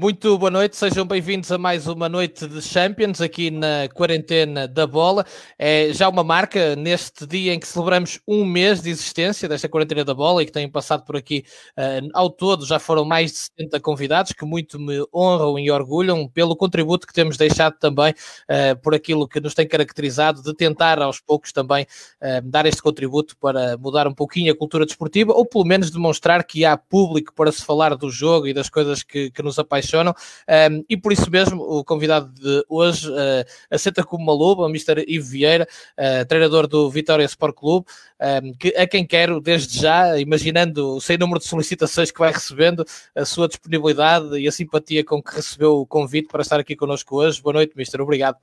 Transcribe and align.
Muito 0.00 0.38
boa 0.38 0.48
noite, 0.48 0.76
sejam 0.76 1.04
bem-vindos 1.04 1.50
a 1.50 1.58
mais 1.58 1.88
uma 1.88 2.08
noite 2.08 2.46
de 2.46 2.62
Champions 2.62 3.20
aqui 3.20 3.50
na 3.50 3.88
quarentena 3.92 4.68
da 4.68 4.86
bola. 4.86 5.26
É 5.58 5.92
já 5.92 6.08
uma 6.08 6.22
marca 6.22 6.76
neste 6.76 7.26
dia 7.26 7.52
em 7.52 7.58
que 7.58 7.66
celebramos 7.66 8.20
um 8.24 8.44
mês 8.44 8.80
de 8.80 8.90
existência 8.90 9.48
desta 9.48 9.68
quarentena 9.68 10.04
da 10.04 10.14
bola 10.14 10.40
e 10.40 10.46
que 10.46 10.52
têm 10.52 10.70
passado 10.70 11.04
por 11.04 11.16
aqui 11.16 11.44
uh, 11.76 12.08
ao 12.14 12.30
todo 12.30 12.64
já 12.64 12.78
foram 12.78 13.04
mais 13.04 13.32
de 13.32 13.38
70 13.38 13.80
convidados 13.80 14.30
que 14.30 14.44
muito 14.44 14.78
me 14.78 15.04
honram 15.12 15.58
e 15.58 15.68
orgulham 15.68 16.28
pelo 16.28 16.54
contributo 16.54 17.04
que 17.04 17.12
temos 17.12 17.36
deixado 17.36 17.74
também 17.80 18.12
uh, 18.12 18.80
por 18.80 18.94
aquilo 18.94 19.26
que 19.26 19.40
nos 19.40 19.52
tem 19.52 19.66
caracterizado 19.66 20.44
de 20.44 20.54
tentar 20.54 21.02
aos 21.02 21.18
poucos 21.18 21.50
também 21.50 21.88
uh, 22.22 22.40
dar 22.44 22.66
este 22.66 22.80
contributo 22.80 23.36
para 23.36 23.76
mudar 23.76 24.06
um 24.06 24.14
pouquinho 24.14 24.52
a 24.52 24.56
cultura 24.56 24.86
desportiva 24.86 25.32
ou 25.32 25.44
pelo 25.44 25.64
menos 25.64 25.90
demonstrar 25.90 26.44
que 26.44 26.64
há 26.64 26.76
público 26.76 27.34
para 27.34 27.50
se 27.50 27.64
falar 27.64 27.96
do 27.96 28.08
jogo 28.08 28.46
e 28.46 28.54
das 28.54 28.70
coisas 28.70 29.02
que, 29.02 29.32
que 29.32 29.42
nos 29.42 29.58
apaixonam 29.58 29.87
apaixonam. 29.88 30.14
Um, 30.48 30.84
e 30.88 30.96
por 30.96 31.12
isso 31.12 31.30
mesmo, 31.30 31.62
o 31.62 31.82
convidado 31.82 32.28
de 32.32 32.64
hoje 32.68 33.10
uh, 33.10 33.44
aceita 33.70 34.04
como 34.04 34.22
uma 34.22 34.32
luva, 34.32 34.62
o 34.62 34.68
Mr. 34.68 35.04
Ivo 35.08 35.26
Vieira, 35.26 35.66
uh, 35.98 36.26
treinador 36.26 36.66
do 36.66 36.90
Vitória 36.90 37.24
Sport 37.24 37.54
Clube, 37.54 37.86
um, 38.20 38.52
que, 38.52 38.68
a 38.76 38.86
quem 38.86 39.06
quero, 39.06 39.40
desde 39.40 39.80
já, 39.80 40.18
imaginando 40.18 40.96
o 40.96 41.00
sem 41.00 41.16
número 41.16 41.40
de 41.40 41.46
solicitações 41.46 42.10
que 42.10 42.18
vai 42.18 42.32
recebendo, 42.32 42.84
a 43.14 43.24
sua 43.24 43.48
disponibilidade 43.48 44.38
e 44.38 44.46
a 44.46 44.52
simpatia 44.52 45.04
com 45.04 45.22
que 45.22 45.34
recebeu 45.34 45.76
o 45.78 45.86
convite 45.86 46.28
para 46.28 46.42
estar 46.42 46.60
aqui 46.60 46.76
connosco 46.76 47.16
hoje. 47.16 47.40
Boa 47.40 47.54
noite, 47.54 47.72
Mr. 47.74 48.02
Obrigado. 48.02 48.36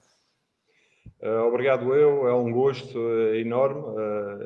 Uh, 1.21 1.47
obrigado 1.47 1.95
eu, 1.95 2.27
é 2.27 2.33
um 2.33 2.51
gosto 2.51 2.99
uh, 2.99 3.35
enorme 3.35 3.81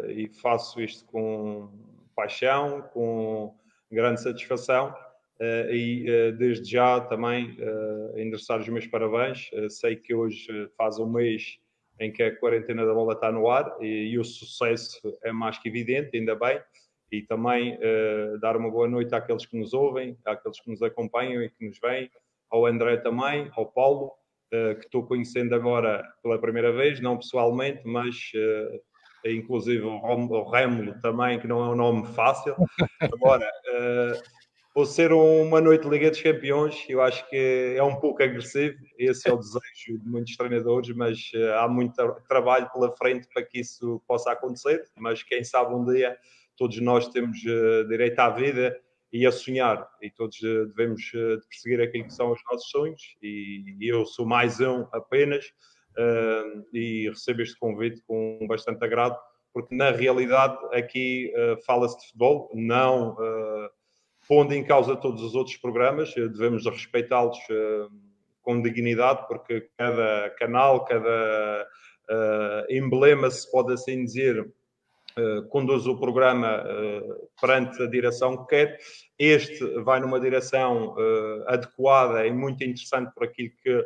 e 0.10 0.30
faço 0.30 0.80
isto 0.80 1.04
com 1.06 1.70
paixão, 2.16 2.84
com 2.94 3.54
grande 3.92 4.22
satisfação 4.22 4.94
Uh, 5.40 5.72
e 5.74 6.06
uh, 6.10 6.38
desde 6.38 6.70
já 6.70 7.00
também 7.00 7.58
uh, 7.62 8.20
endereçar 8.20 8.60
os 8.60 8.68
meus 8.68 8.86
parabéns. 8.88 9.50
sei 9.70 9.96
que 9.96 10.14
hoje 10.14 10.70
faz 10.78 11.00
um 11.00 11.10
mês 11.10 11.58
em 11.98 12.12
que 12.12 12.22
a 12.22 12.36
quarentena 12.38 12.86
da 12.86 12.94
bola 12.94 13.14
está 13.14 13.32
no 13.32 13.50
ar 13.50 13.78
e, 13.80 14.10
e 14.12 14.20
o 14.20 14.24
sucesso 14.24 15.00
é 15.24 15.32
mais 15.32 15.58
que 15.58 15.70
evidente, 15.70 16.18
ainda 16.18 16.36
bem. 16.36 16.62
E 17.12 17.22
também 17.24 17.78
dar 18.40 18.56
uma 18.56 18.70
boa 18.70 18.88
noite 18.88 19.16
àqueles 19.16 19.44
que 19.44 19.58
nos 19.58 19.74
ouvem, 19.74 20.16
àqueles 20.24 20.62
que 20.62 20.70
nos 20.70 20.82
acompanham 20.84 21.42
e 21.42 21.50
que 21.50 21.66
nos 21.66 21.80
veem, 21.80 22.10
ao 22.52 22.68
André 22.68 22.98
também, 22.98 23.50
ao 23.56 23.66
Paulo, 23.66 24.12
que 24.52 24.86
estou 24.86 25.04
conhecendo 25.08 25.56
agora 25.56 26.08
pela 26.22 26.40
primeira 26.40 26.72
vez, 26.72 27.02
não 27.02 27.18
pessoalmente, 27.18 27.82
mas 27.84 28.32
inclusive 29.26 29.84
o 29.84 30.50
Rémulo 30.52 31.02
também, 31.02 31.40
que 31.40 31.48
não 31.48 31.66
é 31.66 31.70
um 31.70 31.76
nome 31.76 32.06
fácil. 32.14 32.56
Agora, 33.02 33.50
por 34.74 34.86
ser 34.86 35.12
uma 35.12 35.60
noite 35.60 35.84
de 35.84 35.90
Liga 35.90 36.10
dos 36.10 36.22
Campeões, 36.22 36.86
eu 36.88 37.02
acho 37.02 37.28
que 37.30 37.74
é 37.76 37.84
um 37.84 38.00
pouco 38.00 38.22
agressivo. 38.22 38.78
Esse 38.98 39.28
é 39.28 39.34
o 39.34 39.38
desejo 39.38 40.00
de 40.00 40.08
muitos 40.08 40.36
treinadores, 40.38 40.96
mas 40.96 41.32
uh, 41.36 41.54
há 41.60 41.68
muito 41.68 41.96
trabalho 42.28 42.70
pela 42.72 42.96
frente 42.96 43.28
para 43.34 43.44
que 43.44 43.60
isso 43.60 44.02
possa 44.08 44.32
acontecer. 44.32 44.88
Mas 44.98 45.24
quem 45.24 45.44
sabe 45.44 45.74
um 45.74 45.84
dia 45.86 46.18
todos 46.56 46.80
nós 46.82 47.08
temos 47.08 47.40
uh, 47.46 47.88
direito 47.88 48.20
à 48.20 48.30
vida 48.30 48.80
e 49.12 49.26
a 49.26 49.32
sonhar, 49.32 49.90
e 50.04 50.12
todos 50.12 50.40
uh, 50.42 50.68
devemos 50.68 51.12
perseguir 51.50 51.82
aquilo 51.82 52.06
que 52.06 52.14
são 52.14 52.32
os 52.32 52.40
nossos 52.52 52.70
sonhos. 52.70 53.02
E 53.24 53.76
eu 53.82 54.06
sou 54.06 54.26
mais 54.26 54.60
um 54.60 54.86
apenas, 54.92 55.52
e 56.72 57.10
recebo 57.10 57.42
este 57.42 57.58
convite 57.58 58.02
com 58.08 58.46
bastante 58.48 58.86
agrado, 58.86 59.18
porque 59.52 59.76
na 59.76 59.90
realidade 59.90 60.58
aqui 60.72 61.34
fala-se 61.66 61.98
de 61.98 62.06
futebol, 62.06 62.50
não 62.54 63.18
pondo 64.30 64.54
em 64.54 64.64
causa 64.64 64.96
todos 64.96 65.24
os 65.24 65.34
outros 65.34 65.58
programas, 65.58 66.16
eh, 66.16 66.28
devemos 66.28 66.64
respeitá-los 66.64 67.40
uh, 67.50 67.90
com 68.44 68.62
dignidade, 68.62 69.28
porque 69.28 69.68
cada 69.76 70.30
canal, 70.38 70.86
cada 70.86 71.68
uh, 72.08 72.72
emblema, 72.72 73.32
se 73.32 73.50
pode 73.52 73.74
assim 73.74 74.06
dizer, 74.06 74.48
conduz 75.50 75.86
o 75.86 76.00
programa 76.00 76.64
perante 77.42 77.82
a 77.82 77.88
direção 77.88 78.38
que 78.38 78.56
quer. 78.56 78.78
Este 79.18 79.66
vai 79.82 80.00
numa 80.00 80.20
direção 80.20 80.96
adequada 81.46 82.26
e 82.26 82.32
muito 82.32 82.64
interessante 82.64 83.12
por 83.14 83.26
aquilo 83.26 83.50
que 83.62 83.86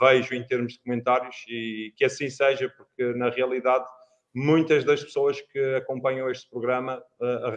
vejo 0.00 0.34
em 0.34 0.44
termos 0.44 0.72
de 0.72 0.80
comentários 0.80 1.36
e 1.46 1.92
que 1.96 2.04
assim 2.04 2.28
seja, 2.28 2.68
porque 2.76 3.16
na 3.16 3.28
realidade 3.28 3.84
muitas 4.34 4.82
das 4.84 5.04
pessoas 5.04 5.40
que 5.40 5.76
acompanham 5.76 6.28
este 6.28 6.50
programa 6.50 7.00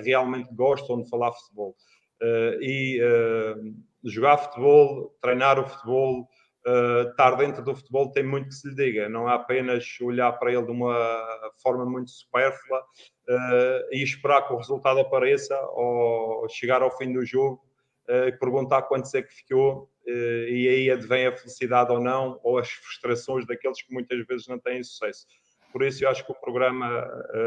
realmente 0.03 0.53
gostam 0.53 1.01
de 1.01 1.09
falar 1.09 1.31
futebol. 1.31 1.75
Uh, 2.21 2.61
e 2.61 3.01
uh, 3.01 3.75
jogar 4.03 4.37
futebol, 4.37 5.15
treinar 5.21 5.59
o 5.59 5.67
futebol, 5.67 6.21
uh, 6.65 7.09
estar 7.09 7.35
dentro 7.35 7.61
do 7.61 7.75
futebol 7.75 8.09
tem 8.11 8.23
muito 8.23 8.49
que 8.49 8.55
se 8.55 8.69
lhe 8.69 8.75
diga. 8.75 9.09
Não 9.09 9.29
é 9.29 9.33
apenas 9.33 9.85
olhar 10.01 10.31
para 10.33 10.53
ele 10.53 10.63
de 10.63 10.71
uma 10.71 11.51
forma 11.61 11.85
muito 11.85 12.11
supérflua 12.11 12.83
e 13.91 14.03
esperar 14.03 14.47
que 14.47 14.53
o 14.53 14.57
resultado 14.57 14.99
apareça 14.99 15.59
ou 15.71 16.47
chegar 16.47 16.83
ao 16.83 16.95
fim 16.95 17.11
do 17.11 17.25
jogo 17.25 17.59
e 18.07 18.31
perguntar 18.33 18.83
quantos 18.83 19.11
é 19.15 19.23
que 19.23 19.33
ficou 19.33 19.89
e 20.05 20.67
aí 20.69 20.91
advém 20.91 21.25
a 21.25 21.35
felicidade 21.35 21.91
ou 21.91 21.99
não 21.99 22.39
ou 22.43 22.59
as 22.59 22.69
frustrações 22.69 23.47
daqueles 23.47 23.81
que 23.81 23.91
muitas 23.91 24.23
vezes 24.27 24.47
não 24.47 24.59
têm 24.59 24.83
sucesso. 24.83 25.25
Por 25.73 25.81
isso 25.81 26.05
eu 26.05 26.09
acho 26.09 26.23
que 26.23 26.31
o 26.31 26.35
programa 26.35 27.03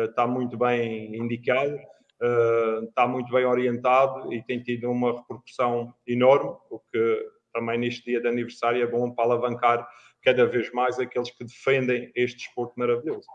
está 0.08 0.26
muito 0.26 0.58
bem 0.58 1.14
indicado 1.14 1.78
está 2.88 3.06
muito 3.06 3.32
bem 3.32 3.44
orientado 3.44 4.32
e 4.32 4.42
tem 4.42 4.62
tido 4.62 4.90
uma 4.90 5.20
repercussão 5.20 5.94
enorme, 6.06 6.56
o 6.70 6.80
que 6.80 7.26
também 7.52 7.78
neste 7.78 8.04
dia 8.04 8.20
de 8.20 8.28
aniversário 8.28 8.82
é 8.82 8.86
bom 8.86 9.10
para 9.10 9.24
alavancar 9.24 9.88
cada 10.22 10.46
vez 10.46 10.70
mais 10.72 10.98
aqueles 10.98 11.30
que 11.30 11.44
defendem 11.44 12.10
este 12.14 12.38
desporto 12.38 12.74
maravilhoso. 12.76 13.26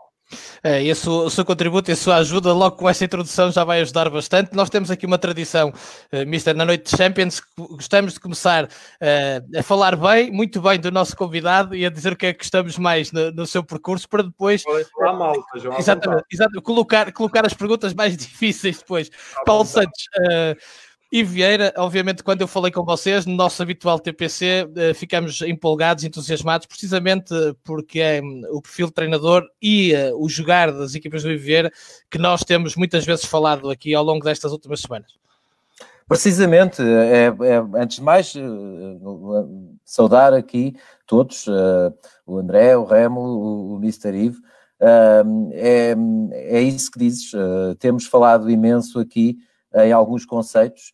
É, 0.62 0.82
e 0.82 0.90
o 0.90 1.30
seu 1.30 1.44
contributo 1.44 1.90
e 1.90 1.92
a 1.92 1.96
sua 1.96 2.16
ajuda, 2.16 2.52
logo 2.52 2.76
com 2.76 2.88
essa 2.88 3.04
introdução, 3.04 3.52
já 3.52 3.64
vai 3.64 3.80
ajudar 3.80 4.08
bastante. 4.08 4.54
Nós 4.54 4.70
temos 4.70 4.90
aqui 4.90 5.04
uma 5.06 5.18
tradição, 5.18 5.70
uh, 5.70 6.26
Mister, 6.26 6.56
na 6.56 6.64
noite 6.64 6.90
de 6.90 6.96
Champions, 6.96 7.42
gostamos 7.56 8.14
de 8.14 8.20
começar 8.20 8.64
uh, 8.64 9.58
a 9.58 9.62
falar 9.62 9.96
bem, 9.96 10.30
muito 10.30 10.60
bem 10.60 10.80
do 10.80 10.90
nosso 10.90 11.16
convidado 11.16 11.74
e 11.74 11.84
a 11.84 11.90
dizer 11.90 12.12
o 12.12 12.16
que 12.16 12.26
é 12.26 12.32
que 12.32 12.38
gostamos 12.38 12.78
mais 12.78 13.12
no, 13.12 13.30
no 13.30 13.46
seu 13.46 13.62
percurso, 13.62 14.08
para 14.08 14.22
depois. 14.22 14.62
Falar 14.98 15.12
mal, 15.12 15.34
exatamente, 15.78 16.24
exatamente 16.32 16.64
colocar, 16.64 17.12
colocar 17.12 17.46
as 17.46 17.54
perguntas 17.54 17.92
mais 17.92 18.16
difíceis 18.16 18.78
depois. 18.78 19.10
Paulo 19.44 19.64
Santos. 19.64 20.06
Uh, 20.18 20.56
e 21.14 21.22
Vieira, 21.22 21.72
obviamente, 21.76 22.24
quando 22.24 22.40
eu 22.40 22.48
falei 22.48 22.72
com 22.72 22.84
vocês, 22.84 23.24
no 23.24 23.36
nosso 23.36 23.62
habitual 23.62 24.00
TPC, 24.00 24.68
eh, 24.74 24.92
ficamos 24.94 25.42
empolgados, 25.42 26.02
entusiasmados, 26.02 26.66
precisamente 26.66 27.32
porque 27.62 28.00
é 28.00 28.20
hum, 28.20 28.42
o 28.50 28.60
perfil 28.60 28.88
de 28.88 28.94
treinador 28.94 29.46
e 29.62 29.94
eh, 29.94 30.12
o 30.12 30.28
jogar 30.28 30.72
das 30.72 30.96
equipas 30.96 31.22
do 31.22 31.28
Vieira 31.38 31.70
que 32.10 32.18
nós 32.18 32.42
temos 32.42 32.74
muitas 32.74 33.04
vezes 33.04 33.26
falado 33.26 33.70
aqui 33.70 33.94
ao 33.94 34.02
longo 34.02 34.24
destas 34.24 34.50
últimas 34.50 34.80
semanas. 34.80 35.12
Precisamente, 36.08 36.82
é, 36.82 37.26
é, 37.26 37.80
antes 37.80 37.98
de 37.98 38.02
mais, 38.02 38.34
eh, 38.34 38.40
saudar 39.84 40.34
aqui 40.34 40.74
todos, 41.06 41.46
o 42.26 42.38
André, 42.38 42.76
o 42.76 42.84
Remo, 42.84 43.20
o, 43.20 43.74
o 43.74 43.76
Mr. 43.76 44.12
Ivo, 44.16 44.42
é, 44.80 45.94
é 46.32 46.60
isso 46.60 46.90
que 46.90 46.98
dizes, 46.98 47.30
temos 47.78 48.04
falado 48.04 48.50
imenso 48.50 48.98
aqui 48.98 49.38
em 49.76 49.92
alguns 49.92 50.24
conceitos, 50.24 50.92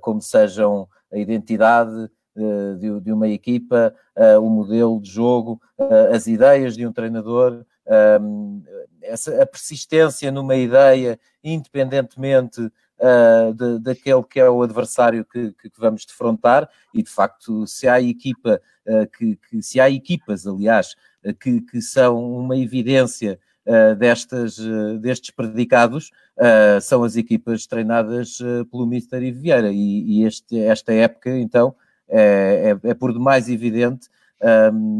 como 0.00 0.20
sejam 0.20 0.88
a 1.12 1.18
identidade 1.18 2.10
eh, 2.38 3.00
de, 3.00 3.12
uma 3.12 3.28
equipa, 3.28 3.92
eh, 4.14 4.38
o 4.38 4.48
modelo 4.48 5.00
de 5.00 5.10
jogo, 5.10 5.60
as 6.14 6.28
ideias 6.28 6.76
de 6.76 6.86
um 6.86 6.92
treinador, 6.92 7.64
essa, 9.02 9.42
a 9.42 9.46
persistência 9.46 10.30
numa 10.30 10.54
ideia, 10.54 11.18
independentemente 11.42 12.60
de, 13.56 13.78
daquele 13.80 14.22
que 14.24 14.38
é 14.38 14.48
o 14.48 14.62
adversário 14.62 15.24
que, 15.24 15.54
vamos 15.78 16.04
defrontar, 16.04 16.68
e 16.92 17.02
de 17.02 17.10
facto, 17.10 17.66
se 17.66 17.88
há 17.88 18.00
equipa, 18.00 18.60
que, 19.16 19.36
que, 19.48 19.62
se 19.62 19.80
há 19.80 19.88
equipas, 19.88 20.46
aliás, 20.46 20.94
que, 21.40 21.60
que 21.62 21.80
são 21.80 22.20
uma 22.20 22.56
evidência 22.56 23.38
destas, 23.98 24.58
destes 25.00 25.30
predicados 25.30 26.10
uh, 26.38 26.80
são 26.80 27.02
as 27.04 27.16
equipas 27.16 27.66
treinadas 27.66 28.38
pelo 28.70 28.86
Mister 28.86 29.22
Ivo 29.22 29.40
Vieira. 29.40 29.70
E, 29.70 30.20
e 30.20 30.24
este, 30.24 30.58
esta 30.58 30.92
época 30.92 31.36
então 31.38 31.74
é, 32.08 32.76
é, 32.84 32.90
é 32.90 32.94
por 32.94 33.12
demais 33.12 33.48
evidente, 33.48 34.08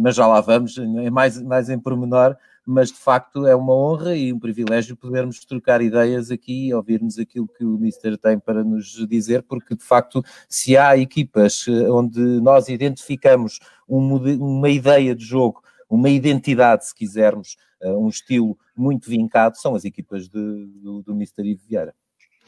mas 0.03 0.17
já 0.17 0.27
lá 0.27 0.41
vamos, 0.41 0.77
é 0.77 1.11
mais, 1.11 1.41
mais 1.41 1.71
em 1.71 1.79
pormenor, 1.79 2.37
mas 2.67 2.89
de 2.89 2.99
facto 2.99 3.47
é 3.47 3.55
uma 3.55 3.73
honra 3.73 4.15
e 4.15 4.31
um 4.31 4.39
privilégio 4.39 4.95
podermos 4.95 5.43
trocar 5.45 5.81
ideias 5.81 6.31
aqui 6.31 6.69
e 6.69 6.75
ouvirmos 6.75 7.19
aquilo 7.19 7.49
que 7.49 7.65
o 7.65 7.79
Mister 7.79 8.19
tem 8.19 8.39
para 8.39 8.63
nos 8.63 9.07
dizer, 9.09 9.43
porque 9.43 9.75
de 9.75 9.83
facto, 9.83 10.23
se 10.49 10.77
há 10.77 10.99
equipas 10.99 11.67
onde 11.91 12.21
nós 12.21 12.69
identificamos 12.69 13.59
um, 13.89 14.17
uma 14.39 14.69
ideia 14.69 15.15
de 15.15 15.25
jogo, 15.25 15.63
uma 15.89 16.11
identidade, 16.11 16.87
se 16.87 16.95
quisermos, 16.95 17.57
uh, 17.83 17.99
um 17.99 18.09
estilo 18.09 18.59
muito 18.77 19.09
vincado, 19.09 19.57
são 19.57 19.75
as 19.75 19.85
equipas 19.85 20.29
de, 20.29 20.67
do, 20.83 21.03
do 21.03 21.13
Mr. 21.13 21.45
Ivo 21.45 21.63
Vieira. 21.69 21.95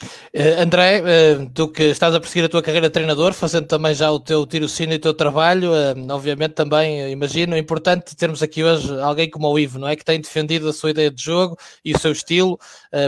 Uh, 0.02 0.62
André, 0.62 1.02
uh, 1.02 1.50
tu 1.52 1.68
que 1.68 1.84
estás 1.84 2.14
a 2.14 2.20
perseguir 2.20 2.44
a 2.46 2.48
tua 2.48 2.62
carreira 2.62 2.88
de 2.88 2.92
treinador, 2.92 3.34
fazendo 3.34 3.66
também 3.66 3.94
já 3.94 4.10
o 4.10 4.18
teu 4.18 4.46
tirocínio 4.46 4.94
e 4.94 4.96
o 4.96 5.00
teu 5.00 5.12
trabalho, 5.12 5.72
uh, 5.72 6.12
obviamente 6.12 6.54
também, 6.54 7.10
imagino, 7.10 7.54
é 7.54 7.58
importante 7.58 8.16
termos 8.16 8.42
aqui 8.42 8.64
hoje 8.64 8.98
alguém 9.00 9.28
como 9.28 9.48
o 9.48 9.58
Ivo, 9.58 9.78
não 9.78 9.88
é? 9.88 9.96
Que 9.96 10.04
tem 10.04 10.20
defendido 10.20 10.68
a 10.68 10.72
sua 10.72 10.90
ideia 10.90 11.10
de 11.10 11.22
jogo 11.22 11.56
e 11.84 11.92
o 11.92 11.98
seu 11.98 12.12
estilo 12.12 12.58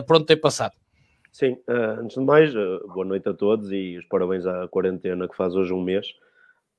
por 0.07 0.17
onde 0.17 0.27
tem 0.27 0.37
passado. 0.37 0.73
Sim, 1.31 1.57
antes 1.69 2.17
de 2.17 2.25
mais, 2.25 2.53
boa 2.53 3.05
noite 3.05 3.29
a 3.29 3.35
todos 3.35 3.73
e 3.73 3.97
os 3.97 4.05
parabéns 4.07 4.45
à 4.47 4.69
quarentena 4.69 5.27
que 5.27 5.37
faz 5.37 5.55
hoje 5.55 5.73
um 5.73 5.83
mês. 5.83 6.07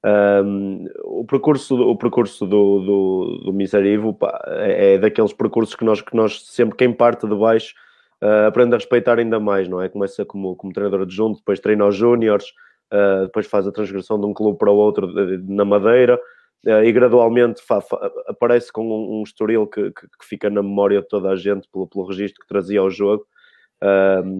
Um, 0.05 0.85
o 1.05 1.23
percurso, 1.23 1.75
o 1.75 1.95
percurso 1.95 2.45
do, 2.45 2.79
do, 2.79 3.41
do 3.45 3.51
Mr. 3.51 3.85
Ivo 3.85 4.13
pá, 4.13 4.37
é, 4.47 4.95
é, 4.95 4.97
daqueles 4.97 5.31
percursos 5.31 5.75
que 5.75 5.85
nós, 5.85 6.01
que 6.01 6.13
nós 6.13 6.45
sempre, 6.47 6.75
quem 6.75 6.91
parte 6.91 7.25
de 7.25 7.33
baixo, 7.33 7.73
uh, 8.21 8.47
aprende 8.47 8.75
a 8.75 8.77
respeitar 8.77 9.17
ainda 9.17 9.39
mais, 9.39 9.69
não 9.69 9.81
é? 9.81 9.87
Começa 9.87 10.25
como, 10.25 10.57
como 10.57 10.73
treinador 10.73 11.03
adjunto, 11.03 11.39
depois 11.39 11.61
treina 11.61 11.85
os 11.85 11.95
júniores, 11.95 12.47
uh, 12.91 13.23
depois 13.23 13.47
faz 13.47 13.65
a 13.65 13.71
transgressão 13.71 14.19
de 14.19 14.25
um 14.25 14.33
clube 14.33 14.57
para 14.57 14.69
o 14.69 14.75
outro 14.75 15.07
de, 15.07 15.37
de, 15.37 15.53
na 15.53 15.63
Madeira 15.63 16.19
uh, 16.67 16.83
e 16.83 16.91
gradualmente 16.91 17.61
fa, 17.61 17.79
fa, 17.79 18.11
aparece 18.27 18.73
com 18.73 18.85
um, 18.85 19.19
um 19.19 19.23
estoril 19.23 19.65
que, 19.67 19.89
que, 19.91 20.01
que, 20.01 20.25
fica 20.25 20.49
na 20.49 20.61
memória 20.61 21.01
de 21.01 21.07
toda 21.07 21.29
a 21.29 21.35
gente 21.37 21.65
pelo, 21.71 21.87
pelo 21.87 22.05
registro 22.05 22.41
que 22.41 22.47
trazia 22.47 22.81
ao 22.81 22.89
jogo 22.89 23.25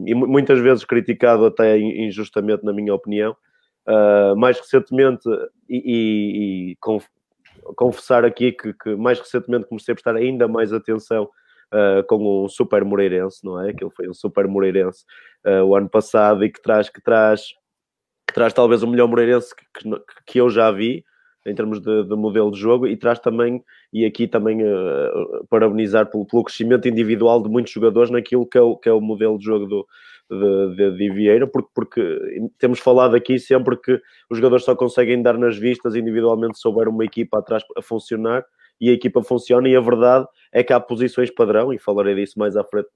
e 0.06 0.15
muitas 0.15 0.57
vezes 0.57 0.86
criticado 0.86 1.45
até 1.45 1.77
injustamente, 1.77 2.63
na 2.63 2.71
minha 2.71 2.94
opinião. 2.94 3.36
Mais 4.38 4.60
recentemente, 4.60 5.28
e, 5.70 5.78
e, 5.78 6.72
e 6.72 6.76
conf, 6.78 7.06
confessar 7.76 8.26
aqui 8.26 8.52
que, 8.52 8.74
que 8.74 8.96
mais 8.96 9.20
recentemente 9.20 9.66
comecei 9.66 9.94
a 9.94 9.96
prestar 9.96 10.16
ainda 10.16 10.48
mais 10.48 10.74
atenção 10.74 11.30
uh, 11.74 12.04
com 12.08 12.46
um 12.46 12.48
super 12.48 12.84
Moreirense, 12.84 13.44
não 13.44 13.62
é? 13.62 13.74
Que 13.74 13.84
ele 13.84 13.92
foi 13.96 14.10
um 14.10 14.14
super 14.14 14.48
Moreirense 14.48 15.04
uh, 15.46 15.64
o 15.64 15.76
ano 15.76 15.90
passado 15.90 16.44
e 16.44 16.50
que 16.50 16.62
traz, 16.62 16.90
que 16.90 17.02
traz, 17.02 17.48
que 18.28 18.34
traz 18.34 18.54
talvez 18.54 18.84
o 18.84 18.88
melhor 18.88 19.08
Moreirense 19.08 19.56
que, 19.56 19.66
que, 19.80 20.00
que 20.26 20.42
eu 20.42 20.50
já 20.50 20.72
vi 20.72 21.04
em 21.46 21.54
termos 21.54 21.82
de, 21.82 22.04
de, 22.06 22.16
modelo 22.16 22.50
de 22.52 22.58
jogo 22.58 22.88
e 22.88 22.96
traz 22.96 23.20
também, 23.20 23.62
e 23.92 24.06
aqui 24.06 24.28
também 24.28 24.64
uh, 24.64 25.46
parabenizar 25.50 26.10
pelo, 26.10 26.26
pelo, 26.26 26.44
crescimento 26.44 26.88
individual 26.88 27.44
de 27.44 27.50
muitos 27.50 27.74
jogadores 27.74 28.10
naquilo 28.10 28.46
que 28.46 28.58
é 28.58 28.62
o, 28.62 28.78
que 28.78 28.88
é 28.88 28.94
o 28.94 29.02
modelo 29.02 29.38
de 29.38 29.44
jogo 29.44 29.66
do, 29.66 29.86
de, 30.40 30.76
de, 30.76 30.98
de 30.98 31.10
Vieira, 31.12 31.48
porque, 31.48 31.70
porque 31.74 32.50
temos 32.58 32.80
falado 32.80 33.16
aqui 33.16 33.40
sempre 33.40 33.78
que 33.78 34.00
os 34.30 34.38
jogadores 34.38 34.66
só 34.66 34.76
conseguem 34.76 35.22
dar 35.22 35.38
nas 35.38 35.58
vistas 35.58 35.96
individualmente 35.96 36.60
se 36.60 36.68
houver 36.68 36.88
uma 36.88 37.06
equipa 37.06 37.40
atrás 37.40 37.64
a 37.78 37.82
funcionar 37.82 38.44
e 38.80 38.90
a 38.90 38.94
equipa 38.94 39.24
funciona, 39.24 39.70
e 39.70 39.76
a 39.76 39.80
verdade 39.80 40.28
é 40.52 40.64
que 40.64 40.74
há 40.74 40.80
posições 40.80 41.32
padrão, 41.32 41.74
e 41.74 41.78
falarei 41.78 42.16
disso 42.16 42.38
mais 42.38 42.58
à 42.58 42.64
frente, 42.64 42.88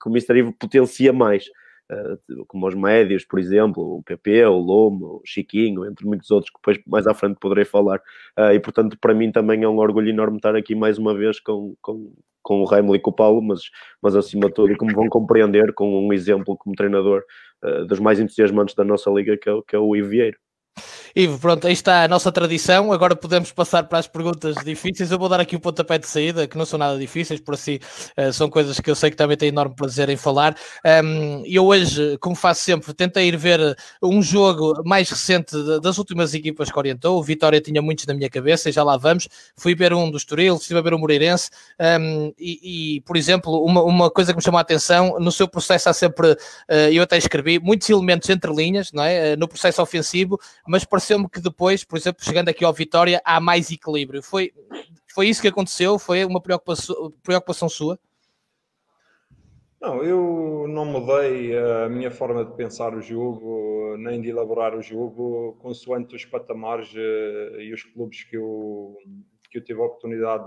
que 0.00 0.08
o 0.08 0.10
Mr. 0.10 0.38
Ivo 0.38 0.52
potencia 0.52 1.12
mais, 1.12 1.46
uh, 1.90 2.44
como 2.46 2.66
os 2.66 2.74
médios, 2.74 3.24
por 3.24 3.38
exemplo, 3.38 3.98
o 3.98 4.02
PP, 4.02 4.44
o 4.46 4.58
Lomo, 4.58 5.06
o 5.06 5.22
Chiquinho, 5.24 5.86
entre 5.86 6.06
muitos 6.06 6.30
outros 6.30 6.50
que 6.50 6.58
depois 6.58 6.78
mais 6.86 7.06
à 7.06 7.14
frente 7.14 7.38
poderei 7.40 7.64
falar. 7.64 7.98
Uh, 8.38 8.52
e 8.54 8.60
portanto, 8.60 8.98
para 9.00 9.14
mim 9.14 9.32
também 9.32 9.62
é 9.62 9.68
um 9.68 9.78
orgulho 9.78 10.10
enorme 10.10 10.36
estar 10.36 10.54
aqui 10.54 10.74
mais 10.74 10.98
uma 10.98 11.14
vez 11.14 11.40
com, 11.40 11.74
com, 11.80 12.12
com 12.42 12.60
o 12.60 12.64
Raimel 12.64 12.96
e 12.96 13.00
com 13.00 13.10
o 13.10 13.14
Paulo, 13.14 13.42
mas, 13.42 13.62
mas 14.02 14.16
acima 14.16 14.48
de 14.48 14.54
tudo, 14.54 14.72
e 14.72 14.76
como 14.76 14.94
vão 14.94 15.08
compreender, 15.08 15.72
com 15.74 16.06
um 16.06 16.12
exemplo 16.12 16.56
como 16.56 16.74
treinador 16.74 17.22
uh, 17.64 17.84
dos 17.86 18.00
mais 18.00 18.20
entusiasmantes 18.20 18.74
da 18.74 18.84
nossa 18.84 19.10
liga, 19.10 19.36
que 19.36 19.48
é, 19.48 19.52
que 19.66 19.76
é 19.76 19.78
o 19.78 19.94
Ivo 19.94 20.08
Vieira. 20.08 20.36
Ivo, 21.14 21.38
pronto, 21.38 21.66
aí 21.66 21.72
está 21.72 22.04
a 22.04 22.08
nossa 22.08 22.30
tradição. 22.30 22.92
Agora 22.92 23.16
podemos 23.16 23.52
passar 23.52 23.84
para 23.84 23.98
as 23.98 24.06
perguntas 24.06 24.56
difíceis. 24.64 25.10
Eu 25.10 25.18
vou 25.18 25.28
dar 25.28 25.40
aqui 25.40 25.56
o 25.56 25.60
pontapé 25.60 25.98
de 25.98 26.06
saída, 26.06 26.46
que 26.46 26.56
não 26.56 26.64
são 26.64 26.78
nada 26.78 26.98
difíceis, 26.98 27.40
por 27.40 27.54
assim 27.54 27.78
são 28.32 28.48
coisas 28.48 28.78
que 28.78 28.90
eu 28.90 28.94
sei 28.94 29.10
que 29.10 29.16
também 29.16 29.36
tenho 29.36 29.50
enorme 29.50 29.74
prazer 29.74 30.08
em 30.08 30.16
falar. 30.16 30.56
Eu 31.44 31.66
hoje, 31.66 32.16
como 32.18 32.34
faço 32.36 32.62
sempre, 32.62 32.92
tentei 32.94 33.28
ir 33.28 33.36
ver 33.36 33.76
um 34.02 34.22
jogo 34.22 34.82
mais 34.84 35.10
recente 35.10 35.56
das 35.82 35.98
últimas 35.98 36.34
equipas 36.34 36.70
que 36.70 36.78
orientou. 36.78 37.18
O 37.18 37.22
Vitória 37.22 37.60
tinha 37.60 37.82
muitos 37.82 38.06
na 38.06 38.14
minha 38.14 38.30
cabeça 38.30 38.68
e 38.68 38.72
já 38.72 38.82
lá 38.82 38.96
vamos. 38.96 39.28
Fui 39.56 39.74
ver 39.74 39.92
um 39.92 40.10
do 40.10 40.16
Estoril, 40.16 40.56
estive 40.56 40.78
a 40.78 40.82
ver 40.82 40.94
o 40.94 40.98
Moreirense 40.98 41.50
um, 42.00 42.32
e, 42.38 42.96
e, 42.96 43.00
por 43.02 43.16
exemplo, 43.16 43.64
uma, 43.64 43.82
uma 43.82 44.10
coisa 44.10 44.32
que 44.32 44.36
me 44.36 44.42
chamou 44.42 44.58
a 44.58 44.62
atenção, 44.62 45.18
no 45.18 45.32
seu 45.32 45.48
processo 45.48 45.88
há 45.88 45.92
sempre, 45.92 46.32
uh, 46.32 46.36
eu 46.92 47.02
até 47.02 47.16
escrevi, 47.16 47.58
muitos 47.58 47.88
elementos 47.88 48.28
entre 48.28 48.52
linhas, 48.52 48.92
não 48.92 49.02
é? 49.02 49.34
Uh, 49.34 49.36
no 49.36 49.48
processo 49.48 49.82
ofensivo, 49.82 50.38
mas 50.66 50.84
por 50.84 50.99
pareceu-me 51.00 51.28
que 51.30 51.40
depois, 51.40 51.82
por 51.82 51.96
exemplo, 51.96 52.22
chegando 52.22 52.50
aqui 52.50 52.62
ao 52.62 52.74
Vitória, 52.74 53.22
há 53.24 53.40
mais 53.40 53.70
equilíbrio. 53.70 54.22
Foi, 54.22 54.52
foi 55.08 55.28
isso 55.28 55.40
que 55.40 55.48
aconteceu? 55.48 55.98
Foi 55.98 56.24
uma 56.26 56.42
preocupação, 56.42 57.10
preocupação 57.22 57.70
sua? 57.70 57.98
Não, 59.80 60.04
eu 60.04 60.66
não 60.68 60.84
mudei 60.84 61.56
a 61.58 61.88
minha 61.88 62.10
forma 62.10 62.44
de 62.44 62.54
pensar 62.54 62.94
o 62.94 63.00
jogo, 63.00 63.96
nem 63.96 64.20
de 64.20 64.28
elaborar 64.28 64.76
o 64.76 64.82
jogo, 64.82 65.56
consoante 65.62 66.14
os 66.14 66.26
patamares 66.26 66.92
eh, 66.94 67.62
e 67.62 67.72
os 67.72 67.82
clubes 67.82 68.24
que 68.24 68.36
eu, 68.36 68.98
que 69.50 69.56
eu 69.56 69.64
tive 69.64 69.80
a 69.80 69.84
oportunidade 69.84 70.44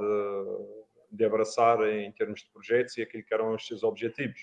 de, 1.12 1.26
abraçar 1.26 1.82
em 1.90 2.12
termos 2.12 2.42
de 2.42 2.50
projetos 2.52 2.96
e 2.98 3.02
aquilo 3.02 3.24
que 3.24 3.34
eram 3.34 3.56
os 3.56 3.66
seus 3.66 3.82
objetivos. 3.82 4.40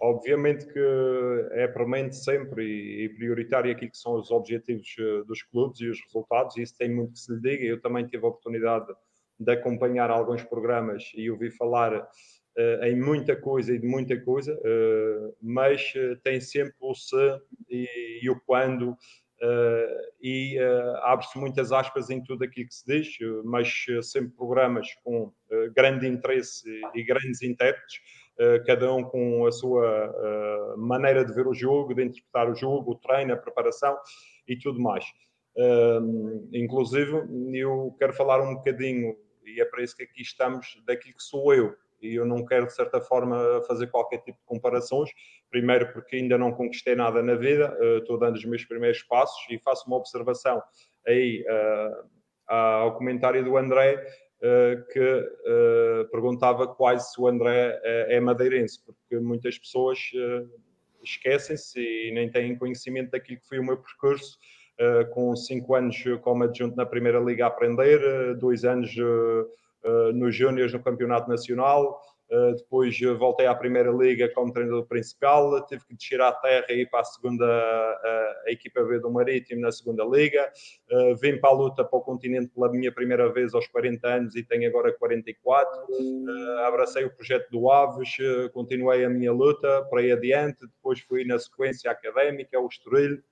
Obviamente 0.00 0.66
que 0.66 1.48
é 1.52 1.66
premente 1.66 2.16
sempre 2.16 2.64
e 3.04 3.08
prioritário 3.10 3.72
aquilo 3.72 3.90
que 3.90 3.98
são 3.98 4.14
os 4.14 4.30
objetivos 4.30 4.94
eh, 4.98 5.24
dos 5.26 5.42
clubes 5.42 5.80
e 5.80 5.88
os 5.88 6.00
resultados, 6.02 6.56
e 6.56 6.62
isso 6.62 6.76
tem 6.76 6.94
muito 6.94 7.14
que 7.14 7.18
se 7.18 7.32
lhe 7.32 7.40
diga. 7.40 7.64
Eu 7.64 7.80
também 7.80 8.06
tive 8.06 8.24
a 8.24 8.28
oportunidade 8.28 8.86
de 9.38 9.52
acompanhar 9.52 10.10
alguns 10.10 10.42
programas 10.42 11.12
e 11.14 11.30
ouvi 11.30 11.50
falar 11.50 11.94
uh, 11.94 12.84
em 12.84 12.98
muita 12.98 13.36
coisa 13.36 13.74
e 13.74 13.78
de 13.78 13.86
muita 13.86 14.18
coisa, 14.20 14.54
uh, 14.54 15.36
mas 15.40 15.92
uh, 15.94 16.16
tem 16.22 16.40
sempre 16.40 16.74
o 16.80 16.94
se 16.94 17.40
e, 17.68 18.20
e 18.22 18.30
o 18.30 18.40
quando, 18.40 18.96
e 20.18 20.58
abre-se 21.02 21.38
muitas 21.38 21.70
aspas 21.70 22.08
em 22.08 22.24
tudo 22.24 22.42
aquilo 22.42 22.68
que 22.68 22.74
se 22.74 22.86
diz, 22.86 23.18
mas 23.44 23.84
sempre 24.02 24.34
programas 24.34 24.88
com 25.04 25.30
grande 25.74 26.06
interesse 26.08 26.64
e 26.94 27.04
grandes 27.04 27.42
intérpretes 27.42 28.00
cada 28.66 28.92
um 28.92 29.02
com 29.02 29.46
a 29.46 29.52
sua 29.52 29.86
eh, 29.86 30.74
maneira 30.76 31.24
de 31.24 31.32
ver 31.32 31.46
o 31.46 31.54
jogo, 31.54 31.94
de 31.94 32.04
interpretar 32.04 32.50
o 32.50 32.54
jogo, 32.54 32.92
o 32.92 32.94
treino, 32.96 33.32
a 33.32 33.36
preparação 33.36 33.96
e 34.46 34.56
tudo 34.58 34.80
mais. 34.80 35.04
inclusive, 36.52 37.12
eu 37.54 37.94
quero 37.98 38.12
falar 38.12 38.40
um 38.42 38.56
bocadinho, 38.56 39.16
e 39.44 39.60
é 39.60 39.64
para 39.64 39.82
isso 39.82 39.96
que 39.96 40.02
aqui 40.02 40.20
estamos, 40.20 40.66
daquilo 40.86 41.14
que 41.16 41.22
sou 41.22 41.54
eu. 41.54 41.74
E 42.02 42.14
eu 42.14 42.26
não 42.26 42.44
quero, 42.44 42.66
de 42.66 42.74
certa 42.74 43.00
forma, 43.00 43.62
fazer 43.66 43.86
qualquer 43.86 44.18
tipo 44.18 44.38
de 44.38 44.44
comparações. 44.44 45.08
Primeiro, 45.50 45.90
porque 45.94 46.16
ainda 46.16 46.36
não 46.36 46.52
conquistei 46.52 46.94
nada 46.94 47.22
na 47.22 47.34
vida, 47.34 47.74
eh, 47.80 47.98
estou 47.98 48.18
dando 48.18 48.36
os 48.36 48.44
meus 48.44 48.64
primeiros 48.64 49.02
passos 49.04 49.46
e 49.50 49.58
faço 49.58 49.86
uma 49.86 49.96
observação 49.96 50.62
aí 51.06 51.44
ao 52.46 52.94
comentário 52.96 53.44
do 53.44 53.56
André 53.56 53.94
eh, 53.94 54.25
que 54.92 55.00
uh, 55.00 56.10
perguntava 56.10 56.66
quase 56.66 57.12
se 57.12 57.20
o 57.20 57.26
André 57.26 57.80
é, 57.82 58.16
é 58.16 58.20
madeirense, 58.20 58.84
porque 58.84 59.18
muitas 59.18 59.58
pessoas 59.58 59.98
esquecem-se 61.02 61.80
e 61.80 62.12
nem 62.12 62.30
têm 62.30 62.56
conhecimento 62.56 63.10
daquilo 63.10 63.40
que 63.40 63.48
foi 63.48 63.58
o 63.58 63.64
meu 63.64 63.76
percurso, 63.76 64.38
com 65.12 65.34
cinco 65.36 65.74
anos 65.74 65.96
como 66.22 66.44
adjunto 66.44 66.76
na 66.76 66.84
Primeira 66.84 67.20
Liga 67.20 67.44
a 67.44 67.48
aprender, 67.48 68.34
dois 68.36 68.64
anos 68.64 68.92
nos 70.14 70.34
Júniors 70.34 70.72
no 70.72 70.82
Campeonato 70.82 71.28
Nacional, 71.28 72.00
depois 72.56 72.98
voltei 73.18 73.46
à 73.46 73.54
Primeira 73.54 73.90
Liga 73.90 74.28
como 74.34 74.52
treinador 74.52 74.86
principal, 74.86 75.64
tive 75.66 75.84
que 75.86 75.94
descer 75.94 76.20
à 76.20 76.32
terra 76.32 76.66
e 76.70 76.82
ir 76.82 76.90
para 76.90 77.00
a 77.00 77.04
segunda 77.04 77.44
uh, 77.44 78.48
a 78.48 78.50
equipa 78.50 78.82
B 78.82 78.98
do 78.98 79.10
Marítimo 79.10 79.60
na 79.60 79.70
segunda 79.70 80.04
Liga. 80.04 80.50
Uh, 80.90 81.16
vim 81.16 81.38
para 81.38 81.50
a 81.50 81.52
luta 81.52 81.84
para 81.84 81.98
o 81.98 82.02
continente 82.02 82.48
pela 82.48 82.70
minha 82.70 82.90
primeira 82.92 83.32
vez 83.32 83.54
aos 83.54 83.66
40 83.68 84.08
anos 84.08 84.36
e 84.36 84.42
tenho 84.42 84.68
agora 84.68 84.92
44. 84.92 85.86
Uh, 85.88 86.58
abracei 86.66 87.04
o 87.04 87.14
projeto 87.14 87.48
do 87.50 87.70
Aves, 87.70 88.16
continuei 88.52 89.04
a 89.04 89.10
minha 89.10 89.32
luta 89.32 89.86
para 89.88 90.02
ir 90.02 90.12
adiante. 90.12 90.66
Depois 90.66 91.00
fui 91.00 91.24
na 91.24 91.38
sequência 91.38 91.90
académica, 91.90 92.58
o 92.58 92.66
Estoril 92.66 93.22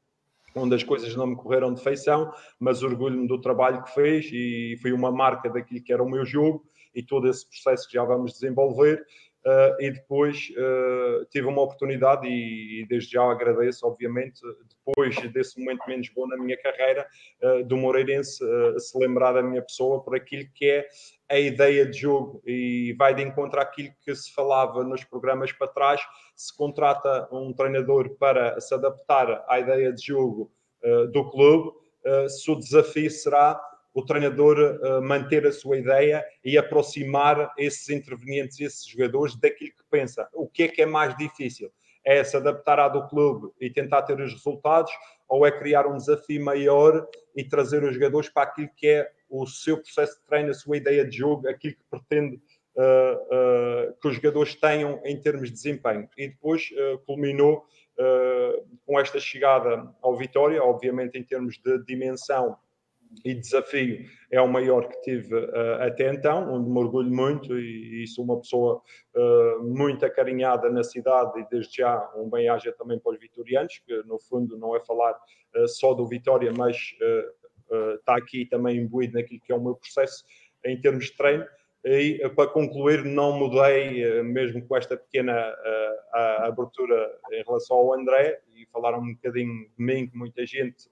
onde 0.56 0.74
as 0.76 0.84
coisas 0.84 1.16
não 1.16 1.26
me 1.26 1.36
correram 1.36 1.74
de 1.74 1.82
feição, 1.82 2.32
mas 2.60 2.82
orgulho-me 2.84 3.26
do 3.26 3.40
trabalho 3.40 3.82
que 3.82 3.92
fez 3.92 4.30
e 4.32 4.78
foi 4.80 4.92
uma 4.92 5.10
marca 5.10 5.50
daquilo 5.50 5.82
que 5.82 5.92
era 5.92 6.00
o 6.00 6.08
meu 6.08 6.24
jogo 6.24 6.64
e 6.94 7.02
todo 7.02 7.28
esse 7.28 7.46
processo 7.48 7.88
que 7.88 7.94
já 7.94 8.04
vamos 8.04 8.32
desenvolver. 8.32 9.04
Uh, 9.44 9.76
e 9.78 9.90
depois 9.90 10.48
uh, 10.52 11.26
tive 11.26 11.46
uma 11.46 11.60
oportunidade, 11.60 12.26
e, 12.26 12.80
e, 12.80 12.86
desde 12.86 13.12
já 13.12 13.22
agradeço, 13.24 13.86
obviamente, 13.86 14.40
depois 14.86 15.14
desse 15.34 15.60
momento 15.60 15.82
menos 15.86 16.08
bom 16.16 16.26
na 16.26 16.38
minha 16.38 16.56
carreira, 16.56 17.06
uh, 17.42 17.62
do 17.62 17.76
Moreirense 17.76 18.42
se 18.78 18.98
lembrar 18.98 19.32
da 19.32 19.42
minha 19.42 19.60
pessoa 19.60 20.02
por 20.02 20.16
aquilo 20.16 20.48
que 20.54 20.64
é 20.64 20.88
a 21.28 21.38
ideia 21.38 21.84
de 21.84 21.98
jogo 21.98 22.42
e 22.46 22.94
vai 22.98 23.14
de 23.14 23.22
encontro 23.22 23.60
àquilo 23.60 23.90
que 24.02 24.14
se 24.14 24.32
falava 24.32 24.82
nos 24.82 25.04
programas 25.04 25.52
para 25.52 25.68
trás. 25.68 26.00
Se 26.34 26.56
contrata 26.56 27.28
um 27.30 27.52
treinador 27.52 28.16
para 28.16 28.58
se 28.60 28.72
adaptar 28.72 29.44
à 29.46 29.60
ideia 29.60 29.92
de 29.92 30.06
jogo 30.06 30.50
do 31.12 31.30
clube, 31.30 31.72
se 32.28 32.50
o 32.50 32.56
desafio 32.56 33.10
será 33.10 33.58
o 33.94 34.04
treinador 34.04 34.58
uh, 34.58 35.00
manter 35.00 35.46
a 35.46 35.52
sua 35.52 35.78
ideia 35.78 36.26
e 36.44 36.58
aproximar 36.58 37.52
esses 37.56 37.88
intervenientes, 37.88 38.60
esses 38.60 38.84
jogadores, 38.84 39.36
daquilo 39.36 39.70
que 39.70 39.84
pensa. 39.88 40.28
O 40.34 40.48
que 40.48 40.64
é 40.64 40.68
que 40.68 40.82
é 40.82 40.86
mais 40.86 41.16
difícil? 41.16 41.70
É 42.04 42.22
se 42.24 42.36
adaptar 42.36 42.80
à 42.80 42.88
do 42.88 43.06
clube 43.06 43.52
e 43.60 43.70
tentar 43.70 44.02
ter 44.02 44.20
os 44.20 44.32
resultados, 44.32 44.92
ou 45.28 45.46
é 45.46 45.52
criar 45.52 45.86
um 45.86 45.96
desafio 45.96 46.44
maior 46.44 47.06
e 47.36 47.44
trazer 47.44 47.84
os 47.84 47.94
jogadores 47.94 48.28
para 48.28 48.42
aquilo 48.42 48.68
que 48.76 48.88
é 48.88 49.10
o 49.30 49.46
seu 49.46 49.78
processo 49.78 50.18
de 50.18 50.26
treino, 50.26 50.50
a 50.50 50.54
sua 50.54 50.76
ideia 50.76 51.04
de 51.04 51.16
jogo, 51.16 51.48
aquilo 51.48 51.74
que 51.74 51.84
pretende 51.88 52.36
uh, 52.76 53.90
uh, 53.90 53.94
que 54.02 54.08
os 54.08 54.16
jogadores 54.16 54.56
tenham 54.56 55.00
em 55.04 55.18
termos 55.18 55.48
de 55.48 55.54
desempenho. 55.54 56.08
E 56.18 56.28
depois 56.28 56.68
culminou 57.06 57.64
com 58.84 58.98
esta 58.98 59.20
chegada 59.20 59.88
ao 60.02 60.16
Vitória, 60.16 60.60
obviamente 60.60 61.16
em 61.16 61.22
termos 61.22 61.58
de 61.58 61.78
dimensão 61.84 62.58
e 63.25 63.35
desafio 63.35 64.04
é 64.30 64.40
o 64.40 64.49
maior 64.49 64.88
que 64.88 65.00
tive 65.02 65.35
uh, 65.35 65.83
até 65.83 66.12
então, 66.12 66.52
onde 66.52 66.68
me 66.68 66.78
orgulho 66.78 67.11
muito 67.11 67.59
e, 67.59 68.02
e 68.02 68.06
sou 68.06 68.25
uma 68.25 68.38
pessoa 68.40 68.83
uh, 69.14 69.62
muito 69.62 70.04
acarinhada 70.04 70.71
na 70.71 70.83
cidade 70.83 71.40
e 71.40 71.47
desde 71.49 71.76
já 71.76 72.11
um 72.16 72.28
bem-aja 72.28 72.73
também 72.73 72.99
para 72.99 73.12
os 73.12 73.21
vitorianos, 73.21 73.78
que 73.87 74.02
no 74.04 74.18
fundo 74.18 74.59
não 74.59 74.75
é 74.75 74.80
falar 74.80 75.12
uh, 75.56 75.68
só 75.68 75.94
do 75.94 76.06
Vitória, 76.06 76.52
mas 76.56 76.94
está 77.99 78.16
aqui 78.16 78.47
também 78.47 78.76
imbuído 78.76 79.14
naquilo 79.14 79.40
que 79.40 79.50
é 79.50 79.54
o 79.56 79.62
meu 79.62 79.75
processo 79.75 80.25
em 80.64 80.80
termos 80.80 81.06
de 81.06 81.16
treino. 81.16 81.44
E 81.85 82.18
para 82.37 82.49
concluir, 82.49 83.04
não 83.04 83.38
mudei, 83.38 84.23
mesmo 84.23 84.64
com 84.66 84.76
esta 84.76 84.97
pequena 84.97 85.35
abertura 86.40 87.11
em 87.33 87.42
relação 87.42 87.76
ao 87.76 87.94
André, 87.94 88.40
e 88.54 88.66
falaram 88.66 89.00
um 89.00 89.14
bocadinho 89.14 89.66
de 89.76 89.85
mim, 89.85 90.06
que 90.06 90.16
muita 90.16 90.47
gente 90.47 90.88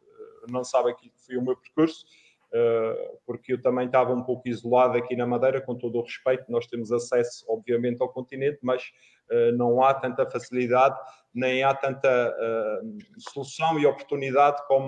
não 0.48 0.64
sabe 0.64 0.90
aquilo 0.90 1.12
que 1.12 1.26
foi 1.26 1.36
o 1.36 1.42
meu 1.42 1.56
percurso, 1.56 2.04
uh, 2.52 3.18
porque 3.26 3.54
eu 3.54 3.60
também 3.60 3.86
estava 3.86 4.12
um 4.12 4.22
pouco 4.22 4.48
isolado 4.48 4.96
aqui 4.96 5.16
na 5.16 5.26
Madeira, 5.26 5.60
com 5.60 5.76
todo 5.76 5.98
o 5.98 6.02
respeito. 6.02 6.50
Nós 6.50 6.66
temos 6.66 6.92
acesso, 6.92 7.44
obviamente, 7.48 8.00
ao 8.00 8.08
continente, 8.08 8.58
mas 8.62 8.82
uh, 9.30 9.56
não 9.56 9.82
há 9.82 9.94
tanta 9.94 10.28
facilidade, 10.30 10.98
nem 11.34 11.62
há 11.62 11.74
tanta 11.74 12.08
uh, 12.30 12.98
solução 13.18 13.78
e 13.78 13.86
oportunidade 13.86 14.66
como 14.66 14.86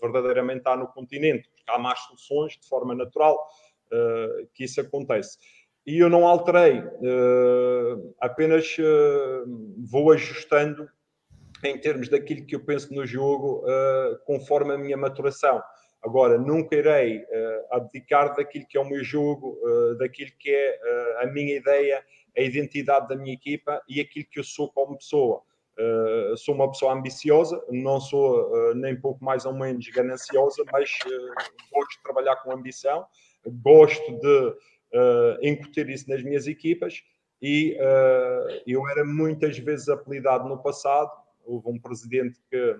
verdadeiramente 0.00 0.62
há 0.66 0.76
no 0.76 0.88
continente, 0.88 1.48
porque 1.48 1.70
há 1.70 1.78
mais 1.78 2.00
soluções 2.00 2.58
de 2.58 2.68
forma 2.68 2.94
natural 2.94 3.46
que 4.54 4.64
isso 4.64 4.80
acontece 4.80 5.36
e 5.86 5.98
eu 5.98 6.08
não 6.08 6.26
alterei, 6.26 6.82
apenas 8.18 8.74
vou 9.76 10.12
ajustando 10.12 10.88
em 11.68 11.78
termos 11.78 12.08
daquilo 12.08 12.44
que 12.44 12.56
eu 12.56 12.64
penso 12.64 12.92
no 12.92 13.06
jogo, 13.06 13.64
uh, 13.64 14.18
conforme 14.24 14.74
a 14.74 14.78
minha 14.78 14.96
maturação. 14.96 15.62
Agora, 16.02 16.36
nunca 16.36 16.74
irei 16.74 17.18
uh, 17.18 17.66
abdicar 17.70 18.34
daquilo 18.34 18.66
que 18.66 18.76
é 18.76 18.80
o 18.80 18.88
meu 18.88 19.04
jogo, 19.04 19.58
uh, 19.62 19.96
daquilo 19.96 20.32
que 20.38 20.50
é 20.50 20.78
a 21.20 21.26
minha 21.26 21.54
ideia, 21.54 22.04
a 22.36 22.40
identidade 22.40 23.08
da 23.08 23.16
minha 23.16 23.34
equipa 23.34 23.80
e 23.88 24.00
aquilo 24.00 24.26
que 24.30 24.40
eu 24.40 24.44
sou 24.44 24.70
como 24.72 24.96
pessoa. 24.96 25.42
sou 26.36 26.54
uma 26.54 26.70
pessoa 26.70 26.94
ambiciosa, 26.94 27.62
não 27.70 28.00
sou 28.00 28.74
nem 28.74 28.98
pouco 28.98 29.22
mais 29.24 29.44
ou 29.44 29.52
menos 29.52 29.86
gananciosa, 29.88 30.64
mas 30.72 30.90
gosto 31.72 31.96
de 31.96 32.02
trabalhar 32.02 32.36
com 32.36 32.52
ambição, 32.52 33.04
gosto 33.62 34.18
de 34.18 34.54
incutir 35.42 35.90
isso 35.90 36.08
nas 36.08 36.22
minhas 36.22 36.46
equipas 36.46 37.02
e 37.40 37.76
eu 38.66 38.88
era 38.88 39.04
muitas 39.04 39.58
vezes 39.58 39.88
apelidado 39.90 40.48
no 40.48 40.62
passado 40.62 41.21
houve 41.44 41.68
um 41.68 41.78
presidente 41.78 42.40
que 42.50 42.76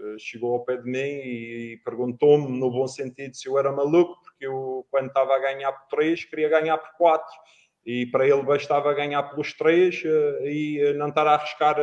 eh, 0.00 0.16
chegou 0.18 0.54
ao 0.54 0.64
pé 0.64 0.76
de 0.76 0.88
mim 0.88 0.98
e 0.98 1.80
perguntou-me, 1.84 2.58
no 2.58 2.70
bom 2.70 2.86
sentido, 2.86 3.34
se 3.34 3.48
eu 3.48 3.58
era 3.58 3.72
maluco, 3.72 4.20
porque 4.22 4.46
eu, 4.46 4.86
quando 4.90 5.08
estava 5.08 5.34
a 5.34 5.38
ganhar 5.40 5.72
por 5.72 5.88
3, 5.88 6.24
queria 6.24 6.48
ganhar 6.48 6.78
por 6.78 6.90
4. 6.96 7.26
E 7.84 8.06
para 8.06 8.28
ele 8.28 8.42
bastava 8.42 8.92
ganhar 8.94 9.22
pelos 9.24 9.52
3 9.54 10.02
eh, 10.04 10.50
e 10.50 10.80
eh, 10.80 10.92
não 10.92 11.08
estar 11.08 11.26
a 11.26 11.34
arriscar 11.34 11.76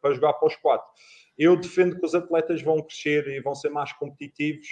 para 0.00 0.14
jogar 0.14 0.32
para 0.34 0.48
os 0.48 0.56
4. 0.56 0.86
Eu 1.38 1.56
defendo 1.56 1.98
que 1.98 2.04
os 2.04 2.14
atletas 2.14 2.62
vão 2.62 2.82
crescer 2.82 3.28
e 3.28 3.40
vão 3.40 3.54
ser 3.54 3.70
mais 3.70 3.92
competitivos 3.92 4.68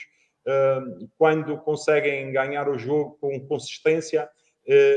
quando 1.19 1.59
conseguem 1.59 2.33
ganhar 2.33 2.71
o 2.71 2.79
jogo 2.79 3.19
com 3.21 3.39
consistência 3.47 4.29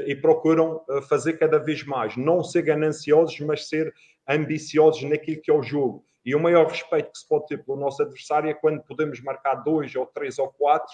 e 0.05 0.15
procuram 0.15 0.81
fazer 1.09 1.33
cada 1.33 1.59
vez 1.59 1.83
mais. 1.83 2.15
Não 2.15 2.41
ser 2.41 2.61
gananciosos, 2.61 3.37
mas 3.41 3.67
ser 3.67 3.93
ambiciosos 4.27 5.03
naquilo 5.03 5.41
que 5.41 5.51
é 5.51 5.53
o 5.53 5.63
jogo. 5.63 6.03
E 6.25 6.35
o 6.35 6.39
maior 6.39 6.67
respeito 6.67 7.11
que 7.11 7.17
se 7.17 7.27
pode 7.27 7.47
ter 7.47 7.63
pelo 7.63 7.77
nosso 7.77 8.01
adversário 8.01 8.49
é 8.49 8.53
quando 8.53 8.83
podemos 8.83 9.21
marcar 9.21 9.55
dois 9.55 9.95
ou 9.95 10.05
três 10.05 10.37
ou 10.37 10.49
quatro, 10.49 10.93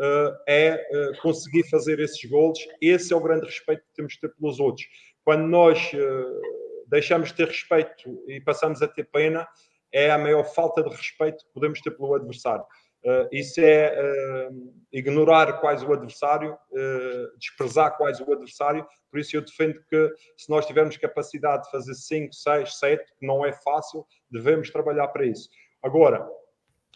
uh, 0.00 0.36
é 0.46 0.74
uh, 0.74 1.20
conseguir 1.20 1.68
fazer 1.68 1.98
esses 1.98 2.24
gols. 2.30 2.58
Esse 2.80 3.12
é 3.12 3.16
o 3.16 3.20
grande 3.20 3.46
respeito 3.46 3.82
que 3.82 3.94
temos 3.94 4.12
de 4.12 4.20
ter 4.20 4.28
pelos 4.34 4.60
outros. 4.60 4.86
Quando 5.24 5.46
nós 5.46 5.92
uh, 5.92 6.86
deixamos 6.86 7.30
de 7.30 7.34
ter 7.34 7.48
respeito 7.48 8.24
e 8.28 8.40
passamos 8.40 8.80
a 8.80 8.88
ter 8.88 9.04
pena, 9.10 9.46
é 9.92 10.10
a 10.10 10.18
maior 10.18 10.44
falta 10.44 10.82
de 10.82 10.90
respeito 10.90 11.44
que 11.44 11.52
podemos 11.52 11.80
ter 11.80 11.90
pelo 11.90 12.14
adversário. 12.14 12.64
Uh, 13.04 13.28
isso 13.30 13.60
é 13.60 14.50
uh, 14.50 14.74
ignorar 14.92 15.60
quase 15.60 15.86
o 15.86 15.92
adversário, 15.92 16.52
uh, 16.52 17.38
desprezar 17.38 17.96
quase 17.96 18.22
o 18.22 18.32
adversário. 18.32 18.84
Por 19.10 19.20
isso, 19.20 19.36
eu 19.36 19.42
defendo 19.42 19.80
que 19.88 20.12
se 20.36 20.50
nós 20.50 20.66
tivermos 20.66 20.96
capacidade 20.96 21.64
de 21.64 21.70
fazer 21.70 21.94
5, 21.94 22.34
6, 22.34 22.78
7, 22.78 23.04
que 23.18 23.26
não 23.26 23.46
é 23.46 23.52
fácil, 23.52 24.04
devemos 24.30 24.70
trabalhar 24.70 25.08
para 25.08 25.24
isso. 25.24 25.48
Agora, 25.82 26.28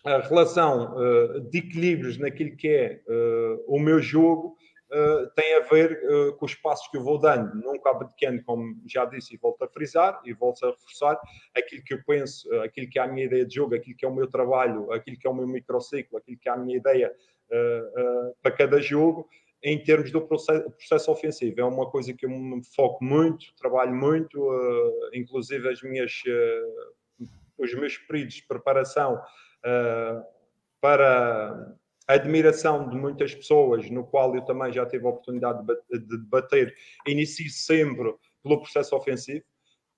a 0.04 0.18
relação 0.18 0.96
de 1.48 1.58
equilíbrios 1.58 2.18
naquilo 2.18 2.56
que 2.56 2.68
é 2.68 3.00
o 3.68 3.78
meu 3.78 4.00
jogo 4.00 4.56
uh, 4.92 5.30
tem 5.34 5.56
a 5.56 5.60
ver 5.60 6.00
uh, 6.04 6.36
com 6.36 6.44
os 6.44 6.54
passos 6.54 6.86
que 6.88 6.96
eu 6.96 7.02
vou 7.02 7.18
dando, 7.18 7.54
nunca 7.54 7.90
abdicando, 7.90 8.42
como 8.44 8.76
já 8.86 9.04
disse 9.04 9.34
e 9.34 9.38
volto 9.38 9.62
a 9.62 9.68
frisar 9.68 10.20
e 10.24 10.32
volto 10.32 10.64
a 10.64 10.70
reforçar, 10.70 11.18
aquilo 11.56 11.82
que 11.82 11.94
eu 11.94 12.02
penso, 12.06 12.48
uh, 12.50 12.62
aquilo 12.62 12.88
que 12.88 12.98
é 12.98 13.02
a 13.02 13.08
minha 13.08 13.26
ideia 13.26 13.46
de 13.46 13.54
jogo, 13.54 13.74
aquilo 13.74 13.96
que 13.96 14.04
é 14.04 14.08
o 14.08 14.14
meu 14.14 14.28
trabalho, 14.28 14.92
aquilo 14.92 15.18
que 15.18 15.26
é 15.26 15.30
o 15.30 15.34
meu 15.34 15.46
microciclo, 15.46 16.18
aquilo 16.18 16.38
que 16.38 16.48
é 16.48 16.52
a 16.52 16.56
minha 16.56 16.76
ideia 16.76 17.12
para 18.40 18.50
cada 18.50 18.80
jogo, 18.80 19.28
em 19.62 19.78
termos 19.82 20.10
do 20.10 20.22
processo, 20.22 20.70
processo, 20.70 21.12
ofensivo. 21.12 21.60
É 21.60 21.64
uma 21.64 21.90
coisa 21.90 22.14
que 22.14 22.24
eu 22.24 22.30
me 22.30 22.64
foco 22.64 23.04
muito, 23.04 23.54
trabalho 23.56 23.94
muito, 23.94 24.40
inclusive 25.12 25.68
as 25.68 25.82
minhas, 25.82 26.22
os 27.58 27.74
meus 27.74 27.98
períodos 27.98 28.36
de 28.36 28.46
preparação 28.46 29.20
para 30.80 31.76
a 32.08 32.14
admiração 32.14 32.88
de 32.88 32.96
muitas 32.96 33.34
pessoas, 33.34 33.88
no 33.90 34.04
qual 34.04 34.34
eu 34.34 34.42
também 34.42 34.72
já 34.72 34.84
tive 34.86 35.06
a 35.06 35.10
oportunidade 35.10 35.64
de 35.90 36.18
debater, 36.18 36.74
inicio 37.06 37.48
sempre 37.50 38.14
pelo 38.42 38.60
processo 38.60 38.96
ofensivo, 38.96 39.44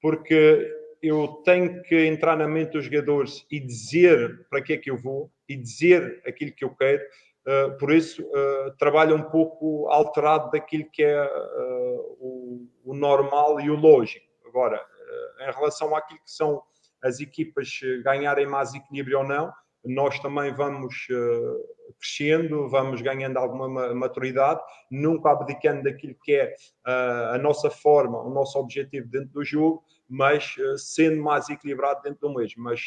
porque 0.01 0.71
eu 1.03 1.29
tenho 1.45 1.83
que 1.83 2.07
entrar 2.07 2.37
na 2.37 2.49
mente 2.49 2.73
dos 2.73 2.85
jogadores 2.87 3.47
e 3.51 3.61
dizer 3.61 4.47
para 4.49 4.63
que 4.63 4.73
é 4.73 4.79
que 4.79 4.91
eu 4.91 4.97
vou 4.97 5.31
e 5.49 5.57
dizer 5.57 6.23
aquilo 6.27 6.53
que 6.53 6.65
eu 6.65 6.75
quero. 6.75 7.03
Uh, 7.47 7.77
por 7.79 7.93
isso, 7.93 8.23
uh, 8.23 8.75
trabalho 8.79 9.15
um 9.15 9.23
pouco 9.23 9.87
alterado 9.89 10.51
daquilo 10.51 10.89
que 10.91 11.03
é 11.03 11.23
uh, 11.23 12.17
o, 12.19 12.69
o, 12.85 12.95
normal 12.95 13.61
e 13.61 13.69
o 13.69 13.77
lógico. 13.77 14.27
Agora, 14.47 14.83
em 15.41 15.53
relação 15.53 15.95
àquilo 15.95 16.21
que 16.21 16.31
são 16.31 16.63
as 17.03 17.21
equipas 17.21 17.69
ganharem 18.03 18.47
mais 18.47 18.73
equilíbrio 18.73 19.19
ou 19.19 19.25
não, 19.25 19.53
nós 19.85 20.19
também 20.21 20.53
vamos 20.55 21.07
uh, 21.11 21.95
crescendo, 21.99 22.69
vamos 22.69 23.03
ganhando 23.03 23.37
alguma 23.37 23.95
maturidade, 23.95 24.61
nunca 24.91 25.31
abdicando 25.31 25.83
daquilo 25.83 26.15
que 26.23 26.35
é 26.35 26.55
uh, 26.87 27.35
a 27.35 27.39
nossa 27.39 27.71
forma, 27.71 28.21
o 28.23 28.31
nosso 28.31 28.59
objetivo 28.59 29.09
dentro 29.09 29.29
do 29.29 29.45
jogo, 29.45 29.85
mas 30.09 30.57
uh, 30.57 30.79
sendo 30.79 31.23
mais 31.23 31.49
equilibrado 31.51 32.03
dentro 32.03 32.21
do 32.29 32.35
mesmo. 32.35 32.63
Mas 32.63 32.81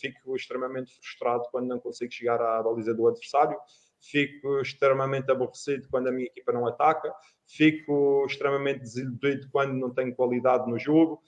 fico 0.00 0.34
extremamente 0.34 0.94
frustrado 0.94 1.44
quando 1.50 1.68
não 1.68 1.78
consigo 1.78 2.12
chegar 2.12 2.40
à 2.40 2.62
baliza 2.62 2.94
do 2.94 3.06
adversário, 3.06 3.58
fico 4.00 4.60
extremamente 4.60 5.30
aborrecido 5.30 5.86
quando 5.90 6.08
a 6.08 6.12
minha 6.12 6.26
equipa 6.26 6.52
não 6.52 6.66
ataca, 6.66 7.12
fico 7.46 8.24
extremamente 8.26 8.80
desiludido 8.80 9.48
quando 9.50 9.74
não 9.74 9.90
tenho 9.92 10.14
qualidade 10.14 10.70
no 10.70 10.78
jogo, 10.78 11.20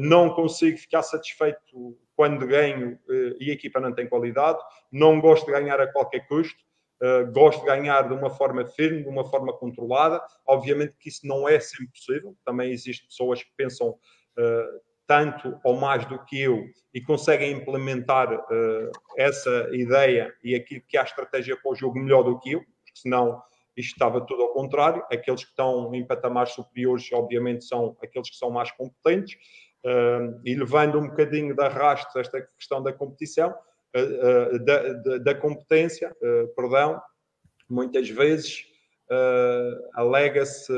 não 0.00 0.34
consigo 0.34 0.76
ficar 0.76 1.02
satisfeito 1.02 1.96
quando 2.20 2.46
ganho 2.46 2.98
uh, 3.08 3.36
e 3.40 3.50
a 3.50 3.54
equipa 3.54 3.80
não 3.80 3.94
tem 3.94 4.06
qualidade, 4.06 4.58
não 4.92 5.18
gosto 5.18 5.46
de 5.46 5.52
ganhar 5.52 5.80
a 5.80 5.90
qualquer 5.90 6.28
custo, 6.28 6.62
uh, 7.02 7.32
gosto 7.32 7.60
de 7.60 7.64
ganhar 7.64 8.06
de 8.08 8.12
uma 8.12 8.28
forma 8.28 8.66
firme, 8.66 9.02
de 9.02 9.08
uma 9.08 9.24
forma 9.24 9.54
controlada. 9.54 10.22
Obviamente 10.46 10.98
que 10.98 11.08
isso 11.08 11.26
não 11.26 11.48
é 11.48 11.58
sempre 11.58 11.88
possível, 11.92 12.36
também 12.44 12.72
existem 12.72 13.08
pessoas 13.08 13.42
que 13.42 13.48
pensam 13.56 13.88
uh, 13.88 14.80
tanto 15.06 15.58
ou 15.64 15.80
mais 15.80 16.04
do 16.04 16.22
que 16.26 16.42
eu 16.42 16.62
e 16.92 17.00
conseguem 17.00 17.52
implementar 17.52 18.28
essa 19.16 19.70
ideia 19.72 20.30
e 20.44 20.54
aquilo 20.54 20.82
que 20.86 20.98
é 20.98 21.00
a 21.00 21.04
estratégia 21.04 21.56
para 21.56 21.72
o 21.72 21.74
jogo 21.74 21.98
melhor 21.98 22.22
do 22.22 22.38
que 22.38 22.52
eu, 22.52 22.60
porque 22.60 23.00
senão 23.00 23.42
isto 23.74 23.92
estava 23.92 24.20
tudo 24.20 24.42
ao 24.42 24.52
contrário. 24.52 25.02
Aqueles 25.10 25.42
que 25.42 25.50
estão 25.50 25.92
em 25.94 26.06
patamares 26.06 26.52
superiores, 26.52 27.10
obviamente, 27.12 27.64
são 27.64 27.96
aqueles 28.02 28.28
que 28.28 28.36
são 28.36 28.50
mais 28.50 28.70
competentes 28.72 29.34
uh, 29.34 29.69
e 30.44 30.54
levando 30.54 30.98
um 30.98 31.08
bocadinho 31.08 31.54
de 31.54 31.62
arrasto 31.62 32.18
esta 32.18 32.40
questão 32.40 32.82
da 32.82 32.92
competição, 32.92 33.54
uh, 33.96 34.58
da, 34.64 34.92
da, 34.92 35.18
da, 35.18 35.34
competência, 35.34 36.14
perdão, 36.54 37.00
muitas 37.68 38.08
vezes 38.08 38.66
alega-se 39.94 40.72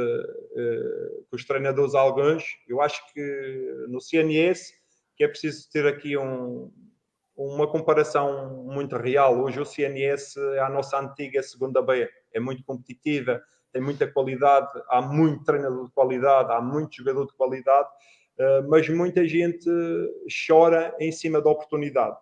que 1.29 1.35
os 1.37 1.45
treinadores 1.45 1.95
alguns, 1.95 2.45
eu 2.69 2.81
acho 2.81 3.03
que 3.13 3.87
no 3.89 4.01
CNS 4.01 4.73
que 5.17 5.25
é 5.25 5.29
preciso 5.29 5.71
ter 5.71 5.87
aqui 5.87 6.17
um, 6.17 6.71
uma 7.37 7.71
comparação 7.71 8.65
muito 8.65 8.97
real. 8.97 9.41
Hoje 9.41 9.61
o 9.61 9.65
CNS 9.65 10.37
é 10.55 10.61
a 10.61 10.69
nossa 10.69 10.99
antiga 10.99 11.43
segunda 11.43 11.83
B, 11.83 12.09
é 12.33 12.41
muito 12.41 12.65
competitiva, 12.65 13.43
tem 13.73 13.81
muita 13.81 14.11
qualidade, 14.11 14.71
há 14.89 15.01
muito 15.01 15.45
treinador 15.45 15.87
de 15.87 15.93
qualidade, 15.93 16.53
há 16.53 16.61
muito 16.61 16.97
jogador 16.97 17.27
de 17.27 17.33
qualidade, 17.35 17.89
mas 18.69 18.89
muita 18.89 19.27
gente 19.27 19.71
chora 20.47 20.95
em 20.99 21.13
cima 21.13 21.41
da 21.41 21.51
oportunidade. 21.51 22.17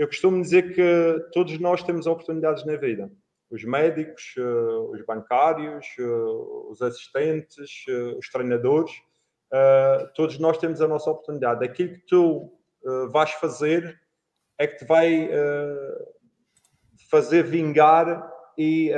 Eu 0.00 0.06
costumo 0.06 0.40
dizer 0.40 0.74
que 0.74 1.30
todos 1.32 1.58
nós 1.58 1.82
temos 1.82 2.06
oportunidades 2.06 2.64
na 2.64 2.74
vida. 2.76 3.10
Os 3.50 3.64
médicos, 3.64 4.34
eh, 4.38 4.42
os 4.42 5.04
bancários, 5.04 5.86
eh, 5.98 6.02
os 6.70 6.80
assistentes, 6.80 7.84
os 8.16 8.28
treinadores, 8.30 8.92
todos 10.14 10.38
nós 10.38 10.56
temos 10.58 10.80
a 10.80 10.86
nossa 10.86 11.10
oportunidade. 11.10 11.64
Aquilo 11.64 11.94
que 11.94 12.06
tu 12.06 12.50
vais 13.12 13.32
fazer 13.32 14.00
é 14.56 14.66
que 14.66 14.78
te 14.78 14.84
vai 14.84 15.28
fazer 17.10 17.42
vingar 17.42 18.32
e 18.56 18.92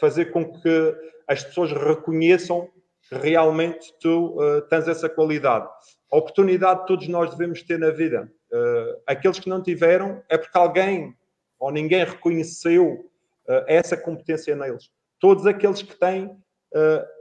fazer 0.00 0.32
com 0.32 0.60
que 0.60 0.96
as 1.28 1.44
pessoas 1.44 1.70
reconheçam 1.72 2.68
realmente 3.10 3.92
tu 4.00 4.36
uh, 4.38 4.62
tens 4.62 4.88
essa 4.88 5.08
qualidade. 5.08 5.68
A 6.10 6.16
oportunidade 6.16 6.86
todos 6.86 7.08
nós 7.08 7.30
devemos 7.30 7.62
ter 7.62 7.78
na 7.78 7.90
vida. 7.90 8.30
Uh, 8.52 9.02
aqueles 9.06 9.38
que 9.38 9.48
não 9.48 9.62
tiveram 9.62 10.22
é 10.28 10.38
porque 10.38 10.56
alguém 10.56 11.14
ou 11.58 11.70
ninguém 11.70 12.04
reconheceu 12.04 13.10
uh, 13.48 13.64
essa 13.66 13.96
competência 13.96 14.54
neles. 14.54 14.90
Todos 15.20 15.46
aqueles 15.46 15.80
que 15.80 15.98
têm, 15.98 16.36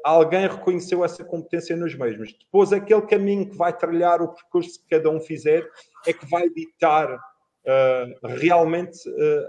alguém 0.04 0.48
reconheceu 0.48 1.06
essa 1.06 1.24
competência 1.24 1.78
nos 1.78 1.96
mesmos. 1.96 2.34
Depois, 2.34 2.74
aquele 2.74 3.04
caminho 3.04 3.50
que 3.50 3.56
vai 3.56 3.72
trilhar 3.72 4.20
o 4.20 4.34
percurso 4.34 4.82
que 4.82 4.90
cada 4.90 5.10
um 5.10 5.22
fizer 5.22 5.66
é 6.06 6.12
que 6.12 6.26
vai 6.26 6.50
ditar 6.50 7.18
realmente 8.24 9.00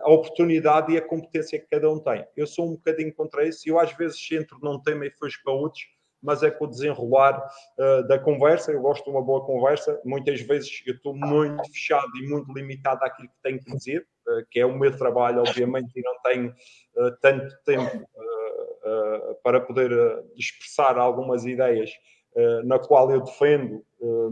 a 0.03 0.11
oportunidade 0.11 0.93
e 0.93 0.99
a 0.99 1.03
competência 1.03 1.59
que 1.59 1.67
cada 1.69 1.91
um 1.91 1.99
tem. 1.99 2.25
Eu 2.37 2.47
sou 2.47 2.67
um 2.67 2.75
bocadinho 2.75 3.12
contra 3.14 3.49
isso 3.49 3.67
eu 3.67 3.81
às 3.81 3.93
vezes 3.97 4.21
entro 4.31 4.59
num 4.62 4.79
tema 4.79 5.07
e 5.07 5.11
fujo 5.11 5.41
para 5.43 5.55
outros 5.55 5.83
mas 6.25 6.43
é 6.43 6.50
com 6.50 6.64
o 6.64 6.69
desenrolar 6.69 7.38
uh, 7.78 8.09
da 8.09 8.19
conversa. 8.19 8.73
Eu 8.73 8.81
gosto 8.81 9.04
de 9.04 9.11
uma 9.11 9.23
boa 9.23 9.45
conversa. 9.45 10.00
Muitas 10.04 10.40
vezes 10.40 10.83
eu 10.87 10.95
estou 10.95 11.14
muito 11.14 11.62
fechado 11.71 12.11
e 12.16 12.26
muito 12.26 12.50
limitado 12.52 13.04
àquilo 13.04 13.28
que 13.28 13.43
tenho 13.43 13.61
que 13.61 13.71
dizer, 13.71 14.07
uh, 14.26 14.47
que 14.50 14.59
é 14.59 14.66
o 14.66 14.76
meu 14.76 14.97
trabalho, 14.97 15.40
obviamente, 15.40 15.93
e 15.95 16.02
não 16.02 16.14
tenho 16.23 16.49
uh, 16.49 17.16
tanto 17.21 17.54
tempo 17.64 18.09
para 19.43 19.59
poder 19.59 19.90
expressar 20.37 20.99
algumas 20.99 21.47
ideias 21.47 21.90
na 22.64 22.78
qual 22.78 23.11
eu 23.11 23.23
defendo, 23.23 23.83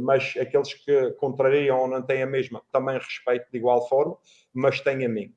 mas 0.00 0.34
aqueles 0.38 0.74
que 0.74 1.12
contrariam 1.12 1.80
ou 1.80 1.88
não 1.88 2.02
têm 2.02 2.22
a 2.22 2.26
mesma, 2.26 2.62
também 2.70 2.98
respeito 2.98 3.46
de 3.50 3.56
igual 3.56 3.88
forma, 3.88 4.16
mas 4.52 4.82
têm 4.82 5.06
a 5.06 5.08
mim. 5.08 5.34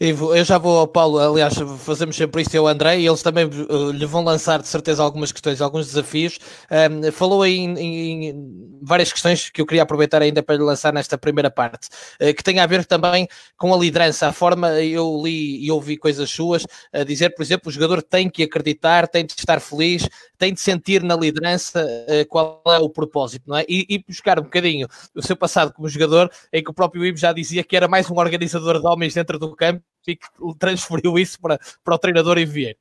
Eu 0.00 0.42
já 0.42 0.56
vou 0.56 0.78
ao 0.78 0.88
Paulo, 0.88 1.18
aliás, 1.18 1.54
fazemos 1.80 2.16
sempre 2.16 2.40
isto 2.40 2.54
eu, 2.54 2.66
André, 2.66 2.98
e 3.00 3.06
eles 3.06 3.22
também 3.22 3.44
uh, 3.44 3.90
lhe 3.90 4.06
vão 4.06 4.24
lançar 4.24 4.62
de 4.62 4.66
certeza 4.66 5.02
algumas 5.02 5.30
questões, 5.30 5.60
alguns 5.60 5.88
desafios. 5.88 6.38
Um, 6.70 7.12
falou 7.12 7.44
em, 7.44 7.78
em, 7.78 8.78
várias 8.80 9.12
questões 9.12 9.50
que 9.50 9.60
eu 9.60 9.66
queria 9.66 9.82
aproveitar 9.82 10.22
ainda 10.22 10.42
para 10.42 10.56
lhe 10.56 10.62
lançar 10.62 10.94
nesta 10.94 11.18
primeira 11.18 11.50
parte, 11.50 11.88
uh, 12.18 12.32
que 12.34 12.42
tem 12.42 12.58
a 12.58 12.66
ver 12.66 12.86
também 12.86 13.28
com 13.58 13.74
a 13.74 13.76
liderança, 13.76 14.28
a 14.28 14.32
forma, 14.32 14.80
eu 14.80 15.20
li 15.22 15.62
e 15.62 15.70
ouvi 15.70 15.98
coisas 15.98 16.30
suas, 16.30 16.66
a 16.90 17.04
dizer, 17.04 17.34
por 17.34 17.42
exemplo, 17.42 17.68
o 17.68 17.72
jogador 17.72 18.02
tem 18.02 18.30
que 18.30 18.42
acreditar, 18.42 19.06
tem 19.06 19.26
de 19.26 19.34
estar 19.34 19.60
feliz, 19.60 20.08
tem 20.38 20.54
de 20.54 20.60
sentir 20.60 21.02
na 21.02 21.14
liderança 21.14 21.86
qual 22.30 22.62
é 22.66 22.78
o 22.78 22.88
propósito, 22.88 23.44
não 23.46 23.58
é? 23.58 23.66
E, 23.68 23.84
e, 23.90 23.98
buscar 23.98 24.38
um 24.38 24.44
bocadinho 24.44 24.88
o 25.14 25.22
seu 25.22 25.36
passado 25.36 25.70
como 25.74 25.86
jogador, 25.86 26.30
em 26.50 26.64
que 26.64 26.70
o 26.70 26.74
próprio 26.74 27.04
Ivo 27.04 27.18
já 27.18 27.30
dizia 27.30 27.62
que 27.62 27.76
era 27.76 27.86
mais 27.86 28.10
um 28.10 28.16
organizador 28.16 28.80
de 28.80 28.86
homens 28.86 29.12
dentro 29.12 29.38
do 29.38 29.49
campo 29.54 29.82
e 30.06 30.16
que 30.16 30.26
transferiu 30.58 31.18
isso 31.18 31.40
para, 31.40 31.58
para 31.84 31.94
o 31.94 31.98
treinador 31.98 32.38
em 32.38 32.46
Vieira. 32.46 32.78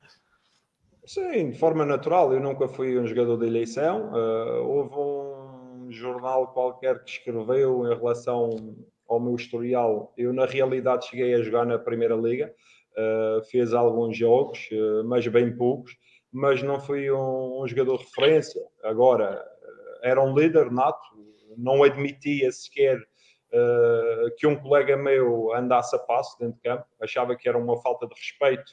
Sim, 1.05 1.51
de 1.51 1.57
forma 1.57 1.85
natural. 1.85 2.33
Eu 2.33 2.39
nunca 2.39 2.67
fui 2.67 2.97
um 2.99 3.07
jogador 3.07 3.37
de 3.37 3.47
eleição. 3.47 4.11
Uh, 4.11 4.63
houve 4.67 4.95
um 4.95 5.91
jornal 5.91 6.47
qualquer 6.53 7.03
que 7.03 7.11
escreveu 7.11 7.85
em 7.87 7.95
relação 7.95 8.75
ao 9.07 9.19
meu 9.19 9.35
historial. 9.35 10.13
Eu, 10.15 10.31
na 10.31 10.45
realidade, 10.45 11.07
cheguei 11.07 11.33
a 11.33 11.41
jogar 11.41 11.65
na 11.65 11.79
Primeira 11.79 12.15
Liga. 12.15 12.53
Uh, 12.91 13.43
fez 13.45 13.73
alguns 13.73 14.15
jogos, 14.17 14.59
uh, 14.71 15.03
mas 15.05 15.25
bem 15.27 15.55
poucos 15.55 15.97
mas 16.31 16.61
não 16.61 16.79
fui 16.79 17.11
um, 17.11 17.61
um 17.61 17.67
jogador 17.67 17.97
de 17.97 18.03
referência. 18.03 18.61
Agora, 18.83 19.43
era 20.03 20.21
um 20.21 20.37
líder 20.37 20.71
nato, 20.71 20.99
não 21.57 21.83
admitia 21.83 22.51
sequer 22.51 22.99
uh, 23.53 24.35
que 24.37 24.47
um 24.47 24.55
colega 24.55 24.95
meu 24.97 25.53
andasse 25.53 25.95
a 25.95 25.99
passo 25.99 26.37
dentro 26.39 26.55
de 26.55 26.61
campo, 26.61 26.85
achava 27.01 27.35
que 27.35 27.47
era 27.47 27.57
uma 27.57 27.81
falta 27.81 28.07
de 28.07 28.13
respeito. 28.15 28.71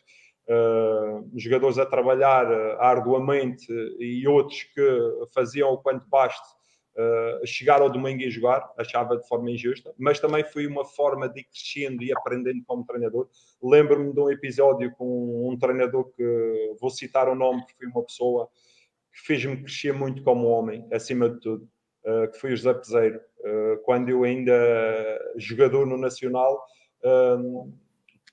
Uh, 0.49 1.29
jogadores 1.37 1.77
a 1.77 1.85
trabalhar 1.85 2.47
arduamente 2.79 3.67
e 3.99 4.27
outros 4.29 4.63
que 4.63 5.27
faziam 5.35 5.73
o 5.73 5.79
quanto 5.79 6.09
baste 6.09 6.57
uh, 6.97 7.47
chegar 7.47 7.81
ao 7.81 7.91
domingo 7.91 8.23
e 8.23 8.31
jogar, 8.31 8.73
achava 8.77 9.17
de 9.17 9.27
forma 9.27 9.51
injusta, 9.51 9.93
mas 9.99 10.19
também 10.19 10.45
foi 10.45 10.67
uma 10.67 10.85
forma 10.85 11.29
de 11.29 11.41
ir 11.41 11.45
crescendo 11.45 12.03
e 12.03 12.13
aprendendo 12.13 12.63
como 12.67 12.87
treinador. 12.87 13.29
Lembro-me 13.63 14.13
de 14.13 14.21
um 14.21 14.31
episódio 14.31 14.93
com 14.97 15.51
um 15.51 15.59
treinador 15.59 16.11
que 16.13 16.77
vou 16.81 16.91
citar 16.91 17.29
o 17.29 17.35
nome, 17.35 17.65
que 17.67 17.75
foi 17.77 17.87
uma 17.87 18.03
pessoa 18.03 18.49
que 19.13 19.21
fez-me 19.21 19.57
crescer 19.57 19.93
muito 19.93 20.23
como 20.23 20.47
homem, 20.49 20.87
acima 20.93 21.29
de 21.29 21.41
tudo, 21.41 21.69
uh, 22.07 22.31
que 22.31 22.39
foi 22.39 22.53
o 22.53 22.57
José 22.57 22.73
Peseiro. 22.73 23.21
Uh, 23.41 23.79
quando 23.85 24.09
eu 24.09 24.25
ainda 24.25 24.55
jogador 25.37 25.87
no 25.87 25.99
Nacional, 25.99 26.65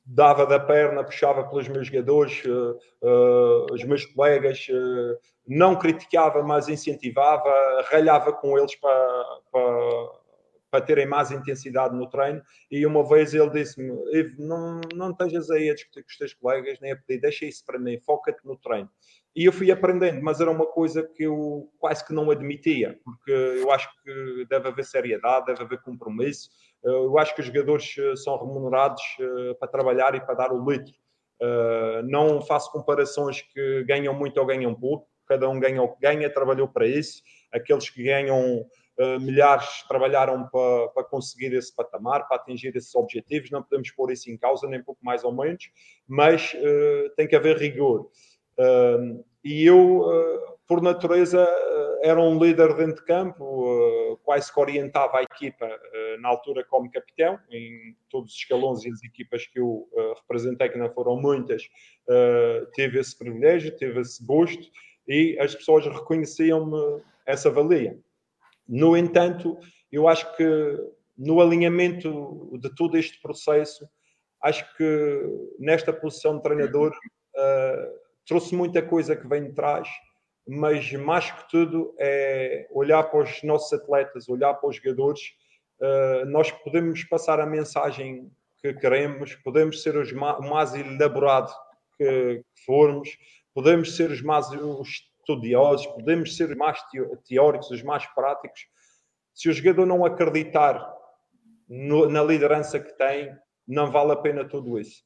dava 0.05 0.45
da 0.45 0.59
perna, 0.59 1.03
puxava 1.03 1.47
pelos 1.47 1.67
meus 1.67 1.87
jogadores, 1.87 2.43
uh, 2.45 2.77
uh, 3.01 3.73
os 3.73 3.83
meus 3.83 4.05
colegas, 4.05 4.67
uh, 4.69 5.17
não 5.47 5.77
criticava, 5.77 6.43
mas 6.43 6.67
incentivava, 6.67 7.49
ralhava 7.89 8.33
com 8.33 8.57
eles 8.57 8.75
para, 8.75 9.39
para, 9.51 10.09
para 10.71 10.85
terem 10.85 11.05
mais 11.05 11.31
intensidade 11.31 11.95
no 11.95 12.09
treino. 12.09 12.41
E 12.69 12.85
uma 12.85 13.07
vez 13.07 13.33
ele 13.33 13.49
disse-me: 13.49 13.93
não, 14.37 14.81
não 14.93 15.11
estejas 15.11 15.49
aí 15.49 15.69
a 15.69 15.75
discutir 15.75 16.03
com 16.03 16.09
os 16.09 16.17
teus 16.17 16.33
colegas, 16.33 16.79
nem 16.81 16.91
a 16.91 16.97
pedir, 16.97 17.21
deixa 17.21 17.45
isso 17.45 17.65
para 17.65 17.79
mim, 17.79 17.99
foca-te 17.99 18.45
no 18.45 18.57
treino. 18.57 18.89
E 19.35 19.45
eu 19.45 19.51
fui 19.51 19.71
aprendendo, 19.71 20.21
mas 20.21 20.39
era 20.39 20.51
uma 20.51 20.65
coisa 20.65 21.01
que 21.01 21.23
eu 21.23 21.67
quase 21.79 22.05
que 22.05 22.13
não 22.13 22.29
admitia, 22.29 22.99
porque 23.03 23.31
eu 23.31 23.71
acho 23.71 23.89
que 24.03 24.45
deve 24.47 24.67
haver 24.67 24.85
seriedade, 24.85 25.47
deve 25.47 25.63
haver 25.63 25.81
compromisso. 25.81 26.49
Eu 26.83 27.17
acho 27.17 27.33
que 27.33 27.41
os 27.41 27.47
jogadores 27.47 27.95
eh, 27.97 28.15
são 28.15 28.37
remunerados 28.37 29.01
eh, 29.19 29.53
para 29.55 29.69
trabalhar 29.69 30.13
e 30.15 30.21
para 30.21 30.35
dar 30.35 30.51
o 30.51 30.69
litro. 30.69 30.93
Eh, 31.41 32.01
não 32.03 32.41
faço 32.41 32.71
comparações 32.71 33.41
que 33.41 33.83
ganham 33.85 34.13
muito 34.13 34.37
ou 34.37 34.45
ganham 34.45 34.75
pouco. 34.75 35.07
Cada 35.25 35.49
um 35.49 35.59
ganha 35.59 35.81
o 35.81 35.87
que 35.87 36.01
ganha, 36.01 36.29
trabalhou 36.29 36.67
para 36.67 36.85
isso. 36.85 37.23
Aqueles 37.51 37.89
que 37.89 38.03
ganham 38.03 38.65
milhares 39.21 39.83
trabalharam 39.87 40.47
para 40.49 41.03
conseguir 41.05 41.51
esse 41.53 41.73
patamar, 41.75 42.27
para 42.27 42.37
atingir 42.37 42.75
esses 42.75 42.93
objetivos. 42.93 43.49
Não 43.49 43.63
podemos 43.63 43.89
pôr 43.91 44.11
isso 44.11 44.29
em 44.29 44.37
causa, 44.37 44.67
nem 44.67 44.83
pouco 44.83 45.03
mais 45.03 45.23
ou 45.23 45.33
menos, 45.33 45.71
mas 46.07 46.53
tem 47.15 47.27
que 47.27 47.35
haver 47.35 47.57
rigor. 47.57 48.09
E 49.43 49.65
eu, 49.65 50.01
por 50.67 50.81
natureza, 50.81 51.47
era 52.03 52.19
um 52.19 52.37
líder 52.37 52.75
dentro 52.75 52.95
de 52.95 53.05
campo, 53.05 53.45
uh, 53.45 54.17
quase 54.17 54.53
que 54.53 54.59
orientava 54.59 55.19
a 55.19 55.23
equipa 55.23 55.65
uh, 55.65 56.21
na 56.21 56.27
altura 56.27 56.61
como 56.65 56.91
capitão, 56.91 57.39
em 57.49 57.95
todos 58.09 58.33
os 58.33 58.37
escalões 58.37 58.83
e 58.83 58.89
as 58.89 59.01
equipas 59.03 59.47
que 59.47 59.57
eu 59.57 59.87
uh, 59.89 60.13
representei, 60.15 60.67
que 60.67 60.77
não 60.77 60.93
foram 60.93 61.15
muitas, 61.15 61.63
teve 62.75 62.99
esse 62.99 63.17
privilégio, 63.17 63.75
teve 63.77 64.01
esse 64.01 64.23
gosto 64.25 64.69
e 65.07 65.37
as 65.39 65.55
pessoas 65.55 65.85
reconheciam-me 65.85 67.01
essa 67.25 67.49
valia. 67.49 67.97
No 68.67 68.97
entanto, 68.97 69.57
eu 69.89 70.09
acho 70.09 70.35
que 70.35 70.77
no 71.17 71.39
alinhamento 71.39 72.51
de 72.59 72.75
todo 72.75 72.97
este 72.97 73.21
processo, 73.21 73.87
acho 74.41 74.65
que 74.75 75.21
nesta 75.57 75.93
posição 75.93 76.35
de 76.35 76.43
treinador 76.43 76.93
trouxe 78.27 78.55
muita 78.55 78.81
coisa 78.81 79.15
que 79.15 79.27
vem 79.27 79.43
de 79.45 79.53
trás 79.53 79.87
mas 80.47 80.91
mais 80.93 81.31
que 81.31 81.49
tudo 81.49 81.95
é 81.97 82.67
olhar 82.71 83.03
para 83.03 83.21
os 83.21 83.43
nossos 83.43 83.71
atletas, 83.73 84.27
olhar 84.27 84.53
para 84.53 84.69
os 84.69 84.75
jogadores. 84.75 85.21
Uh, 85.79 86.25
nós 86.25 86.51
podemos 86.51 87.03
passar 87.05 87.39
a 87.39 87.45
mensagem 87.45 88.31
que 88.61 88.73
queremos, 88.73 89.35
podemos 89.35 89.81
ser 89.81 89.97
os 89.97 90.11
ma 90.11 90.39
mais 90.39 90.73
elaborado 90.73 91.53
que, 91.97 92.43
que, 92.53 92.65
formos, 92.65 93.09
podemos 93.53 93.95
ser 93.95 94.11
os 94.11 94.21
mais 94.21 94.47
estudiosos, 94.51 95.87
podemos 95.87 96.35
ser 96.35 96.49
os 96.49 96.57
mais 96.57 96.79
teóricos, 97.27 97.71
os 97.71 97.83
mais 97.83 98.05
práticos. 98.07 98.67
Se 99.33 99.49
o 99.49 99.53
jogador 99.53 99.85
não 99.85 100.05
acreditar 100.05 100.93
no, 101.67 102.07
na 102.07 102.23
liderança 102.23 102.79
que 102.79 102.95
tem, 102.97 103.35
não 103.67 103.91
vale 103.91 104.11
a 104.11 104.17
pena 104.17 104.47
tudo 104.47 104.77
isso. 104.79 105.03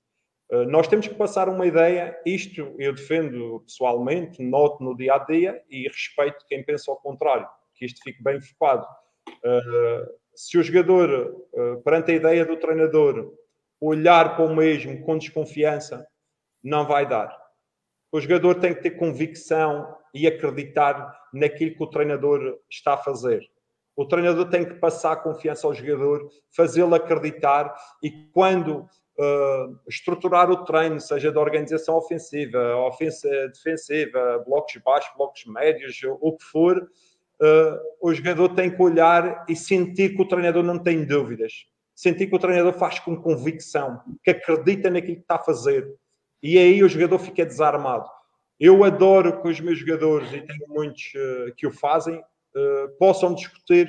Eh, 0.50 0.66
nós 0.66 0.88
temos 0.88 1.08
que 1.08 1.16
passar 1.16 1.50
uma 1.50 1.66
ideia, 1.66 2.18
isto 2.26 2.74
eu 2.80 2.94
defendo 2.94 3.62
pessoalmente, 3.66 4.42
noto 4.42 4.84
no 4.84 4.96
dia 4.96 5.16
a 5.16 5.20
dia 5.20 5.62
e 5.70 5.88
respeito 5.88 6.46
quem 6.48 6.64
pensa 6.64 6.90
ao 6.92 6.98
contrário, 6.98 7.48
que 7.76 7.86
isto 7.86 8.02
fique 8.02 8.24
bem 8.24 8.40
focado. 8.40 8.86
Uh, 9.28 10.08
se 10.34 10.58
o 10.58 10.64
jogador, 10.64 11.36
uh, 11.54 11.82
perante 11.84 12.12
a 12.12 12.16
ideia 12.16 12.46
do 12.46 12.56
treinador, 12.56 13.34
olhar 13.80 14.36
para 14.36 14.46
o 14.46 14.56
mesmo 14.56 15.04
com 15.04 15.18
desconfiança, 15.18 16.08
não 16.64 16.88
vai 16.88 17.06
dar. 17.06 17.38
O 18.12 18.22
jogador 18.22 18.56
tem 18.56 18.74
que 18.74 18.82
ter 18.82 18.92
convicção 18.92 19.96
e 20.14 20.26
acreditar 20.26 21.14
naquilo 21.34 21.76
que 21.76 21.84
o 21.84 21.88
treinador 21.88 22.58
está 22.70 22.94
a 22.94 22.98
fazer. 22.98 23.46
O 23.96 24.06
treinador 24.06 24.50
tem 24.50 24.64
que 24.64 24.76
passar 24.76 25.18
confiança 25.18 25.68
ao 25.68 25.74
jogador, 25.74 26.30
fazê-lo 26.56 26.96
acreditar 26.96 27.76
e 28.02 28.12
quando 28.32 28.88
uh, 29.20 29.80
estruturar 29.88 30.50
o 30.50 30.64
treino, 30.64 31.00
seja 31.02 31.32
da 31.32 31.40
organização 31.40 31.96
ofensiva, 31.96 32.76
ofensa 32.78 33.28
defensiva, 33.50 34.44
blocos 34.46 34.78
baixos, 34.84 35.12
blocos 35.18 35.46
médios, 35.46 36.00
o 36.22 36.34
que 36.34 36.44
for, 36.44 36.78
uh, 36.78 37.80
o 38.02 38.14
jogador 38.14 38.50
tem 38.50 38.70
que 38.70 38.82
olhar 38.82 39.46
e 39.50 39.56
sentir 39.56 40.16
que 40.16 40.22
o 40.22 40.28
treinador 40.28 40.64
não 40.64 40.78
tem 40.78 41.04
dúvidas. 41.06 41.66
Sentir 41.96 42.28
que 42.28 42.36
o 42.36 42.40
treinador 42.40 42.74
faz 42.74 43.00
com 43.00 43.20
convicção, 43.20 44.02
que 44.24 44.30
acredita 44.30 44.90
naquilo 44.90 45.16
que 45.16 45.22
está 45.22 45.36
a 45.36 45.44
fazer. 45.44 45.92
E 46.44 46.60
aí 46.60 46.84
o 46.84 46.90
jogador 46.90 47.18
fica 47.18 47.44
desarmado. 47.44 48.08
Eu 48.60 48.84
adoro 48.84 49.42
que 49.42 49.48
os 49.50 49.60
meus 49.60 49.80
jogadores, 49.80 50.32
e 50.32 50.42
tenho 50.42 50.68
muitos 50.68 51.14
uh, 51.16 51.54
que 51.56 51.66
o 51.66 51.72
fazem, 51.72 52.24
possam 52.98 53.36
discutir 53.36 53.88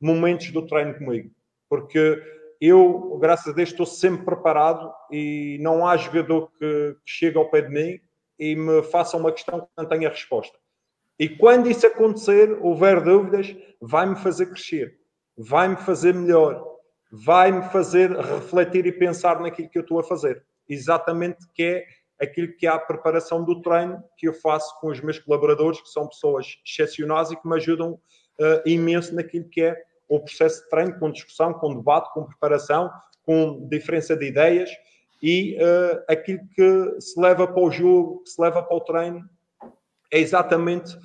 momentos 0.00 0.50
do 0.50 0.66
treino 0.66 0.94
comigo. 0.94 1.30
Porque 1.68 2.18
eu, 2.60 3.18
graças 3.20 3.48
a 3.48 3.52
Deus, 3.52 3.70
estou 3.70 3.86
sempre 3.86 4.24
preparado 4.24 4.92
e 5.10 5.58
não 5.60 5.86
há 5.86 5.96
jogador 5.96 6.50
que, 6.58 6.96
que 7.04 7.10
chegue 7.10 7.36
ao 7.36 7.50
pé 7.50 7.62
de 7.62 7.68
mim 7.68 8.00
e 8.38 8.54
me 8.54 8.82
faça 8.82 9.16
uma 9.16 9.32
questão 9.32 9.60
que 9.60 9.68
não 9.76 9.86
tenha 9.86 10.08
resposta. 10.08 10.58
E 11.18 11.28
quando 11.28 11.70
isso 11.70 11.86
acontecer, 11.86 12.58
houver 12.60 13.02
dúvidas, 13.02 13.56
vai-me 13.80 14.16
fazer 14.16 14.46
crescer, 14.46 14.98
vai-me 15.36 15.76
fazer 15.76 16.12
melhor, 16.14 16.62
vai-me 17.10 17.62
fazer 17.70 18.10
refletir 18.10 18.86
e 18.86 18.92
pensar 18.92 19.40
naquilo 19.40 19.70
que 19.70 19.78
eu 19.78 19.82
estou 19.82 19.98
a 19.98 20.04
fazer. 20.04 20.44
Exatamente 20.68 21.38
que 21.54 21.62
é 21.62 21.84
aquilo 22.20 22.54
que 22.56 22.66
é 22.66 22.70
a 22.70 22.78
preparação 22.78 23.44
do 23.44 23.62
treino 23.62 24.02
que 24.16 24.28
eu 24.28 24.34
faço 24.34 24.78
com 24.80 24.88
os 24.88 25.00
meus 25.00 25.18
colaboradores, 25.18 25.80
que 25.80 25.88
são 25.88 26.06
pessoas 26.08 26.58
excepcionais 26.66 27.30
e 27.30 27.36
que 27.36 27.48
me 27.48 27.56
ajudam 27.56 27.92
uh, 27.92 28.68
imenso 28.68 29.14
naquilo 29.14 29.48
que 29.48 29.62
é 29.62 29.82
o 30.08 30.20
processo 30.20 30.62
de 30.62 30.70
treino, 30.70 30.98
com 30.98 31.10
discussão, 31.10 31.52
com 31.54 31.74
debate, 31.74 32.12
com 32.12 32.24
preparação, 32.24 32.90
com 33.24 33.66
diferença 33.68 34.16
de 34.16 34.26
ideias 34.26 34.70
e 35.22 35.56
uh, 35.56 36.04
aquilo 36.08 36.40
que 36.54 37.00
se 37.00 37.20
leva 37.20 37.46
para 37.46 37.62
o 37.62 37.70
jogo, 37.70 38.22
que 38.22 38.30
se 38.30 38.40
leva 38.40 38.62
para 38.62 38.76
o 38.76 38.80
treino, 38.80 39.28
é 40.12 40.18
exatamente 40.18 40.96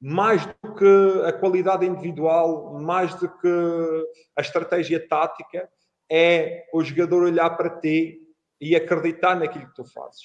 mais 0.00 0.46
do 0.46 0.74
que 0.74 1.22
a 1.26 1.32
qualidade 1.32 1.84
individual, 1.84 2.78
mais 2.80 3.14
do 3.16 3.28
que 3.28 4.06
a 4.36 4.40
estratégia 4.40 5.06
tática, 5.06 5.68
é 6.10 6.64
o 6.72 6.82
jogador 6.82 7.24
olhar 7.24 7.50
para 7.50 7.80
ti 7.80 8.20
e 8.60 8.76
acreditar 8.76 9.36
naquilo 9.36 9.66
que 9.66 9.74
tu 9.74 9.84
fazes. 9.84 10.22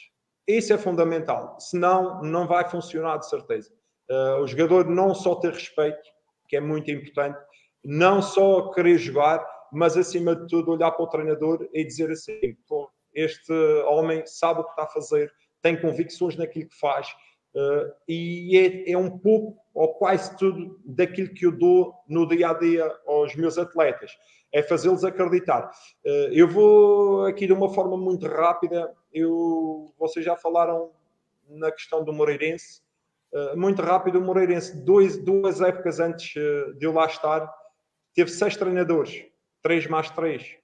Isso 0.48 0.74
é 0.74 0.78
fundamental, 0.78 1.58
senão 1.60 2.22
não 2.22 2.48
vai 2.48 2.70
funcionar 2.70 3.18
de 3.18 3.30
certeza. 3.30 3.72
Uh, 4.10 4.42
o 4.42 4.48
jogador 4.48 4.90
não 4.90 5.16
só 5.16 5.36
ter 5.36 5.54
respeito, 5.54 6.10
que 6.48 6.58
é 6.58 6.60
muito 6.60 6.92
importante, 6.92 7.40
não 7.84 8.22
só 8.22 8.72
querer 8.72 8.98
jogar, 8.98 9.46
mas 9.72 9.96
acima 9.96 10.36
de 10.36 10.48
tudo 10.48 10.72
olhar 10.72 10.92
para 10.92 11.04
o 11.04 11.08
treinador 11.08 11.68
e 11.74 11.84
dizer 11.84 12.12
assim: 12.12 12.56
este 13.14 13.54
homem 13.88 14.24
sabe 14.26 14.62
o 14.62 14.64
que 14.64 14.72
está 14.72 14.84
a 14.84 14.88
fazer, 14.88 15.32
tem 15.62 15.80
convicções 15.80 16.36
naquilo 16.36 16.70
que 16.70 16.78
faz, 16.78 17.08
uh, 17.56 17.92
e 18.08 18.58
é, 18.58 18.92
é, 18.92 18.98
um 18.98 19.18
pouco 19.18 19.60
ou 19.74 19.94
quase 19.96 20.36
tudo 20.38 20.80
daquilo 20.86 21.34
que 21.34 21.46
eu 21.46 21.52
dou 21.52 21.94
no 22.08 22.28
dia 22.28 22.50
a 22.50 22.54
dia 22.54 22.92
aos 23.08 23.36
meus 23.36 23.58
atletas, 23.58 24.12
é 24.52 24.62
fazê-los 24.62 25.06
acreditar. 25.06 25.72
Uh, 26.06 26.32
eu 26.32 26.48
vou 26.48 27.26
aqui 27.26 27.48
de 27.48 27.54
uma 27.54 27.74
forma 27.74 27.96
muito 27.96 28.28
rápida, 28.28 28.94
eu, 29.14 29.94
vocês 29.98 30.26
já 30.26 30.36
falaram 30.36 30.92
na 31.48 31.72
questão 31.72 32.04
do 32.04 32.14
Moreirense. 32.14 32.82
Uh, 33.34 33.58
muito 33.58 33.82
rápido, 33.82 34.20
o 34.20 34.22
Moreirense, 34.22 34.84
dois, 34.84 35.18
duas 35.18 35.62
épocas 35.62 36.02
antes 36.02 36.34
de 36.78 36.86
eu 36.86 36.92
lá 36.92 37.06
estar, 37.06 37.50
teve 38.14 38.30
seis 38.30 38.56
treinadores, 38.56 39.26
três 39.62 39.88
mais 39.88 40.10
três. 40.10 40.58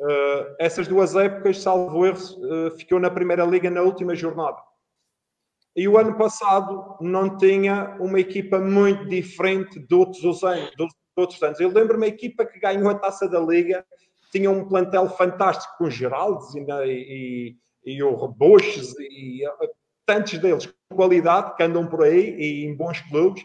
Uh, 0.00 0.56
essas 0.58 0.88
duas 0.88 1.14
épocas, 1.14 1.58
salvo 1.58 2.06
erro, 2.06 2.18
uh, 2.18 2.70
ficou 2.76 2.98
na 2.98 3.10
Primeira 3.10 3.44
Liga 3.44 3.68
na 3.68 3.82
última 3.82 4.14
jornada. 4.14 4.56
E 5.76 5.86
o 5.86 5.98
ano 5.98 6.16
passado 6.16 6.96
não 7.00 7.36
tinha 7.36 7.96
uma 8.00 8.18
equipa 8.18 8.58
muito 8.58 9.06
diferente 9.06 9.78
de 9.78 9.94
outros 9.94 10.42
anos. 10.42 10.70
De 10.70 10.88
outros 11.16 11.42
anos. 11.42 11.60
Eu 11.60 11.68
lembro-me 11.68 12.06
a 12.06 12.08
equipa 12.08 12.46
que 12.46 12.58
ganhou 12.58 12.88
a 12.88 12.98
taça 12.98 13.28
da 13.28 13.38
Liga, 13.38 13.84
tinha 14.32 14.50
um 14.50 14.66
plantel 14.66 15.08
fantástico 15.08 15.76
com 15.76 15.90
Geraldes 15.90 16.54
e, 16.54 16.60
e, 16.64 17.56
e 17.84 18.02
o 18.02 18.16
Reboches 18.16 18.94
e 18.98 19.46
uh, 19.46 19.68
tantos 20.06 20.38
deles 20.38 20.66
com 20.66 20.96
qualidade 20.96 21.54
que 21.56 21.62
andam 21.62 21.86
por 21.86 22.04
aí 22.04 22.36
e 22.38 22.64
em 22.64 22.74
bons 22.74 23.00
clubes, 23.02 23.44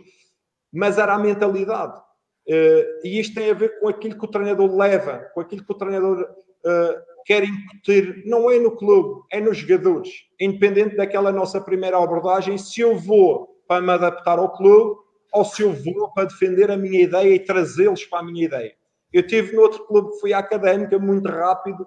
mas 0.72 0.98
era 0.98 1.16
a 1.16 1.20
mentalidade 1.20 2.05
e 2.48 3.20
isto 3.20 3.36
tem 3.36 3.50
a 3.50 3.54
ver 3.54 3.80
com 3.80 3.88
aquilo 3.88 4.18
que 4.18 4.26
o 4.26 4.30
treinador 4.30 4.76
leva, 4.76 5.30
com 5.34 5.42
aquilo 5.42 5.64
que 5.64 5.72
o 5.72 5.78
treinador 5.78 6.22
uh, 6.22 7.24
quer 7.26 7.44
incutir, 7.44 8.24
não 8.26 8.50
é 8.52 8.60
no 8.60 8.76
clube, 8.76 9.24
é 9.32 9.42
nos 9.42 9.58
jogadores. 9.58 10.10
Independente 10.40 10.96
daquela 10.96 11.32
nossa 11.32 11.60
primeira 11.60 11.98
abordagem, 11.98 12.58
se 12.58 12.82
eu 12.82 12.96
vou 12.96 13.56
para 13.68 13.82
me 13.82 13.92
adaptar 13.92 14.38
ao 14.38 14.52
clube 14.52 15.02
ou 15.34 15.44
se 15.44 15.64
eu 15.64 15.74
vou 15.74 16.12
para 16.14 16.28
defender 16.28 16.70
a 16.70 16.78
minha 16.78 17.02
ideia 17.02 17.34
e 17.34 17.40
trazê-los 17.40 18.06
para 18.06 18.20
a 18.20 18.24
minha 18.24 18.46
ideia. 18.46 18.74
Eu 19.12 19.26
tive 19.26 19.56
no 19.56 19.62
outro 19.64 19.86
clube 19.86 20.20
fui 20.20 20.34
à 20.34 20.40
Académica, 20.40 21.00
muito 21.00 21.28
rápido. 21.28 21.82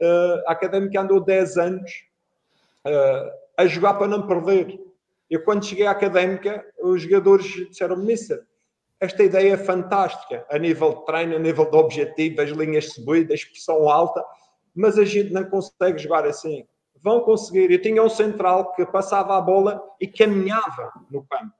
Uh, 0.00 0.42
a 0.46 0.52
Académica 0.52 1.00
andou 1.00 1.20
10 1.20 1.56
anos 1.58 2.08
a 3.58 3.66
jogar 3.66 3.94
para 3.94 4.06
não 4.06 4.26
perder. 4.26 4.80
Eu, 5.28 5.42
quando 5.42 5.66
cheguei 5.66 5.86
à 5.86 5.90
Académica, 5.90 6.64
os 6.80 7.02
jogadores 7.02 7.44
disseram: 7.68 7.96
Mister, 7.96 8.42
esta 9.00 9.22
ideia 9.22 9.54
é 9.54 9.56
fantástica, 9.56 10.44
a 10.50 10.58
nível 10.58 10.92
de 10.94 11.06
treino, 11.06 11.36
a 11.36 11.38
nível 11.38 11.70
de 11.70 11.76
objetivo, 11.76 12.40
as 12.40 12.50
linhas 12.50 12.92
subidas, 12.92 13.30
a 13.30 13.34
expressão 13.34 13.88
alta, 13.88 14.24
mas 14.74 14.98
a 14.98 15.04
gente 15.04 15.32
não 15.32 15.44
consegue 15.44 15.98
jogar 15.98 16.26
assim. 16.26 16.66
Vão 17.00 17.20
conseguir. 17.20 17.70
Eu 17.70 17.80
tinha 17.80 18.02
um 18.02 18.08
central 18.08 18.72
que 18.72 18.84
passava 18.86 19.36
a 19.36 19.40
bola 19.40 19.80
e 20.00 20.08
caminhava 20.08 20.92
no 21.10 21.24
campo. 21.24 21.52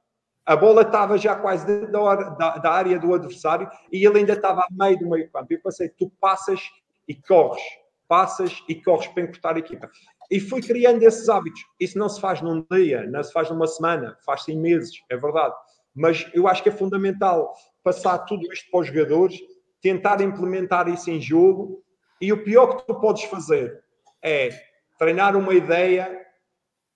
A 0.44 0.56
bola 0.56 0.82
estava 0.82 1.16
já 1.16 1.36
quase 1.36 1.64
dentro 1.66 1.92
da, 1.92 2.14
da, 2.14 2.58
da 2.58 2.72
área 2.72 2.98
do 2.98 3.14
adversário 3.14 3.70
e 3.92 4.04
ele 4.04 4.18
ainda 4.18 4.32
estava 4.32 4.62
a 4.62 4.66
meio 4.70 4.98
do 4.98 5.08
meio 5.08 5.30
campo. 5.30 5.46
Eu 5.50 5.60
pensei, 5.62 5.90
tu 5.90 6.10
passas 6.20 6.60
e 7.06 7.14
corres, 7.14 7.62
passas 8.08 8.64
e 8.68 8.74
corres 8.74 9.06
para 9.08 9.22
encurtar 9.22 9.54
a 9.54 9.58
equipa. 9.60 9.88
E 10.30 10.40
fui 10.40 10.60
criando 10.60 11.02
esses 11.02 11.28
hábitos. 11.28 11.60
Isso 11.78 11.98
não 11.98 12.08
se 12.08 12.20
faz 12.20 12.40
num 12.40 12.66
dia, 12.70 13.06
não 13.06 13.22
se 13.22 13.32
faz 13.32 13.48
numa 13.48 13.66
semana, 13.66 14.16
faz-se 14.24 14.52
em 14.52 14.58
meses, 14.58 15.02
é 15.08 15.16
verdade 15.16 15.54
mas 15.98 16.30
eu 16.32 16.46
acho 16.46 16.62
que 16.62 16.68
é 16.68 16.72
fundamental 16.72 17.52
passar 17.82 18.18
tudo 18.18 18.50
isto 18.52 18.70
para 18.70 18.80
os 18.80 18.86
jogadores, 18.86 19.38
tentar 19.82 20.20
implementar 20.20 20.88
isso 20.88 21.10
em 21.10 21.20
jogo. 21.20 21.82
E 22.20 22.32
o 22.32 22.44
pior 22.44 22.76
que 22.76 22.86
tu 22.86 22.94
podes 23.00 23.24
fazer 23.24 23.82
é 24.22 24.50
treinar 24.96 25.36
uma 25.36 25.54
ideia 25.54 26.24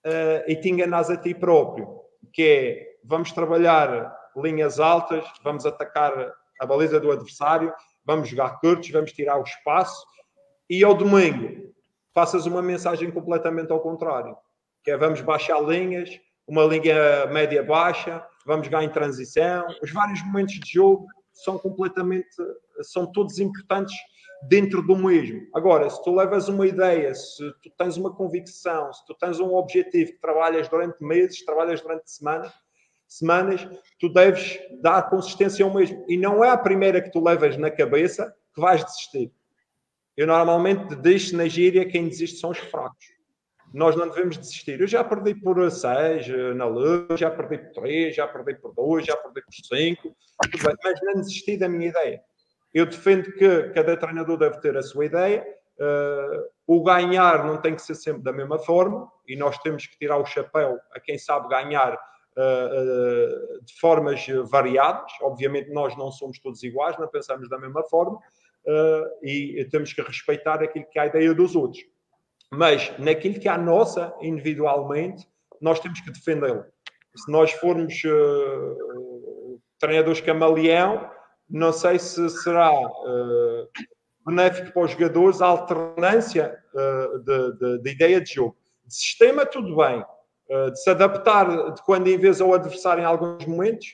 uh, 0.05 0.49
e 0.49 0.55
te 0.55 0.69
enganares 0.69 1.09
a 1.09 1.17
ti 1.17 1.33
próprio, 1.33 2.01
que 2.31 2.43
é 2.43 2.93
vamos 3.03 3.31
trabalhar 3.31 4.15
linhas 4.35 4.79
altas, 4.79 5.25
vamos 5.43 5.65
atacar 5.65 6.33
a 6.59 6.65
baliza 6.65 6.99
do 6.99 7.11
adversário, 7.11 7.73
vamos 8.05 8.29
jogar 8.29 8.59
curtos, 8.59 8.89
vamos 8.89 9.11
tirar 9.11 9.37
o 9.37 9.43
espaço 9.43 10.05
e 10.69 10.83
ao 10.83 10.93
domingo 10.93 11.73
faças 12.13 12.45
uma 12.45 12.61
mensagem 12.61 13.11
completamente 13.11 13.71
ao 13.71 13.81
contrário, 13.81 14.35
que 14.83 14.91
é 14.91 14.97
vamos 14.97 15.19
baixar 15.21 15.59
linhas, 15.61 16.09
uma 16.47 16.63
linha 16.65 17.25
média 17.27 17.63
baixa, 17.63 18.25
vamos 18.45 18.65
jogar 18.65 18.83
em 18.83 18.89
transição. 18.89 19.65
Os 19.81 19.91
vários 19.91 20.23
momentos 20.23 20.55
de 20.55 20.73
jogo 20.73 21.07
são 21.31 21.57
completamente, 21.57 22.35
são 22.81 23.11
todos 23.11 23.39
importantes 23.39 23.95
dentro 24.43 24.85
do 24.85 24.95
mesmo. 24.95 25.41
Agora, 25.53 25.89
se 25.89 26.03
tu 26.03 26.13
levas 26.13 26.49
uma 26.49 26.67
ideia, 26.67 27.13
se 27.15 27.51
tu 27.61 27.69
tens 27.77 27.97
uma 27.97 28.13
convicção, 28.13 28.91
se 28.91 29.05
tu 29.05 29.13
tens 29.15 29.39
um 29.39 29.53
objetivo 29.55 30.11
que 30.11 30.19
trabalhas 30.19 30.67
durante 30.67 31.01
meses, 31.03 31.45
trabalhas 31.45 31.81
durante 31.81 32.11
semanas, 32.11 32.51
semanas, 33.07 33.67
tu 33.99 34.09
deves 34.09 34.59
dar 34.81 35.09
consistência 35.09 35.63
ao 35.63 35.73
mesmo. 35.73 36.03
E 36.07 36.17
não 36.17 36.43
é 36.43 36.49
a 36.49 36.57
primeira 36.57 37.01
que 37.01 37.11
tu 37.11 37.23
levas 37.23 37.57
na 37.57 37.71
cabeça 37.71 38.33
que 38.53 38.59
vais 38.59 38.83
desistir. 38.83 39.31
Eu 40.15 40.27
normalmente 40.27 40.95
deixo 40.95 41.35
na 41.35 41.47
gíria 41.47 41.87
quem 41.87 42.07
desiste 42.07 42.39
são 42.39 42.51
os 42.51 42.57
fracos 42.57 43.13
nós 43.73 43.95
não 43.95 44.07
devemos 44.07 44.37
desistir. 44.37 44.79
Eu 44.79 44.87
já 44.87 45.03
perdi 45.03 45.33
por 45.33 45.69
6 45.69 46.29
eh, 46.29 46.53
na 46.53 46.65
luz, 46.65 47.19
já 47.19 47.31
perdi 47.31 47.57
por 47.57 47.81
3, 47.81 48.15
já 48.15 48.27
perdi 48.27 48.53
por 48.55 48.71
2, 48.75 49.05
já 49.05 49.17
perdi 49.17 49.41
por 49.41 49.53
5, 49.53 50.15
mas 50.83 51.01
não 51.01 51.13
desisti 51.15 51.57
da 51.57 51.67
minha 51.67 51.89
ideia. 51.89 52.21
Eu 52.71 52.85
defendo 52.85 53.31
que 53.33 53.69
cada 53.69 53.97
treinador 53.97 54.37
deve 54.37 54.59
ter 54.59 54.77
a 54.77 54.83
sua 54.83 55.05
ideia. 55.05 55.43
Uh, 55.79 56.45
o 56.67 56.83
ganhar 56.83 57.45
não 57.47 57.57
tem 57.57 57.73
que 57.73 57.81
ser 57.81 57.95
sempre 57.95 58.21
da 58.21 58.31
mesma 58.31 58.59
forma 58.59 59.11
e 59.27 59.35
nós 59.35 59.57
temos 59.57 59.87
que 59.87 59.97
tirar 59.97 60.17
o 60.17 60.25
chapéu 60.25 60.79
a 60.91 60.99
quem 60.99 61.17
sabe 61.17 61.49
ganhar 61.49 61.97
de 63.63 63.79
formas 63.79 64.25
variadas. 64.49 65.11
Obviamente, 65.21 65.71
nós 65.71 65.95
não 65.97 66.11
somos 66.11 66.39
todos 66.39 66.63
iguais, 66.63 66.97
não 66.97 67.07
pensamos 67.07 67.47
da 67.49 67.59
mesma 67.59 67.83
forma 67.83 68.19
e 69.21 69.67
temos 69.69 69.93
que 69.93 70.01
respeitar 70.01 70.63
aquilo 70.63 70.85
que 70.91 70.97
é 70.97 71.03
a 71.03 71.07
ideia 71.07 71.33
dos 71.33 71.55
outros. 71.55 71.83
Mas 72.57 72.93
naquilo 72.99 73.39
que 73.39 73.47
é 73.47 73.51
a 73.51 73.57
nossa, 73.57 74.13
individualmente, 74.21 75.27
nós 75.61 75.79
temos 75.79 75.99
que 76.01 76.11
defendê-lo. 76.11 76.63
Se 77.15 77.31
nós 77.31 77.51
formos 77.53 78.01
treinadores 79.79 80.21
camaleão, 80.21 81.09
não 81.49 81.73
sei 81.73 81.99
se 81.99 82.29
será 82.29 82.71
uh, 82.71 83.67
benéfico 84.25 84.71
para 84.71 84.83
os 84.83 84.91
jogadores 84.91 85.41
a 85.41 85.47
alternância 85.47 86.57
uh, 86.73 87.19
de, 87.19 87.57
de, 87.57 87.83
de, 87.83 87.91
ideia 87.91 88.21
de 88.21 88.33
jogo. 88.33 88.55
De 88.85 88.95
sistema, 88.95 89.45
tudo 89.45 89.75
bem. 89.75 90.03
Uh, 90.49 90.71
de 90.71 90.81
se 90.81 90.89
adaptar 90.89 91.73
de 91.73 91.81
quando 91.83 92.07
em 92.07 92.17
vez 92.17 92.39
ao 92.39 92.53
adversário 92.53 93.01
em 93.01 93.05
alguns 93.05 93.45
momentos, 93.45 93.87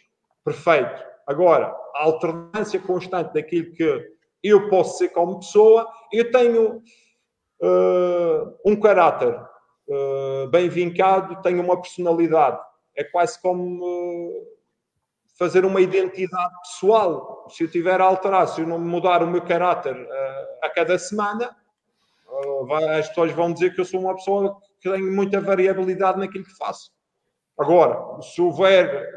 perfeito. 0.45 1.03
Agora, 1.27 1.75
a 1.95 2.03
alternância 2.03 2.79
constante 2.79 3.33
daquilo 3.33 3.71
que 3.73 4.07
eu 4.43 4.69
posso 4.69 4.99
ser 4.99 5.09
como 5.09 5.39
pessoa, 5.39 5.87
eu 6.13 6.31
tenho 6.31 6.81
um 8.65 8.79
caráter 8.79 9.39
bem 10.51 10.69
vincado, 10.69 11.41
tenho 11.41 11.63
uma 11.63 11.81
personalidade. 11.81 12.59
É 12.95 13.03
quase 13.03 13.41
como 13.41 14.47
fazer 15.37 15.63
uma 15.63 15.79
identidade 15.79 16.53
pessoal. 16.61 17.47
Se 17.49 17.63
eu 17.63 17.71
tiver 17.71 18.01
a 18.01 18.05
alterar, 18.05 18.47
se 18.47 18.61
eu 18.61 18.67
não 18.67 18.77
mudar 18.77 19.23
o 19.23 19.27
meu 19.27 19.41
caráter 19.41 19.95
a 20.61 20.69
cada 20.69 20.99
semana, 20.99 21.55
as 22.97 23.07
pessoas 23.07 23.31
vão 23.31 23.53
dizer 23.53 23.73
que 23.73 23.81
eu 23.81 23.85
sou 23.85 24.01
uma 24.01 24.15
pessoa 24.15 24.57
que 24.79 24.89
tem 24.89 25.01
muita 25.01 25.41
variabilidade 25.41 26.19
naquilo 26.19 26.45
que 26.45 26.57
faço. 26.57 26.91
Agora, 27.57 28.21
se 28.21 28.41
houver 28.41 29.07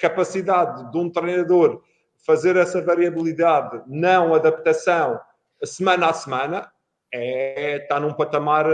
capacidade 0.00 0.90
de 0.90 0.98
um 0.98 1.10
treinador 1.10 1.82
fazer 2.24 2.56
essa 2.56 2.80
variabilidade, 2.82 3.82
não 3.86 4.34
adaptação, 4.34 5.20
semana 5.64 6.10
a 6.10 6.12
semana, 6.12 6.72
é, 7.12 7.76
está 7.76 8.00
num 8.00 8.14
patamar 8.14 8.66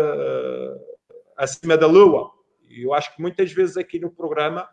acima 1.37 1.77
da 1.77 1.87
lua. 1.87 2.31
E 2.69 2.83
eu 2.85 2.95
acho 2.95 3.15
que 3.15 3.21
muitas 3.21 3.53
vezes 3.53 3.77
aqui 3.77 3.99
no 3.99 4.11
programa 4.11 4.69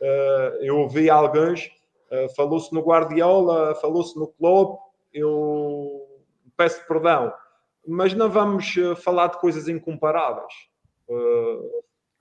Uh, 0.00 0.56
eu 0.62 0.78
ouvi 0.78 1.10
alguns, 1.10 1.66
uh, 2.10 2.34
falou-se 2.34 2.72
no 2.72 2.80
Guardiola, 2.80 3.74
falou-se 3.74 4.18
no 4.18 4.28
Klopp, 4.28 4.80
eu 5.12 6.08
peço 6.56 6.86
perdão, 6.86 7.32
mas 7.86 8.14
não 8.14 8.30
vamos 8.30 8.74
uh, 8.76 8.96
falar 8.96 9.26
de 9.26 9.38
coisas 9.38 9.68
incomparáveis. 9.68 10.54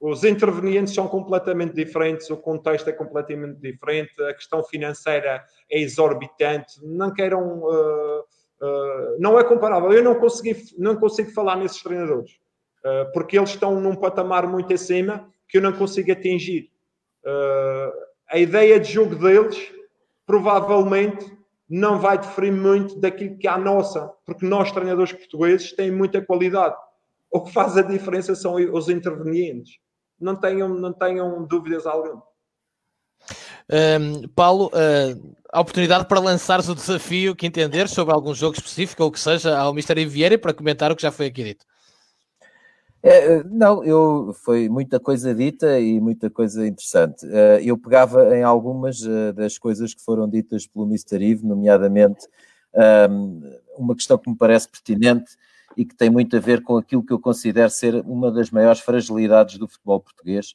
os 0.01 0.23
intervenientes 0.25 0.93
são 0.93 1.07
completamente 1.07 1.73
diferentes, 1.73 2.29
o 2.29 2.35
contexto 2.35 2.89
é 2.89 2.91
completamente 2.91 3.59
diferente, 3.61 4.21
a 4.23 4.33
questão 4.33 4.61
financeira 4.61 5.45
é 5.71 5.79
exorbitante, 5.79 6.83
não 6.83 7.13
queiram. 7.13 7.63
Não 9.19 9.39
é 9.39 9.43
comparável. 9.43 9.91
Eu 9.91 10.03
não, 10.03 10.15
consegui, 10.15 10.55
não 10.77 10.95
consigo 10.95 11.31
falar 11.31 11.55
nesses 11.55 11.81
treinadores, 11.81 12.31
porque 13.13 13.37
eles 13.37 13.51
estão 13.51 13.79
num 13.79 13.95
patamar 13.95 14.47
muito 14.47 14.73
acima 14.73 15.29
que 15.49 15.57
eu 15.57 15.61
não 15.61 15.73
consigo 15.73 16.11
atingir. 16.11 16.69
Uh, 17.25 17.91
a 18.29 18.37
ideia 18.37 18.79
de 18.79 18.93
jogo 18.93 19.15
deles 19.15 19.71
provavelmente 20.25 21.35
não 21.67 21.99
vai 21.99 22.17
diferir 22.17 22.53
muito 22.53 22.99
daquilo 22.99 23.37
que 23.37 23.47
é 23.47 23.51
a 23.51 23.57
nossa, 23.57 24.11
porque 24.25 24.45
nós, 24.45 24.71
treinadores 24.71 25.11
portugueses, 25.11 25.73
têm 25.73 25.91
muita 25.91 26.23
qualidade. 26.23 26.75
O 27.31 27.41
que 27.41 27.51
faz 27.51 27.77
a 27.77 27.81
diferença 27.81 28.35
são 28.35 28.55
os 28.55 28.89
intervenientes. 28.89 29.77
Não 30.19 30.35
tenham, 30.35 30.69
não 30.69 30.93
tenham 30.93 31.45
dúvidas 31.45 31.85
alguma. 31.85 32.23
Um, 33.71 34.27
Paulo, 34.29 34.67
uh, 34.67 35.35
a 35.51 35.61
oportunidade 35.61 36.07
para 36.07 36.19
lançares 36.19 36.67
o 36.67 36.75
desafio 36.75 37.35
que 37.35 37.45
entender 37.45 37.87
sobre 37.87 38.13
algum 38.13 38.33
jogo 38.33 38.55
específico 38.55 39.03
ou 39.03 39.11
que 39.11 39.19
seja 39.19 39.57
ao 39.57 39.71
Mr. 39.71 40.05
Vieira 40.05 40.37
para 40.37 40.53
comentar 40.53 40.91
o 40.91 40.95
que 40.95 41.01
já 41.03 41.11
foi 41.11 41.27
aqui 41.27 41.43
dito. 41.43 41.65
É, 43.01 43.43
não, 43.45 43.83
eu 43.83 44.33
foi 44.43 44.67
muita 44.67 44.99
coisa 44.99 45.33
dita 45.33 45.79
e 45.79 46.01
muita 46.01 46.29
coisa 46.29 46.67
interessante. 46.67 47.25
Eh, 47.25 47.61
eu 47.63 47.77
pegava 47.77 48.35
em 48.35 48.43
algumas 48.43 49.01
eh, 49.05 49.31
das 49.31 49.57
coisas 49.57 49.93
que 49.93 50.03
foram 50.03 50.27
ditas 50.27 50.67
pelo 50.67 50.85
Mr. 50.85 51.15
Eve, 51.23 51.47
nomeadamente 51.47 52.27
uma 53.77 53.95
questão 53.95 54.15
que 54.17 54.29
me 54.29 54.35
parece 54.35 54.69
pertinente 54.69 55.31
e 55.75 55.83
que 55.83 55.95
tem 55.95 56.07
muito 56.09 56.37
a 56.37 56.39
ver 56.39 56.61
com 56.61 56.77
aquilo 56.77 57.03
que 57.03 57.11
eu 57.11 57.19
considero 57.19 57.69
ser 57.71 57.95
uma 58.05 58.31
das 58.31 58.51
maiores 58.51 58.79
fragilidades 58.79 59.57
do 59.57 59.67
futebol 59.67 59.99
português. 59.99 60.53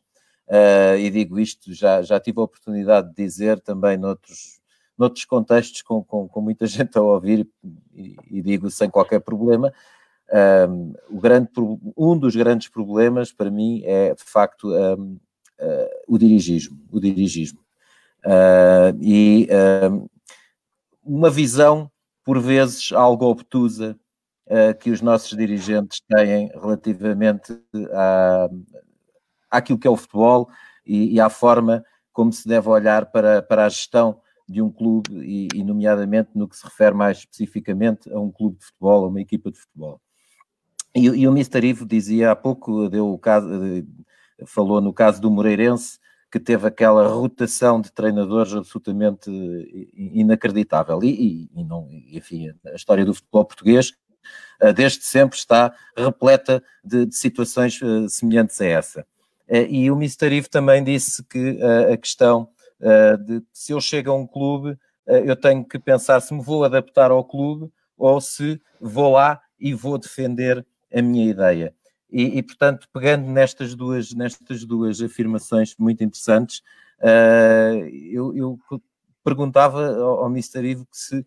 Eh, 0.49 0.99
e 1.01 1.11
digo 1.11 1.39
isto, 1.39 1.73
já, 1.73 2.03
já 2.03 2.21
tive 2.21 2.41
a 2.41 2.45
oportunidade 2.45 3.09
de 3.09 3.15
dizer 3.15 3.61
também 3.61 3.97
noutros, 3.97 4.61
noutros 4.97 5.25
contextos, 5.25 5.83
com, 5.83 6.03
com, 6.05 6.29
com 6.29 6.41
muita 6.41 6.67
gente 6.69 6.97
a 6.99 7.03
ouvir, 7.03 7.49
e, 7.95 8.17
e 8.31 8.43
digo 8.43 8.71
sem 8.71 8.91
qualquer 8.91 9.21
problema 9.21 9.73
um, 10.69 10.95
o 11.11 11.21
grande, 11.21 11.51
um 11.97 12.19
dos 12.19 12.35
grandes 12.35 12.69
problemas 12.69 13.33
para 13.33 13.51
mim 13.51 13.83
é 13.85 14.15
de 14.15 14.25
facto 14.25 14.69
um, 14.69 15.15
uh, 15.15 15.21
ah, 15.61 15.89
o 16.09 16.19
dirigismo, 16.19 16.79
o 16.91 16.99
dirigismo. 17.01 17.61
Uh, 18.25 18.97
e 19.01 19.49
um, 19.91 20.09
uma 21.05 21.31
visão, 21.31 21.91
por 22.25 22.41
vezes, 22.41 22.91
algo 22.93 23.27
obtusa 23.27 23.99
uh, 24.47 24.77
que 24.79 24.91
os 24.91 25.03
nossos 25.03 25.37
dirigentes 25.37 26.01
têm 26.09 26.49
relativamente 26.55 27.53
à, 27.93 28.49
àquilo 29.57 29.79
que 29.79 29.87
é 29.87 29.91
o 29.91 29.97
futebol 29.97 30.49
e, 30.87 31.15
e 31.15 31.21
à 31.21 31.29
forma 31.29 31.85
como 32.13 32.33
se 32.33 32.47
deve 32.47 32.69
olhar 32.69 33.07
para, 33.07 33.43
para 33.43 33.67
a 33.67 33.69
gestão 33.69 34.21
de 34.49 34.61
um 34.61 34.71
clube 34.71 35.11
e, 35.25 35.49
e, 35.55 35.65
nomeadamente 35.65 36.31
no 36.35 36.47
que 36.47 36.57
se 36.57 36.65
refere 36.65 36.95
mais 36.95 37.19
especificamente 37.19 38.13
a 38.13 38.21
um 38.21 38.31
clube 38.31 38.59
de 38.59 38.67
futebol, 38.67 39.05
a 39.05 39.09
uma 39.09 39.21
equipa 39.21 39.51
de 39.51 39.59
futebol. 39.59 40.01
E, 40.95 41.07
e 41.07 41.27
o 41.27 41.33
Mr. 41.33 41.67
Ivo 41.67 41.87
dizia 41.87 42.31
há 42.31 42.37
pouco, 42.37 42.89
deu 42.89 43.09
o 43.11 43.19
caso, 43.19 43.49
falou 44.47 44.81
no 44.81 44.93
caso 44.93 45.21
do 45.21 45.31
Moreirense, 45.31 45.99
que 46.31 46.41
teve 46.41 46.67
aquela 46.67 47.07
rotação 47.07 47.81
de 47.81 47.93
treinadores 47.93 48.53
absolutamente 48.53 49.31
inacreditável. 49.95 50.99
E, 51.03 51.49
e, 51.55 51.65
não, 51.65 51.89
enfim, 52.11 52.53
a 52.67 52.75
história 52.75 53.05
do 53.05 53.15
futebol 53.15 53.45
português, 53.45 53.93
eh, 54.61 54.73
desde 54.73 55.05
sempre, 55.05 55.39
está 55.39 55.73
repleta 55.97 56.63
de, 56.83 57.07
de 57.07 57.17
situações 57.17 57.81
eh, 57.81 58.09
semelhantes 58.09 58.61
a 58.61 58.67
essa. 58.67 59.07
Eh, 59.49 59.67
e 59.69 59.91
o 59.91 59.97
Mr. 59.97 60.33
Ivo 60.33 60.49
também 60.51 60.83
disse 60.83 61.23
que 61.25 61.59
a 61.93 61.97
questão 61.97 62.49
de 63.27 63.43
se 63.53 63.73
eu 63.73 63.81
chego 63.81 64.11
a 64.11 64.15
um 64.15 64.27
clube, 64.27 64.77
eu 65.07 65.35
tenho 65.35 65.65
que 65.65 65.79
pensar 65.79 66.21
se 66.21 66.35
me 66.35 66.43
vou 66.43 66.65
adaptar 66.65 67.11
ao 67.11 67.25
clube 67.25 67.73
ou 67.97 68.21
se 68.21 68.61
vou 68.79 69.13
lá 69.13 69.41
e 69.59 69.73
vou 69.73 69.97
defender 69.97 70.67
a 70.93 71.01
minha 71.01 71.31
ideia. 71.31 71.75
E, 72.11 72.39
e, 72.39 72.43
portanto, 72.45 72.89
pegando 72.93 73.27
nestas 73.27 73.75
duas, 73.75 74.13
nestas 74.13 74.65
duas 74.65 75.01
afirmações 75.01 75.75
muito 75.77 76.05
interessantes, 76.05 76.63
uh, 77.01 77.85
eu, 78.11 78.37
eu, 78.37 78.59
perguntava 79.25 79.97
ao, 79.97 80.21
ao 80.21 80.31
Mr. 80.31 80.65
Ivo 80.65 80.87
que 80.87 80.97
se 80.97 81.19
uh, 81.19 81.27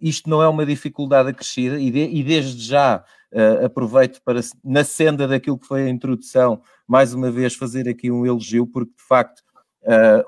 isto 0.00 0.30
não 0.30 0.40
é 0.40 0.48
uma 0.48 0.64
dificuldade 0.64 1.30
acrescida, 1.30 1.80
e, 1.80 1.90
de, 1.90 2.04
e 2.04 2.22
desde 2.22 2.62
já 2.62 3.04
uh, 3.32 3.64
aproveito 3.64 4.20
para, 4.24 4.40
na 4.64 4.84
senda 4.84 5.26
daquilo 5.26 5.58
que 5.58 5.66
foi 5.66 5.84
a 5.84 5.90
introdução, 5.90 6.62
mais 6.86 7.14
uma 7.14 7.30
vez 7.30 7.54
fazer 7.54 7.88
aqui 7.88 8.10
um 8.10 8.24
elogio, 8.26 8.66
porque 8.66 8.92
de 8.96 9.02
facto, 9.02 9.42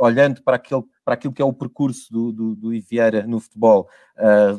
olhando 0.00 0.42
para, 0.42 0.56
aquele, 0.56 0.82
para 1.04 1.14
aquilo 1.14 1.32
que 1.32 1.40
é 1.40 1.44
o 1.44 1.52
percurso 1.52 2.12
do, 2.12 2.32
do, 2.32 2.56
do 2.56 2.74
Ivieira 2.74 3.24
no 3.24 3.38
futebol, 3.38 3.88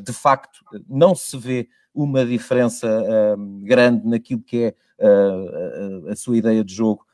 de 0.02 0.14
facto, 0.14 0.64
não 0.88 1.14
se 1.14 1.38
vê 1.38 1.68
uma 1.96 2.26
diferença 2.26 2.88
uh, 2.88 3.38
grande 3.64 4.06
naquilo 4.06 4.42
que 4.42 4.64
é 4.66 4.76
uh, 5.00 6.10
a, 6.10 6.12
a, 6.12 6.16
sua 6.16 6.38
ideia 6.38 6.64
de 6.64 6.76
jogo, 6.76 7.06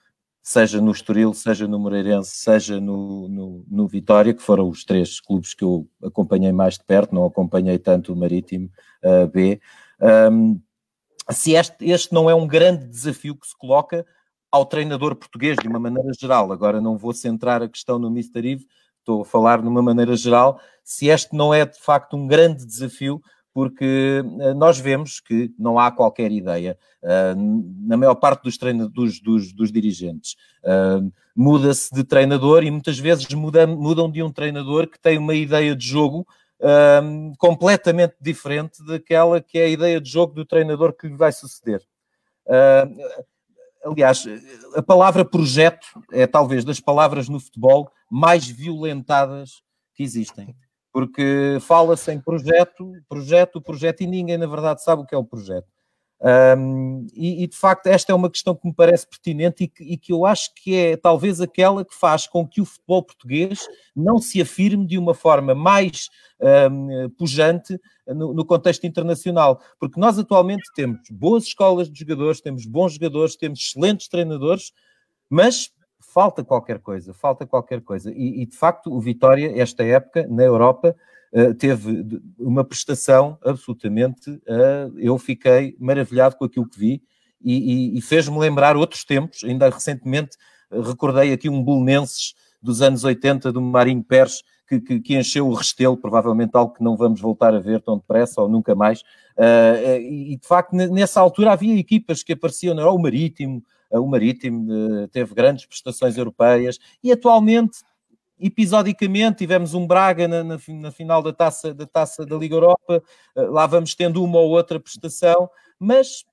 seja 0.41 0.81
no 0.81 0.91
Estoril, 0.91 1.35
seja 1.35 1.67
no 1.67 1.77
Moreirense, 1.77 2.31
seja 2.31 2.81
no, 2.81 3.29
no, 3.29 3.65
no, 3.69 3.87
Vitória, 3.87 4.33
que 4.33 4.41
foram 4.41 4.67
os 4.67 4.83
três 4.83 5.19
clubes 5.19 5.53
que 5.53 5.63
eu 5.63 5.87
acompanhei 6.03 6.51
mais 6.51 6.79
de 6.79 6.83
perto, 6.83 7.13
não 7.13 7.25
acompanhei 7.25 7.77
tanto 7.77 8.11
o 8.11 8.15
Marítimo 8.15 8.71
uh, 9.03 9.27
B. 9.27 9.61
Um, 10.31 10.59
se 11.31 11.53
este, 11.53 11.85
este 11.89 12.13
não 12.13 12.29
é 12.29 12.35
um 12.35 12.47
grande 12.47 12.85
desafio 12.87 13.35
que 13.35 13.47
se 13.47 13.57
coloca 13.57 14.05
ao 14.51 14.65
treinador 14.65 15.15
português, 15.15 15.57
de 15.61 15.67
uma 15.67 15.79
maneira 15.79 16.11
geral, 16.19 16.51
agora 16.51 16.81
não 16.81 16.97
vou 16.97 17.13
centrar 17.13 17.61
a 17.61 17.69
questão 17.69 17.97
no 17.97 18.09
Mr. 18.09 18.51
Eve, 18.51 18.67
estou 18.99 19.21
a 19.21 19.25
falar 19.25 19.61
de 19.61 19.67
uma 19.67 19.81
maneira 19.81 20.15
geral, 20.15 20.59
se 20.83 21.07
este 21.07 21.35
não 21.35 21.53
é 21.53 21.65
de 21.65 21.79
facto 21.79 22.17
um 22.17 22.27
grande 22.27 22.65
desafio 22.65 23.21
porque 23.53 24.23
eh, 24.39 24.53
nós 24.53 24.79
vemos 24.79 25.19
que 25.19 25.53
não 25.59 25.77
há 25.77 25.91
qualquer 25.91 26.31
ideia 26.31 26.77
uh, 27.03 27.85
na 27.85 27.97
maior 27.97 28.15
parte 28.15 28.43
dos, 28.43 28.57
dos, 28.89 29.19
dos, 29.19 29.51
dos 29.51 29.71
dirigentes. 29.71 30.35
Uh, 30.63 31.11
Muda-se 31.35 31.93
de 31.93 32.03
treinador 32.03 32.63
e 32.63 32.69
muitas 32.69 32.99
vezes 32.99 33.25
muda, 33.29 33.65
mudam 33.65 34.11
de 34.11 34.21
um 34.21 34.29
treinador 34.29 34.87
que 34.87 34.99
tem 34.99 35.17
uma 35.17 35.33
ideia 35.33 35.73
de 35.73 35.87
jogo 35.87 36.27
uh, 36.62 37.38
completamente 37.38 38.15
diferente 38.21 38.86
daquela 38.86 39.41
que 39.41 39.58
é 39.58 39.65
a 39.65 39.69
ideia 39.69 40.00
de 40.00 40.10
jogo 40.10 40.34
do 40.34 40.45
treinador 40.45 40.93
que 40.93 41.08
lhe 41.08 41.15
vai 41.15 41.32
suceder. 41.32 41.82
aliás, 43.84 44.26
a 44.76 44.82
palavra 44.82 45.26
projeto 45.26 45.88
é 46.12 46.28
talvez 46.28 46.63
das 46.63 46.80
palavras 46.80 47.28
no 47.28 47.39
futebol 47.39 47.91
mais 48.10 48.47
violentadas 48.47 49.63
que 49.93 50.04
existem. 50.04 50.56
Porque 50.91 51.58
fala-se 51.62 52.12
em 52.12 52.19
projeto, 52.19 52.91
projeto, 53.08 53.62
projeto, 53.62 54.02
e 54.02 54.08
ninguém, 54.08 54.38
na 54.38 54.45
verdade, 54.45 54.84
sabe 54.84 55.02
o 55.02 55.06
que 55.06 55.15
é 55.15 55.17
o 55.17 55.24
projeto. 55.24 55.70
Um, 56.23 57.07
e, 57.13 57.43
e, 57.43 57.47
de 57.47 57.57
facto, 57.57 57.88
esta 57.88 58.12
é 58.12 58.15
uma 58.15 58.29
questão 58.29 58.53
que 58.53 58.67
me 58.67 58.73
parece 58.73 59.07
pertinente 59.07 59.63
e 59.63 59.67
que, 59.67 59.84
e 59.84 59.97
que, 59.97 60.13
eu 60.13 60.23
acho 60.23 60.53
que 60.53 60.75
é 60.75 60.95
talvez 60.95 61.41
aquela 61.41 61.84
que 61.84 61.95
faz 61.95 62.27
com 62.27 62.47
que 62.47 62.62
o 62.62 62.65
futebol 62.65 63.01
português 63.01 63.60
não 63.95 64.19
se 64.19 64.39
afirme 64.39 64.86
de 64.86 64.99
uma 64.99 65.15
forma 65.15 65.55
mais 65.55 66.10
um, 66.69 67.10
pujante 67.17 67.79
no, 68.07 68.36
no, 68.36 68.45
contexto 68.45 68.86
internacional. 68.86 69.60
Porque 69.79 69.99
nós 69.99 70.19
atualmente 70.19 70.63
temos 70.75 70.99
boas 71.10 71.45
escolas 71.45 71.89
de 71.89 71.99
jogadores, 71.99 72.39
temos 72.39 72.67
bons 72.67 72.93
jogadores, 72.93 73.36
temos 73.36 73.60
excelentes 73.60 74.07
treinadores, 74.07 74.71
mas 75.27 75.71
falta 75.99 76.43
qualquer 76.43 76.77
coisa, 76.79 77.15
falta 77.15 77.47
qualquer 77.47 77.81
coisa. 77.81 78.12
E, 78.12 78.43
e 78.43 78.45
de 78.45 78.55
facto, 78.55 78.93
o 78.93 78.99
Vitória, 78.99 79.60
esta 79.60 79.84
época, 79.84 80.27
na 80.29 80.43
Europa, 80.43 80.95
teve 81.57 82.21
uma 82.37 82.63
prestação 82.63 83.37
absolutamente. 83.43 84.29
Uh, 84.29 84.97
eu 84.97 85.17
fiquei 85.17 85.75
maravilhado 85.79 86.35
com 86.35 86.45
aquilo 86.45 86.67
que 86.67 86.77
vi 86.77 87.03
e, 87.41 87.93
e, 87.93 87.97
e 87.97 88.01
fez-me 88.01 88.37
lembrar 88.37 88.75
outros 88.75 89.05
tempos. 89.05 89.43
Ainda 89.43 89.69
recentemente 89.69 90.37
uh, 90.69 90.81
recordei 90.81 91.31
aqui 91.31 91.49
um 91.49 91.63
Bolonenses 91.63 92.33
dos 92.61 92.81
anos 92.81 93.03
80 93.03 93.51
do 93.51 93.61
Marinho 93.61 94.03
Pérez 94.03 94.43
que, 94.67 94.79
que, 94.79 94.99
que, 94.99 95.17
encheu 95.17 95.47
o 95.47 95.53
Restelo, 95.53 95.97
provavelmente 95.97 96.51
algo 96.53 96.73
que 96.73 96.83
não 96.83 96.95
vamos 96.95 97.19
voltar 97.19 97.53
a 97.53 97.59
ver 97.59 97.81
tão 97.81 97.97
depressa 97.97 98.41
ou 98.41 98.47
nunca 98.47 98.73
mais. 98.73 99.03
e 99.99 100.37
de 100.39 100.47
facto, 100.47 100.73
nessa 100.73 101.19
altura 101.19 101.51
havia 101.51 101.77
equipas 101.77 102.23
que 102.23 102.31
apareciam, 102.31 102.73
não, 102.73 102.95
o 102.95 103.01
Marítimo, 103.01 103.61
o 103.91 104.07
Marítimo 104.07 105.09
teve 105.09 105.35
grandes 105.35 105.65
prestações 105.65 106.15
europeias 106.15 106.79
e 107.03 107.11
atualmente 107.11 107.79
episodicamente 108.41 109.39
tivemos 109.39 109.73
um 109.73 109.86
Braga 109.86 110.27
na, 110.27 110.43
na, 110.43 110.58
na, 110.67 110.91
final 110.91 111.21
da 111.21 111.32
taça, 111.32 111.73
da 111.73 111.86
taça 111.86 112.25
da 112.25 112.36
Liga 112.36 112.56
Europa, 112.56 113.04
eh, 113.36 113.41
lá 113.43 113.65
vamos 113.67 113.95
tendo 113.95 114.23
uma 114.23 114.39
ou 114.39 114.51
outra 114.51 114.80
prestação, 114.80 115.49
mas 115.80 116.25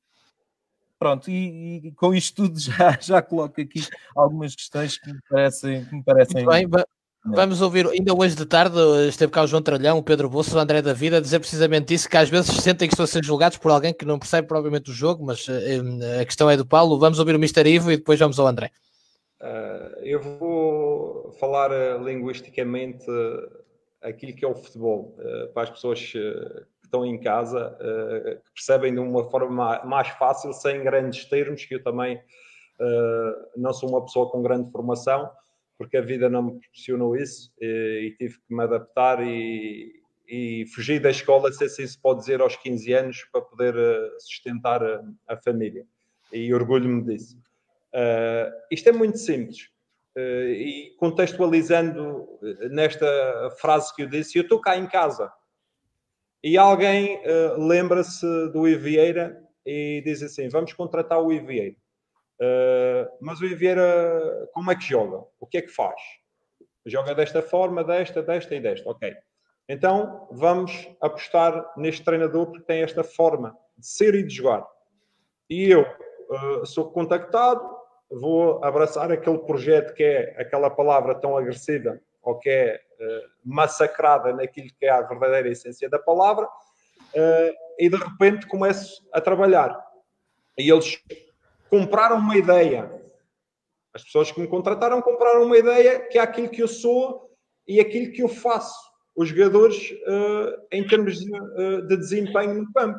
pronto, 0.99 1.31
e, 1.31 1.89
e 1.89 1.93
com 1.93 2.15
isto 2.15 2.43
tudo 2.43 2.59
já, 2.61 2.99
já 3.01 3.23
coloco 3.23 3.61
aqui 3.61 3.87
algumas 4.17 4.55
questões 4.55 4.99
que 4.99 5.13
me 5.13 5.21
parecem. 5.29 5.85
Que 5.85 5.95
me 5.95 6.03
parecem 6.03 6.47
bem, 6.47 6.69
Vamos 7.25 7.61
ouvir, 7.61 7.87
ainda 7.87 8.15
hoje 8.15 8.35
de 8.35 8.47
tarde 8.47 8.79
esteve 9.09 9.31
cá 9.31 9.43
o 9.43 9.47
João 9.47 9.61
Tralhão, 9.61 9.99
o 9.99 10.03
Pedro 10.03 10.31
Bolso, 10.31 10.57
o 10.57 10.59
André 10.59 10.81
da 10.81 10.95
Vida, 10.95 11.21
dizer 11.21 11.39
precisamente 11.41 11.93
isso, 11.93 12.09
que 12.09 12.17
às 12.17 12.31
vezes 12.31 12.51
sentem 12.63 12.89
que 12.89 12.95
estão 12.95 13.05
a 13.05 13.07
ser 13.07 13.23
julgados 13.25 13.59
por 13.59 13.71
alguém 13.71 13.93
que 13.93 14.05
não 14.05 14.19
percebe 14.19 14.47
propriamente 14.47 14.91
o 14.91 14.95
jogo, 14.95 15.27
mas 15.27 15.47
uh, 15.47 15.53
a 16.21 16.25
questão 16.25 16.49
é 16.49 16.57
do 16.57 16.65
Paulo. 16.65 16.99
Vamos 16.99 17.19
ouvir 17.19 17.35
o 17.35 17.39
Mr. 17.39 17.69
Ivo 17.69 17.93
e 17.93 17.97
depois 17.97 18.19
vamos 18.19 18.39
ao 18.39 18.47
André. 18.47 18.71
Uh, 19.41 20.03
eu 20.03 20.21
vou 20.21 21.33
falar 21.39 21.71
uh, 21.71 22.03
linguisticamente 22.03 23.09
uh, 23.09 23.65
aquilo 24.03 24.35
que 24.35 24.45
é 24.45 24.49
o 24.49 24.55
futebol, 24.55 25.17
para 25.55 25.63
as 25.63 25.71
pessoas 25.71 26.01
que 26.01 26.85
estão 26.85 27.05
em 27.05 27.21
casa, 27.21 27.77
que 28.45 28.53
percebem 28.55 28.95
de 28.95 29.01
uma 29.01 29.29
forma 29.29 29.85
mais 29.85 30.09
fácil, 30.11 30.53
sem 30.53 30.85
grandes 30.85 31.25
termos, 31.25 31.65
que 31.65 31.75
eu 31.75 31.83
também 31.83 32.23
não 33.57 33.73
sou 33.75 33.89
uma 33.89 34.01
pessoa 34.05 34.31
com 34.31 34.41
grande 34.41 34.71
formação, 34.71 35.29
porque 35.77 35.97
a 35.97 36.01
vida 36.01 36.31
não 36.31 36.45
me 36.45 36.61
proporcionou 36.61 37.17
isso 37.17 37.53
e, 37.61 38.07
e 38.07 38.17
tive 38.17 38.39
que 38.39 38.55
me 38.55 38.63
adaptar 38.63 39.21
e, 39.21 40.01
e 40.29 40.65
fugir 40.73 41.01
da 41.03 41.11
escola, 41.11 41.51
se 41.53 41.65
assim 41.65 41.85
se 41.85 42.01
pode 42.01 42.21
dizer, 42.21 42.41
aos 42.41 42.55
15 42.55 42.93
anos, 42.93 43.25
para 43.33 43.43
poder 43.43 43.75
sustentar 44.21 44.81
a, 44.81 45.03
a 45.27 45.37
família. 45.37 45.85
E 46.33 46.55
orgulho-me 46.55 47.03
disso. 47.03 47.37
Uh, 47.95 48.51
isto 48.71 48.89
é 48.89 48.93
muito 48.93 49.19
simples. 49.19 49.69
Uh, 50.17 50.51
e 50.51 50.97
contextualizando 50.99 52.29
eh, 52.43 52.69
nesta 52.71 53.07
frase 53.61 53.95
que 53.95 54.03
eu 54.03 54.09
disse, 54.09 54.37
eu 54.37 54.43
estou 54.43 54.61
cá 54.61 54.77
em 54.77 54.87
casa 54.87 55.33
e 56.43 56.59
alguém 56.59 57.19
uh, 57.19 57.67
lembra-se 57.67 58.27
do 58.51 58.67
Ivieira 58.67 59.41
e 59.65 60.03
diz 60.05 60.23
assim: 60.23 60.49
vamos 60.49 60.73
contratar 60.73 61.23
o 61.23 61.33
Ivieira. 61.33 61.77
mas 63.21 63.41
o 63.41 63.47
Ivieira, 63.47 64.49
como 64.53 64.71
é 64.71 64.77
que 64.77 64.89
joga? 64.89 65.25
O 65.39 65.47
que 65.47 65.59
é 65.59 65.63
que 65.63 65.69
faz? 65.69 66.01
Joga 66.85 67.15
desta 67.15 67.43
forma, 67.43 67.85
desta, 67.85 68.23
desta 68.23 68.55
e 68.55 68.61
desta. 68.61 68.89
Ok. 68.91 69.15
Então 69.69 70.27
vamos 70.33 70.89
apostar 71.01 71.73
neste 71.77 72.03
treinador 72.05 72.47
porque 72.47 72.65
tem 72.65 72.83
esta 72.83 73.05
forma 73.05 73.57
de 73.77 73.87
ser 73.87 74.15
e 74.15 74.23
de 74.23 74.35
jogar. 74.35 74.67
E 75.51 75.71
eu 75.71 75.85
sou 76.65 76.91
contactado, 76.91 77.78
vou 78.11 78.63
abraçar 78.65 79.11
aquele 79.13 79.39
projeto 79.39 79.95
que 79.95 80.03
é 80.03 80.35
aquela 80.39 80.71
palavra 80.71 81.15
tão 81.15 81.37
agressiva 81.37 82.01
ou 82.23 82.39
que 82.39 82.49
é 82.49 82.81
uh, 83.01 83.29
massacrada 83.45 84.33
naquilo 84.33 84.69
que 84.79 84.87
é 84.87 84.91
a 84.91 85.03
verdadeira 85.03 85.49
essência 85.49 85.89
da 85.89 85.99
palavra 85.99 86.47
uh, 86.47 87.55
e 87.79 87.89
de 87.89 87.97
repente 87.97 88.47
começo 88.47 89.07
a 89.13 89.21
trabalhar. 89.21 89.79
E 90.57 90.71
eles 90.71 91.01
compraram 91.71 92.17
uma 92.17 92.37
ideia. 92.37 92.91
As 93.95 94.03
pessoas 94.03 94.31
que 94.31 94.41
me 94.41 94.49
contrataram 94.49 95.01
compraram 95.01 95.45
uma 95.45 95.57
ideia 95.57 96.01
que 96.01 96.19
é 96.19 96.21
aquilo 96.21 96.49
que 96.49 96.63
eu 96.63 96.69
sou 96.69 97.31
e 97.67 97.81
aquilo 97.81 98.13
que 98.13 98.23
eu 98.23 98.29
faço. 98.29 98.89
Os 99.15 99.29
jogadores 99.29 99.91
uh, 99.91 100.67
em 100.73 100.87
termos 100.87 101.19
de, 101.19 101.31
de, 101.89 101.97
desempenho 101.97 102.55
no 102.55 102.73
campo. 102.73 102.99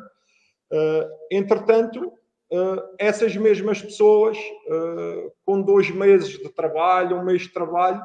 entretanto, 1.30 2.12
Uh, 2.52 2.82
essas 2.98 3.36
mesmas 3.36 3.80
pessoas, 3.80 4.36
uh, 4.36 5.32
com 5.44 5.62
dois 5.62 5.88
meses 5.90 6.30
de 6.30 6.48
trabalho, 6.48 7.16
um 7.16 7.24
mês 7.24 7.42
de 7.42 7.52
trabalho, 7.52 8.02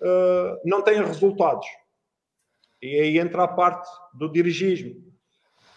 uh, 0.00 0.60
não 0.64 0.82
têm 0.82 1.00
resultados. 1.00 1.66
E 2.82 2.98
aí 3.00 3.18
entra 3.20 3.44
a 3.44 3.48
parte 3.48 3.88
do 4.12 4.28
dirigismo. 4.28 4.96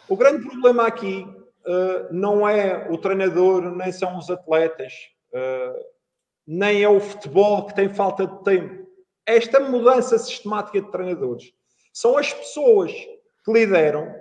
O 0.09 0.17
grande 0.17 0.47
problema 0.47 0.87
aqui 0.87 1.27
não 2.11 2.47
é 2.47 2.89
o 2.89 2.97
treinador, 2.97 3.75
nem 3.75 3.91
são 3.91 4.17
os 4.17 4.29
atletas, 4.29 4.93
nem 6.45 6.81
é 6.81 6.87
o 6.87 6.99
futebol 6.99 7.65
que 7.65 7.75
tem 7.75 7.93
falta 7.93 8.25
de 8.25 8.43
tempo. 8.43 8.87
Esta 9.25 9.59
mudança 9.59 10.17
sistemática 10.17 10.81
de 10.81 10.89
treinadores 10.91 11.53
são 11.93 12.17
as 12.17 12.31
pessoas 12.31 12.91
que 12.93 13.51
lideram 13.51 14.13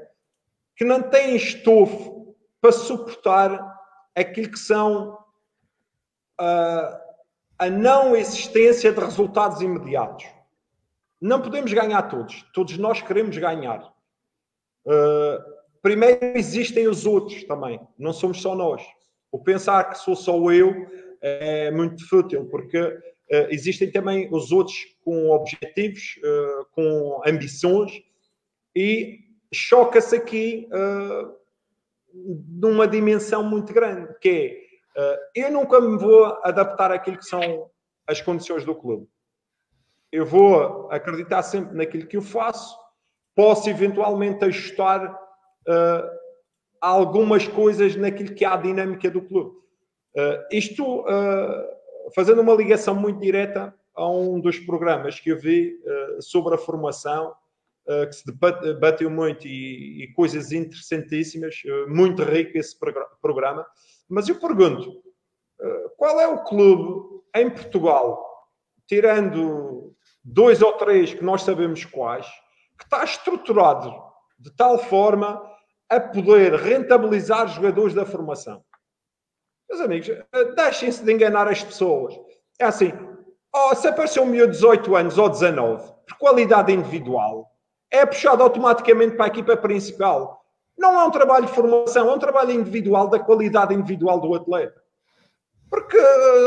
que 0.77 0.85
não 0.85 1.03
têm 1.03 1.37
estofo 1.37 2.37
para 2.61 2.73
suportar 2.73 3.76
aquilo 4.17 4.51
que 4.51 4.59
são 4.59 5.13
uh, 6.41 7.07
a 7.59 7.71
não 7.71 8.17
existência 8.17 8.91
de 8.91 8.99
resultados 8.99 9.61
imediatos. 9.61 10.25
Não 11.21 11.41
podemos 11.41 11.73
ganhar 11.73 12.03
todos. 12.05 12.43
Todos 12.55 12.77
nós 12.79 13.03
queremos 13.03 13.37
ganhar. 13.37 13.83
Uh, 14.87 15.39
primeiro 15.83 16.25
existem 16.37 16.89
os 16.89 17.05
outros 17.05 17.45
também. 17.45 17.81
Não 17.99 18.13
somos 18.13 18.41
só 18.41 18.55
nós. 18.55 18.83
O 19.31 19.39
pensar 19.39 19.85
que 19.91 19.99
sou 19.99 20.17
só 20.17 20.51
eu 20.51 20.75
é 21.21 21.71
muito 21.71 22.07
fútil, 22.09 22.47
porque 22.47 22.79
uh, 22.79 23.01
existem 23.51 23.91
também 23.91 24.29
os 24.33 24.53
outros 24.53 24.77
com 25.05 25.31
objetivos, 25.31 26.19
uh, 26.19 26.67
com 26.73 27.23
ambições, 27.27 27.93
e 28.75 29.21
choca-se 29.53 30.17
aqui 30.17 30.69
numa 32.49 32.89
dimensão 32.89 33.43
muito 33.43 33.73
grande, 33.73 34.13
que 34.21 34.63
é, 34.97 35.01
uh, 35.01 35.19
eu 35.35 35.53
nunca 35.53 35.81
me 35.81 35.99
vou 35.99 36.25
adaptar 36.43 36.91
àquilo 36.91 37.19
que 37.19 37.27
são 37.27 37.71
as 38.07 38.21
condições 38.21 38.65
do 38.65 38.75
clube. 38.75 39.07
Eu 40.11 40.25
vou 40.25 40.91
acreditar 40.91 41.43
sempre 41.43 41.77
naquilo 41.77 42.07
que 42.07 42.17
eu 42.17 42.23
faço, 42.23 42.77
posso 43.35 43.69
eventualmente 43.69 44.45
ajustar 44.45 45.13
uh, 45.13 46.11
algumas 46.81 47.47
coisas 47.47 47.97
naquilo 47.97 48.35
que 48.35 48.45
é 48.45 48.49
a 48.49 48.57
dinâmica 48.57 49.11
do 49.11 49.21
clube. 49.21 49.57
Uh, 50.17 50.47
isto, 50.51 51.05
fazendo 52.15 52.41
uma 52.41 52.55
ligação 52.55 52.95
muito 52.95 53.21
direta 53.21 53.75
a 53.95 54.09
um 54.09 54.41
dos 54.41 54.59
programas 54.59 55.21
que 55.21 55.31
eu 55.31 55.39
vi 55.39 55.79
sobre 56.21 56.55
a 56.55 56.59
formação, 56.59 57.35
que 57.87 58.13
se 58.13 58.25
debateu 58.27 59.09
muito 59.09 59.47
e, 59.47 60.03
e 60.03 60.13
coisas 60.13 60.51
interessantíssimas, 60.51 61.63
uh, 61.65 61.89
muito 61.89 62.23
rico 62.23 62.59
esse 62.59 62.77
programa. 63.21 63.65
Mas 64.09 64.29
eu 64.29 64.39
pergunto, 64.39 65.03
qual 65.97 66.21
é 66.21 66.29
o 66.29 66.45
clube 66.45 67.23
em 67.35 67.51
Portugal, 67.51 68.25
tirando 68.87 69.95
dois 70.25 70.63
ou 70.63 70.73
três 70.73 71.15
que 71.15 71.25
nós 71.25 71.43
sabemos 71.43 71.85
quais, 71.85 72.27
que 72.79 72.85
está 72.85 73.03
estruturado 73.05 73.95
de 74.39 74.55
tal 74.55 74.79
forma 74.79 75.43
a 75.89 75.99
poder 76.01 76.55
rentabilizar 76.55 77.49
jogadores 77.49 77.95
da 77.95 78.05
formação? 78.05 78.63
Meus 79.69 79.81
amigos, 79.81 80.09
deixem-se 80.55 81.05
de 81.05 81.13
enganar 81.13 81.49
as 81.49 81.63
pessoas. 81.63 82.15
É 82.61 82.65
assim, 82.65 82.93
oh, 83.55 83.75
se 83.75 83.89
apareceu 83.89 84.23
um 84.23 84.31
de 84.31 84.47
18 84.47 84.95
anos 84.95 85.19
ou 85.19 85.29
19, 85.29 85.93
por 86.07 86.19
qualidade 86.19 86.73
individual, 86.73 87.51
é 87.91 88.05
puxado 88.05 88.43
automaticamente 88.43 89.17
para 89.17 89.27
a 89.27 89.29
equipa 89.29 89.57
principal. 89.57 90.43
Não 90.77 91.01
é 91.01 91.05
um 91.05 91.11
trabalho 91.11 91.47
de 91.47 91.53
formação, 91.53 92.11
é 92.11 92.13
um 92.13 92.19
trabalho 92.19 92.51
individual 92.53 93.09
da 93.09 93.19
qualidade 93.19 93.75
individual 93.75 94.21
do 94.21 94.35
atleta. 94.35 94.81
Porque 95.71 95.99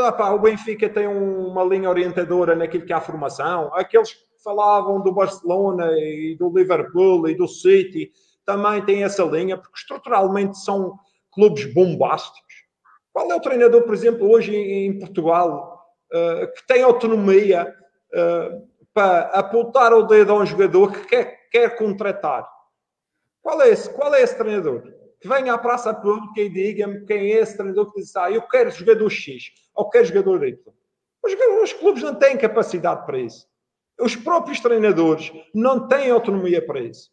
opa, 0.06 0.30
o 0.30 0.38
Benfica 0.38 0.88
tem 0.88 1.06
uma 1.06 1.64
linha 1.64 1.90
orientadora 1.90 2.54
naquilo 2.54 2.86
que 2.86 2.92
é 2.92 2.96
a 2.96 3.00
formação. 3.00 3.70
Aqueles 3.74 4.12
que 4.12 4.42
falavam 4.42 5.02
do 5.02 5.12
Barcelona 5.12 5.90
e 5.92 6.36
do 6.38 6.50
Liverpool 6.50 7.28
e 7.28 7.34
do 7.34 7.46
City 7.46 8.10
também 8.46 8.82
têm 8.84 9.04
essa 9.04 9.22
linha, 9.24 9.58
porque 9.58 9.78
estruturalmente 9.78 10.58
são 10.58 10.98
clubes 11.32 11.72
bombásticos. 11.72 12.64
Qual 13.12 13.30
é 13.30 13.34
o 13.34 13.40
treinador, 13.40 13.82
por 13.82 13.94
exemplo, 13.94 14.30
hoje 14.30 14.54
em 14.54 14.98
Portugal, 14.98 15.84
uh, 16.12 16.52
que 16.54 16.66
tem 16.66 16.82
autonomia 16.82 17.74
uh, 18.14 18.69
para 18.92 19.28
apontar 19.30 19.92
o 19.92 20.02
dedo 20.02 20.32
a 20.32 20.36
um 20.36 20.46
jogador 20.46 20.92
que 20.92 21.06
quer, 21.06 21.48
quer 21.50 21.76
contratar? 21.76 22.48
Qual 23.42 23.60
é 23.62 23.70
esse? 23.70 23.90
Qual 23.90 24.14
é 24.14 24.22
esse 24.22 24.36
treinador? 24.36 24.82
Que 25.20 25.28
venha 25.28 25.54
à 25.54 25.58
praça 25.58 25.94
pública 25.94 26.40
e 26.40 26.48
diga-me 26.48 27.04
quem 27.04 27.32
é 27.32 27.40
esse 27.40 27.56
treinador 27.56 27.92
que 27.92 28.00
diz: 28.00 28.14
Ah, 28.16 28.30
eu 28.30 28.42
quero 28.42 28.70
jogador 28.70 29.10
X 29.10 29.44
ou 29.74 29.88
quero 29.88 30.06
jogador 30.06 30.46
Y. 30.46 30.58
Os, 31.22 31.32
os 31.62 31.72
clubes 31.72 32.02
não 32.02 32.14
têm 32.14 32.36
capacidade 32.36 33.04
para 33.06 33.18
isso. 33.18 33.46
Os 34.00 34.16
próprios 34.16 34.60
treinadores 34.60 35.30
não 35.54 35.86
têm 35.86 36.10
autonomia 36.10 36.64
para 36.64 36.80
isso. 36.80 37.10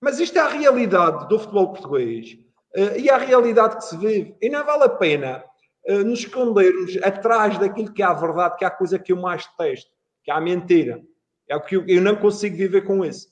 Mas 0.00 0.20
isto 0.20 0.38
é 0.38 0.40
a 0.40 0.48
realidade 0.48 1.28
do 1.28 1.38
futebol 1.38 1.72
português 1.72 2.38
uh, 2.76 2.96
e 2.96 3.08
é 3.08 3.12
a 3.12 3.18
realidade 3.18 3.76
que 3.76 3.84
se 3.84 3.96
vive. 3.96 4.36
E 4.40 4.48
não 4.48 4.64
vale 4.64 4.84
a 4.84 4.88
pena 4.88 5.44
uh, 5.88 6.04
nos 6.04 6.20
escondermos 6.20 6.96
atrás 7.02 7.58
daquilo 7.58 7.92
que 7.92 8.02
é 8.02 8.06
a 8.06 8.12
verdade, 8.12 8.56
que 8.56 8.64
é 8.64 8.68
a 8.68 8.70
coisa 8.70 8.98
que 8.98 9.10
eu 9.10 9.16
mais 9.16 9.46
detesto, 9.46 9.90
que 10.28 10.32
é 10.32 10.34
a 10.34 10.40
mentira. 10.42 11.02
É 11.48 11.56
o 11.56 11.60
que 11.62 11.74
eu, 11.74 12.02
não 12.02 12.14
consigo 12.14 12.54
viver 12.54 12.82
com 12.82 13.02
isso. 13.02 13.28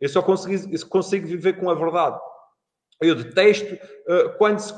Eu 0.00 0.08
só 0.08 0.20
consigo, 0.20 0.88
consigo 0.88 1.24
viver 1.24 1.52
com 1.52 1.70
a 1.70 1.74
verdade. 1.74 2.18
Eu 3.00 3.14
detesto 3.14 3.72
uh, 3.74 4.36
quando 4.38 4.58
se 4.58 4.74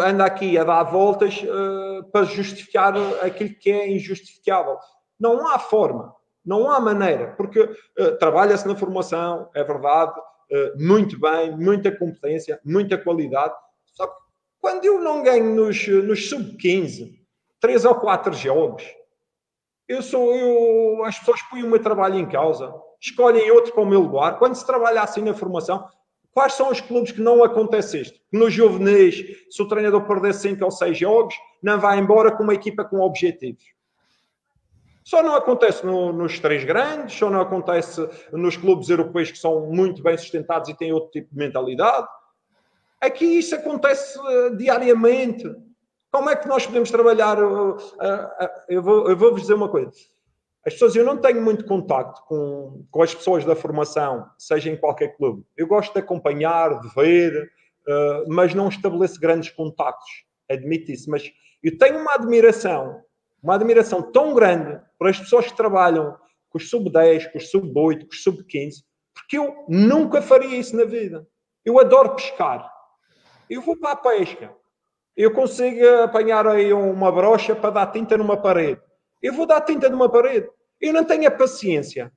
anda 0.00 0.24
aqui 0.24 0.56
a 0.56 0.62
dar 0.62 0.84
voltas 0.84 1.42
para 2.12 2.24
justificar 2.26 2.94
aquilo 3.22 3.54
que 3.56 3.72
é 3.72 3.90
injustificável. 3.90 4.76
Não 5.18 5.48
há 5.48 5.58
forma, 5.58 6.14
não 6.44 6.70
há 6.70 6.78
maneira, 6.78 7.34
porque 7.36 7.60
uh, 7.60 8.16
trabalha-se 8.18 8.66
na 8.68 8.76
formação, 8.76 9.50
é 9.54 9.64
verdade, 9.64 10.12
uh, 10.16 10.80
muito 10.80 11.18
bem, 11.18 11.56
muita 11.56 11.90
competência, 11.90 12.60
muita 12.64 12.96
qualidade. 12.96 13.54
Só 13.94 14.06
que 14.06 14.14
quando 14.60 14.84
eu 14.84 15.00
não 15.00 15.24
ganho 15.24 15.56
nos, 15.56 15.88
nos 15.88 16.28
sub-15, 16.28 17.18
três 17.60 17.84
ou 17.84 17.96
quatro 17.96 18.32
jogos, 18.32 18.84
eu 19.88 20.02
sou, 20.02 20.34
eu, 20.34 21.04
as 21.04 21.18
pessoas 21.18 21.40
põem 21.42 21.62
o 21.62 21.68
meu 21.68 21.82
trabalho 21.82 22.18
em 22.18 22.28
causa, 22.28 22.72
escolhem 23.00 23.50
outro 23.50 23.72
para 23.72 23.82
o 23.82 23.86
meu 23.86 24.00
lugar. 24.00 24.38
Quando 24.38 24.54
se 24.54 24.66
trabalha 24.66 25.00
assim 25.00 25.22
na 25.22 25.32
formação, 25.32 25.88
quais 26.32 26.52
são 26.52 26.70
os 26.70 26.80
clubes 26.80 27.10
que 27.10 27.22
não 27.22 27.42
acontece 27.42 28.02
isto? 28.02 28.20
No 28.30 28.50
juvenis, 28.50 29.24
se 29.50 29.62
o 29.62 29.66
treinador 29.66 30.06
perder 30.06 30.34
cinco 30.34 30.64
ou 30.64 30.70
seis 30.70 30.98
jogos, 30.98 31.34
não 31.62 31.80
vai 31.80 31.98
embora 31.98 32.30
com 32.30 32.42
uma 32.42 32.54
equipa 32.54 32.84
com 32.84 33.00
objetivos. 33.00 33.64
Só 35.02 35.22
não 35.22 35.34
acontece 35.34 35.86
no, 35.86 36.12
nos 36.12 36.38
três 36.38 36.64
grandes, 36.64 37.16
só 37.16 37.30
não 37.30 37.40
acontece 37.40 38.06
nos 38.30 38.58
clubes 38.58 38.90
europeus 38.90 39.30
que 39.30 39.38
são 39.38 39.66
muito 39.70 40.02
bem 40.02 40.18
sustentados 40.18 40.68
e 40.68 40.76
têm 40.76 40.92
outro 40.92 41.10
tipo 41.10 41.30
de 41.32 41.38
mentalidade. 41.38 42.06
Aqui 43.00 43.24
isso 43.24 43.54
acontece 43.54 44.18
uh, 44.18 44.54
diariamente. 44.54 45.50
Como 46.10 46.30
é 46.30 46.36
que 46.36 46.48
nós 46.48 46.66
podemos 46.66 46.90
trabalhar? 46.90 47.42
Uh, 47.42 47.76
uh, 47.76 48.30
eu, 48.68 48.82
vou, 48.82 49.08
eu 49.10 49.16
vou-vos 49.16 49.42
dizer 49.42 49.54
uma 49.54 49.68
coisa. 49.68 49.90
As 50.66 50.72
pessoas, 50.74 50.96
eu 50.96 51.04
não 51.04 51.16
tenho 51.18 51.42
muito 51.42 51.64
contacto 51.64 52.22
com, 52.26 52.84
com 52.90 53.02
as 53.02 53.14
pessoas 53.14 53.44
da 53.44 53.54
formação, 53.54 54.28
seja 54.36 54.70
em 54.70 54.76
qualquer 54.76 55.16
clube. 55.16 55.44
Eu 55.56 55.66
gosto 55.66 55.92
de 55.92 56.00
acompanhar, 56.00 56.80
de 56.80 56.88
ver, 56.94 57.50
mas 58.26 58.52
não 58.54 58.68
estabeleço 58.68 59.18
grandes 59.18 59.50
contactos. 59.50 60.26
Admito 60.50 60.92
isso. 60.92 61.10
Mas 61.10 61.32
eu 61.62 61.78
tenho 61.78 61.98
uma 62.00 62.12
admiração 62.14 63.02
uma 63.42 63.54
admiração 63.54 64.02
tão 64.02 64.34
grande 64.34 64.80
para 64.98 65.10
as 65.10 65.18
pessoas 65.18 65.46
que 65.46 65.56
trabalham 65.56 66.16
com 66.50 66.58
os 66.58 66.68
sub-10, 66.68 67.30
com 67.30 67.38
os 67.38 67.50
sub-8, 67.50 68.00
com 68.02 68.12
os 68.12 68.22
sub-15, 68.22 68.82
porque 69.14 69.38
eu 69.38 69.64
nunca 69.68 70.22
faria 70.22 70.56
isso 70.56 70.76
na 70.76 70.84
vida. 70.84 71.26
Eu 71.64 71.78
adoro 71.78 72.14
pescar. 72.14 72.70
Eu 73.48 73.62
vou 73.62 73.76
para 73.76 73.92
a 73.92 73.96
pesca. 73.96 74.54
Eu 75.18 75.32
consigo 75.32 75.84
apanhar 76.04 76.46
aí 76.46 76.72
uma 76.72 77.12
brocha 77.12 77.54
para 77.54 77.70
dar 77.70 77.86
tinta 77.88 78.16
numa 78.16 78.36
parede. 78.36 78.80
Eu 79.20 79.34
vou 79.34 79.46
dar 79.46 79.60
tinta 79.60 79.88
numa 79.88 80.08
parede. 80.08 80.48
Eu 80.80 80.92
não 80.92 81.04
tenho 81.04 81.26
a 81.26 81.30
paciência. 81.30 82.10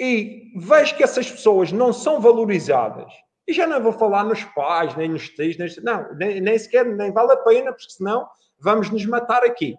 E 0.00 0.52
vejo 0.56 0.96
que 0.96 1.02
essas 1.02 1.30
pessoas 1.30 1.72
não 1.72 1.92
são 1.92 2.20
valorizadas. 2.20 3.12
E 3.46 3.52
já 3.52 3.66
não 3.66 3.82
vou 3.82 3.92
falar 3.92 4.24
nos 4.24 4.42
pais, 4.44 4.96
nem 4.96 5.08
nos 5.08 5.28
tios, 5.28 5.58
nem, 5.58 5.68
não, 5.82 6.14
nem, 6.14 6.40
nem 6.40 6.58
sequer, 6.58 6.86
nem 6.86 7.12
vale 7.12 7.32
a 7.32 7.36
pena, 7.36 7.72
porque 7.72 7.90
senão 7.90 8.26
vamos 8.58 8.88
nos 8.90 9.04
matar 9.04 9.44
aqui 9.44 9.76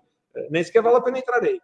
nem 0.49 0.63
sequer 0.63 0.81
vale 0.81 0.97
a 0.97 1.01
pena 1.01 1.19
entrar 1.19 1.43
aí. 1.43 1.59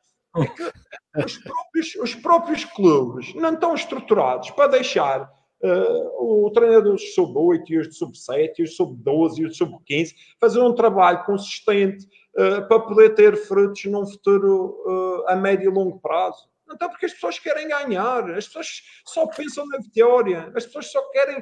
É 1.15 1.25
os 1.25 1.37
próprios, 1.37 1.95
os 1.95 2.15
próprios 2.15 2.65
clubes 2.65 3.33
não 3.35 3.53
estão 3.53 3.75
estruturados 3.75 4.49
para 4.51 4.71
deixar 4.71 5.29
uh, 5.63 6.45
o 6.45 6.51
treinador 6.51 6.93
dos 6.93 7.13
sub-8 7.13 7.63
e 7.69 7.77
os 7.77 7.89
de 7.89 7.95
sub-7 7.95 8.53
e 8.59 8.63
os 8.63 8.75
sub-12 8.75 9.37
e 9.37 9.45
os 9.45 9.57
sub-15 9.57 10.13
fazer 10.39 10.59
um 10.59 10.73
trabalho 10.73 11.23
consistente 11.23 12.07
uh, 12.35 12.67
para 12.67 12.79
poder 12.79 13.15
ter 13.15 13.35
frutos 13.35 13.85
num 13.85 14.05
futuro 14.05 14.77
uh, 14.85 15.27
a 15.27 15.35
médio 15.35 15.71
e 15.71 15.73
longo 15.73 15.99
prazo. 15.99 16.49
Está 16.71 16.87
porque 16.87 17.05
as 17.05 17.13
pessoas 17.13 17.37
querem 17.37 17.67
ganhar, 17.67 18.29
as 18.31 18.47
pessoas 18.47 18.81
só 19.05 19.27
pensam 19.27 19.67
na 19.67 19.79
vitória, 19.79 20.51
as 20.55 20.65
pessoas 20.65 20.89
só 20.89 21.01
querem. 21.09 21.41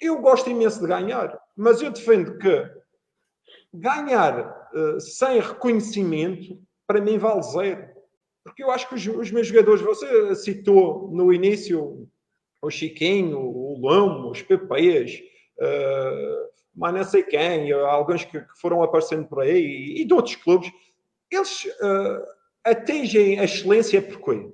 Eu 0.00 0.20
gosto 0.20 0.50
imenso 0.50 0.80
de 0.80 0.86
ganhar, 0.86 1.36
mas 1.56 1.80
eu 1.80 1.90
defendo 1.90 2.36
que 2.36 2.70
ganhar 3.72 4.68
sem 5.00 5.40
reconhecimento, 5.40 6.60
para 6.86 7.00
mim 7.00 7.16
vale 7.16 7.42
zero. 7.42 7.88
Porque 8.44 8.62
eu 8.62 8.70
acho 8.70 8.86
que 8.88 8.94
os, 8.94 9.06
os, 9.06 9.30
meus 9.30 9.46
jogadores, 9.46 9.80
você 9.80 10.34
citou 10.34 11.10
no 11.10 11.32
início 11.32 12.06
o 12.62 12.70
Chiquinho, 12.70 13.38
o 13.38 13.80
Lamo, 13.80 14.30
os 14.30 14.42
Pepeias, 14.42 15.12
uh, 15.60 16.48
mas 16.74 16.94
não 16.94 17.04
sei 17.04 17.22
quem, 17.22 17.72
alguns 17.72 18.24
que, 18.24 18.40
que, 18.40 18.60
foram 18.60 18.82
aparecendo 18.82 19.26
por 19.26 19.40
aí, 19.40 19.58
e, 19.58 20.02
e 20.02 20.04
de 20.04 20.14
outros 20.14 20.36
clubes, 20.36 20.70
eles 21.30 21.64
uh, 21.64 22.24
atingem 22.64 23.38
a 23.38 23.44
excelência 23.44 24.02
por 24.02 24.20
quê? 24.20 24.52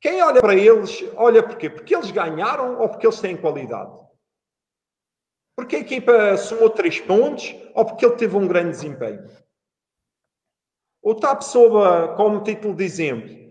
Quem 0.00 0.22
olha 0.22 0.40
para 0.40 0.54
eles, 0.54 1.02
olha 1.16 1.42
porquê? 1.42 1.70
Porque 1.70 1.94
eles 1.94 2.10
ganharam 2.10 2.78
ou 2.78 2.88
porque 2.88 3.06
eles 3.06 3.20
têm 3.20 3.36
qualidade? 3.36 3.90
Porque 5.56 5.76
a 5.76 5.80
equipa 5.80 6.36
somou 6.36 6.68
três 6.68 7.00
pontos 7.00 7.54
ou 7.74 7.86
porque 7.86 8.04
ele 8.04 8.16
teve 8.16 8.36
um 8.36 8.46
grande 8.46 8.70
desempenho? 8.70 9.24
O 11.00 11.14
TAP 11.14 11.42
soube, 11.42 12.16
como 12.16 12.42
título 12.42 12.74
de 12.74 12.84
exemplo, 12.84 13.43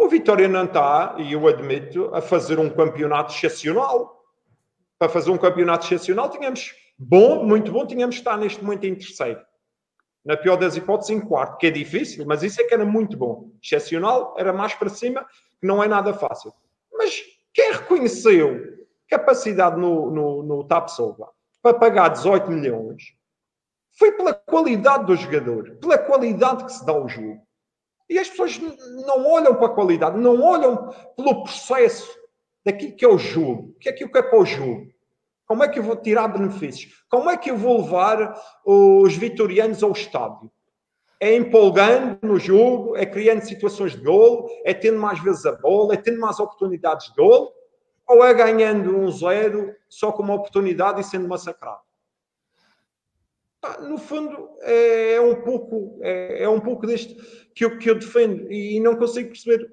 o 0.00 0.08
Vitória 0.08 0.48
não 0.48 0.64
está, 0.64 1.14
e 1.18 1.34
eu 1.34 1.46
admito, 1.46 2.10
a 2.14 2.22
fazer 2.22 2.58
um 2.58 2.70
campeonato 2.70 3.34
excepcional. 3.34 4.24
Para 4.98 5.10
fazer 5.10 5.30
um 5.30 5.36
campeonato 5.36 5.84
excepcional, 5.84 6.30
tínhamos 6.30 6.74
bom, 6.98 7.44
muito 7.44 7.70
bom, 7.70 7.86
tínhamos 7.86 8.16
que 8.16 8.20
estar 8.22 8.38
neste 8.38 8.64
momento 8.64 8.84
em 8.84 8.94
terceiro. 8.94 9.40
Na 10.24 10.38
pior 10.38 10.56
das 10.56 10.74
hipóteses, 10.74 11.10
em 11.10 11.20
quarto, 11.20 11.58
que 11.58 11.66
é 11.66 11.70
difícil, 11.70 12.24
mas 12.26 12.42
isso 12.42 12.60
é 12.62 12.64
que 12.64 12.72
era 12.72 12.84
muito 12.84 13.14
bom. 13.14 13.50
Excepcional, 13.62 14.34
era 14.38 14.54
mais 14.54 14.74
para 14.74 14.88
cima, 14.88 15.26
que 15.60 15.66
não 15.66 15.82
é 15.82 15.88
nada 15.88 16.14
fácil. 16.14 16.52
Mas 16.90 17.22
quem 17.52 17.72
reconheceu 17.72 18.58
capacidade 19.06 19.78
no, 19.78 20.10
no, 20.10 20.42
no 20.42 20.64
TAP 20.64 20.88
Soba 20.88 21.28
para 21.62 21.78
pagar 21.78 22.08
18 22.08 22.50
milhões 22.50 23.14
foi 23.98 24.12
pela 24.12 24.32
qualidade 24.32 25.04
do 25.04 25.14
jogador, 25.14 25.76
pela 25.76 25.98
qualidade 25.98 26.64
que 26.64 26.72
se 26.72 26.86
dá 26.86 26.92
ao 26.92 27.06
jogo. 27.06 27.46
E 28.10 28.18
as 28.18 28.28
pessoas 28.28 28.58
não 29.06 29.24
olham 29.24 29.54
para 29.54 29.66
a 29.66 29.74
qualidade, 29.74 30.18
não 30.18 30.42
olham 30.42 30.92
pelo 31.16 31.44
processo 31.44 32.10
daquilo 32.66 32.96
que 32.96 33.04
é 33.04 33.08
o 33.08 33.16
jogo. 33.16 33.70
O 33.70 33.78
que 33.78 33.88
é 33.88 33.92
que 33.92 34.02
é 34.02 34.08
para 34.08 34.36
o 34.36 34.44
jogo? 34.44 34.88
Como 35.46 35.62
é 35.62 35.68
que 35.68 35.78
eu 35.78 35.84
vou 35.84 35.94
tirar 35.94 36.26
benefícios? 36.26 37.04
Como 37.08 37.30
é 37.30 37.36
que 37.36 37.52
eu 37.52 37.56
vou 37.56 37.82
levar 37.82 38.34
os 38.66 39.14
vitorianos 39.16 39.84
ao 39.84 39.92
estádio? 39.92 40.50
É 41.20 41.36
empolgando 41.36 42.18
no 42.22 42.36
jogo, 42.36 42.96
é 42.96 43.06
criando 43.06 43.42
situações 43.42 43.92
de 43.92 44.02
golo, 44.02 44.48
é 44.64 44.74
tendo 44.74 44.98
mais 44.98 45.22
vezes 45.22 45.46
a 45.46 45.52
bola, 45.52 45.94
é 45.94 45.96
tendo 45.96 46.18
mais 46.18 46.40
oportunidades 46.40 47.06
de 47.06 47.14
golo, 47.14 47.52
ou 48.08 48.24
é 48.24 48.34
ganhando 48.34 48.96
um 48.96 49.08
zero 49.08 49.72
só 49.88 50.10
com 50.10 50.24
uma 50.24 50.34
oportunidade 50.34 51.00
e 51.00 51.04
sendo 51.04 51.28
massacrado? 51.28 51.82
No 53.80 53.98
fundo, 53.98 54.56
é, 54.62 55.14
é 55.14 55.20
um 55.20 55.42
pouco 55.42 55.98
é, 56.02 56.44
é, 56.44 56.48
um 56.48 56.60
pouco 56.60 56.86
deste 56.86 57.14
que 57.54 57.64
eu, 57.64 57.78
que 57.78 57.90
eu 57.90 57.94
defendo 57.94 58.50
e 58.50 58.80
não 58.80 58.96
consigo 58.96 59.28
perceber. 59.28 59.70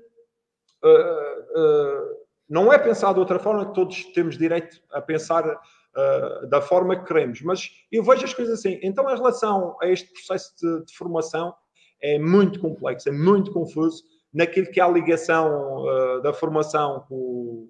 Uh, 0.84 1.60
uh, 1.60 2.18
não 2.50 2.72
é 2.72 2.78
pensar 2.78 3.14
de 3.14 3.20
outra 3.20 3.40
forma, 3.40 3.66
que 3.68 3.74
todos 3.74 4.04
temos 4.14 4.38
direito 4.38 4.82
a 4.92 5.02
pensar 5.02 5.46
uh, 5.48 6.48
da 6.48 6.62
forma 6.62 6.98
que 6.98 7.06
queremos, 7.06 7.42
mas 7.42 7.70
eu 7.92 8.04
vejo 8.04 8.26
as 8.26 8.34
coisas 8.34 8.60
assim. 8.60 8.78
Então, 8.84 9.10
em 9.10 9.16
relação 9.16 9.78
a 9.82 9.88
este 9.88 10.12
processo 10.12 10.54
de, 10.62 10.86
de 10.86 10.96
formação, 10.96 11.54
é 12.02 12.20
muito 12.20 12.60
complexo, 12.60 13.08
é 13.08 13.12
muito 13.12 13.52
confuso 13.52 14.04
naquilo 14.34 14.68
que 14.68 14.80
é 14.80 14.84
a 14.84 14.90
ligação 14.90 15.84
da 16.22 16.32
formação 16.32 17.06
com, 17.08 17.70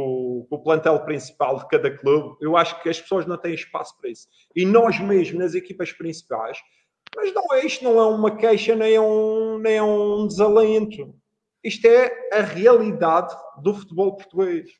com 0.00 0.46
com, 0.48 0.56
o 0.56 0.58
plantel 0.58 0.98
principal 1.04 1.58
de 1.58 1.68
cada 1.68 1.90
clube, 1.96 2.36
eu 2.40 2.56
acho 2.56 2.80
que 2.82 2.88
as 2.88 3.00
pessoas 3.00 3.26
não 3.26 3.36
têm 3.36 3.54
espaço 3.54 3.96
para 3.98 4.10
isso. 4.10 4.28
E 4.54 4.64
nós 4.64 4.98
mesmo, 5.00 5.38
nas 5.38 5.54
equipas 5.54 5.92
principais, 5.92 6.58
mas 7.14 7.32
não 7.34 7.44
é 7.52 7.66
isto, 7.66 7.84
não 7.84 7.98
é 7.98 8.06
uma 8.06 8.36
queixa, 8.36 8.74
nem 8.74 8.94
é 8.94 9.00
um, 9.00 9.58
nem 9.58 9.76
é 9.76 9.82
um 9.82 10.26
desalento. 10.26 11.14
Isto 11.62 11.86
é 11.86 12.30
a 12.32 12.40
realidade 12.40 13.34
do 13.62 13.74
futebol 13.74 14.16
português. 14.16 14.70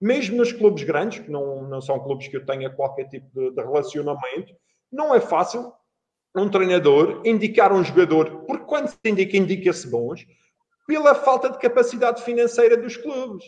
Mesmo 0.00 0.36
nos 0.36 0.52
clubes 0.52 0.84
grandes, 0.84 1.18
que 1.18 1.30
não, 1.30 1.68
não 1.68 1.80
são 1.80 1.98
clubes 2.00 2.28
que 2.28 2.36
eu 2.36 2.46
tenha 2.46 2.70
qualquer 2.70 3.08
tipo 3.08 3.26
de, 3.34 3.50
de 3.50 3.62
relacionamento, 3.62 4.54
não 4.90 5.14
é 5.14 5.20
fácil 5.20 5.72
um 6.36 6.48
treinador 6.48 7.22
indicar 7.24 7.72
um 7.72 7.84
jogador, 7.84 8.44
porque 8.46 8.64
quando 8.64 8.88
se 8.88 8.98
indica, 9.04 9.36
indica-se 9.36 9.88
bons, 9.88 10.26
pela 10.86 11.14
falta 11.14 11.50
de 11.50 11.58
capacidade 11.58 12.22
financeira 12.22 12.76
dos 12.76 12.96
clubes. 12.96 13.44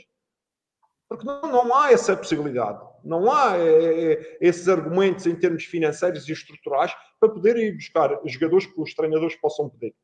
Porque 1.09 1.25
não, 1.25 1.41
não 1.43 1.75
há 1.75 1.93
essa 1.93 2.17
possibilidade. 2.17 2.81
Não 3.05 3.31
há 3.31 3.57
é, 3.57 4.39
esses 4.41 4.69
argumentos 4.69 5.27
em 5.27 5.37
termos 5.37 5.65
financeiros 5.65 6.29
e 6.29 6.33
estruturais 6.33 6.93
para 7.21 7.29
poder 7.29 7.57
ir 7.57 7.73
buscar 7.73 8.19
jogadores 8.25 8.67
que 8.67 8.81
os 8.81 8.95
treinadores 8.95 9.37
possam 9.37 9.69
pedir. 9.69 9.95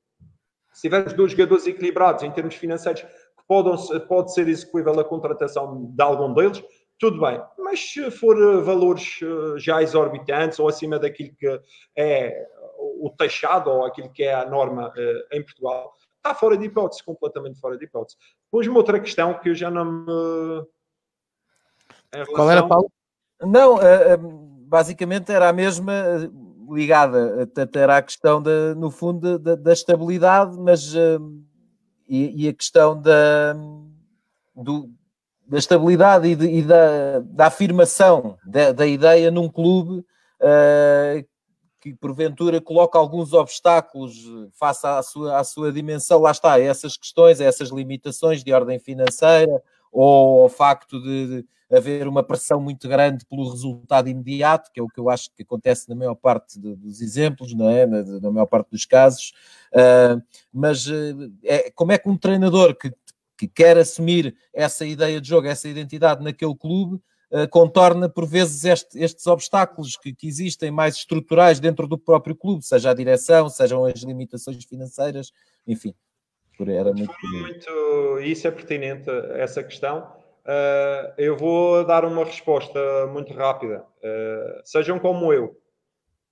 Se 0.73 0.83
tivermos 0.83 1.13
dois 1.13 1.33
jogadores 1.33 1.67
equilibrados 1.67 2.23
em 2.23 2.31
termos 2.31 2.55
financeiros, 2.55 3.03
que 3.03 3.47
podem, 3.47 3.77
pode 4.07 4.33
ser 4.33 4.49
execuível 4.49 4.99
a 4.99 5.05
contratação 5.05 5.93
de 5.93 6.03
algum 6.03 6.33
deles, 6.33 6.63
tudo 6.99 7.21
bem. 7.21 7.43
Mas 7.59 7.81
se 7.81 8.11
for 8.11 8.41
eh, 8.41 8.61
valores 8.63 9.19
já 9.57 9.83
exorbitantes 9.83 10.59
ou 10.61 10.69
acima 10.69 10.99
daquilo 10.99 11.35
que 11.37 11.61
é 11.99 12.47
o 12.79 13.11
taxado 13.11 13.71
ou 13.71 13.85
aquilo 13.85 14.11
que 14.13 14.23
é 14.23 14.35
a 14.35 14.47
norma 14.47 14.93
em 15.33 15.43
Portugal, 15.43 15.93
está 16.19 16.35
fora 16.35 16.57
de 16.57 16.67
hipótese, 16.67 17.03
completamente 17.03 17.59
fora 17.59 17.77
de 17.77 17.85
hipótese. 17.85 18.17
Depois, 18.45 18.67
uma 18.69 18.79
outra 18.79 19.01
questão 19.01 19.35
que 19.35 19.51
eu 19.51 19.55
já 19.55 19.71
não 19.71 19.85
me. 19.85 20.67
Relação... 22.13 22.35
Qual 22.35 22.51
era, 22.51 22.67
Paulo? 22.67 22.91
Não, 23.41 23.77
uh, 23.77 24.43
basicamente 24.67 25.33
era 25.33 25.49
a 25.49 25.53
mesma 25.53 26.31
ligada. 26.71 27.49
Era 27.75 27.97
a 27.99 28.03
questão, 28.03 28.41
de, 28.41 28.75
no 28.77 28.91
fundo, 28.91 29.39
da, 29.39 29.55
da 29.55 29.73
estabilidade, 29.73 30.57
mas 30.59 30.95
e, 32.09 32.45
e, 32.45 32.49
a 32.49 32.53
questão 32.53 33.01
da, 33.01 33.55
do, 34.55 34.91
da 35.47 35.59
estabilidade 35.59 36.29
e, 36.29 36.37
de, 36.37 36.47
e 36.47 36.63
da, 36.63 37.21
da, 37.21 37.47
afirmação 37.47 38.37
da, 38.45 38.73
da, 38.73 38.87
ideia 38.87 39.31
num 39.31 39.49
clube 39.49 39.99
uh, 40.41 41.27
que 41.81 41.95
porventura 41.95 42.61
coloca 42.61 42.99
alguns 42.99 43.33
obstáculos 43.33 44.15
face 44.53 44.87
à 44.87 45.03
sua, 45.03 45.39
à 45.39 45.45
sua 45.45 45.73
dimensão, 45.73 46.21
lá 46.21 46.31
está, 46.31 46.61
essas 46.61 46.97
questões, 46.97 47.41
essas 47.41 47.71
limitações 47.71 48.45
de 48.45 48.53
ordem 48.53 48.79
financeira, 48.79 49.61
ou 49.91 50.43
ao 50.43 50.49
facto 50.49 51.01
de, 51.03 51.27
de 51.27 51.47
haver 51.73 52.07
uma 52.07 52.23
pressão 52.23 52.61
muito 52.61 52.87
grande 52.89 53.25
pelo 53.25 53.51
resultado 53.51 54.09
imediato, 54.09 54.71
que 54.73 54.79
é 54.79 54.83
o 54.83 54.89
que 54.89 55.01
eu 55.01 55.09
acho 55.09 55.31
que 55.35 55.43
acontece 55.43 55.89
na 55.89 55.95
maior 55.95 56.15
parte 56.15 56.61
de, 56.61 56.77
dos 56.77 57.01
exemplos, 57.01 57.55
não 57.55 57.69
é? 57.69 57.87
Na, 57.87 58.03
na 58.21 58.31
maior 58.31 58.47
parte 58.47 58.71
dos 58.71 58.85
casos. 58.85 59.33
Uh, 59.73 60.23
mas 60.53 60.87
uh, 60.87 61.33
é, 61.43 61.71
como 61.71 61.93
é 61.93 61.99
que 61.99 62.09
um 62.09 62.17
treinador 62.17 62.77
que, 62.77 62.93
que 63.39 63.49
quer 63.49 63.79
assumir 63.79 64.37
essa 64.53 64.85
ideia 64.85 65.21
de 65.21 65.29
jogo, 65.29 65.49
essa 65.49 65.67
identidade 65.69 66.23
naquele 66.23 66.55
clube, 66.55 66.97
uh, 67.31 67.49
contorna 67.49 68.09
por 68.09 68.27
vezes 68.27 68.65
este, 68.65 68.99
estes 68.99 69.27
obstáculos 69.27 69.97
que, 69.97 70.15
que, 70.15 70.29
existem 70.29 70.71
mais 70.71 70.97
estruturais 70.97 71.59
dentro 71.59 71.89
do 71.89 71.97
próprio 71.97 72.37
clube, 72.37 72.63
seja 72.63 72.91
a 72.91 72.95
direção, 72.95 73.49
sejam 73.49 73.87
as 73.87 74.01
limitações 74.03 74.63
financeiras, 74.65 75.33
enfim. 75.67 75.95
Era 76.61 76.93
muito, 76.93 77.13
muito 77.23 78.21
Isso 78.21 78.47
é 78.47 78.51
pertinente, 78.51 79.11
essa 79.35 79.65
questão. 79.65 80.22
Uh, 80.45 81.15
eu 81.19 81.37
vou 81.37 81.85
dar 81.85 82.05
uma 82.05 82.25
resposta 82.25 83.07
muito 83.07 83.33
rápida. 83.33 83.85
Uh, 83.99 84.61
sejam 84.65 84.99
como 84.99 85.33
eu. 85.33 85.57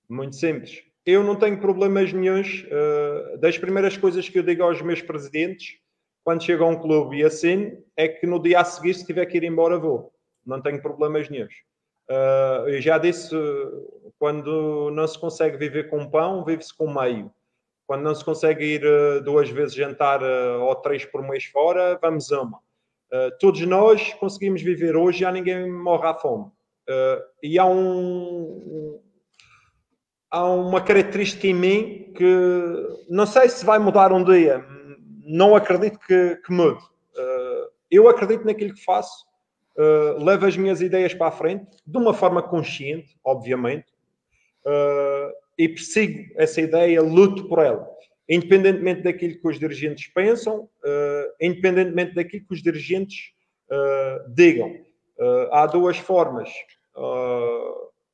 Muito 0.09 0.35
simples. 0.37 0.83
Eu 1.07 1.23
não 1.23 1.37
tenho 1.37 1.61
problemas 1.61 2.13
nenhums. 2.13 2.65
Uh, 2.65 3.39
das 3.39 3.57
primeiras 3.57 3.97
coisas 3.97 4.29
que 4.29 4.39
eu 4.39 4.43
digo 4.43 4.63
aos 4.63 4.83
meus 4.83 5.01
presidentes, 5.01 5.79
quando 6.25 6.43
chego 6.43 6.65
a 6.65 6.69
um 6.69 6.81
clube 6.81 7.19
e 7.19 7.25
assim, 7.25 7.79
é 7.97 8.09
que 8.09 8.27
no 8.27 8.43
dia 8.43 8.61
a 8.61 8.65
seguir, 8.65 8.95
se 8.95 9.07
tiver 9.07 9.27
que 9.27 9.37
ir 9.37 9.45
embora, 9.45 9.79
vou 9.79 10.13
não 10.45 10.61
tenho 10.61 10.81
problemas 10.81 11.29
nenhums. 11.29 11.55
Eu 12.67 12.81
já 12.81 12.99
disse, 12.99 13.37
quando 14.19 14.91
não 14.91 15.07
se 15.07 15.19
consegue 15.19 15.57
viver 15.57 15.89
com 15.89 16.11
pão, 16.11 16.45
vive-se 16.45 16.75
com 16.77 16.93
meio. 16.93 17.31
Quando 17.87 18.03
não 18.03 18.15
se 18.15 18.25
consegue 18.25 18.65
ir 18.65 19.23
duas 19.23 19.49
vezes 19.51 19.75
jantar 19.75 20.23
ou 20.23 20.75
três 20.77 21.05
por 21.05 21.23
mês 21.23 21.45
fora, 21.45 21.97
vamos 22.03 22.33
a 22.33 22.41
uma. 22.41 22.59
Todos 23.41 23.61
nós 23.63 24.15
conseguimos 24.15 24.63
viver 24.63 24.97
hoje, 24.97 25.21
já 25.21 25.33
ninguém 25.33 25.71
morre 25.71 26.07
à 26.07 26.15
fome. 26.15 26.47
e 27.43 27.59
há 27.59 27.67
um, 27.67 29.01
há 30.31 30.45
uma 30.47 30.81
característica 30.81 31.47
em 31.47 31.55
mim 31.55 32.13
que 32.17 32.89
não 33.09 33.27
sei 33.27 33.49
se 33.49 33.65
vai 33.65 33.79
mudar 33.79 34.13
um 34.13 34.23
dia, 34.23 34.65
não 35.25 35.57
acredito 35.57 35.99
que, 35.99 36.37
que 36.37 36.53
mude. 36.53 36.83
eu 37.91 38.09
acredito 38.09 38.45
naquilo 38.45 38.75
que 38.75 38.85
faço, 38.85 39.31
uh, 39.77 40.23
levo 40.23 40.47
as 40.47 40.57
minhas 40.57 40.81
ideias 40.81 41.15
para 41.15 41.29
a 41.29 41.33
frente, 41.33 41.67
de 41.87 41.99
uma 41.99 42.13
forma 42.13 42.43
consciente, 42.43 43.17
obviamente, 43.25 43.87
uh, 44.67 45.33
e 45.59 45.69
persigo 45.69 46.31
essa 46.37 46.61
ideia, 46.61 47.03
luto 47.03 47.49
por 47.49 47.59
ela, 47.59 47.89
independentemente 48.31 49.03
daquilo 49.03 49.41
que 49.41 49.49
os 49.49 49.59
dirigentes 49.59 50.07
pensam, 50.07 50.61
uh, 50.63 51.35
independentemente 51.41 52.15
daquilo 52.15 52.47
que 52.47 52.55
os 52.55 52.63
dirigentes 52.63 53.33
digam. 54.35 54.85
há 55.53 55.65
duas 55.67 55.97
formas. 55.97 56.51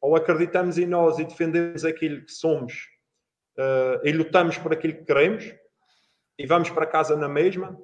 ou 0.03 0.15
acreditamos 0.15 0.77
em 0.77 0.85
nós 0.85 1.19
e 1.19 1.25
defendemos 1.25 1.83
aquilo 1.83 2.23
que 2.23 2.33
somos 2.33 2.75
e 4.05 4.13
lutamos 4.13 4.59
por 4.59 4.75
aquilo 4.75 4.95
que 4.95 5.05
queremos 5.05 5.55
e 6.39 6.47
vamos 6.47 6.69
para 6.69 6.87
casa 6.87 7.17
na 7.17 7.29
mesma, 7.29 7.79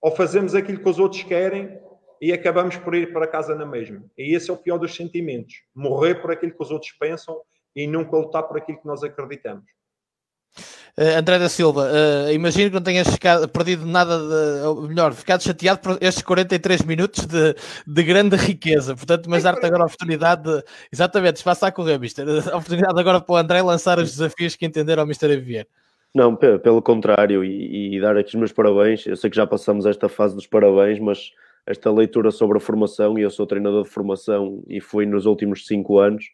ou 0.00 0.14
fazemos 0.14 0.54
aquilo 0.54 0.78
que 0.78 0.88
os 0.88 0.98
outros 0.98 1.22
querem 1.22 1.78
e 2.20 2.32
acabamos 2.32 2.76
por 2.76 2.94
ir 2.94 3.12
para 3.12 3.26
casa 3.26 3.54
na 3.54 3.66
mesma. 3.66 4.04
E 4.16 4.34
esse 4.34 4.50
é 4.50 4.52
o 4.52 4.56
pior 4.56 4.78
dos 4.78 4.94
sentimentos: 4.94 5.54
morrer 5.74 6.16
por 6.16 6.30
aquilo 6.30 6.52
que 6.52 6.62
os 6.62 6.70
outros 6.70 6.92
pensam 6.92 7.40
e 7.74 7.86
nunca 7.86 8.16
lutar 8.16 8.44
por 8.44 8.58
aquilo 8.58 8.80
que 8.80 8.86
nós 8.86 9.02
acreditamos. 9.02 9.64
Uh, 10.98 11.18
André 11.18 11.38
da 11.38 11.48
Silva, 11.48 11.88
uh, 11.90 12.30
imagino 12.32 12.68
que 12.68 12.74
não 12.74 12.82
tenhas 12.82 13.08
ficado, 13.08 13.48
perdido 13.48 13.86
nada, 13.86 14.18
de, 14.18 14.66
ou 14.66 14.82
melhor, 14.82 15.14
ficado 15.14 15.42
chateado 15.42 15.80
por 15.80 15.96
estes 16.02 16.22
43 16.22 16.82
minutos 16.82 17.24
de, 17.24 17.56
de 17.86 18.02
grande 18.02 18.36
riqueza. 18.36 18.94
Portanto, 18.94 19.30
mas 19.30 19.42
dar-te 19.42 19.64
agora 19.64 19.84
a 19.84 19.86
oportunidade 19.86 20.42
de, 20.42 20.62
exatamente, 20.92 21.36
espaço 21.36 21.64
a 21.64 21.72
correr, 21.72 21.98
Mister. 21.98 22.26
A 22.52 22.56
oportunidade 22.56 23.00
agora 23.00 23.22
para 23.22 23.32
o 23.32 23.36
André 23.38 23.62
lançar 23.62 23.98
os 23.98 24.10
desafios 24.10 24.54
que 24.54 24.66
entender 24.66 24.98
ao 24.98 25.06
Mister 25.06 25.30
Avier. 25.30 25.66
Não, 26.14 26.36
pelo 26.36 26.82
contrário, 26.82 27.42
e, 27.42 27.96
e, 27.96 28.00
dar 28.00 28.18
aqui 28.18 28.28
os 28.28 28.34
meus 28.34 28.52
parabéns. 28.52 29.06
Eu 29.06 29.16
sei 29.16 29.30
que 29.30 29.36
já 29.36 29.46
passamos 29.46 29.86
esta 29.86 30.10
fase 30.10 30.34
dos 30.34 30.46
parabéns, 30.46 30.98
mas 30.98 31.32
esta 31.66 31.90
leitura 31.90 32.30
sobre 32.30 32.58
a 32.58 32.60
formação, 32.60 33.18
e 33.18 33.22
eu 33.22 33.30
sou 33.30 33.46
treinador 33.46 33.84
de 33.84 33.88
formação 33.88 34.62
e 34.68 34.78
fui 34.78 35.06
nos 35.06 35.24
últimos 35.24 35.66
cinco 35.66 35.98
anos, 35.98 36.26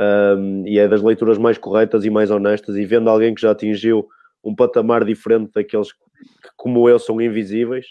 um, 0.00 0.66
e 0.66 0.78
é 0.78 0.88
das 0.88 1.02
leituras 1.02 1.36
mais 1.36 1.58
corretas 1.58 2.04
e 2.04 2.10
mais 2.10 2.30
honestas, 2.30 2.76
e 2.76 2.84
vendo 2.84 3.10
alguém 3.10 3.34
que 3.34 3.42
já 3.42 3.50
atingiu 3.50 4.08
um 4.42 4.54
patamar 4.54 5.04
diferente 5.04 5.50
daqueles 5.54 5.92
que, 5.92 5.98
como 6.56 6.88
eu, 6.88 6.98
são 6.98 7.20
invisíveis, 7.20 7.86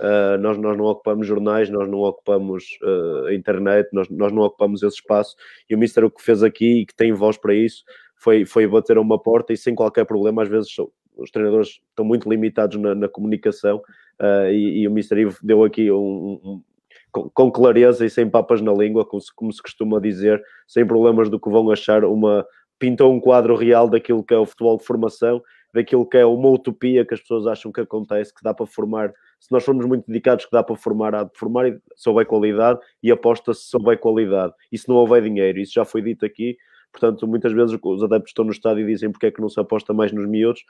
uh, 0.00 0.38
nós, 0.40 0.56
nós 0.56 0.76
não 0.76 0.86
ocupamos 0.86 1.26
jornais, 1.26 1.68
nós 1.68 1.88
não 1.88 1.98
ocupamos 1.98 2.64
uh, 2.82 3.26
a 3.26 3.34
internet, 3.34 3.88
nós, 3.92 4.08
nós 4.08 4.32
não 4.32 4.42
ocupamos 4.42 4.82
esse 4.82 4.96
espaço, 4.96 5.36
e 5.68 5.74
o 5.74 5.78
Mister 5.78 6.04
o 6.04 6.10
que 6.10 6.22
fez 6.22 6.42
aqui, 6.42 6.80
e 6.80 6.86
que 6.86 6.94
tem 6.94 7.12
voz 7.12 7.36
para 7.36 7.54
isso, 7.54 7.84
foi, 8.16 8.46
foi 8.46 8.66
bater 8.66 8.96
a 8.96 9.00
uma 9.00 9.20
porta 9.20 9.52
e 9.52 9.56
sem 9.56 9.74
qualquer 9.74 10.06
problema, 10.06 10.42
às 10.42 10.48
vezes 10.48 10.70
os 11.16 11.30
treinadores 11.30 11.80
estão 11.90 12.04
muito 12.04 12.28
limitados 12.28 12.80
na, 12.80 12.94
na 12.94 13.08
comunicação 13.08 13.82
uh, 14.20 14.50
e, 14.50 14.80
e, 14.80 14.88
o 14.88 14.90
Mr. 14.90 15.20
Ivo 15.20 15.38
deu 15.42 15.62
aqui 15.64 15.90
um, 15.90 16.62
com, 17.10 17.50
clareza 17.50 18.04
e 18.04 18.10
sem 18.10 18.28
papas 18.28 18.60
na 18.60 18.72
língua, 18.72 19.04
como 19.04 19.20
se, 19.20 19.34
como 19.34 19.52
se 19.52 19.62
costuma 19.62 20.00
dizer, 20.00 20.42
sem 20.66 20.86
problemas 20.86 21.28
do 21.28 21.40
que 21.40 21.50
vão 21.50 21.70
achar, 21.70 22.04
uma 22.04 22.46
pintou 22.78 23.12
um 23.12 23.20
quadro 23.20 23.54
real 23.56 23.88
daquilo 23.88 24.24
que 24.24 24.32
é 24.32 24.38
o 24.38 24.46
futebol 24.46 24.78
de 24.78 24.84
formação, 24.84 25.42
daquilo 25.74 26.06
que 26.06 26.16
é 26.16 26.24
uma 26.24 26.48
utopia 26.48 27.04
que 27.04 27.12
as 27.12 27.20
pessoas 27.20 27.46
acham 27.46 27.70
que 27.70 27.80
acontece, 27.80 28.34
que 28.34 28.42
dá 28.42 28.54
para 28.54 28.64
formar, 28.64 29.12
se 29.38 29.52
nós 29.52 29.62
formos 29.62 29.84
muito 29.84 30.06
dedicados, 30.06 30.46
que 30.46 30.52
dá 30.52 30.62
para 30.62 30.76
formar, 30.76 31.14
há 31.14 31.24
de 31.24 31.38
formar 31.38 31.66
se 31.94 32.08
houver 32.08 32.24
qualidade 32.24 32.80
e 33.02 33.10
aposta-se 33.10 33.64
se 33.64 33.76
houver 33.76 33.98
qualidade. 33.98 34.54
E 34.72 34.78
se 34.78 34.88
não 34.88 34.96
houver 34.96 35.22
dinheiro, 35.22 35.58
isso 35.58 35.74
já 35.74 35.84
foi 35.84 36.00
dito 36.00 36.24
aqui, 36.24 36.56
Portanto, 36.92 37.26
muitas 37.26 37.52
vezes 37.52 37.78
os 37.82 38.02
adeptos 38.02 38.30
estão 38.30 38.44
no 38.44 38.50
estádio 38.50 38.82
e 38.82 38.92
dizem 38.92 39.10
porque 39.10 39.26
é 39.26 39.30
que 39.30 39.40
não 39.40 39.48
se 39.48 39.60
aposta 39.60 39.92
mais 39.92 40.12
nos 40.12 40.26
miúdos. 40.26 40.64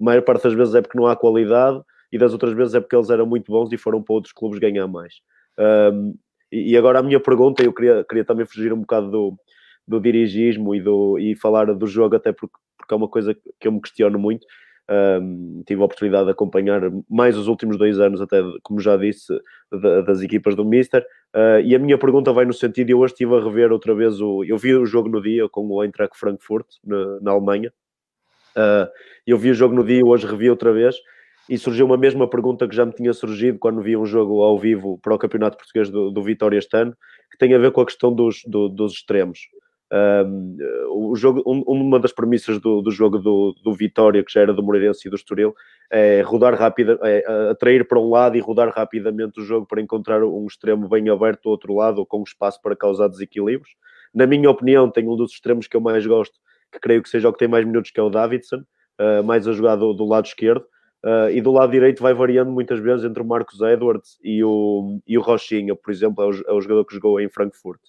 A 0.00 0.04
maior 0.04 0.22
parte 0.22 0.44
das 0.44 0.54
vezes 0.54 0.74
é 0.74 0.80
porque 0.80 0.98
não 0.98 1.06
há 1.06 1.14
qualidade 1.14 1.80
e 2.10 2.18
das 2.18 2.32
outras 2.32 2.52
vezes 2.54 2.74
é 2.74 2.80
porque 2.80 2.96
eles 2.96 3.10
eram 3.10 3.26
muito 3.26 3.50
bons 3.50 3.72
e 3.72 3.76
foram 3.76 4.02
para 4.02 4.14
outros 4.14 4.32
clubes 4.32 4.58
ganhar 4.58 4.86
mais. 4.86 5.14
Um, 5.58 6.14
e, 6.50 6.76
agora 6.76 7.00
a 7.00 7.02
minha 7.02 7.20
pergunta, 7.20 7.62
eu 7.62 7.72
queria, 7.72 8.04
queria 8.04 8.24
também 8.24 8.46
fugir 8.46 8.72
um 8.72 8.80
bocado 8.80 9.10
do, 9.10 9.38
do 9.86 10.00
dirigismo 10.00 10.74
e, 10.74 10.80
do, 10.80 11.18
e 11.18 11.34
falar 11.36 11.72
do 11.74 11.86
jogo, 11.86 12.16
até 12.16 12.32
porque, 12.32 12.54
porque 12.78 12.94
é 12.94 12.96
uma 12.96 13.08
coisa 13.08 13.34
que 13.34 13.68
eu 13.68 13.72
me 13.72 13.80
questiono 13.80 14.18
muito. 14.18 14.46
Um, 14.88 15.64
tive 15.66 15.82
a 15.82 15.84
oportunidade 15.84 16.26
de 16.26 16.30
acompanhar 16.30 16.80
mais 17.10 17.36
os 17.36 17.48
últimos 17.48 17.76
dois 17.76 17.98
anos, 17.98 18.20
até 18.20 18.40
como 18.62 18.78
já 18.80 18.96
disse, 18.96 19.36
das 20.06 20.22
equipas 20.22 20.54
do 20.54 20.64
Mister. 20.64 21.04
Uh, 21.34 21.60
e 21.64 21.74
a 21.74 21.78
minha 21.78 21.98
pergunta 21.98 22.32
vai 22.32 22.44
no 22.44 22.52
sentido: 22.52 22.90
eu 22.90 23.00
hoje 23.00 23.14
estive 23.14 23.34
a 23.34 23.42
rever 23.42 23.72
outra 23.72 23.94
vez 23.94 24.20
o. 24.20 24.44
Eu 24.44 24.56
vi 24.56 24.74
o 24.74 24.86
jogo 24.86 25.08
no 25.08 25.20
dia 25.20 25.48
com 25.48 25.66
o 25.66 25.82
Eintracht 25.82 26.16
Frankfurt, 26.16 26.66
na, 26.84 27.20
na 27.20 27.30
Alemanha. 27.32 27.72
Uh, 28.56 28.88
eu 29.26 29.36
vi 29.36 29.50
o 29.50 29.54
jogo 29.54 29.74
no 29.74 29.84
dia, 29.84 30.02
hoje 30.04 30.26
revi 30.26 30.48
outra 30.48 30.72
vez. 30.72 30.96
E 31.48 31.56
surgiu 31.56 31.86
uma 31.86 31.96
mesma 31.96 32.28
pergunta 32.28 32.68
que 32.68 32.74
já 32.74 32.84
me 32.84 32.92
tinha 32.92 33.12
surgido 33.12 33.58
quando 33.58 33.80
vi 33.80 33.96
um 33.96 34.04
jogo 34.04 34.42
ao 34.42 34.58
vivo 34.58 34.98
para 35.00 35.14
o 35.14 35.18
Campeonato 35.18 35.56
Português 35.56 35.88
do, 35.88 36.10
do 36.10 36.22
Vitória 36.22 36.58
este 36.58 36.76
ano, 36.76 36.96
que 37.30 37.38
tem 37.38 37.54
a 37.54 37.58
ver 37.58 37.70
com 37.70 37.80
a 37.80 37.86
questão 37.86 38.12
dos, 38.12 38.42
do, 38.46 38.68
dos 38.68 38.94
extremos. 38.94 39.38
Um, 39.92 40.56
o 40.90 41.14
jogo, 41.14 41.42
um, 41.46 41.62
uma 41.66 42.00
das 42.00 42.12
premissas 42.12 42.58
do, 42.60 42.82
do 42.82 42.90
jogo 42.90 43.18
do, 43.18 43.54
do, 43.62 43.72
Vitória, 43.72 44.24
que 44.24 44.32
já 44.32 44.40
era 44.40 44.52
do 44.52 44.62
Moreirense 44.62 45.06
e 45.06 45.10
do 45.10 45.14
Estoril, 45.14 45.54
é 45.90 46.20
rodar 46.22 46.54
rápido, 46.54 46.98
é 47.04 47.24
atrair 47.50 47.86
para 47.86 48.00
um 48.00 48.10
lado 48.10 48.36
e 48.36 48.40
rodar 48.40 48.68
rapidamente 48.74 49.40
o 49.40 49.44
jogo 49.44 49.64
para 49.66 49.80
encontrar 49.80 50.24
um 50.24 50.46
extremo 50.46 50.88
bem 50.88 51.08
aberto 51.08 51.44
do 51.44 51.50
outro 51.50 51.74
lado 51.74 51.98
ou 51.98 52.06
com 52.06 52.22
espaço 52.22 52.60
para 52.60 52.74
causar 52.74 53.08
desequilíbrios. 53.08 53.76
Na 54.12 54.26
minha 54.26 54.50
opinião, 54.50 54.90
tem 54.90 55.08
um 55.08 55.14
dos 55.14 55.32
extremos 55.32 55.68
que 55.68 55.76
eu 55.76 55.80
mais 55.80 56.04
gosto, 56.04 56.34
que 56.72 56.80
creio 56.80 57.02
que 57.02 57.08
seja 57.08 57.28
o 57.28 57.32
que 57.32 57.38
tem 57.38 57.48
mais 57.48 57.64
minutos, 57.64 57.92
que 57.92 58.00
é 58.00 58.02
o 58.02 58.10
Davidson, 58.10 58.64
uh, 59.00 59.22
mais 59.22 59.46
a 59.46 59.52
jogar 59.52 59.76
do, 59.76 59.92
do 59.92 60.04
lado 60.04 60.26
esquerdo. 60.26 60.64
Uh, 61.04 61.30
e 61.30 61.40
do 61.40 61.52
lado 61.52 61.70
direito 61.70 62.02
vai 62.02 62.12
variando 62.12 62.50
muitas 62.50 62.80
vezes 62.80 63.04
entre 63.04 63.22
o 63.22 63.26
Marcos 63.26 63.60
Edwards 63.60 64.18
e 64.24 64.42
o, 64.42 65.00
e 65.06 65.16
o 65.16 65.20
Rochinha, 65.20 65.74
por 65.76 65.92
exemplo, 65.92 66.24
é 66.24 66.26
o, 66.26 66.50
é 66.50 66.52
o 66.52 66.60
jogador 66.60 66.84
que 66.84 66.94
jogou 66.94 67.20
em 67.20 67.28
Frankfurt. 67.28 67.80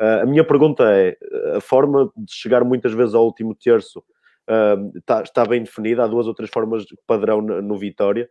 Uh, 0.00 0.22
a 0.22 0.26
minha 0.26 0.44
pergunta 0.44 0.84
é: 0.84 1.16
a 1.54 1.60
forma 1.60 2.10
de 2.16 2.32
chegar 2.32 2.64
muitas 2.64 2.92
vezes 2.92 3.14
ao 3.14 3.24
último 3.24 3.54
terço 3.54 3.98
uh, 3.98 4.98
está, 4.98 5.22
está, 5.22 5.44
bem 5.44 5.62
definida? 5.62 6.04
Há 6.04 6.06
duas 6.06 6.26
ou 6.26 6.34
três 6.34 6.50
formas 6.50 6.84
padrão 7.06 7.42
no, 7.42 7.60
no 7.60 7.76
Vitória, 7.76 8.28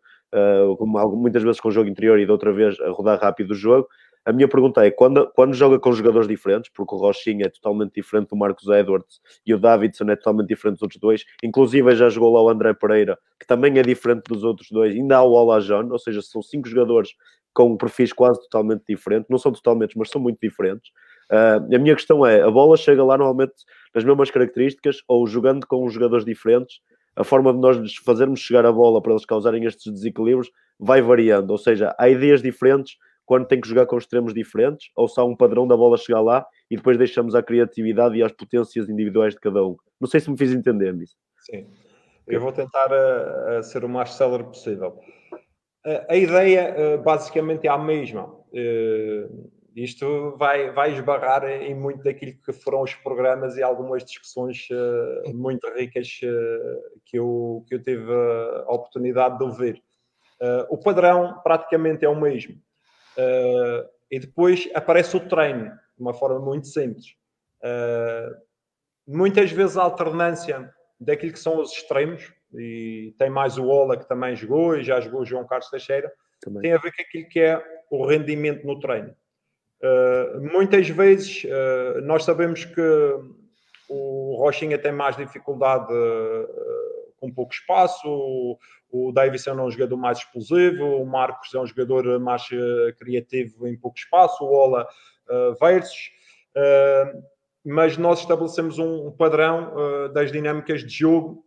muitas 1.11 1.43
vezes 1.43 1.59
com 1.59 1.69
o 1.69 1.71
jogo 1.71 1.89
interior 1.89 2.17
e 2.17 2.25
de 2.25 2.31
outra 2.31 2.51
vez 2.51 2.79
a 2.79 2.89
rodar 2.89 3.19
rápido 3.19 3.51
o 3.51 3.55
jogo. 3.55 3.87
A 4.25 4.31
minha 4.31 4.47
pergunta 4.47 4.85
é: 4.85 4.91
quando, 4.91 5.27
quando 5.35 5.53
joga 5.53 5.79
com 5.79 5.91
jogadores 5.91 6.27
diferentes, 6.27 6.71
porque 6.73 6.93
o 6.93 6.97
Rochinha 6.97 7.45
é 7.45 7.49
totalmente 7.49 7.93
diferente 7.93 8.29
do 8.29 8.35
Marcos 8.35 8.67
Edwards 8.67 9.19
e 9.45 9.53
o 9.53 9.59
Davidson 9.59 10.05
é 10.11 10.15
totalmente 10.15 10.47
diferente 10.47 10.75
dos 10.75 10.83
outros 10.83 10.99
dois, 10.99 11.25
inclusive 11.43 11.95
já 11.95 12.09
jogou 12.09 12.33
lá 12.33 12.41
o 12.41 12.49
André 12.49 12.73
Pereira, 12.73 13.17
que 13.39 13.47
também 13.47 13.77
é 13.79 13.81
diferente 13.81 14.23
dos 14.27 14.43
outros 14.43 14.69
dois, 14.69 14.93
ainda 14.93 15.17
há 15.17 15.23
o 15.23 15.31
Olajon, 15.31 15.89
ou 15.91 15.99
seja, 15.99 16.21
são 16.21 16.41
cinco 16.41 16.67
jogadores 16.67 17.09
com 17.53 17.75
perfis 17.75 18.13
quase 18.13 18.39
totalmente 18.41 18.83
diferentes, 18.87 19.27
não 19.29 19.37
são 19.37 19.51
totalmente, 19.51 19.97
mas 19.97 20.09
são 20.09 20.21
muito 20.21 20.39
diferentes. 20.39 20.91
Uh, 21.31 21.75
a 21.75 21.79
minha 21.79 21.95
questão 21.95 22.25
é: 22.25 22.41
a 22.41 22.51
bola 22.51 22.77
chega 22.77 23.03
lá 23.03 23.17
normalmente 23.17 23.53
nas 23.93 24.03
mesmas 24.03 24.29
características 24.29 24.97
ou 25.07 25.25
jogando 25.25 25.65
com 25.65 25.87
jogadores 25.89 26.25
diferentes? 26.25 26.79
A 27.15 27.23
forma 27.23 27.51
de 27.53 27.59
nós 27.59 27.77
lhes 27.77 27.95
fazermos 27.95 28.39
chegar 28.39 28.65
a 28.65 28.71
bola 28.71 29.01
para 29.01 29.13
eles 29.13 29.25
causarem 29.25 29.65
estes 29.65 29.91
desequilíbrios 29.91 30.49
vai 30.79 31.01
variando, 31.01 31.51
ou 31.51 31.57
seja, 31.57 31.93
há 31.97 32.09
ideias 32.09 32.41
diferentes 32.41 32.95
quando 33.25 33.47
tem 33.47 33.61
que 33.61 33.67
jogar 33.67 33.85
com 33.85 33.97
extremos 33.97 34.33
diferentes, 34.33 34.89
ou 34.95 35.07
se 35.07 35.19
há 35.19 35.23
um 35.23 35.35
padrão 35.35 35.67
da 35.67 35.77
bola 35.77 35.97
chegar 35.97 36.21
lá 36.21 36.45
e 36.69 36.75
depois 36.75 36.97
deixamos 36.97 37.35
à 37.35 37.41
criatividade 37.41 38.17
e 38.17 38.23
às 38.23 38.31
potências 38.31 38.89
individuais 38.89 39.33
de 39.33 39.39
cada 39.39 39.65
um. 39.65 39.75
Não 39.99 40.07
sei 40.07 40.19
se 40.19 40.29
me 40.29 40.37
fiz 40.37 40.51
entender 40.51 40.93
nisso. 40.93 41.15
Sim, 41.39 41.67
eu 42.27 42.39
vou 42.39 42.51
tentar 42.51 42.91
uh, 42.91 43.59
uh, 43.59 43.63
ser 43.63 43.83
o 43.83 43.89
mais 43.89 44.13
célere 44.13 44.43
possível. 44.43 44.99
Uh, 45.85 46.05
a 46.09 46.15
ideia 46.15 46.97
basicamente 47.03 47.67
é 47.67 47.69
a 47.69 47.77
mesma 47.77 48.41
isto 49.73 50.35
vai, 50.37 50.69
vai 50.71 50.91
esbarrar 50.91 51.45
em 51.45 51.73
muito 51.73 52.03
daquilo 52.03 52.33
que 52.45 52.51
foram 52.51 52.81
os 52.81 52.93
programas 52.93 53.55
e 53.55 53.63
algumas 53.63 54.03
discussões 54.03 54.67
muito 55.33 55.65
ricas 55.73 56.19
que, 57.05 57.17
eu, 57.17 57.63
que 57.65 57.75
eu 57.75 57.81
tive 57.81 58.11
a 58.11 58.73
oportunidade 58.73 59.37
de 59.37 59.43
ouvir. 59.45 59.81
O 60.69 60.77
padrão 60.77 61.39
praticamente 61.41 62.03
é 62.03 62.09
o 62.09 62.19
mesmo. 62.19 62.61
E 64.09 64.19
depois 64.19 64.69
aparece 64.73 65.15
o 65.15 65.19
treino, 65.19 65.65
de 65.65 66.01
uma 66.01 66.13
forma 66.13 66.39
muito 66.39 66.67
simples. 66.67 67.15
muitas 69.07 69.51
vezes 69.51 69.77
a 69.77 69.83
alternância 69.83 70.71
daquilo 70.99 71.33
que 71.33 71.39
são 71.39 71.59
os 71.59 71.71
extremos, 71.71 72.31
e 72.53 73.15
tem 73.17 73.29
mais 73.29 73.57
o 73.57 73.67
Ola 73.67 73.97
que 73.97 74.07
também 74.07 74.35
jogou, 74.35 74.77
e 74.77 74.83
já 74.83 74.99
jogou 74.99 75.21
o 75.21 75.25
João 75.25 75.47
Carlos 75.47 75.69
Teixeira, 75.69 76.11
também. 76.41 76.61
tem 76.61 76.73
a 76.73 76.77
ver 76.77 76.91
com 76.93 77.01
aquilo 77.01 77.29
que 77.29 77.39
é 77.39 77.63
o 77.89 78.05
rendimento 78.05 78.65
no 78.65 78.79
treino. 78.79 79.15
Uh, 79.81 80.41
muitas 80.53 80.87
vezes 80.89 81.43
uh, 81.43 82.01
nós 82.01 82.23
sabemos 82.23 82.65
que 82.65 82.81
o 83.89 84.35
Rochinha 84.37 84.77
tem 84.77 84.91
mais 84.91 85.17
dificuldade 85.17 85.91
uh, 85.91 86.80
com 87.21 87.31
pouco 87.31 87.53
espaço, 87.53 88.05
o, 88.05 88.57
o 88.91 89.11
Davidson 89.13 89.51
é 89.51 89.63
um 89.63 89.71
jogador 89.71 89.95
mais 89.95 90.17
explosivo, 90.17 90.83
o 90.83 91.05
Marcos 91.05 91.53
é 91.53 91.59
um 91.59 91.65
jogador 91.65 92.19
mais 92.19 92.43
criativo 92.97 93.65
em 93.65 93.77
pouco 93.77 93.97
espaço, 93.97 94.43
o 94.43 94.51
Ola 94.51 94.85
versus. 95.61 96.11
mas 97.63 97.95
nós 97.95 98.19
estabelecemos 98.19 98.77
um, 98.79 99.07
um 99.07 99.11
padrão 99.11 100.11
das 100.11 100.31
dinâmicas 100.31 100.81
de 100.81 100.89
jogo 100.89 101.45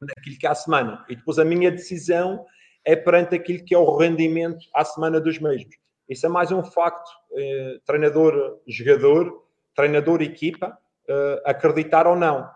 naquilo 0.00 0.38
que 0.38 0.46
é 0.46 0.50
a 0.50 0.54
semana. 0.54 1.04
E 1.08 1.14
depois 1.14 1.38
a 1.38 1.44
minha 1.44 1.70
decisão 1.70 2.44
é 2.84 2.96
perante 2.96 3.34
aquilo 3.34 3.64
que 3.64 3.74
é 3.74 3.78
o 3.78 3.96
rendimento 3.96 4.66
à 4.74 4.84
semana 4.84 5.20
dos 5.20 5.38
mesmos. 5.38 5.76
Isso 6.08 6.26
é 6.26 6.28
mais 6.28 6.50
um 6.50 6.64
facto, 6.64 7.08
eh, 7.36 7.78
treinador-jogador, 7.84 9.44
treinador-equipa, 9.76 10.76
eh, 11.08 11.42
acreditar 11.46 12.06
ou 12.06 12.16
não, 12.16 12.50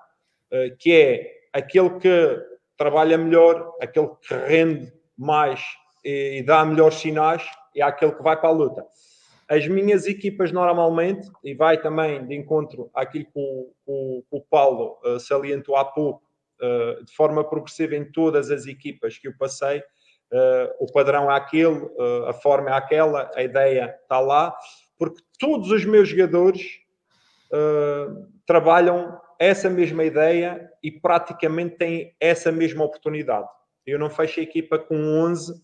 eh, 0.51 0.71
que 0.79 0.93
é 0.93 1.49
aquele 1.53 1.91
que 2.01 2.43
trabalha 2.77 3.17
melhor, 3.17 3.75
aquele 3.81 4.09
que 4.23 4.35
rende 4.35 4.93
mais 5.17 5.61
e, 6.05 6.39
e 6.39 6.43
dá 6.43 6.65
melhores 6.65 6.97
sinais, 6.97 7.43
é 7.75 7.83
aquele 7.83 8.13
que 8.13 8.23
vai 8.23 8.39
para 8.39 8.49
a 8.49 8.53
luta. 8.53 8.85
As 9.49 9.67
minhas 9.69 10.07
equipas 10.07 10.51
normalmente, 10.53 11.29
e 11.43 11.55
vai 11.55 11.81
também 11.81 12.27
de 12.27 12.35
encontro 12.35 12.91
àquilo 12.95 13.25
que 13.27 13.31
o, 13.35 13.73
o, 13.87 14.25
o 14.31 14.41
Paulo 14.41 14.99
uh, 15.05 15.21
salientou 15.21 15.77
há 15.77 15.85
pouco, 15.85 16.23
uh, 16.61 17.05
de 17.05 17.15
forma 17.15 17.45
progressiva 17.45 17.95
em 17.95 18.11
todas 18.11 18.51
as 18.51 18.67
equipas 18.67 19.19
que 19.19 19.29
eu 19.29 19.37
passei, 19.39 19.81
uh, 19.81 20.75
o 20.81 20.91
padrão 20.91 21.31
é 21.31 21.37
aquele, 21.37 21.87
a 22.27 22.33
forma 22.33 22.71
é 22.71 22.73
aquela, 22.73 23.31
a 23.35 23.43
ideia 23.43 23.95
está 24.03 24.19
lá, 24.19 24.55
porque 24.99 25.21
todos 25.39 25.71
os 25.71 25.85
meus 25.85 26.09
jogadores 26.09 26.83
trabalham 28.47 29.21
essa 29.39 29.69
mesma 29.71 30.05
ideia 30.05 30.71
e 30.83 30.91
praticamente 30.91 31.77
têm 31.77 32.15
essa 32.21 32.51
mesma 32.53 32.85
oportunidade. 32.85 33.49
Eu 33.87 33.99
não 33.99 34.11
fecho 34.11 34.41
a 34.41 34.43
equipa 34.43 34.79
com 34.79 34.97
11 34.97 35.63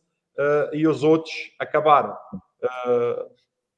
e 0.73 0.87
os 0.87 1.03
outros 1.03 1.35
acabaram. 1.59 2.17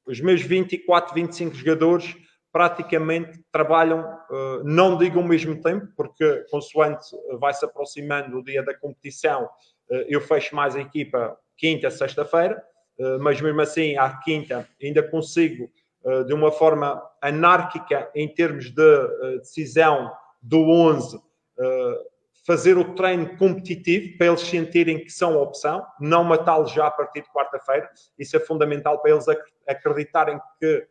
os 0.05 0.19
meus 0.19 0.41
24, 0.41 1.13
25 1.13 1.55
jogadores 1.55 2.15
praticamente 2.51 3.39
trabalham, 3.51 4.05
não 4.63 4.97
digo 4.97 5.19
ao 5.19 5.25
mesmo 5.25 5.61
tempo, 5.61 5.87
porque 5.95 6.45
consoante 6.51 7.07
vai-se 7.39 7.65
aproximando 7.65 8.37
o 8.37 8.43
dia 8.43 8.61
da 8.61 8.77
competição, 8.77 9.49
eh, 9.89 10.05
eu 10.09 10.21
fecho 10.21 10.55
mais 10.55 10.75
a 10.75 10.81
equipa 10.81 11.37
quinta, 11.57 11.89
sexta-feira, 11.89 12.61
eh, 12.99 13.17
mas 13.19 13.39
mesmo 13.41 13.61
assim, 13.61 13.95
à 13.97 14.09
quinta, 14.23 14.67
ainda 14.81 15.03
consigo, 15.03 15.65
eh, 15.65 15.69
de 16.25 16.33
uma 16.33 16.51
forma 16.51 17.01
anárquica, 17.21 18.11
em 18.13 18.27
termos 18.27 18.69
de 18.69 19.37
decisão 19.39 20.11
do 20.41 20.69
11, 20.69 21.19
fazer 22.45 22.77
o 22.77 22.93
treino 22.93 23.37
competitivo 23.37 24.17
para 24.17 24.27
eles 24.27 24.41
sentirem 24.41 25.01
que 25.01 25.09
são 25.09 25.37
opção, 25.37 25.85
não 25.99 26.23
matá-los 26.23 26.71
já 26.71 26.87
a 26.87 26.91
partir 26.91 27.21
de 27.21 27.29
quarta-feira. 27.29 27.89
Isso 28.19 28.35
é 28.35 28.39
fundamental 28.39 29.01
para 29.01 29.11
eles 29.11 29.25
acreditarem 29.67 30.39
que 30.59 30.87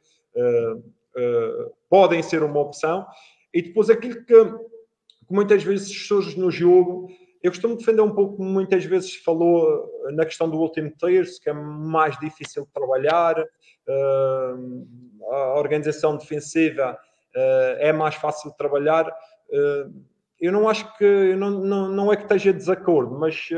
podem 1.91 2.23
ser 2.23 2.43
uma 2.43 2.61
opção. 2.61 3.07
E 3.53 3.61
depois 3.61 3.91
aquilo 3.91 4.25
que, 4.25 4.45
que 4.45 5.31
muitas 5.31 5.63
vezes 5.63 6.07
surge 6.07 6.41
no 6.41 6.51
jogo 6.51 7.09
eu 7.43 7.51
costumo 7.51 7.77
defender 7.77 8.03
um 8.03 8.15
pouco, 8.15 8.43
muitas 8.43 8.85
vezes 8.85 9.17
falou 9.17 9.91
eh, 10.07 10.13
na 10.13 10.25
questão 10.25 10.49
do 10.49 10.59
último 10.59 10.93
terço, 10.97 11.41
que 11.41 11.51
é 11.51 11.53
mais 11.53 12.17
difícil 12.21 12.65
de 12.65 12.71
trabalhar, 12.71 13.37
uh, 13.41 14.89
a 15.33 15.59
organização 15.59 16.17
defensiva 16.17 16.93
uh, 16.93 17.77
é 17.79 17.93
mais 17.93 18.15
fácil 18.15 18.51
de 18.51 18.57
trabalhar. 18.57 19.09
Uh, 19.49 19.93
eu 20.41 20.53
não 20.53 20.69
acho 20.69 20.97
que, 20.97 21.35
não, 21.35 21.51
não, 21.51 21.89
não 21.89 22.13
é 22.13 22.17
que 22.17 22.23
esteja 22.23 22.53
desacordo, 22.53 23.17
mas 23.19 23.49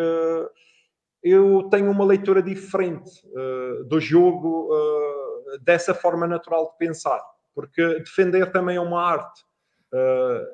eu 1.22 1.62
tenho 1.70 1.90
uma 1.90 2.04
leitura 2.04 2.42
diferente 2.42 3.10
do 3.86 3.98
jogo 3.98 4.68
dessa 5.62 5.94
forma 5.94 6.26
natural 6.26 6.72
de 6.72 6.76
pensar, 6.76 7.22
porque 7.54 8.00
defender 8.00 8.52
também 8.52 8.76
é 8.76 8.80
uma 8.82 9.02
arte. 9.02 9.46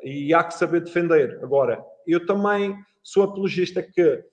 e 0.05 0.33
há 0.33 0.45
que 0.45 0.55
saber 0.55 0.83
defender. 0.83 1.41
Agora, 1.43 1.85
eu 2.07 2.24
também 2.24 2.78
sou 3.03 3.22
apologista 3.22 3.82
que 3.82 4.24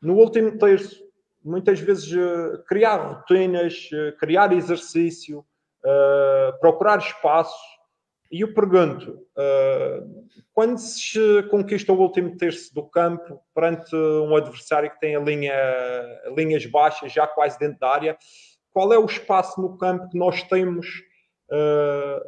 no 0.00 0.14
último 0.14 0.56
terço, 0.58 0.96
muitas 1.44 1.78
vezes 1.80 2.10
uh, 2.12 2.62
criar 2.66 2.96
rotinas, 2.96 3.88
uh, 3.92 4.16
criar 4.16 4.52
exercício, 4.52 5.40
uh, 5.40 6.58
procurar 6.60 6.98
espaço, 6.98 7.58
E 8.32 8.42
eu 8.42 8.54
pergunto: 8.54 9.26
quando 10.54 10.78
se 10.78 11.42
conquista 11.50 11.92
o 11.92 11.98
último 11.98 12.36
terço 12.36 12.72
do 12.72 12.88
campo 12.88 13.40
perante 13.52 13.94
um 13.96 14.36
adversário 14.36 14.90
que 14.90 15.00
tem 15.00 15.22
linha, 15.22 15.52
linhas 16.36 16.64
baixas, 16.66 17.12
já 17.12 17.26
quase 17.26 17.58
dentro 17.58 17.80
da 17.80 17.88
área, 17.88 18.16
qual 18.72 18.92
é 18.92 18.98
o 18.98 19.04
espaço 19.04 19.60
no 19.60 19.76
campo 19.76 20.08
que 20.08 20.16
nós 20.16 20.44
temos 20.44 20.86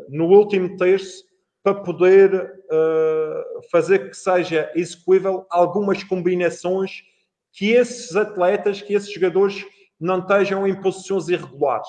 no 0.09 0.27
último 0.27 0.77
terço 0.77 1.23
para 1.63 1.75
poder 1.75 2.35
uh, 2.35 3.71
fazer 3.71 4.11
que 4.11 4.17
seja 4.17 4.71
execuível 4.75 5.47
algumas 5.49 6.03
combinações 6.03 7.03
que 7.53 7.71
esses 7.71 8.17
atletas, 8.17 8.83
que 8.83 8.95
esses 8.95 9.13
jogadores 9.13 9.65
não 10.01 10.19
estejam 10.19 10.67
em 10.67 10.81
posições 10.81 11.29
irregulares? 11.29 11.89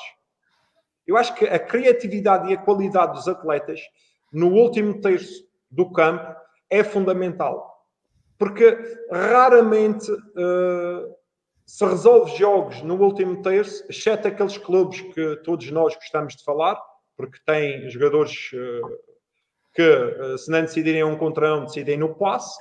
Eu 1.08 1.18
acho 1.18 1.34
que 1.36 1.46
a 1.46 1.60
criatividade 1.60 2.52
e 2.52 2.54
a 2.54 2.58
qualidade 2.58 3.14
dos 3.14 3.28
atletas 3.28 3.82
no 4.32 4.50
último 4.54 5.02
terço 5.02 5.46
do 5.70 5.92
campo 5.92 6.36
é 6.70 6.84
fundamental. 6.84 7.72
Porque 8.38 8.78
raramente 9.12 10.12
uh, 10.12 11.16
se 11.66 11.86
resolve 11.86 12.36
jogos 12.38 12.82
no 12.82 12.96
último 12.96 13.42
terço, 13.42 13.86
exceto 13.90 14.28
aqueles 14.28 14.58
clubes 14.58 15.02
que 15.02 15.38
todos 15.38 15.70
nós 15.72 15.96
gostamos 15.96 16.36
de 16.36 16.44
falar, 16.44 16.80
porque 17.16 17.40
têm 17.46 17.90
jogadores 17.90 18.52
uh, 18.54 19.13
que, 19.74 19.82
uh, 19.82 20.38
se 20.38 20.52
não 20.52 20.62
decidirem 20.62 21.04
um 21.04 21.18
contra 21.18 21.56
um, 21.56 21.66
decidem 21.66 21.98
no 21.98 22.16
passe, 22.16 22.58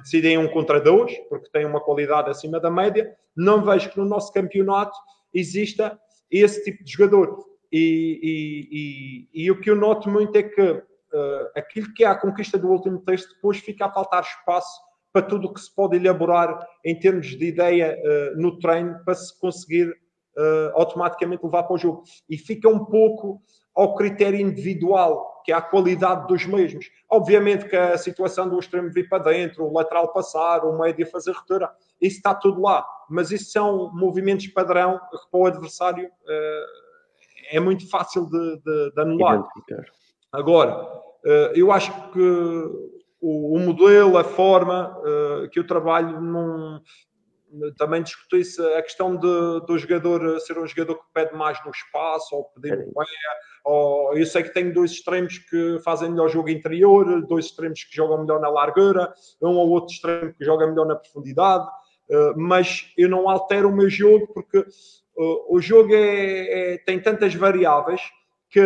decidem 0.00 0.38
um 0.38 0.48
contra 0.48 0.80
dois, 0.80 1.16
porque 1.28 1.50
têm 1.50 1.64
uma 1.64 1.80
qualidade 1.80 2.30
acima 2.30 2.58
da 2.58 2.70
média. 2.70 3.14
Não 3.36 3.64
vejo 3.64 3.90
que 3.90 3.98
no 3.98 4.04
nosso 4.04 4.32
campeonato 4.32 4.96
exista 5.32 5.98
esse 6.30 6.64
tipo 6.64 6.84
de 6.84 6.92
jogador. 6.92 7.44
E, 7.70 8.18
e, 8.22 9.42
e, 9.42 9.44
e, 9.44 9.50
o 9.50 9.60
que 9.60 9.70
eu 9.70 9.76
noto 9.76 10.08
muito 10.08 10.34
é 10.36 10.42
que 10.42 10.62
uh, 10.62 10.84
aquilo 11.54 11.92
que 11.92 12.04
é 12.04 12.06
a 12.06 12.14
conquista 12.14 12.58
do 12.58 12.68
último 12.68 13.00
texto, 13.00 13.34
depois 13.34 13.58
fica 13.58 13.86
a 13.86 13.92
faltar 13.92 14.22
espaço 14.22 14.80
para 15.12 15.22
tudo 15.22 15.48
o 15.48 15.54
que 15.54 15.60
se 15.60 15.74
pode 15.74 15.96
elaborar 15.96 16.58
em 16.84 16.98
termos 16.98 17.26
de 17.26 17.46
ideia 17.46 17.98
uh, 17.98 18.40
no 18.40 18.58
treino 18.58 19.02
para 19.04 19.14
se 19.14 19.38
conseguir 19.38 19.88
uh, 19.90 20.72
automaticamente 20.74 21.44
levar 21.44 21.64
para 21.64 21.74
o 21.74 21.78
jogo. 21.78 22.04
E 22.28 22.38
fica 22.38 22.68
um 22.68 22.84
pouco 22.84 23.42
ao 23.74 23.94
critério 23.94 24.40
individual, 24.40 25.37
que 25.48 25.52
é 25.52 25.54
a 25.54 25.62
qualidade 25.62 26.26
dos 26.26 26.44
mesmos. 26.44 26.90
Obviamente 27.10 27.66
que 27.70 27.74
a 27.74 27.96
situação 27.96 28.46
do 28.50 28.58
extremo 28.58 28.92
vir 28.92 29.08
para 29.08 29.22
dentro, 29.22 29.64
o 29.64 29.72
lateral 29.72 30.12
passar, 30.12 30.62
o 30.62 30.78
médio 30.78 31.06
fazer 31.06 31.32
ruptura, 31.32 31.70
isso 32.02 32.18
está 32.18 32.34
tudo 32.34 32.60
lá. 32.60 32.86
Mas 33.08 33.30
isso 33.30 33.50
são 33.50 33.90
movimentos 33.94 34.46
padrão 34.48 35.00
que 35.10 35.30
para 35.30 35.40
o 35.40 35.46
adversário 35.46 36.06
uh, 36.06 37.50
é 37.50 37.58
muito 37.58 37.88
fácil 37.88 38.26
de, 38.26 38.56
de, 38.58 38.92
de 38.92 39.00
anular. 39.00 39.42
Agora, 40.30 40.86
eh, 41.24 41.52
eu 41.54 41.72
acho 41.72 41.92
que 42.10 42.20
o, 43.18 43.58
modelo, 43.58 44.18
a 44.18 44.24
forma 44.24 45.00
eh, 45.02 45.48
que 45.48 45.58
eu 45.58 45.66
trabalho, 45.66 46.20
não, 46.20 46.78
também 47.76 48.02
discutiu-se 48.02 48.60
a 48.74 48.82
questão 48.82 49.16
de, 49.16 49.66
do 49.66 49.78
jogador 49.78 50.40
ser 50.40 50.58
um 50.58 50.66
jogador 50.66 50.96
que 50.96 51.12
pede 51.12 51.34
mais 51.34 51.62
no 51.64 51.70
espaço, 51.70 52.34
ou 52.34 52.44
pedir 52.44 52.76
no 52.76 52.92
pé, 52.92 53.04
ou 53.64 54.16
eu 54.16 54.24
sei 54.26 54.42
que 54.42 54.54
tenho 54.54 54.72
dois 54.72 54.92
extremos 54.92 55.38
que 55.38 55.78
fazem 55.84 56.10
melhor 56.10 56.28
jogo 56.28 56.48
interior, 56.48 57.26
dois 57.26 57.46
extremos 57.46 57.84
que 57.84 57.94
jogam 57.94 58.22
melhor 58.22 58.40
na 58.40 58.48
largura, 58.48 59.12
um 59.42 59.56
ou 59.56 59.68
outro 59.70 59.94
extremo 59.94 60.34
que 60.34 60.44
joga 60.44 60.66
melhor 60.66 60.86
na 60.86 60.96
profundidade, 60.96 61.66
eh, 62.10 62.32
mas 62.36 62.92
eu 62.96 63.08
não 63.08 63.28
altero 63.28 63.68
o 63.68 63.76
meu 63.76 63.90
jogo 63.90 64.26
porque 64.32 64.64
o 65.48 65.60
jogo 65.60 65.92
é, 65.92 66.74
é, 66.74 66.78
tem 66.78 67.00
tantas 67.00 67.34
variáveis 67.34 68.00
que 68.48 68.60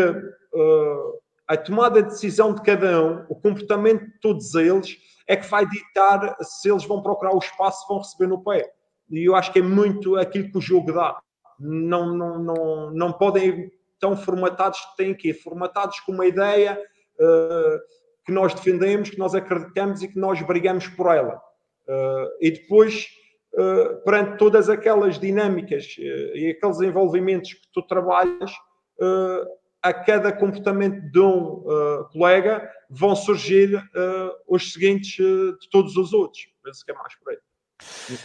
a 1.48 1.56
tomada 1.56 2.02
de 2.02 2.10
decisão 2.10 2.54
de 2.54 2.62
cada 2.62 3.02
um, 3.02 3.24
o 3.28 3.34
comportamento 3.34 4.04
de 4.04 4.20
todos 4.20 4.54
eles, 4.54 4.96
é 5.28 5.36
que 5.36 5.48
vai 5.48 5.66
ditar 5.66 6.36
se 6.40 6.70
eles 6.70 6.84
vão 6.84 7.02
procurar 7.02 7.34
o 7.34 7.38
espaço, 7.38 7.86
vão 7.88 7.98
receber 7.98 8.26
no 8.26 8.42
pé. 8.42 8.70
E 9.10 9.28
eu 9.28 9.34
acho 9.34 9.52
que 9.52 9.58
é 9.58 9.62
muito 9.62 10.16
aquilo 10.16 10.50
que 10.50 10.58
o 10.58 10.60
jogo 10.60 10.92
dá. 10.92 11.18
Não, 11.58 12.16
não, 12.16 12.38
não, 12.38 12.90
não 12.90 13.12
podem 13.12 13.70
tão 14.00 14.16
formatados, 14.16 14.80
têm 14.96 15.14
que 15.14 15.28
ir 15.28 15.34
formatados 15.34 16.00
com 16.00 16.12
uma 16.12 16.26
ideia 16.26 16.76
uh, 17.20 17.78
que 18.24 18.32
nós 18.32 18.52
defendemos, 18.52 19.10
que 19.10 19.18
nós 19.18 19.34
acreditamos 19.34 20.02
e 20.02 20.08
que 20.08 20.18
nós 20.18 20.42
brigamos 20.42 20.88
por 20.88 21.14
ela. 21.14 21.40
Uh, 21.86 22.28
e 22.40 22.50
depois 22.50 23.06
uh, 23.54 24.02
perante 24.04 24.38
todas 24.38 24.68
aquelas 24.68 25.20
dinâmicas 25.20 25.94
e 25.98 26.56
aqueles 26.56 26.80
envolvimentos 26.80 27.52
que 27.54 27.68
tu 27.72 27.82
trabalhas, 27.82 28.50
a 29.82 29.92
cada 29.92 30.32
comportamento 30.32 31.10
de 31.10 31.20
um 31.20 31.64
colega 32.12 32.70
vão 32.88 33.16
surgir 33.16 33.82
os 34.46 34.72
seguintes 34.72 35.16
de 35.16 35.68
todos 35.70 35.96
os 35.96 36.12
outros. 36.12 36.46
Penso 36.62 36.84
que 36.84 36.92
é 36.92 36.94
mais 36.94 37.14
por 37.16 37.32
aí. 37.32 37.38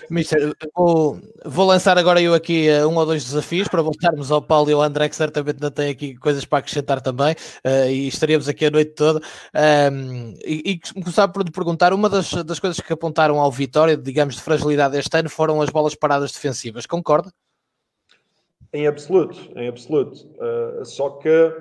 Mister, 0.09 0.53
vou, 0.75 1.19
vou, 1.45 1.65
lançar 1.65 1.97
agora 1.97 2.21
eu 2.21 2.33
aqui 2.33 2.67
uh, 2.69 2.87
um 2.87 2.95
ou 2.95 3.05
dois 3.05 3.23
desafios 3.23 3.67
para 3.67 3.81
voltarmos 3.81 4.31
ao 4.31 4.41
Paulo 4.41 4.69
e 4.69 4.73
ao 4.73 4.81
André, 4.81 5.09
que 5.09 5.15
certamente 5.15 5.55
ainda 5.55 5.71
tem 5.71 5.89
aqui 5.89 6.15
coisas 6.15 6.45
para 6.45 6.59
acrescentar 6.59 7.01
também, 7.01 7.33
uh, 7.65 7.89
e 7.89 8.07
estaríamos 8.07 8.47
aqui 8.47 8.65
a 8.65 8.71
noite 8.71 8.91
toda. 8.91 9.19
Um, 9.91 10.33
e, 10.45 10.71
e 10.71 11.01
começar 11.01 11.27
por 11.27 11.43
lhe 11.43 11.51
perguntar: 11.51 11.93
uma 11.93 12.09
das, 12.09 12.31
das 12.45 12.59
coisas 12.59 12.79
que 12.79 12.93
apontaram 12.93 13.39
ao 13.39 13.51
Vitória, 13.51 13.97
digamos, 13.97 14.35
de 14.35 14.41
fragilidade 14.41 14.97
este 14.97 15.17
ano 15.17 15.29
foram 15.29 15.61
as 15.61 15.69
bolas 15.69 15.95
paradas 15.95 16.31
defensivas, 16.31 16.85
concorda? 16.85 17.31
Em 18.73 18.87
absoluto, 18.87 19.37
em 19.55 19.67
absoluto. 19.67 20.27
Uh, 20.37 20.85
só 20.85 21.11
que 21.11 21.53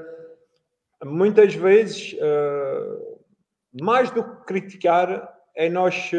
muitas 1.05 1.55
vezes, 1.55 2.17
mais 3.81 4.11
do 4.11 4.25
que 4.25 4.45
criticar, 4.47 5.33
é 5.55 5.69
nós 5.69 6.11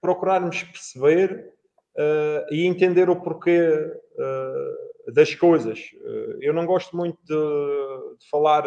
procurarmos 0.00 0.62
perceber 0.62 1.52
uh, 1.96 2.54
e 2.54 2.66
entender 2.66 3.08
o 3.10 3.20
porquê 3.20 3.68
uh, 3.68 5.12
das 5.12 5.34
coisas. 5.34 5.90
Uh, 6.00 6.38
eu 6.40 6.52
não 6.52 6.66
gosto 6.66 6.96
muito 6.96 7.18
de, 7.24 8.18
de 8.18 8.28
falar 8.30 8.64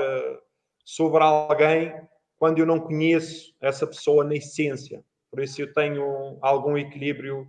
sobre 0.86 1.24
alguém 1.24 1.94
quando 2.38 2.60
eu 2.60 2.66
não 2.66 2.80
conheço 2.80 3.56
essa 3.62 3.88
pessoa 3.88 4.24
na 4.24 4.36
essência. 4.36 5.04
Por 5.32 5.42
isso 5.42 5.62
eu 5.62 5.74
tenho 5.74 6.38
algum 6.42 6.78
equilíbrio 6.78 7.48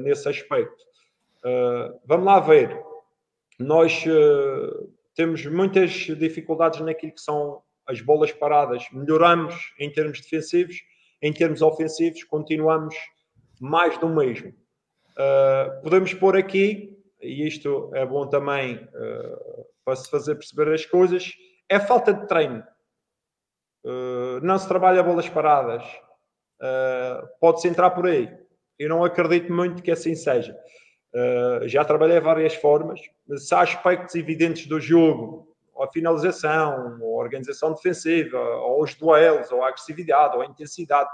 nesse 0.00 0.28
aspecto. 0.28 0.84
vamos 2.04 2.26
lá 2.26 2.38
ver. 2.38 2.87
Nós 3.58 4.04
temos 5.14 5.44
muitas 5.46 5.90
dificuldades 5.90 6.80
naquilo 6.80 7.12
que 7.12 7.20
são 7.20 7.62
as 7.86 8.00
bolas 8.00 8.30
paradas. 8.30 8.84
Melhoramos 8.92 9.54
em 9.80 9.90
termos 9.90 10.20
defensivos, 10.20 10.76
em 11.22 11.32
termos 11.32 11.62
ofensivos, 11.62 12.22
continuamos 12.24 12.94
mais 13.60 13.98
do 13.98 14.08
mesmo. 14.08 14.50
Uh, 14.50 15.82
podemos 15.82 16.14
pôr 16.14 16.36
aqui, 16.36 16.96
e 17.20 17.46
isto 17.46 17.90
é 17.94 18.06
bom 18.06 18.28
também 18.28 18.76
uh, 18.76 19.66
para 19.84 19.96
se 19.96 20.08
fazer 20.08 20.36
perceber 20.36 20.72
as 20.72 20.86
coisas, 20.86 21.32
é 21.68 21.80
falta 21.80 22.14
de 22.14 22.26
treino. 22.28 22.62
Uh, 23.84 24.38
não 24.42 24.58
se 24.58 24.68
trabalha 24.68 25.02
bolas 25.02 25.28
paradas. 25.28 25.84
Pode-se 27.40 27.68
entrar 27.68 27.90
por 27.90 28.06
aí. 28.06 28.28
Eu 28.76 28.88
não 28.88 29.04
acredito 29.04 29.52
muito 29.52 29.80
que 29.80 29.92
assim 29.92 30.16
seja. 30.16 30.58
Já 31.66 31.84
trabalhei 31.84 32.20
várias 32.20 32.54
formas. 32.54 33.00
Se 33.36 33.54
há 33.54 33.60
aspectos 33.60 34.14
evidentes 34.14 34.66
do 34.66 34.80
jogo 34.80 35.48
a 35.82 35.86
finalização, 35.86 36.98
a 37.00 37.04
organização 37.04 37.72
defensiva, 37.72 38.38
ou 38.38 38.82
os 38.82 38.94
duelos, 38.94 39.50
ou 39.52 39.62
a 39.62 39.68
agressividade, 39.68 40.36
ou 40.36 40.42
a 40.42 40.46
intensidade, 40.46 41.08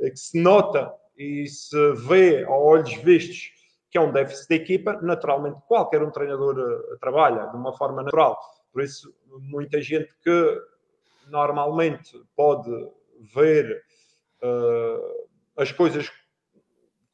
eh, 0.00 0.10
que 0.10 0.18
se 0.18 0.40
nota 0.40 0.92
e 1.16 1.46
se 1.46 1.92
vê 1.92 2.44
a 2.44 2.50
olhos 2.50 2.94
vistos 2.94 3.54
que 3.90 3.98
é 3.98 4.00
um 4.00 4.12
déficit 4.12 4.48
da 4.48 4.54
equipa, 4.56 5.00
naturalmente 5.00 5.60
qualquer 5.68 6.02
um 6.02 6.10
treinador 6.10 6.58
eh, 6.58 6.96
trabalha 7.00 7.46
de 7.46 7.56
uma 7.56 7.76
forma 7.76 8.02
natural. 8.02 8.38
Por 8.72 8.82
isso, 8.82 9.14
muita 9.40 9.80
gente 9.80 10.12
que 10.22 10.60
normalmente 11.28 12.20
pode 12.36 12.70
ver 13.34 13.82
uh, 14.42 15.26
as 15.56 15.72
coisas 15.72 16.12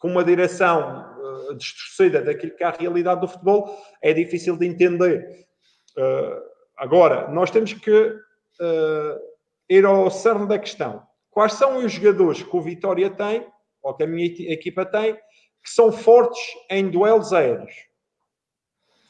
com 0.03 0.09
uma 0.09 0.22
direção 0.22 1.16
uh, 1.16 1.55
distorcida 1.55 2.20
daquilo 2.20 2.55
que 2.55 2.62
é 2.62 2.66
a 2.66 2.70
realidade 2.70 3.22
do 3.22 3.28
futebol, 3.28 3.74
é 4.03 4.12
difícil 4.12 4.59
de 4.59 4.66
entender. 4.66 5.46
Uh, 5.96 6.53
Agora, 6.82 7.28
nós 7.28 7.48
temos 7.48 7.72
que 7.72 7.90
uh, 7.92 9.20
ir 9.68 9.84
ao 9.84 10.11
cerne 10.11 10.48
da 10.48 10.59
questão. 10.59 11.00
Quais 11.30 11.53
são 11.53 11.76
os 11.78 11.92
jogadores 11.92 12.42
que 12.42 12.57
o 12.57 12.61
Vitória 12.61 13.09
tem, 13.09 13.46
ou 13.80 13.94
que 13.94 14.03
a 14.03 14.07
minha 14.07 14.26
equipa 14.26 14.84
tem, 14.84 15.14
que 15.14 15.70
são 15.70 15.92
fortes 15.92 16.42
em 16.68 16.90
duelos 16.90 17.32
aéreos? 17.32 17.72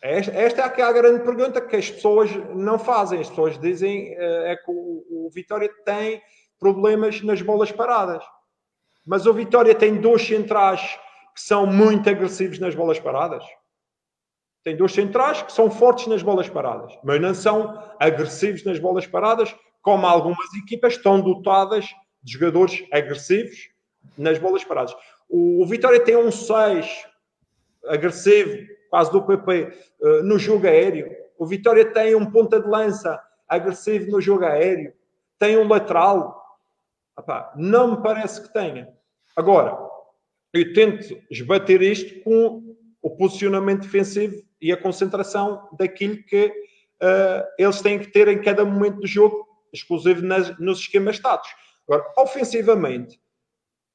Esta, 0.02 0.32
esta 0.32 0.62
é 0.62 0.82
a 0.82 0.92
grande 0.92 1.24
pergunta 1.24 1.62
que 1.62 1.76
as 1.76 1.90
pessoas 1.90 2.30
não 2.54 2.78
fazem. 2.78 3.20
As 3.20 3.30
pessoas 3.30 3.58
dizem 3.58 4.14
é 4.18 4.54
que 4.56 4.70
o, 4.70 5.26
o 5.26 5.30
Vitória 5.32 5.70
tem 5.86 6.20
problemas 6.58 7.22
nas 7.22 7.40
bolas 7.40 7.72
paradas. 7.72 8.22
Mas 9.04 9.26
o 9.26 9.32
Vitória 9.32 9.74
tem 9.74 10.00
dois 10.00 10.26
centrais 10.26 10.98
que 11.34 11.40
são 11.40 11.66
muito 11.66 12.08
agressivos 12.08 12.58
nas 12.58 12.74
bolas 12.74 13.00
paradas. 13.00 13.44
Tem 14.62 14.76
dois 14.76 14.92
centrais 14.92 15.42
que 15.42 15.52
são 15.52 15.70
fortes 15.70 16.06
nas 16.06 16.22
bolas 16.22 16.48
paradas, 16.48 16.96
mas 17.02 17.20
não 17.20 17.34
são 17.34 17.82
agressivos 17.98 18.64
nas 18.64 18.78
bolas 18.78 19.06
paradas 19.06 19.54
como 19.80 20.06
algumas 20.06 20.54
equipas 20.54 20.94
estão 20.94 21.20
dotadas 21.20 21.86
de 22.22 22.34
jogadores 22.34 22.84
agressivos 22.92 23.70
nas 24.16 24.38
bolas 24.38 24.62
paradas. 24.62 24.94
O, 25.28 25.66
Vitória 25.66 25.98
tem 25.98 26.16
um 26.16 26.30
6 26.30 27.06
agressivo, 27.86 28.68
quase 28.90 29.10
do 29.10 29.22
PP, 29.22 29.72
eh, 30.02 30.22
no 30.22 30.38
jogo 30.38 30.66
aéreo. 30.66 31.10
O 31.36 31.46
Vitória 31.46 31.84
tem 31.84 32.14
um 32.14 32.30
ponta 32.30 32.60
de 32.60 32.68
lança 32.68 33.20
agressivo 33.48 34.10
no 34.10 34.20
jogo 34.20 34.44
aéreo. 34.44 34.92
Tem 35.38 35.56
um 35.56 35.66
lateral. 35.66 36.41
Epá, 37.18 37.52
não 37.56 37.92
me 37.92 38.02
parece 38.02 38.42
que 38.42 38.52
tenha. 38.52 38.88
Agora, 39.36 39.78
eu 40.52 40.72
tento 40.72 41.18
esbater 41.30 41.82
isto 41.82 42.22
com 42.22 42.76
o 43.00 43.10
posicionamento 43.16 43.82
defensivo 43.82 44.42
e 44.60 44.72
a 44.72 44.76
concentração 44.76 45.68
daquilo 45.78 46.22
que 46.24 46.46
uh, 46.46 47.44
eles 47.58 47.80
têm 47.80 47.98
que 47.98 48.08
ter 48.08 48.28
em 48.28 48.40
cada 48.40 48.64
momento 48.64 49.00
do 49.00 49.06
jogo, 49.06 49.46
exclusivo 49.72 50.22
nas, 50.22 50.56
nos 50.58 50.80
esquemas 50.80 51.18
táticos. 51.18 51.50
Agora, 51.88 52.12
ofensivamente, 52.18 53.20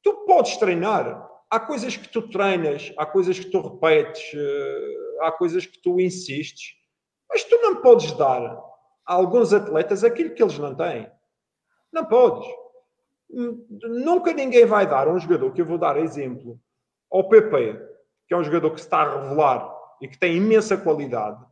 tu 0.03 0.25
podes 0.25 0.57
treinar. 0.57 1.25
Há 1.49 1.61
coisas 1.61 1.95
que 1.95 2.09
tu 2.09 2.27
treinas, 2.29 2.91
há 2.97 3.05
coisas 3.05 3.39
que 3.39 3.49
tu 3.49 3.61
repetes, 3.61 4.33
uh, 4.33 5.23
há 5.23 5.31
coisas 5.31 5.65
que 5.65 5.81
tu 5.81 5.99
insistes, 5.99 6.75
mas 7.29 7.43
tu 7.45 7.55
não 7.61 7.81
podes 7.81 8.11
dar 8.13 8.41
a 9.05 9.13
alguns 9.13 9.53
atletas 9.53 10.03
aquilo 10.03 10.33
que 10.33 10.43
eles 10.43 10.57
não 10.57 10.75
têm. 10.75 11.09
Não 11.93 12.03
podes. 12.05 12.45
Nunca 13.29 14.33
ninguém 14.33 14.65
vai 14.65 14.87
dar 14.87 15.07
um 15.07 15.19
jogador, 15.19 15.51
que 15.51 15.61
eu 15.61 15.65
vou 15.65 15.77
dar 15.77 15.97
exemplo, 15.97 16.59
ao 17.11 17.27
PP, 17.27 17.79
que 18.27 18.33
é 18.33 18.37
um 18.37 18.43
jogador 18.43 18.71
que 18.71 18.79
se 18.79 18.87
está 18.87 19.01
a 19.01 19.21
revelar 19.21 19.73
e 20.01 20.07
que 20.07 20.17
tem 20.17 20.37
imensa 20.37 20.77
qualidade, 20.77 21.43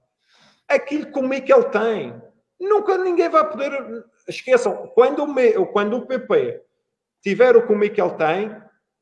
aquilo 0.67 1.11
como 1.11 1.33
é 1.33 1.41
que 1.41 1.53
ele 1.53 1.65
tem. 1.65 2.21
Nunca 2.59 2.97
ninguém 2.97 3.29
vai 3.29 3.49
poder. 3.49 3.71
Esqueçam, 4.27 4.87
quando 4.93 5.23
o, 5.23 5.65
quando 5.67 5.97
o 5.97 6.05
PP 6.05 6.61
tiver 7.21 7.55
o 7.57 7.65
como 7.65 7.83
é 7.83 7.89
que 7.89 8.01
ele 8.01 8.13
tem, 8.13 8.55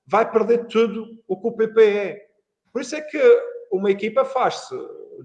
vai 0.05 0.29
perder 0.29 0.65
tudo 0.65 1.07
o 1.27 1.39
que 1.39 1.47
o 1.47 1.51
PP 1.51 1.83
é. 1.83 2.27
Por 2.71 2.81
isso 2.81 2.95
é 2.95 3.01
que 3.01 3.19
uma 3.71 3.91
equipa 3.91 4.25
faz-se 4.25 4.75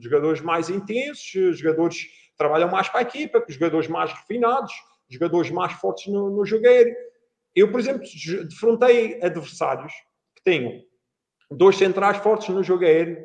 jogadores 0.01 0.41
mais 0.41 0.69
intensos, 0.69 1.59
jogadores 1.59 2.05
que 2.05 2.37
trabalham 2.37 2.71
mais 2.71 2.89
para 2.89 3.01
a 3.01 3.03
equipa, 3.03 3.45
jogadores 3.49 3.89
mais 3.89 4.13
refinados, 4.13 4.73
jogadores 5.09 5.51
mais 5.51 5.73
fortes 5.73 6.13
no, 6.13 6.31
no 6.31 6.45
jogo 6.45 6.67
aéreo. 6.67 6.95
Eu, 7.59 7.73
por 7.73 7.81
exemplo, 7.81 8.03
defrontei 8.49 9.21
adversários 9.21 9.93
que 10.37 10.45
tenham 10.45 10.81
dois 11.51 11.77
centrais 11.77 12.19
fortes 12.19 12.51
no 12.51 12.63
jogo 12.63 12.85
aéreo, 12.85 13.19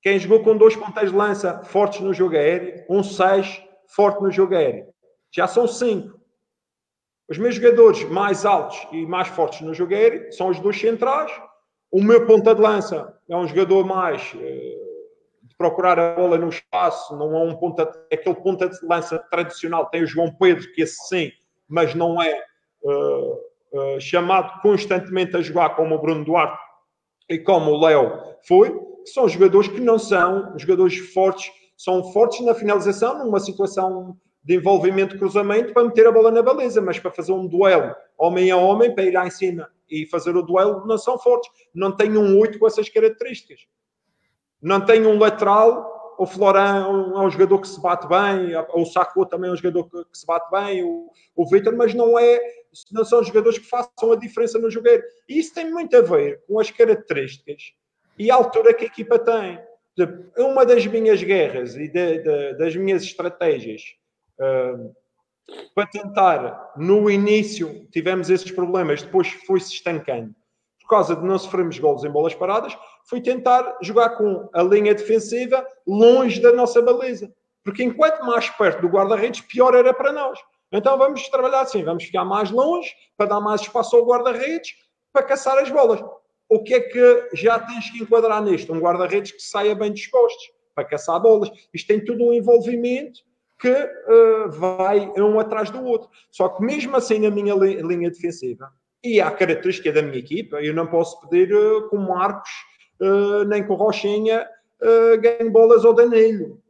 quem 0.00 0.18
jogou 0.18 0.42
com 0.42 0.56
dois 0.56 0.74
ponteiros 0.74 1.10
de 1.10 1.18
lança 1.18 1.62
fortes 1.64 2.00
no 2.00 2.14
jogo 2.14 2.36
aéreo, 2.36 2.86
um 2.88 3.02
6 3.02 3.62
forte 3.88 4.22
no 4.22 4.30
jogo 4.30 4.54
aéreo. 4.54 4.86
Já 5.30 5.46
são 5.46 5.68
cinco. 5.68 6.18
Os 7.28 7.36
meus 7.36 7.56
jogadores 7.56 8.02
mais 8.04 8.46
altos 8.46 8.86
e 8.92 9.04
mais 9.04 9.28
fortes 9.28 9.60
no 9.60 9.74
jogo 9.74 9.92
aéreo 9.92 10.32
são 10.32 10.48
os 10.48 10.58
dois 10.58 10.80
centrais. 10.80 11.30
O 11.90 12.02
meu 12.02 12.26
ponta 12.26 12.54
de 12.54 12.62
lança 12.62 13.14
é 13.28 13.36
um 13.36 13.46
jogador 13.46 13.84
mais 13.84 14.32
eh, 14.40 14.78
de 15.42 15.54
procurar 15.56 15.98
a 15.98 16.14
bola 16.14 16.38
no 16.38 16.48
espaço, 16.48 17.14
não 17.14 17.36
é 17.36 17.40
um 17.40 17.56
ponta, 17.56 17.82
aquele 18.10 18.36
ponta 18.36 18.70
de 18.70 18.78
lança 18.86 19.18
tradicional. 19.18 19.90
Tem 19.90 20.02
o 20.02 20.06
João 20.06 20.34
Pedro, 20.34 20.72
que 20.72 20.80
esse 20.80 20.96
sim, 21.08 21.30
mas 21.68 21.94
não 21.94 22.20
é 22.20 22.42
uh, 22.82 23.32
uh, 23.72 24.00
chamado 24.00 24.60
constantemente 24.62 25.36
a 25.36 25.42
jogar 25.42 25.70
como 25.70 25.94
o 25.94 26.00
Bruno 26.00 26.24
Duarte 26.24 26.58
e 27.28 27.38
como 27.38 27.72
o 27.72 27.80
Léo 27.80 28.36
foi 28.46 28.74
são 29.04 29.28
jogadores 29.28 29.68
que 29.68 29.80
não 29.80 29.98
são 29.98 30.52
jogadores 30.58 30.98
fortes, 31.12 31.50
são 31.76 32.12
fortes 32.12 32.44
na 32.44 32.54
finalização, 32.54 33.24
numa 33.24 33.40
situação 33.40 34.16
de 34.42 34.56
envolvimento 34.56 35.18
cruzamento 35.18 35.72
para 35.72 35.84
meter 35.84 36.06
a 36.06 36.12
bola 36.12 36.30
na 36.30 36.42
baliza, 36.42 36.80
mas 36.80 36.98
para 36.98 37.10
fazer 37.10 37.32
um 37.32 37.46
duelo 37.46 37.94
homem 38.18 38.50
a 38.50 38.56
homem, 38.56 38.94
para 38.94 39.04
ir 39.04 39.12
lá 39.12 39.26
em 39.26 39.30
cima 39.30 39.68
e 39.88 40.04
fazer 40.06 40.36
o 40.36 40.42
duelo, 40.42 40.86
não 40.86 40.98
são 40.98 41.18
fortes. 41.18 41.50
Não 41.74 41.92
tem 41.92 42.16
um 42.16 42.38
8 42.38 42.58
com 42.58 42.66
essas 42.66 42.88
características. 42.88 43.60
Não 44.60 44.84
tem 44.84 45.06
um 45.06 45.18
lateral, 45.18 45.97
o 46.18 46.26
Floran 46.26 46.84
é 46.84 47.20
um 47.20 47.30
jogador 47.30 47.60
que 47.60 47.68
se 47.68 47.80
bate 47.80 48.08
bem, 48.08 48.52
o 48.74 48.84
Sacco 48.84 49.24
também 49.24 49.48
é 49.48 49.52
um 49.52 49.56
jogador 49.56 49.88
que, 49.88 50.04
se 50.12 50.26
bate 50.26 50.50
bem, 50.50 50.82
o, 50.82 51.08
o 51.36 51.48
Vitor, 51.48 51.74
mas 51.76 51.94
não 51.94 52.18
é 52.18 52.40
não 52.92 53.04
são 53.04 53.22
jogadores 53.22 53.58
que 53.58 53.66
façam 53.66 54.12
a 54.12 54.16
diferença 54.16 54.58
no 54.58 54.70
jogo. 54.70 54.88
E 55.28 55.38
isso 55.38 55.54
tem 55.54 55.70
muito 55.70 55.96
a 55.96 56.02
ver 56.02 56.42
com 56.46 56.58
as 56.58 56.70
características 56.70 57.72
e 58.18 58.30
a 58.30 58.34
altura 58.34 58.74
que 58.74 58.84
a 58.84 58.88
equipa 58.88 59.18
tem. 59.18 59.58
Uma 60.36 60.66
das 60.66 60.86
minhas 60.86 61.22
guerras 61.22 61.76
e 61.76 61.88
de, 61.88 62.18
de, 62.18 62.54
das 62.54 62.76
minhas 62.76 63.02
estratégias 63.02 63.82
uh, 64.40 64.94
para 65.74 65.86
tentar, 65.86 66.72
no 66.76 67.10
início, 67.10 67.88
tivemos 67.90 68.28
esses 68.28 68.50
problemas, 68.50 69.02
depois 69.02 69.28
foi-se 69.46 69.72
estancando 69.72 70.34
por 70.80 70.88
causa 70.88 71.16
de 71.16 71.24
não 71.24 71.38
sofrermos 71.38 71.78
golos 71.78 72.04
em 72.04 72.10
bolas 72.10 72.34
paradas, 72.34 72.76
foi 73.08 73.20
tentar 73.20 73.78
jogar 73.82 74.10
com 74.10 74.48
a 74.52 74.62
linha 74.62 74.94
defensiva 74.94 75.66
longe 75.86 76.40
da 76.40 76.52
nossa 76.52 76.82
baliza. 76.82 77.32
Porque 77.64 77.82
enquanto 77.82 78.24
mais 78.24 78.48
perto 78.50 78.82
do 78.82 78.88
guarda-redes, 78.88 79.40
pior 79.42 79.74
era 79.74 79.92
para 79.92 80.12
nós. 80.12 80.38
Então 80.70 80.96
vamos 80.98 81.28
trabalhar 81.28 81.62
assim, 81.62 81.82
vamos 81.82 82.04
ficar 82.04 82.24
mais 82.24 82.50
longe 82.50 82.90
para 83.16 83.26
dar 83.26 83.40
mais 83.40 83.62
espaço 83.62 83.96
ao 83.96 84.04
guarda-redes 84.04 84.74
para 85.12 85.22
caçar 85.22 85.58
as 85.58 85.70
bolas 85.70 86.00
o 86.48 86.62
que 86.62 86.74
é 86.74 86.80
que 86.80 87.28
já 87.34 87.58
tens 87.58 87.90
que 87.90 88.02
enquadrar 88.02 88.42
nisto? 88.42 88.72
Um 88.72 88.80
guarda-redes 88.80 89.32
que 89.32 89.42
saia 89.42 89.74
bem 89.74 89.92
disposto 89.92 90.40
para 90.74 90.84
caçar 90.84 91.20
bolas. 91.20 91.50
Isto 91.74 91.88
tem 91.88 92.04
tudo 92.04 92.24
um 92.24 92.32
envolvimento 92.32 93.20
que 93.60 93.70
uh, 93.70 94.50
vai 94.50 95.12
um 95.18 95.38
atrás 95.38 95.70
do 95.70 95.84
outro. 95.84 96.08
Só 96.30 96.48
que 96.48 96.62
mesmo 96.62 96.96
assim 96.96 97.18
na 97.18 97.30
minha 97.30 97.54
li 97.54 97.74
linha 97.82 98.10
defensiva, 98.10 98.72
e 99.04 99.20
a 99.20 99.30
característica 99.30 99.92
da 99.92 100.02
minha 100.02 100.18
equipa, 100.18 100.60
eu 100.60 100.74
não 100.74 100.86
posso 100.86 101.20
pedir 101.20 101.54
uh, 101.54 101.88
com 101.88 101.98
Marcos 101.98 102.50
uh, 103.00 103.44
nem 103.44 103.66
com 103.66 103.74
Rochinha 103.74 104.48
uh, 104.80 105.20
ganhe 105.20 105.50
bolas 105.50 105.84
ao 105.84 105.94
Danilo. 105.94 106.60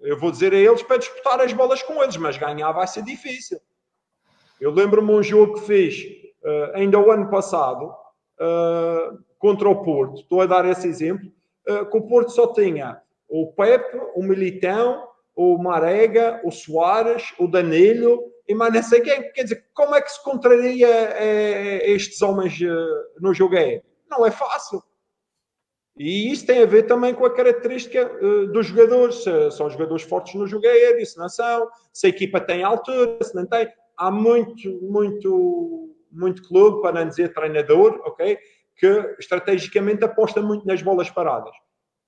Eu 0.00 0.18
vou 0.18 0.30
dizer 0.30 0.52
a 0.52 0.56
eles 0.56 0.82
para 0.82 0.98
disputar 0.98 1.40
as 1.40 1.52
bolas 1.52 1.82
com 1.82 2.02
eles, 2.02 2.16
mas 2.16 2.36
ganhar 2.36 2.70
vai 2.72 2.86
ser 2.86 3.02
difícil. 3.02 3.58
Eu 4.60 4.70
lembro-me 4.70 5.10
um 5.10 5.22
jogo 5.22 5.54
que 5.54 5.66
fiz 5.66 6.26
ainda 6.74 6.98
o 6.98 7.10
ano 7.10 7.28
passado, 7.28 7.92
uh, 8.40 9.18
contra 9.38 9.68
o 9.68 9.82
Porto. 9.82 10.20
Estou 10.20 10.40
a 10.40 10.46
dar 10.46 10.64
esse 10.64 10.86
exemplo. 10.86 11.30
Uh, 11.68 11.84
que 11.86 11.96
o 11.96 12.02
Porto 12.02 12.30
só 12.30 12.52
tinha 12.52 13.00
o 13.28 13.52
Pepe, 13.52 13.98
o 14.14 14.22
Militão, 14.22 15.08
o 15.34 15.58
Marega, 15.58 16.40
o 16.44 16.50
Soares, 16.50 17.34
o 17.38 17.48
Danilo 17.48 18.32
e 18.48 18.54
mais 18.54 18.72
não 18.72 18.82
sei 18.82 19.00
quem. 19.00 19.32
Quer 19.32 19.42
dizer, 19.42 19.66
como 19.74 19.94
é 19.94 20.00
que 20.00 20.12
se 20.12 20.22
contraria 20.22 20.88
eh, 20.88 21.90
estes 21.90 22.22
homens 22.22 22.56
no 23.20 23.34
jogo 23.34 23.56
aéreo? 23.56 23.82
Não 24.08 24.24
é 24.24 24.30
fácil. 24.30 24.80
E 25.98 26.30
isso 26.30 26.46
tem 26.46 26.62
a 26.62 26.66
ver 26.66 26.82
também 26.82 27.14
com 27.14 27.24
a 27.24 27.34
característica 27.34 28.10
uh, 28.22 28.46
dos 28.48 28.66
jogadores. 28.66 29.22
Se 29.22 29.50
são 29.52 29.70
jogadores 29.70 30.02
fortes 30.02 30.34
no 30.34 30.46
jogo 30.46 30.66
aéreo, 30.66 31.06
se 31.06 31.18
não 31.18 31.28
são, 31.28 31.68
se 31.92 32.06
a 32.06 32.10
equipa 32.10 32.40
tem 32.40 32.62
altura, 32.62 33.18
se 33.22 33.34
não 33.34 33.46
tem. 33.46 33.68
Há 33.96 34.10
muito, 34.10 34.78
muito 34.82 35.86
muito 36.16 36.42
clube, 36.48 36.80
para 36.80 37.00
não 37.00 37.08
dizer 37.08 37.32
treinador, 37.32 38.00
ok? 38.04 38.38
Que 38.76 39.16
estrategicamente 39.18 40.04
aposta 40.04 40.40
muito 40.40 40.66
nas 40.66 40.82
bolas 40.82 41.10
paradas. 41.10 41.54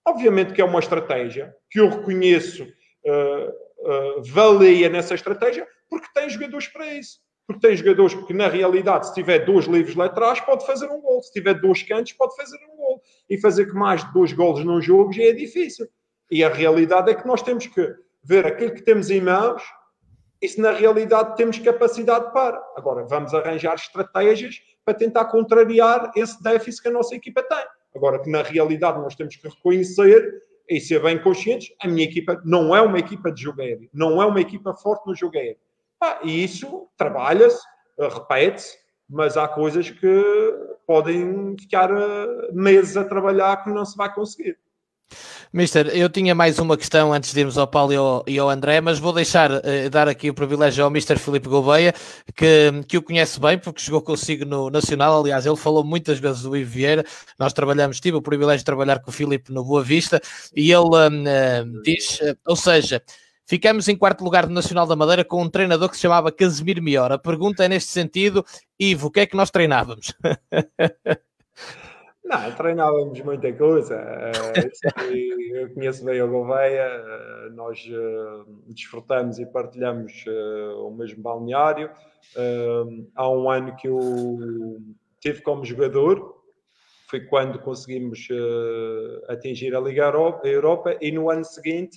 Obviamente 0.07 0.53
que 0.53 0.61
é 0.61 0.65
uma 0.65 0.79
estratégia 0.79 1.55
que 1.71 1.81
eu 1.81 1.89
reconheço 1.89 2.65
uh, 2.65 4.19
uh, 4.19 4.23
valia 4.25 4.89
nessa 4.89 5.15
estratégia, 5.15 5.67
porque 5.89 6.09
tem 6.15 6.29
jogadores 6.31 6.67
para 6.69 6.87
isso. 6.95 7.19
Porque 7.47 7.67
tem 7.67 7.77
jogadores 7.77 8.15
que, 8.15 8.35
na 8.35 8.47
realidade, 8.47 9.09
se 9.09 9.15
tiver 9.15 9.39
dois 9.39 9.65
livros 9.67 9.97
laterais, 9.97 10.39
pode 10.41 10.67
fazer 10.67 10.87
um 10.87 11.01
gol. 11.01 11.23
Se 11.23 11.33
tiver 11.33 11.55
dois 11.55 11.83
cantos, 11.83 12.13
pode 12.13 12.37
fazer 12.37 12.57
um. 12.57 12.78
E 13.29 13.39
fazer 13.39 13.67
que 13.67 13.75
mais 13.75 14.05
de 14.05 14.13
dois 14.13 14.33
golos 14.33 14.65
num 14.65 14.81
jogo 14.81 15.13
já 15.13 15.25
é 15.25 15.33
difícil. 15.33 15.87
E 16.31 16.43
a 16.43 16.49
realidade 16.49 17.11
é 17.11 17.15
que 17.15 17.27
nós 17.27 17.43
temos 17.43 17.67
que 17.67 17.95
ver 18.23 18.47
aquilo 18.47 18.73
que 18.73 18.83
temos 18.83 19.11
em 19.11 19.21
mãos 19.21 19.63
isso 20.41 20.61
na 20.61 20.71
realidade 20.71 21.37
temos 21.37 21.59
capacidade 21.59 22.33
para. 22.33 22.63
Agora, 22.77 23.05
vamos 23.05 23.35
arranjar 23.35 23.75
estratégias 23.75 24.61
para 24.85 24.95
tentar 24.95 25.25
contrariar 25.27 26.13
esse 26.15 26.41
déficit 26.43 26.83
que 26.83 26.89
a 26.89 26.93
nossa 26.93 27.15
equipa 27.15 27.43
tem. 27.43 27.65
Agora, 27.95 28.21
que 28.23 28.31
na 28.31 28.43
realidade 28.43 28.99
nós 28.99 29.17
temos 29.17 29.35
que 29.37 29.49
reconhecer 29.49 30.43
e 30.69 30.81
ser 30.81 31.03
bem 31.03 31.21
conscientes, 31.21 31.75
a 31.83 31.89
minha 31.89 32.05
equipa 32.05 32.41
não 32.45 32.77
é 32.77 32.81
uma 32.81 32.99
equipa 32.99 33.33
de 33.33 33.43
jogo 33.43 33.63
aéreo, 33.63 33.89
não 33.93 34.23
é 34.23 34.27
uma 34.27 34.41
equipa 34.41 34.75
forte 34.75 35.07
no 35.07 35.15
jogo 35.15 35.37
aéreo. 35.37 35.57
Ah, 36.01 36.21
e 36.23 36.45
isso 36.45 36.89
trabalha-se, 36.97 37.61
repete-se, 37.99 38.77
mas 39.09 39.37
há 39.37 39.49
coisas 39.49 39.91
que 39.91 40.55
podem 40.87 41.57
ficar 41.59 41.91
eh, 41.91 42.53
meses 42.53 42.97
a 42.97 43.05
trabalhar 43.05 43.63
que 43.65 43.71
não 43.71 43.85
se 43.85 43.97
vai 43.97 44.13
conseguir. 44.13 44.57
Mister, 45.51 45.89
eu 45.97 46.11
tinha 46.11 46.35
mais 46.35 46.59
uma 46.59 46.77
questão 46.77 47.13
antes 47.15 47.33
de 47.33 47.41
irmos 47.41 47.57
ao 47.57 47.67
Paulo 47.67 47.93
e 47.93 47.97
ao, 47.97 48.25
e 48.27 48.39
ao 48.39 48.51
André, 48.51 48.81
mas 48.83 48.99
vou 48.99 49.13
deixar 49.13 49.51
uh, 49.51 49.91
dar 49.91 50.07
aqui 50.07 50.29
o 50.29 50.35
privilégio 50.35 50.85
ao 50.85 50.91
Mister 50.91 51.19
Filipe 51.19 51.49
Gouveia, 51.49 51.95
que, 52.37 52.71
que 52.87 52.99
o 52.99 53.03
conhece 53.03 53.41
bem, 53.41 53.59
porque 53.59 53.83
jogou 53.83 54.03
consigo 54.03 54.45
no 54.45 54.69
Nacional. 54.69 55.21
Aliás, 55.21 55.47
ele 55.47 55.57
falou 55.57 55.83
muitas 55.83 56.19
vezes 56.19 56.43
do 56.43 56.55
Ivo 56.55 56.71
Vieira. 56.71 57.05
Nós 57.39 57.55
trabalhamos, 57.55 58.01
tive 58.01 58.19
o 58.19 58.23
privilégio 58.23 58.59
de 58.59 58.65
trabalhar 58.67 58.99
com 58.99 59.11
o 59.11 59.15
Filipe 59.15 59.51
no 59.51 59.65
Boa 59.65 59.83
Vista, 59.83 60.21
e 60.55 60.71
ele 60.71 60.85
uh, 60.85 61.83
diz, 61.83 62.21
ou 62.47 62.57
seja, 62.57 63.03
Ficamos 63.49 63.89
em 63.89 63.97
quarto 63.97 64.23
lugar 64.23 64.47
do 64.47 64.53
Nacional 64.53 64.87
da 64.87 64.95
Madeira 64.95 65.25
com 65.25 65.41
um 65.41 65.49
treinador 65.49 65.89
que 65.89 65.97
se 65.97 66.03
chamava 66.03 66.31
Casimiro 66.31 66.83
Mior. 66.83 67.11
A 67.11 67.19
pergunta 67.19 67.65
é 67.65 67.69
neste 67.69 67.91
sentido, 67.91 68.45
Ivo, 68.79 69.07
o 69.07 69.11
que 69.11 69.21
é 69.21 69.27
que 69.27 69.35
nós 69.35 69.51
treinávamos? 69.51 70.13
Não, 72.23 72.55
treinávamos 72.55 73.19
muita 73.23 73.51
coisa. 73.55 73.95
Eh, 73.95 74.69
eu 75.63 75.73
conheço 75.73 76.05
bem 76.05 76.21
o 76.21 76.29
Gouveia, 76.29 76.83
eh, 76.83 77.49
nós 77.55 77.89
eh, 77.91 78.51
desfrutamos 78.67 79.39
e 79.39 79.47
partilhamos 79.47 80.27
o 80.83 80.91
mesmo 80.91 81.23
balneário. 81.23 81.91
Há 83.15 83.31
um 83.31 83.51
ano 83.51 83.75
que 83.77 83.89
eu 83.89 84.79
tive 85.23 85.41
como 85.41 85.65
jogador, 85.65 86.37
foi 87.09 87.21
quando 87.21 87.59
conseguimos 87.61 88.29
atingir 89.27 89.75
a 89.75 89.81
Liga 89.81 90.13
Europa, 90.45 90.99
e 91.01 91.11
no 91.11 91.31
ano 91.31 91.47
seguinte 91.47 91.97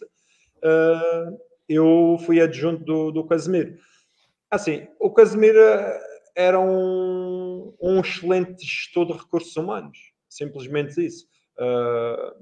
eu 1.68 2.18
fui 2.26 2.42
adjunto 2.42 2.84
do, 2.84 3.12
do 3.12 3.26
Casemiro. 3.26 3.78
Assim, 4.50 4.88
o 5.00 5.10
Casemiro 5.12 5.60
era 6.36 6.60
um, 6.60 7.74
um 7.82 8.00
excelente 8.00 8.66
gestor 8.66 9.06
de 9.06 9.14
recursos 9.14 9.56
humanos 9.56 10.12
simplesmente 10.32 11.06
isso. 11.06 11.28
Uh, 11.60 12.34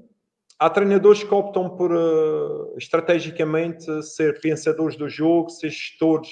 há 0.60 0.70
treinadores 0.70 1.24
que 1.24 1.34
optam 1.34 1.76
por 1.76 1.92
uh, 1.92 2.76
estrategicamente 2.78 4.04
ser 4.04 4.40
pensadores 4.40 4.96
do 4.96 5.10
jogo, 5.10 5.50
ser 5.50 5.72
gestores 5.72 6.30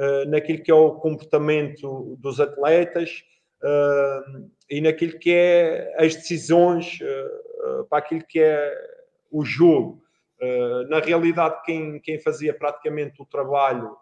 uh, 0.00 0.28
naquilo 0.30 0.62
que 0.62 0.70
é 0.70 0.74
o 0.74 0.94
comportamento 0.94 2.16
dos 2.18 2.40
atletas 2.40 3.22
e 4.68 4.78
naquilo 4.82 5.18
que 5.18 5.30
é 5.32 5.94
as 5.98 6.14
decisões 6.14 6.98
para 7.88 7.98
aquilo 7.98 8.22
que 8.28 8.38
é 8.38 8.74
o 9.30 9.42
jogo. 9.42 10.03
Na 10.88 10.98
realidade, 11.00 11.62
quem, 11.64 12.00
quem 12.00 12.20
fazia 12.20 12.52
praticamente 12.52 13.22
o 13.22 13.26
trabalho 13.26 13.96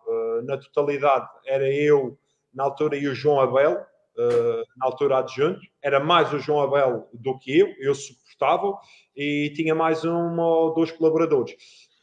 na 0.45 0.57
totalidade 0.57 1.29
era 1.47 1.71
eu, 1.71 2.19
na 2.53 2.65
altura, 2.65 2.97
e 2.97 3.07
o 3.07 3.15
João 3.15 3.41
Abel, 3.41 3.73
uh, 4.17 4.63
na 4.77 4.87
altura 4.87 5.19
adjunto, 5.19 5.61
era 5.83 5.99
mais 6.01 6.33
o 6.33 6.39
João 6.39 6.61
Abel 6.63 7.09
do 7.13 7.39
que 7.39 7.59
eu, 7.59 7.69
eu 7.79 7.95
suportava, 7.95 8.77
e 9.17 9.53
tinha 9.55 9.75
mais 9.75 10.05
um 10.05 10.39
ou 10.39 10.75
dois 10.75 10.91
colaboradores. 10.91 11.55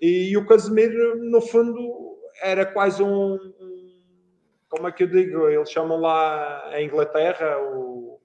E 0.01 0.35
o 0.37 0.45
Casemiro, 0.45 1.17
no 1.29 1.41
fundo, 1.41 2.17
era 2.41 2.65
quase 2.65 3.03
um, 3.03 3.33
um 3.33 3.79
como 4.69 4.87
é 4.87 4.91
que 4.91 5.03
eu 5.03 5.07
digo, 5.07 5.49
eles 5.49 5.71
chamam 5.71 5.99
lá 5.99 6.71
em 6.79 6.85
Inglaterra 6.85 7.57
o, 7.59 8.21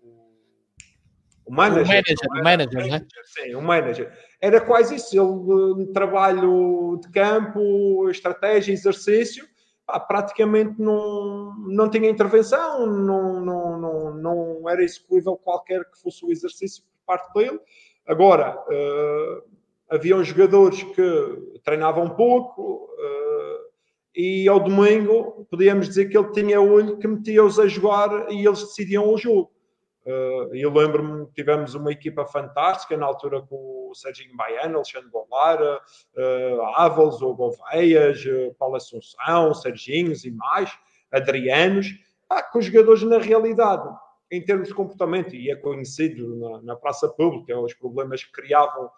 o 1.46 1.52
manager. 1.52 1.84
O 1.84 1.88
manager, 1.88 2.16
o 2.30 2.44
manager, 2.44 2.74
manager 2.74 3.00
né? 3.00 3.06
Sim, 3.24 3.54
o 3.54 3.62
manager. 3.62 4.12
Era 4.44 4.60
quase 4.60 4.96
isso, 4.96 5.16
ele 5.18 5.86
trabalho 5.94 7.00
de 7.00 7.10
campo, 7.10 8.10
estratégia, 8.10 8.74
exercício, 8.74 9.48
pá, 9.86 9.98
praticamente 9.98 10.78
não, 10.78 11.54
não 11.66 11.88
tinha 11.88 12.10
intervenção, 12.10 12.84
não, 12.84 13.40
não, 13.40 13.80
não, 13.80 14.14
não 14.14 14.68
era 14.68 14.84
execuível 14.84 15.34
qualquer 15.34 15.82
que 15.90 15.98
fosse 15.98 16.26
o 16.26 16.30
exercício 16.30 16.82
por 16.82 17.06
parte 17.06 17.32
dele. 17.32 17.58
Agora, 18.06 18.62
uh, 18.68 19.42
haviam 19.88 20.22
jogadores 20.22 20.82
que 20.82 21.58
treinavam 21.64 22.10
pouco 22.10 22.84
uh, 22.84 23.64
e 24.14 24.46
ao 24.46 24.60
domingo 24.60 25.46
podíamos 25.50 25.88
dizer 25.88 26.10
que 26.10 26.18
ele 26.18 26.32
tinha 26.32 26.60
olho 26.60 26.98
que 26.98 27.08
metia-os 27.08 27.58
a 27.58 27.66
jogar 27.66 28.30
e 28.30 28.46
eles 28.46 28.60
decidiam 28.60 29.08
o 29.08 29.16
jogo. 29.16 29.53
Uh, 30.06 30.54
eu 30.54 30.70
lembro-me 30.70 31.26
que 31.26 31.32
tivemos 31.34 31.74
uma 31.74 31.90
equipa 31.90 32.26
fantástica 32.26 32.94
na 32.96 33.06
altura 33.06 33.40
com 33.40 33.88
o 33.90 33.94
Serginho 33.94 34.36
Baiano, 34.36 34.76
Alexandre 34.76 35.08
Bolara, 35.08 35.80
uh, 36.16 36.62
Ávalos, 36.76 37.22
ou 37.22 37.34
Gouveias, 37.34 38.22
uh, 38.26 38.54
Paulo 38.58 38.76
Assunção, 38.76 39.54
Serginhos 39.54 40.24
e 40.24 40.30
mais, 40.30 40.70
Adrianos, 41.10 41.86
ah, 42.28 42.42
com 42.42 42.58
os 42.58 42.66
jogadores 42.66 43.02
na 43.02 43.18
realidade, 43.18 43.88
em 44.30 44.44
termos 44.44 44.68
de 44.68 44.74
comportamento, 44.74 45.34
e 45.34 45.50
é 45.50 45.56
conhecido 45.56 46.36
na, 46.36 46.62
na 46.62 46.76
praça 46.76 47.08
pública, 47.08 47.58
os 47.58 47.72
problemas 47.72 48.22
que 48.22 48.32
criavam 48.32 48.86
uh, 48.86 48.90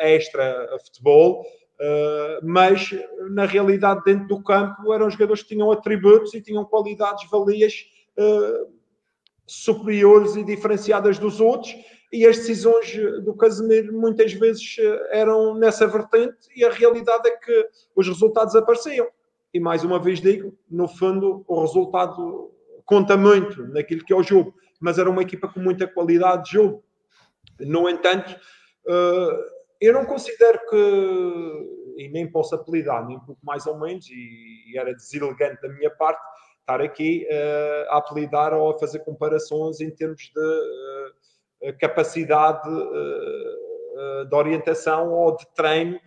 extra 0.00 0.74
a 0.74 0.78
futebol, 0.78 1.44
Uh, 1.80 2.44
mas 2.44 2.90
na 3.30 3.44
realidade 3.44 4.02
dentro 4.04 4.26
do 4.26 4.42
campo 4.42 4.92
eram 4.92 5.08
jogadores 5.08 5.44
que 5.44 5.50
tinham 5.50 5.70
atributos 5.70 6.34
e 6.34 6.42
tinham 6.42 6.64
qualidades 6.64 7.30
valias 7.30 7.84
uh, 8.18 8.77
superiores 9.48 10.36
e 10.36 10.44
diferenciadas 10.44 11.18
dos 11.18 11.40
outros, 11.40 11.74
e 12.12 12.26
as 12.26 12.36
decisões 12.38 12.94
do 13.24 13.34
Casemiro 13.34 13.92
muitas 13.92 14.32
vezes 14.32 14.76
eh, 14.78 15.20
eram 15.20 15.54
nessa 15.54 15.86
vertente, 15.86 16.36
e 16.54 16.64
a 16.64 16.70
realidade 16.70 17.28
é 17.28 17.36
que 17.36 17.68
os 17.96 18.06
resultados 18.06 18.54
apareciam. 18.54 19.06
E 19.52 19.58
mais 19.58 19.82
uma 19.84 19.98
vez 19.98 20.20
digo, 20.20 20.56
no 20.70 20.86
fundo, 20.86 21.44
o 21.48 21.60
resultado 21.60 22.52
conta 22.84 23.16
muito 23.16 23.66
naquilo 23.68 24.04
que 24.04 24.12
é 24.12 24.16
o 24.16 24.22
jogo, 24.22 24.54
mas 24.80 24.98
era 24.98 25.10
uma 25.10 25.22
equipa 25.22 25.48
com 25.48 25.60
muita 25.60 25.86
qualidade 25.86 26.44
de 26.44 26.52
jogo. 26.52 26.82
No 27.60 27.88
entanto, 27.88 28.38
eh, 28.86 29.58
eu 29.80 29.92
não 29.92 30.04
considero 30.04 30.58
que, 30.68 31.94
e 31.96 32.08
nem 32.08 32.30
posso 32.30 32.54
apelidar, 32.54 33.06
nem 33.06 33.16
um 33.16 33.20
pouco 33.20 33.40
mais 33.44 33.66
ou 33.66 33.78
menos, 33.78 34.06
e 34.10 34.76
era 34.76 34.94
deselegante 34.94 35.60
da 35.62 35.68
minha 35.68 35.90
parte, 35.90 36.20
estar 36.68 36.82
aqui 36.82 37.26
uh, 37.30 37.92
a 37.92 37.96
apelidar 37.96 38.52
ou 38.52 38.70
a 38.70 38.78
fazer 38.78 38.98
comparações 38.98 39.80
em 39.80 39.90
termos 39.90 40.30
de 40.34 41.70
uh, 41.70 41.78
capacidade 41.78 42.68
uh, 42.68 44.26
de 44.26 44.34
orientação 44.34 45.10
ou 45.10 45.34
de 45.34 45.46
treino 45.54 45.98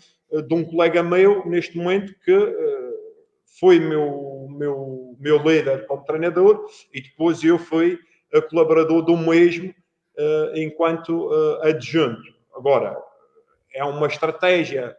de 0.47 0.53
um 0.53 0.63
colega 0.63 1.03
meu, 1.03 1.45
neste 1.45 1.77
momento, 1.77 2.15
que 2.23 2.55
foi 3.59 3.81
meu, 3.81 4.47
meu, 4.49 5.13
meu 5.19 5.37
líder 5.39 5.85
como 5.87 6.05
treinador 6.05 6.65
e 6.93 7.01
depois 7.01 7.43
eu 7.43 7.59
fui 7.59 7.99
colaborador 8.49 9.01
do 9.01 9.17
mesmo 9.17 9.75
enquanto 10.55 11.29
adjunto. 11.63 12.33
Agora, 12.55 12.97
é 13.73 13.83
uma 13.83 14.07
estratégia 14.07 14.95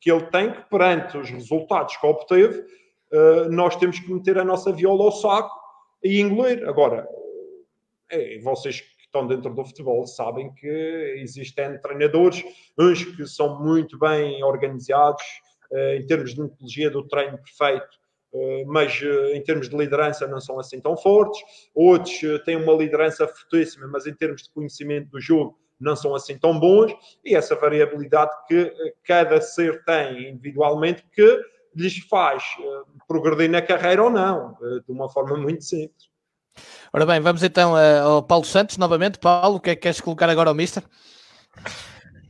que 0.00 0.10
ele 0.10 0.26
tem 0.26 0.50
que, 0.50 0.62
perante 0.62 1.16
os 1.16 1.30
resultados 1.30 1.96
que 1.96 2.04
obteve, 2.04 2.64
eh, 3.12 3.48
nós 3.50 3.76
temos 3.76 4.00
que 4.00 4.10
meter 4.10 4.38
a 4.38 4.44
nossa 4.44 4.72
viola 4.72 5.04
ao 5.04 5.12
saco 5.12 5.54
e 6.02 6.18
engolir. 6.20 6.66
Agora, 6.66 7.06
é, 8.10 8.38
vocês 8.38 8.80
que 8.80 8.86
estão 9.04 9.26
dentro 9.26 9.52
do 9.54 9.64
futebol 9.64 10.06
sabem 10.06 10.52
que 10.54 10.66
existem 11.18 11.78
treinadores, 11.80 12.42
uns 12.78 13.04
que 13.04 13.26
são 13.26 13.62
muito 13.62 13.98
bem 13.98 14.42
organizados 14.42 15.22
uh, 15.70 15.94
em 15.96 16.06
termos 16.06 16.34
de 16.34 16.40
metodologia 16.40 16.90
do 16.90 17.06
treino 17.06 17.38
perfeito, 17.38 17.88
uh, 18.32 18.66
mas 18.66 18.98
em 19.34 19.42
termos 19.42 19.68
de 19.68 19.76
liderança 19.76 20.26
não 20.26 20.40
são 20.40 20.58
assim 20.58 20.80
tão 20.80 20.96
fortes. 20.96 21.42
Outros 21.74 22.20
têm 22.46 22.56
uma 22.56 22.72
liderança 22.72 23.28
fortíssima, 23.28 23.86
mas 23.86 24.06
em 24.06 24.14
termos 24.14 24.44
de 24.44 24.50
conhecimento 24.50 25.10
do 25.10 25.20
jogo 25.20 25.58
não 25.78 25.94
são 25.94 26.14
assim 26.14 26.38
tão 26.38 26.58
bons. 26.58 26.94
E 27.22 27.34
essa 27.34 27.54
variabilidade 27.54 28.30
que 28.48 28.72
cada 29.04 29.38
ser 29.42 29.84
tem 29.84 30.30
individualmente 30.30 31.04
que 31.12 31.52
lhes 31.74 31.98
faz 32.08 32.42
uh, 32.58 32.86
progredir 33.06 33.50
na 33.50 33.62
carreira 33.62 34.02
ou 34.02 34.10
não, 34.10 34.52
uh, 34.52 34.80
de 34.86 34.92
uma 34.92 35.08
forma 35.08 35.36
muito 35.36 35.64
simples. 35.64 36.10
Ora 36.92 37.06
bem, 37.06 37.20
vamos 37.20 37.42
então 37.42 37.72
uh, 37.74 38.02
ao 38.04 38.22
Paulo 38.22 38.44
Santos 38.44 38.76
novamente. 38.76 39.18
Paulo, 39.18 39.56
o 39.56 39.60
que 39.60 39.70
é 39.70 39.74
que 39.74 39.82
queres 39.82 40.00
colocar 40.00 40.28
agora 40.28 40.50
ao 40.50 40.54
Mister? 40.54 40.82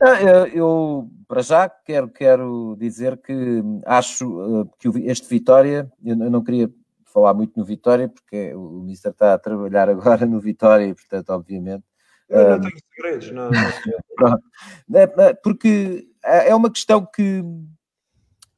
Ah, 0.01 0.21
eu, 0.53 1.09
para 1.27 1.41
já, 1.41 1.69
quero, 1.69 2.09
quero 2.09 2.75
dizer 2.77 3.17
que 3.21 3.61
acho 3.85 4.67
que 4.77 4.89
este 5.05 5.29
Vitória, 5.29 5.89
eu 6.03 6.15
não 6.15 6.43
queria 6.43 6.69
falar 7.05 7.33
muito 7.33 7.57
no 7.57 7.63
Vitória, 7.63 8.09
porque 8.09 8.53
o 8.53 8.81
Mister 8.81 9.11
está 9.11 9.33
a 9.33 9.39
trabalhar 9.39 9.87
agora 9.89 10.25
no 10.25 10.39
Vitória 10.39 10.85
e, 10.85 10.93
portanto, 10.93 11.29
obviamente. 11.29 11.85
Eu 12.27 12.49
não 12.49 12.61
tenho 12.61 12.81
segredos, 12.93 13.31
não. 13.31 13.49
não. 14.89 14.99
É, 14.99 15.03
é, 15.03 15.33
porque 15.35 16.09
é 16.23 16.55
uma 16.55 16.71
questão 16.71 17.05
que 17.05 17.43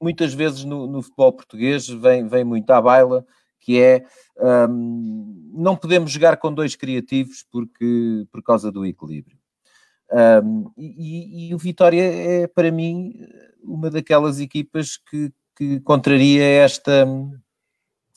muitas 0.02 0.34
vezes 0.34 0.64
no, 0.64 0.88
no, 0.88 1.02
futebol 1.02 1.34
português 1.34 1.88
vem, 1.88 2.28
vem 2.28 2.43
muito 2.43 2.70
à 2.72 2.82
baila, 2.82 3.26
que 3.60 3.82
é 3.82 4.06
um, 4.70 5.52
não 5.54 5.76
podemos 5.76 6.12
jogar 6.12 6.38
com 6.38 6.54
dois 6.54 6.76
criativos 6.76 7.46
porque, 7.52 8.26
por 8.32 8.43
causa 8.43 8.72
do 8.72 8.86
equilíbrio. 8.86 9.38
Um, 10.43 10.72
e, 10.78 11.50
e, 11.50 11.56
o 11.56 11.58
Vitória 11.58 12.04
é, 12.04 12.48
para 12.48 12.72
mim, 12.72 13.14
uma 13.64 13.89
daquelas 13.89 14.39
equipas 14.39 14.98
que, 14.98 15.32
que 15.56 15.80
contraria 15.80 16.43
esta, 16.43 17.08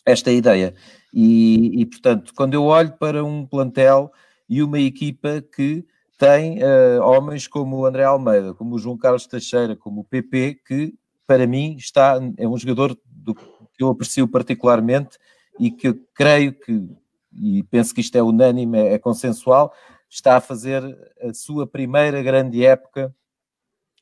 esta 0.05 0.31
ideia. 0.31 0.75
E, 1.13 1.81
e, 1.81 1.87
portanto, 1.87 2.33
quando 2.37 2.55
eu 2.55 2.65
olho 2.65 2.93
para 2.99 3.25
um 3.25 3.47
plantel 3.47 4.13
e 4.49 4.63
uma 4.63 4.79
equipa 4.79 5.41
que 5.41 5.87
tem 6.19 6.59
uh, 6.59 7.01
homens 7.03 7.47
como 7.47 7.79
o 7.79 7.87
André 7.87 8.05
Almeida, 8.05 8.53
como 8.53 8.75
o 8.75 8.79
João 8.79 8.99
Carlos 8.99 9.27
Teixeira, 9.27 9.77
como 9.77 10.01
o 10.01 10.05
PP, 10.05 10.61
que 10.67 10.95
para 11.29 11.47
mim, 11.47 11.77
está, 11.77 12.19
é 12.39 12.49
um 12.49 12.57
jogador 12.57 12.99
do, 13.05 13.35
que 13.35 13.85
eu 13.85 13.91
aprecio 13.91 14.27
particularmente 14.27 15.19
e 15.61 15.71
que 15.71 15.93
creio 16.15 16.55
que, 16.55 16.89
e 17.31 17.63
penso 17.65 17.95
que 17.95 18.01
isto 18.01 18.17
é 18.17 18.23
unânime, 18.23 18.79
é, 18.79 18.95
é 18.95 18.99
consensual, 18.99 19.75
está 20.09 20.39
a 20.39 20.41
fazer 20.41 20.83
a 21.21 21.35
sua 21.35 21.67
primeira 21.67 22.23
grande 22.23 22.65
época 22.65 23.15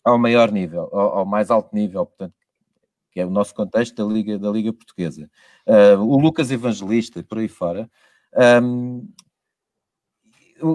ao 0.04 0.16
maior 0.16 0.52
nível, 0.52 0.88
ao, 0.92 1.18
ao 1.18 1.26
mais 1.26 1.50
alto 1.50 1.74
nível, 1.74 2.06
portanto, 2.06 2.34
que 3.10 3.18
é 3.18 3.26
o 3.26 3.30
nosso 3.30 3.52
contexto 3.52 3.96
da 3.96 4.04
Liga, 4.14 4.38
da 4.38 4.48
Liga 4.48 4.72
Portuguesa. 4.72 5.28
Uh, 5.66 6.00
o 6.02 6.20
Lucas 6.20 6.52
Evangelista, 6.52 7.24
por 7.24 7.38
aí 7.38 7.48
fora. 7.48 7.90
Um, 8.70 9.08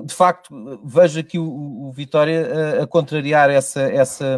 de 0.06 0.14
facto, 0.14 0.82
vejo 0.84 1.20
aqui 1.20 1.40
o, 1.40 1.88
o 1.88 1.92
Vitória 1.92 2.80
a, 2.80 2.84
a, 2.84 2.88
contrariar 2.88 3.50
essa, 3.50 3.82
essa, 3.82 4.38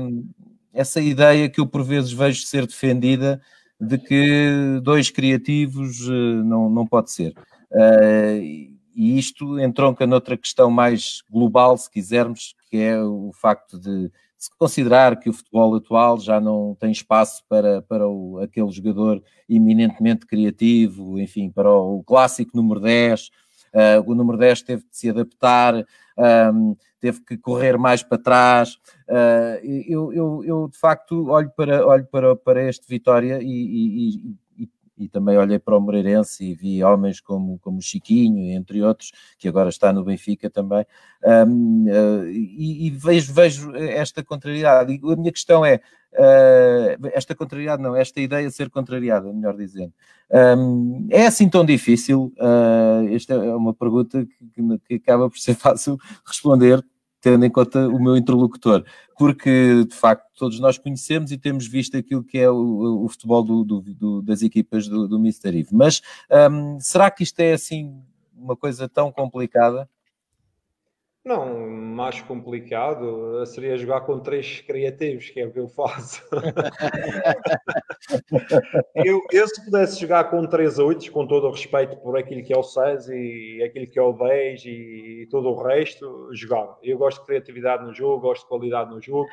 essa 0.74 1.00
ideia 1.00 1.50
que 1.50 1.60
eu 1.60 1.68
por 1.68 1.84
vezes 1.84 2.12
vejo 2.12 2.42
ser 2.42 2.66
defendida 2.66 3.42
de 3.80 3.98
que 3.98 4.80
dois 4.82 5.10
criativos 5.10 6.08
uh, 6.08 6.44
não, 6.44 6.70
não 6.70 6.88
pode 6.88 7.12
ser. 7.12 7.34
Uh, 7.72 8.74
e 8.96 9.18
isto 9.18 9.60
entronca 9.60 10.06
noutra 10.06 10.38
questão 10.38 10.70
mais 10.70 11.22
global, 11.30 11.78
se 11.78 11.90
quisermos, 11.90 12.56
que 12.70 12.78
é 12.78 13.02
o 13.02 13.32
facto 13.34 13.80
de 13.80 14.12
se 14.38 14.50
considerar 14.58 15.20
que 15.20 15.30
o 15.30 15.34
futebol 15.34 15.76
atual 15.76 16.20
já 16.20 16.40
não 16.40 16.76
tem 16.80 16.92
espaço 16.92 17.44
para, 17.48 17.82
para 17.84 18.08
o, 18.08 18.40
aquele 18.40 18.70
jogador 18.70 19.24
eminentemente 19.48 20.26
criativo, 20.26 21.20
enfim, 21.20 21.50
para 21.50 21.72
o, 21.72 22.00
o 22.00 22.04
clássico 22.04 22.56
número 22.56 22.82
10, 22.82 23.22
uh, 23.22 23.30
ah, 23.74 24.04
o 24.06 24.14
número 24.14 24.38
10 24.38 24.62
teve 24.64 24.84
de 24.84 24.98
se 24.98 25.10
adaptar, 25.10 25.86
um, 26.54 26.76
teve 27.04 27.20
que 27.20 27.38
correr 27.38 27.78
mais 27.78 28.02
para 28.02 28.18
trás. 28.18 28.76
Uh, 29.10 29.60
eu, 29.86 30.14
eu, 30.14 30.44
eu, 30.46 30.70
de 30.70 30.78
facto 30.78 31.28
olho 31.28 31.50
para, 31.50 31.86
olho 31.86 32.06
para, 32.06 32.34
para 32.34 32.64
este 32.64 32.88
Vitória 32.88 33.40
e, 33.42 34.16
e, 34.16 34.36
e 34.98 35.10
também 35.10 35.38
olhei 35.38 35.60
para 35.60 35.78
o 35.78 35.82
Moreirense 35.82 36.46
e 36.46 36.54
vi 36.54 36.84
homens 36.84 37.20
como, 37.20 37.60
como 37.60 37.82
Chiquinho, 37.82 38.52
entre 38.52 38.82
outros, 38.82 39.12
que 39.38 39.48
agora 39.48 39.70
está 39.70 39.92
no 39.92 40.04
Benfica 40.04 40.50
também, 40.50 40.86
um, 41.48 41.86
uh, 41.90 42.28
e, 42.28 42.88
e, 42.88 42.90
vejo, 42.92 43.34
vejo 43.34 43.76
esta 43.76 44.24
contrariedade. 44.24 44.94
E 44.94 45.12
a 45.12 45.16
minha 45.16 45.32
questão 45.32 45.66
é, 45.66 45.82
uh, 46.14 47.08
esta 47.14 47.36
contrariedade 47.36 47.82
não, 47.82 47.96
esta 47.96 48.22
ideia 48.22 48.48
de 48.48 48.54
ser 48.54 48.70
contrariada, 48.70 49.32
melhor 49.34 49.56
dizendo, 49.56 49.94
um, 50.58 51.08
é 51.10 51.26
assim 51.26 51.50
tão 51.50 51.66
difícil? 51.66 52.34
Uh, 52.38 53.14
esta 53.14 53.34
é 53.34 53.56
uma 53.56 53.74
pergunta 53.74 54.26
que, 54.54 54.80
que 54.88 54.94
acaba 54.96 55.30
por 55.30 55.40
ser 55.40 55.56
fácil 55.56 55.98
responder, 56.26 56.84
tendo 57.24 57.46
em 57.46 57.50
conta 57.50 57.88
o 57.88 58.04
meu 58.04 58.18
interlocutor, 58.18 58.84
porque 59.18 59.86
de 59.86 59.96
facto 59.96 60.26
todos 60.38 60.60
nós 60.60 60.78
conhecemos 60.78 61.32
e 61.32 61.38
temos 61.38 61.66
visto 61.66 61.96
aquilo 61.96 62.22
que 62.22 62.38
é 62.38 62.50
o, 62.52 63.06
o 63.06 63.08
futebol 63.08 63.42
do, 63.42 63.64
do, 63.64 63.82
do, 63.82 64.22
das 64.22 64.42
equipas 64.42 64.90
do, 64.90 65.08
do. 65.08 65.24
Eve. 65.26 65.70
Mas 65.72 66.02
um, 66.52 66.78
será 66.82 67.10
que 67.10 67.24
isto 67.24 67.40
é 67.40 67.54
assim 67.54 67.98
uma 68.36 68.58
coisa 68.58 68.90
tão 68.90 69.10
complicada? 69.10 69.90
Não, 71.26 71.70
mais 71.70 72.22
complicado 72.22 73.46
seria 73.46 73.78
jogar 73.78 74.02
com 74.02 74.20
três 74.20 74.60
criativos, 74.60 75.30
que 75.30 75.40
é 75.40 75.46
o 75.46 75.54
que 75.54 75.60
eu 75.60 75.70
faço. 75.70 76.22
eu, 78.94 79.22
eu, 79.32 79.48
se 79.48 79.64
pudesse 79.64 80.02
jogar 80.02 80.26
com 80.26 80.46
três 80.46 80.78
oitos, 80.80 81.08
com 81.08 81.26
todo 81.26 81.48
o 81.48 81.52
respeito 81.52 81.96
por 81.98 82.18
aquilo 82.18 82.44
que 82.44 82.54
é 82.54 82.58
o 82.58 82.64
6 82.64 83.08
e 83.08 83.64
aquilo 83.64 83.88
que 83.88 83.98
é 83.98 84.02
o 84.02 84.12
10 84.12 84.66
e 84.66 85.28
todo 85.32 85.48
o 85.48 85.64
resto, 85.64 86.30
jogava. 86.34 86.78
Eu 86.84 86.98
gosto 86.98 87.22
de 87.22 87.28
criatividade 87.28 87.86
no 87.86 87.94
jogo, 87.94 88.20
gosto 88.20 88.44
de 88.44 88.50
qualidade 88.50 88.94
no 88.94 89.02
jogo. 89.02 89.30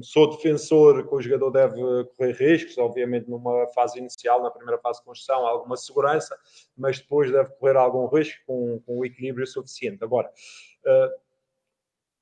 Sou 0.00 0.30
defensor 0.30 1.06
que 1.06 1.14
o 1.14 1.20
jogador 1.20 1.50
deve 1.50 2.04
correr 2.16 2.32
riscos, 2.32 2.78
obviamente 2.78 3.28
numa 3.28 3.66
fase 3.68 3.98
inicial, 3.98 4.42
na 4.42 4.50
primeira 4.50 4.80
fase 4.80 5.00
de 5.00 5.04
construção, 5.04 5.46
alguma 5.46 5.76
segurança, 5.76 6.36
mas 6.76 6.98
depois 6.98 7.30
deve 7.30 7.50
correr 7.56 7.76
algum 7.76 8.06
risco 8.06 8.40
com, 8.46 8.80
com 8.86 8.98
o 8.98 9.04
equilíbrio 9.04 9.46
suficiente. 9.46 10.02
Agora, 10.02 10.30
uh, 10.86 11.26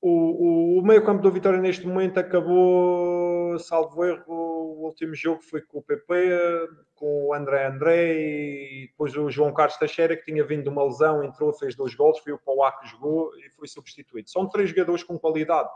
o, 0.01 0.09
o, 0.09 0.79
o 0.79 0.81
meio-campo 0.85 1.23
do 1.23 1.31
Vitória 1.31 1.59
neste 1.59 1.87
momento 1.87 2.19
acabou, 2.19 3.57
salvo 3.57 4.03
erro, 4.03 4.23
o 4.27 4.85
último 4.85 5.15
jogo 5.15 5.41
foi 5.41 5.61
com 5.61 5.79
o 5.79 5.81
PP, 5.81 6.67
com 6.93 7.27
o 7.27 7.33
André 7.33 7.67
André 7.67 8.13
e 8.13 8.87
depois 8.87 9.15
o 9.15 9.31
João 9.31 9.53
Carlos 9.53 9.77
Teixeira, 9.77 10.15
que 10.15 10.25
tinha 10.25 10.45
vindo 10.45 10.63
de 10.63 10.69
uma 10.69 10.83
lesão, 10.83 11.23
entrou, 11.23 11.53
fez 11.53 11.75
dois 11.75 11.95
gols, 11.95 12.19
foi 12.19 12.33
o 12.33 12.37
Pauá 12.37 12.71
que 12.73 12.87
jogou 12.87 13.31
e 13.37 13.49
foi 13.51 13.67
substituído. 13.67 14.29
São 14.29 14.47
três 14.47 14.69
jogadores 14.69 15.03
com 15.03 15.17
qualidade. 15.17 15.69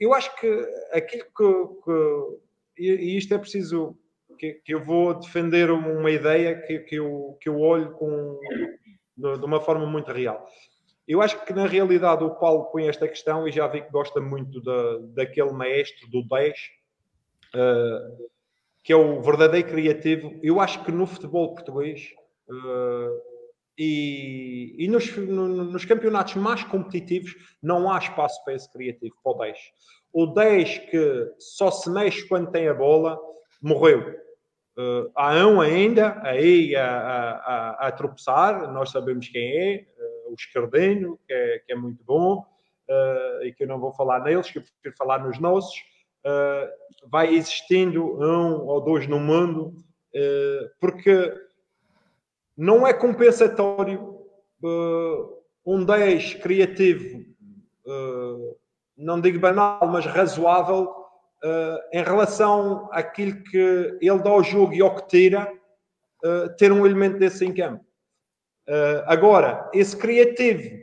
Eu 0.00 0.12
acho 0.14 0.34
que 0.36 0.68
aquilo 0.92 1.24
que, 1.24 1.84
que 1.84 2.82
e, 2.82 3.16
isto 3.16 3.34
é 3.34 3.38
preciso 3.38 3.96
que, 4.38 4.54
que, 4.54 4.74
eu 4.74 4.84
vou 4.84 5.14
defender 5.14 5.70
uma 5.70 6.10
ideia 6.10 6.60
que, 6.60 6.80
que, 6.80 6.96
eu, 6.96 7.36
que 7.40 7.48
eu 7.48 7.60
olho 7.60 7.92
com, 7.92 8.40
de, 9.16 9.38
de, 9.38 9.44
uma 9.44 9.60
forma 9.60 9.86
muito 9.86 10.10
real. 10.12 10.46
Eu 11.06 11.20
acho 11.20 11.44
que 11.44 11.52
na 11.52 11.66
realidade 11.66 12.24
o 12.24 12.34
Paulo 12.34 12.64
põe 12.66 12.88
esta 12.88 13.06
questão 13.06 13.46
e 13.46 13.52
já 13.52 13.66
vi 13.66 13.82
que 13.82 13.90
gosta 13.90 14.20
muito 14.20 14.60
da, 14.62 14.98
daquele 15.14 15.52
maestro 15.52 16.08
do 16.10 16.26
10, 16.26 16.50
uh, 16.52 16.58
ah, 17.54 18.08
que 18.82 18.92
é 18.92 18.96
o 18.96 19.20
verdadeiro 19.20 19.68
criativo. 19.68 20.38
Eu 20.42 20.60
acho 20.60 20.84
que 20.84 20.90
no 20.90 21.06
futebol 21.06 21.54
português 21.54 22.14
uh, 22.48 23.31
e, 23.84 24.76
e 24.78 24.88
nos, 24.88 25.16
no, 25.16 25.48
nos, 25.48 25.84
campeonatos 25.84 26.36
mais 26.36 26.62
competitivos 26.62 27.34
não 27.60 27.90
há 27.90 27.98
espaço 27.98 28.42
para 28.44 28.54
esse 28.54 28.70
criativo, 28.70 29.12
para 29.24 29.32
o 29.32 29.38
10. 29.38 29.58
O 30.12 30.26
10 30.26 30.78
que 30.78 31.32
só 31.38 31.68
se 31.72 31.90
mexe 31.90 32.28
quando 32.28 32.52
tem 32.52 32.68
a 32.68 32.74
bola, 32.74 33.18
morreu. 33.60 34.14
Uh, 34.78 35.10
há 35.16 35.46
um 35.48 35.60
ainda 35.60 36.20
aí 36.22 36.76
a, 36.76 36.90
a, 36.90 37.88
a, 37.88 37.92
tropeçar, 37.92 38.72
nós 38.72 38.90
sabemos 38.90 39.28
quem 39.28 39.42
é, 39.42 39.86
uh, 39.98 40.30
o 40.30 40.34
Escardinho, 40.34 41.18
que 41.26 41.32
é, 41.32 41.58
que 41.58 41.72
é 41.72 41.76
muito 41.76 42.04
bom, 42.04 42.38
uh, 42.88 43.44
e 43.44 43.52
que 43.52 43.64
eu 43.64 43.68
não 43.68 43.80
vou 43.80 43.92
falar 43.92 44.20
neles, 44.20 44.48
que 44.48 44.58
eu 44.58 44.62
prefiro 44.62 44.96
falar 44.96 45.18
nos 45.18 45.40
nossos. 45.40 45.74
vai 47.10 47.34
existindo 47.34 48.00
um 48.00 48.64
ou 48.64 48.80
dois 48.80 49.08
no 49.08 49.18
mundo, 49.18 49.74
porque 50.80 51.34
não 52.56 52.86
é 52.86 52.92
compensatório 52.92 54.00
uh, 54.62 55.42
um 55.64 55.84
10 55.84 56.34
criativo, 56.34 57.20
uh, 57.86 58.56
não 58.96 59.20
digo 59.20 59.38
banal, 59.38 59.86
mas 59.86 60.04
razoável, 60.06 60.84
uh, 60.84 61.78
em 61.92 62.02
relação 62.02 62.88
àquilo 62.92 63.42
que 63.44 63.98
ele 64.00 64.22
dá 64.22 64.30
ao 64.30 64.42
jogo 64.42 64.74
e 64.74 64.82
ao 64.82 64.94
que 64.94 65.08
tira, 65.08 65.52
ter 66.56 66.70
um 66.70 66.86
elemento 66.86 67.18
desse 67.18 67.44
em 67.44 67.52
campo. 67.52 67.84
agora, 69.06 69.68
esse 69.74 69.96
criativo, 69.96 70.78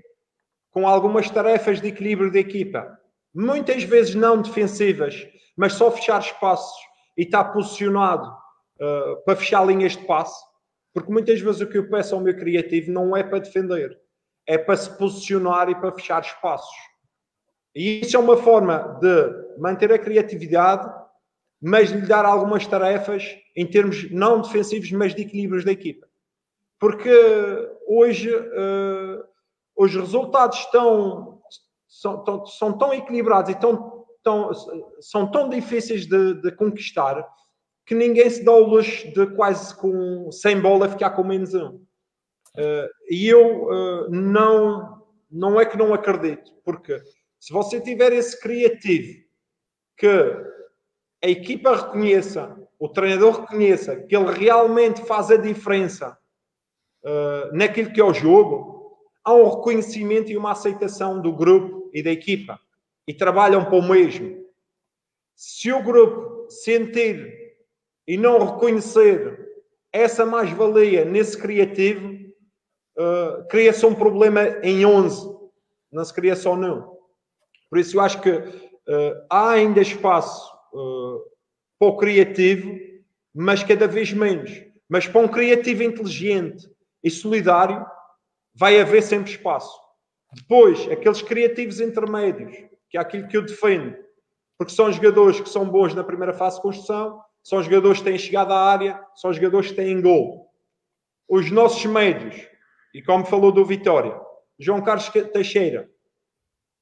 com 0.69 0.85
algumas 0.85 1.29
tarefas 1.29 1.79
de 1.79 1.87
equilíbrio 1.87 2.29
de 2.29 2.39
equipa, 2.39 2.99
muitas 3.33 3.83
vezes 3.83 4.15
não 4.15 4.41
defensivas, 4.41 5.25
mas 5.55 5.71
só 5.71 5.89
fechar 5.91 6.19
espaços 6.19 6.77
e 7.17 7.21
estar 7.21 7.45
posicionado 7.53 8.29
para 9.23 9.37
fechar 9.37 9.65
linhas 9.65 9.93
de 9.95 10.05
passe, 10.05 10.43
porque 10.93 11.11
muitas 11.11 11.39
vezes 11.39 11.61
o 11.61 11.67
que 11.67 11.77
eu 11.77 11.89
peço 11.89 12.15
ao 12.15 12.21
meu 12.21 12.35
criativo 12.35 12.91
não 12.91 13.15
é 13.15 13.23
para 13.23 13.39
defender, 13.39 13.99
é 14.47 14.57
para 14.57 14.75
se 14.75 14.97
posicionar 14.97 15.69
e 15.69 15.75
para 15.75 15.91
fechar 15.91 16.21
espaços. 16.21 16.75
E 17.75 18.01
isso 18.01 18.15
é 18.17 18.19
uma 18.19 18.37
forma 18.37 18.97
de 18.99 19.59
manter 19.59 19.91
a 19.93 19.99
criatividade, 19.99 20.91
mas 21.61 21.91
lhe 21.91 22.01
dar 22.01 22.25
algumas 22.25 22.65
tarefas 22.65 23.37
em 23.55 23.65
termos 23.65 24.09
não 24.11 24.41
defensivos, 24.41 24.91
mas 24.91 25.13
de 25.13 25.21
equilíbrios 25.21 25.63
da 25.63 25.71
equipa. 25.71 26.07
Porque 26.79 27.11
hoje 27.85 28.33
uh, 28.33 29.23
os 29.75 29.93
resultados 29.93 30.59
estão, 30.59 31.41
são, 31.87 32.23
tão, 32.23 32.45
são 32.45 32.77
tão 32.77 32.93
equilibrados 32.93 33.51
e 33.51 33.55
tão, 33.55 34.05
tão, 34.23 34.51
são 35.01 35.29
tão 35.29 35.49
difíceis 35.49 36.05
de, 36.05 36.35
de 36.41 36.51
conquistar 36.53 37.27
que 37.89 37.95
ninguém 37.95 38.29
se 38.29 38.43
dá 38.43 38.51
o 38.51 38.67
luxo 38.67 39.11
de 39.11 39.25
quase 39.35 39.73
com 39.75 40.31
100 40.31 40.61
bola 40.61 40.89
ficar 40.89 41.09
com 41.09 41.23
menos 41.23 41.55
um. 41.55 41.77
Uh, 42.55 42.87
e 43.09 43.27
eu 43.27 43.63
uh, 43.63 44.11
não, 44.11 45.07
não 45.27 45.59
é 45.59 45.65
que 45.65 45.75
não 45.75 45.91
acredito, 45.91 46.53
porque 46.63 47.01
se 47.39 47.51
você 47.51 47.81
tiver 47.81 48.13
esse 48.13 48.39
criativo 48.39 49.23
que 49.97 50.07
a 50.07 51.27
equipa 51.27 51.75
reconheça, 51.75 52.55
o 52.77 52.87
treinador 52.87 53.41
reconheça 53.41 53.95
que 53.95 54.15
ele 54.15 54.33
realmente 54.33 55.03
faz 55.05 55.31
a 55.31 55.37
diferença 55.37 56.15
uh, 57.03 57.57
naquilo 57.57 57.91
que 57.91 57.99
é 57.99 58.03
o 58.03 58.13
jogo, 58.13 58.99
há 59.23 59.33
um 59.33 59.49
reconhecimento 59.49 60.31
e 60.31 60.37
uma 60.37 60.51
aceitação 60.51 61.19
do 61.19 61.35
grupo 61.35 61.89
e 61.91 62.03
da 62.03 62.11
equipa 62.11 62.59
e 63.07 63.15
trabalham 63.15 63.65
para 63.65 63.77
o 63.77 63.81
mesmo. 63.81 64.45
Se 65.35 65.71
o 65.71 65.81
grupo 65.81 66.47
sentir 66.51 67.38
e 68.09 68.17
não 68.17 68.43
reconhecer 68.43 69.47
essa 69.93 70.25
mais-valia 70.25 71.05
nesse 71.05 71.37
criativo, 71.37 72.07
uh, 72.97 73.47
cria-se 73.47 73.85
um 73.85 73.93
problema 73.93 74.41
em 74.63 74.83
11, 74.83 75.29
não 75.91 76.03
se 76.03 76.11
cria 76.11 76.35
só 76.35 76.57
não. 76.57 76.97
Por 77.69 77.77
isso 77.77 77.95
eu 77.95 78.01
acho 78.01 78.19
que 78.19 78.31
uh, 78.31 79.25
há 79.29 79.51
ainda 79.51 79.79
espaço 79.79 80.51
uh, 80.73 81.21
para 81.77 81.87
o 81.87 81.97
criativo, 81.97 82.79
mas 83.31 83.61
cada 83.61 83.87
vez 83.87 84.11
menos. 84.11 84.59
Mas 84.89 85.05
para 85.05 85.21
um 85.21 85.27
criativo 85.27 85.83
inteligente 85.83 86.67
e 87.03 87.11
solidário, 87.11 87.85
vai 88.55 88.81
haver 88.81 89.03
sempre 89.03 89.29
espaço. 89.29 89.79
Depois, 90.33 90.89
aqueles 90.91 91.21
criativos 91.21 91.79
intermédios, 91.79 92.57
que 92.89 92.97
é 92.97 93.01
aquilo 93.01 93.27
que 93.27 93.37
eu 93.37 93.45
defendo, 93.45 93.95
porque 94.57 94.73
são 94.73 94.91
jogadores 94.91 95.39
que 95.39 95.47
são 95.47 95.69
bons 95.69 95.93
na 95.93 96.03
primeira 96.03 96.33
fase 96.33 96.55
de 96.55 96.63
construção, 96.63 97.21
são 97.43 97.61
jogadores 97.63 97.99
que 97.99 98.05
têm 98.05 98.17
chegado 98.17 98.53
à 98.53 98.71
área, 98.71 99.03
são 99.15 99.33
jogadores 99.33 99.69
que 99.69 99.75
têm 99.75 100.01
gol. 100.01 100.51
Os 101.27 101.51
nossos 101.51 101.85
médios, 101.85 102.47
e 102.93 103.01
como 103.01 103.25
falou 103.25 103.51
do 103.51 103.65
Vitória, 103.65 104.19
João 104.57 104.81
Carlos 104.81 105.09
Teixeira, 105.31 105.89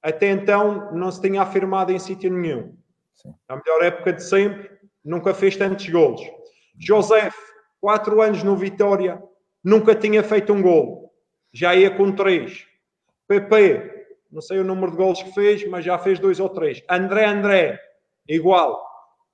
até 0.01 0.29
então 0.29 0.91
não 0.93 1.11
se 1.11 1.21
tinha 1.21 1.41
afirmado 1.41 1.91
em 1.91 1.99
sítio 1.99 2.31
nenhum. 2.31 2.75
Sim. 3.13 3.33
A 3.47 3.55
melhor 3.55 3.83
época 3.83 4.13
de 4.13 4.23
sempre, 4.23 4.69
nunca 5.03 5.33
fez 5.33 5.55
tantos 5.55 5.87
golos. 5.89 6.21
José, 6.77 7.31
quatro 7.79 8.21
anos 8.21 8.43
no 8.43 8.55
Vitória, 8.55 9.21
nunca 9.63 9.95
tinha 9.95 10.23
feito 10.23 10.53
um 10.53 10.61
gol. 10.61 11.13
Já 11.51 11.75
ia 11.75 11.89
com 11.89 12.11
três. 12.11 12.65
PP, 13.27 14.07
não 14.31 14.41
sei 14.41 14.59
o 14.59 14.63
número 14.63 14.91
de 14.91 14.97
gols 14.97 15.21
que 15.21 15.33
fez, 15.33 15.67
mas 15.67 15.83
já 15.83 15.97
fez 15.97 16.19
dois 16.19 16.39
ou 16.39 16.49
três. 16.49 16.83
André 16.89 17.25
André, 17.25 17.79
igual. 18.27 18.86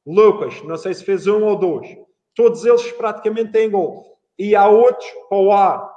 Lucas, 0.06 0.62
não 0.64 0.78
sei 0.78 0.94
se 0.94 1.04
fez 1.04 1.28
um 1.28 1.44
ou 1.44 1.58
dois. 1.58 1.88
Todos 2.36 2.66
eles 2.66 2.92
praticamente 2.94 3.52
têm 3.52 3.70
gol. 3.70 4.18
E 4.38 4.56
há 4.56 4.68
outros, 4.68 5.08
o 5.32 5.52
A, 5.52 5.92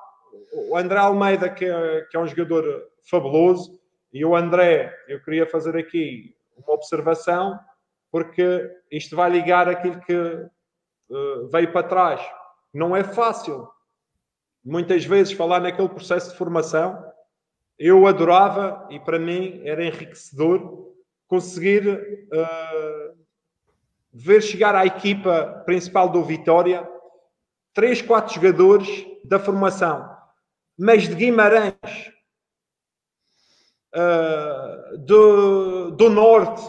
o 0.53 0.77
André 0.77 0.99
Almeida, 0.99 1.49
que 1.49 1.65
é, 1.65 2.03
que 2.11 2.17
é 2.17 2.21
um 2.21 2.27
jogador 2.27 2.65
fabuloso, 3.11 3.81
e 4.13 4.25
o 4.25 4.37
André, 4.37 4.95
eu 5.09 5.23
queria 5.23 5.47
fazer 5.47 5.77
aqui 5.77 6.35
uma 6.57 6.75
observação, 6.75 7.59
porque 8.11 8.71
isto 8.91 9.17
vai 9.17 9.31
ligar 9.31 9.69
aquilo 9.69 10.01
que 10.01 10.15
uh, 10.15 11.49
veio 11.51 11.73
para 11.73 11.87
trás. 11.87 12.21
Não 12.73 12.95
é 12.95 13.03
fácil, 13.03 13.69
muitas 14.65 15.05
vezes, 15.05 15.33
falar 15.33 15.61
naquele 15.61 15.89
processo 15.89 16.31
de 16.31 16.39
formação 16.39 17.05
eu 17.79 18.07
adorava 18.07 18.87
e 18.91 18.99
para 18.99 19.19
mim 19.19 19.61
era 19.65 19.85
enriquecedor 19.85 20.95
conseguir 21.29 21.87
uh, 21.89 23.16
ver 24.17 24.43
chegar 24.43 24.75
à 24.75 24.87
equipa 24.87 25.63
principal 25.67 26.09
do 26.09 26.25
Vitória 26.25 26.89
três, 27.75 28.01
quatro 28.01 28.35
jogadores 28.35 29.07
da 29.23 29.39
formação, 29.39 30.09
mas 30.79 31.07
de 31.07 31.15
Guimarães, 31.15 31.75
uh, 33.95 34.99
do, 34.99 35.91
do 35.91 36.09
Norte, 36.09 36.63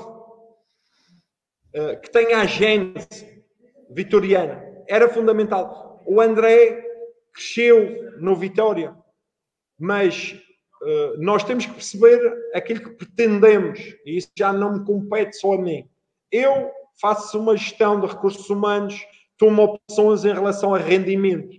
uh, 1.73 2.01
que 2.01 2.11
tem 2.11 2.33
a 2.33 2.45
gente 2.45 3.07
vitoriana. 3.89 4.61
Era 4.85 5.07
fundamental. 5.07 6.03
O 6.05 6.19
André 6.19 6.83
cresceu 7.33 8.19
no 8.19 8.35
Vitória, 8.35 8.93
mas 9.79 10.35
eh, 10.83 11.13
nós 11.17 11.43
temos 11.43 11.65
que 11.65 11.73
perceber 11.73 12.19
aquilo 12.53 12.81
que 12.81 12.89
pretendemos, 12.91 13.79
e 14.05 14.17
isso 14.17 14.31
já 14.35 14.53
não 14.53 14.73
me 14.73 14.85
compete 14.85 15.37
só 15.37 15.53
a 15.53 15.61
mim. 15.61 15.89
Eu 16.31 16.71
faço 16.99 17.39
uma 17.39 17.55
gestão 17.55 17.99
de 17.99 18.07
recursos 18.07 18.49
humanos, 18.49 18.99
tomo 19.37 19.63
opções 19.63 20.25
em 20.25 20.33
relação 20.33 20.73
a 20.73 20.77
rendimento. 20.77 21.57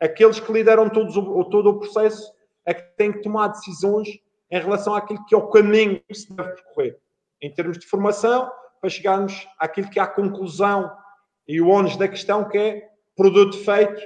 Aqueles 0.00 0.40
que 0.40 0.52
lideram 0.52 0.88
todos 0.88 1.16
o, 1.16 1.44
todo 1.44 1.70
o 1.70 1.78
processo 1.78 2.32
é 2.64 2.72
que 2.72 2.82
têm 2.96 3.12
que 3.12 3.22
tomar 3.22 3.48
decisões 3.48 4.08
em 4.50 4.58
relação 4.58 4.94
àquilo 4.94 5.24
que 5.26 5.34
é 5.34 5.38
o 5.38 5.48
caminho 5.48 6.00
que 6.08 6.14
se 6.14 6.32
deve 6.34 6.52
percorrer, 6.52 6.98
em 7.40 7.52
termos 7.52 7.78
de 7.78 7.86
formação, 7.86 8.50
para 8.80 8.90
chegarmos 8.90 9.46
àquilo 9.58 9.90
que 9.90 9.98
é 9.98 10.02
a 10.02 10.06
conclusão 10.06 10.90
e 11.46 11.60
o 11.60 11.68
ônus 11.68 11.96
da 11.96 12.08
questão, 12.08 12.48
que 12.48 12.58
é 12.58 12.88
produto 13.16 13.58
feito 13.58 14.00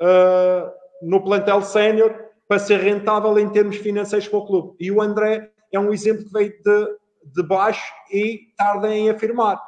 uh, 0.00 0.70
no 1.02 1.22
plantel 1.22 1.62
sénior 1.62 2.14
para 2.46 2.58
ser 2.58 2.80
rentável 2.80 3.38
em 3.38 3.48
termos 3.48 3.76
financeiros 3.76 4.28
para 4.28 4.38
o 4.38 4.46
clube. 4.46 4.76
E 4.78 4.90
o 4.90 5.00
André 5.00 5.50
é 5.72 5.80
um 5.80 5.92
exemplo 5.92 6.24
que 6.24 6.32
veio 6.32 6.50
de, 6.62 6.98
de 7.34 7.42
baixo 7.42 7.92
e 8.12 8.52
tarda 8.56 8.94
em 8.94 9.10
afirmar. 9.10 9.60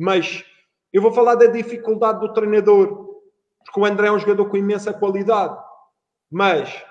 Mas 0.00 0.42
eu 0.90 1.02
vou 1.02 1.12
falar 1.12 1.34
da 1.34 1.44
dificuldade 1.44 2.20
do 2.20 2.32
treinador, 2.32 3.20
porque 3.62 3.78
o 3.78 3.84
André 3.84 4.08
é 4.08 4.12
um 4.12 4.18
jogador 4.18 4.48
com 4.48 4.56
imensa 4.56 4.94
qualidade. 4.94 5.62
Mas 6.30 6.82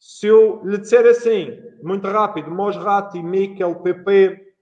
se 0.00 0.26
eu 0.26 0.60
lhe 0.64 0.78
disser 0.78 1.06
assim, 1.06 1.62
muito 1.80 2.08
rápido, 2.08 2.50
Mosrati, 2.50 3.22
Mikel, 3.22 3.76
PP, 3.76 4.52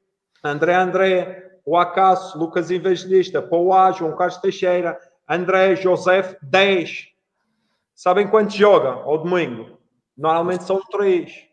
André 0.45 0.75
André, 0.75 1.61
o 1.65 1.79
Acaso, 1.79 2.39
Lucas 2.39 2.71
Evangelista, 2.71 3.41
Pauá, 3.41 3.91
João 3.91 4.15
Carlos 4.15 4.37
Teixeira, 4.37 4.99
André, 5.27 5.77
José, 5.77 6.37
10 6.43 7.15
Sabem 7.95 8.29
quantos 8.29 8.55
jogam 8.55 8.99
ao 9.09 9.17
domingo? 9.17 9.79
Normalmente 10.15 10.65
são 10.65 10.79
três. 10.91 11.47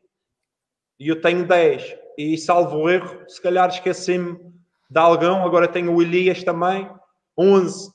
E 1.00 1.08
eu 1.08 1.22
tenho 1.22 1.48
dez. 1.48 1.96
E 2.18 2.38
salvo 2.38 2.90
erro, 2.90 3.24
se 3.30 3.42
calhar 3.42 3.70
esqueci-me 3.70 4.51
de 4.92 5.00
algum. 5.00 5.46
Agora 5.46 5.68
tenho 5.68 5.96
o 5.96 6.02
Elias 6.02 6.44
também. 6.44 6.90
Onze. 7.38 7.90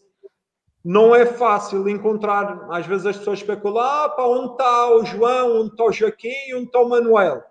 Não 0.82 1.14
é 1.14 1.26
fácil 1.26 1.88
encontrar. 1.88 2.66
Às 2.70 2.86
vezes 2.86 3.06
as 3.06 3.18
pessoas 3.18 3.40
especulam: 3.40 3.84
ah, 3.84 4.08
para 4.08 4.26
onde 4.26 4.52
está 4.52 4.90
o 4.94 5.04
João, 5.04 5.60
onde 5.60 5.70
está 5.72 5.84
o 5.84 5.92
Joaquim, 5.92 6.54
onde 6.54 6.66
está 6.66 6.80
o 6.80 6.88
Manuel. 6.88 7.44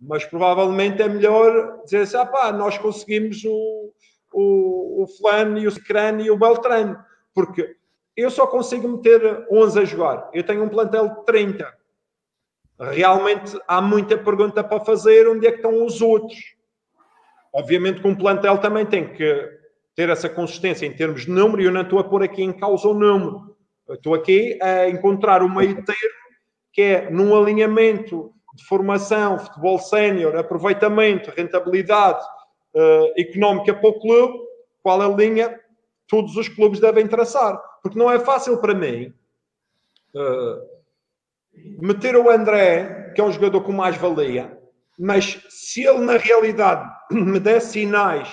Mas 0.00 0.24
provavelmente 0.24 1.00
é 1.00 1.08
melhor 1.08 1.82
dizer 1.84 2.02
assim: 2.02 2.16
ah, 2.16 2.26
pá, 2.26 2.52
nós 2.52 2.76
conseguimos 2.76 3.44
o, 3.44 3.92
o, 4.32 5.04
o 5.04 5.06
Fulano 5.06 5.58
e 5.58 5.66
o 5.66 5.70
Cicrano 5.70 6.20
e 6.20 6.30
o 6.30 6.38
Beltrano. 6.38 6.98
Porque 7.32 7.76
eu 8.16 8.30
só 8.30 8.46
consigo 8.46 8.88
meter 8.88 9.46
11 9.50 9.78
a 9.78 9.84
jogar. 9.84 10.30
Eu 10.32 10.44
tenho 10.44 10.64
um 10.64 10.68
plantel 10.68 11.08
de 11.08 11.24
30. 11.24 11.72
Realmente 12.78 13.58
há 13.68 13.80
muita 13.80 14.18
pergunta 14.18 14.64
para 14.64 14.84
fazer. 14.84 15.28
Onde 15.28 15.46
é 15.46 15.50
que 15.50 15.58
estão 15.58 15.84
os 15.84 16.02
outros? 16.02 16.55
Obviamente 17.56 18.02
que 18.02 18.06
um 18.06 18.14
plantel 18.14 18.58
também 18.58 18.84
tem 18.84 19.14
que 19.14 19.50
ter 19.94 20.10
essa 20.10 20.28
consistência 20.28 20.84
em 20.84 20.92
termos 20.92 21.22
de 21.22 21.30
número. 21.30 21.62
E 21.62 21.64
eu 21.64 21.72
não 21.72 21.80
estou 21.80 21.98
a 21.98 22.04
pôr 22.04 22.22
aqui 22.22 22.42
em 22.42 22.52
causa 22.52 22.86
o 22.86 22.92
número. 22.92 23.56
Eu 23.88 23.94
estou 23.94 24.14
aqui 24.14 24.58
a 24.60 24.90
encontrar 24.90 25.42
o 25.42 25.48
meio 25.48 25.82
termo 25.82 26.26
que 26.70 26.82
é 26.82 27.10
num 27.10 27.34
alinhamento 27.34 28.30
de 28.54 28.62
formação, 28.66 29.38
futebol 29.38 29.78
sénior, 29.78 30.36
aproveitamento, 30.36 31.32
rentabilidade 31.34 32.22
uh, 32.74 33.18
económica 33.18 33.72
para 33.72 33.88
o 33.88 33.98
clube, 33.98 34.38
qual 34.82 35.00
a 35.00 35.08
linha 35.08 35.58
todos 36.06 36.36
os 36.36 36.50
clubes 36.50 36.78
devem 36.78 37.06
traçar. 37.06 37.58
Porque 37.82 37.98
não 37.98 38.10
é 38.10 38.18
fácil 38.18 38.58
para 38.58 38.74
mim 38.74 39.14
uh, 40.14 40.60
meter 41.80 42.14
o 42.16 42.30
André, 42.30 43.12
que 43.14 43.22
é 43.22 43.24
um 43.24 43.32
jogador 43.32 43.62
com 43.62 43.72
mais 43.72 43.96
valia, 43.96 44.55
mas 44.98 45.40
se 45.48 45.84
ele 45.84 46.00
na 46.00 46.16
realidade 46.16 46.90
me 47.10 47.38
der 47.38 47.60
sinais 47.60 48.28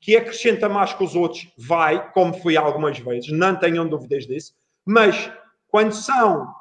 que 0.00 0.16
acrescenta 0.16 0.68
mais 0.68 0.92
que 0.92 1.04
os 1.04 1.14
outros, 1.14 1.46
vai, 1.56 2.10
como 2.12 2.34
fui 2.34 2.56
algumas 2.56 2.98
vezes, 2.98 3.30
não 3.30 3.54
tenham 3.54 3.86
dúvidas 3.86 4.26
disso, 4.26 4.52
mas 4.84 5.30
quando 5.68 5.92
são 5.92 6.52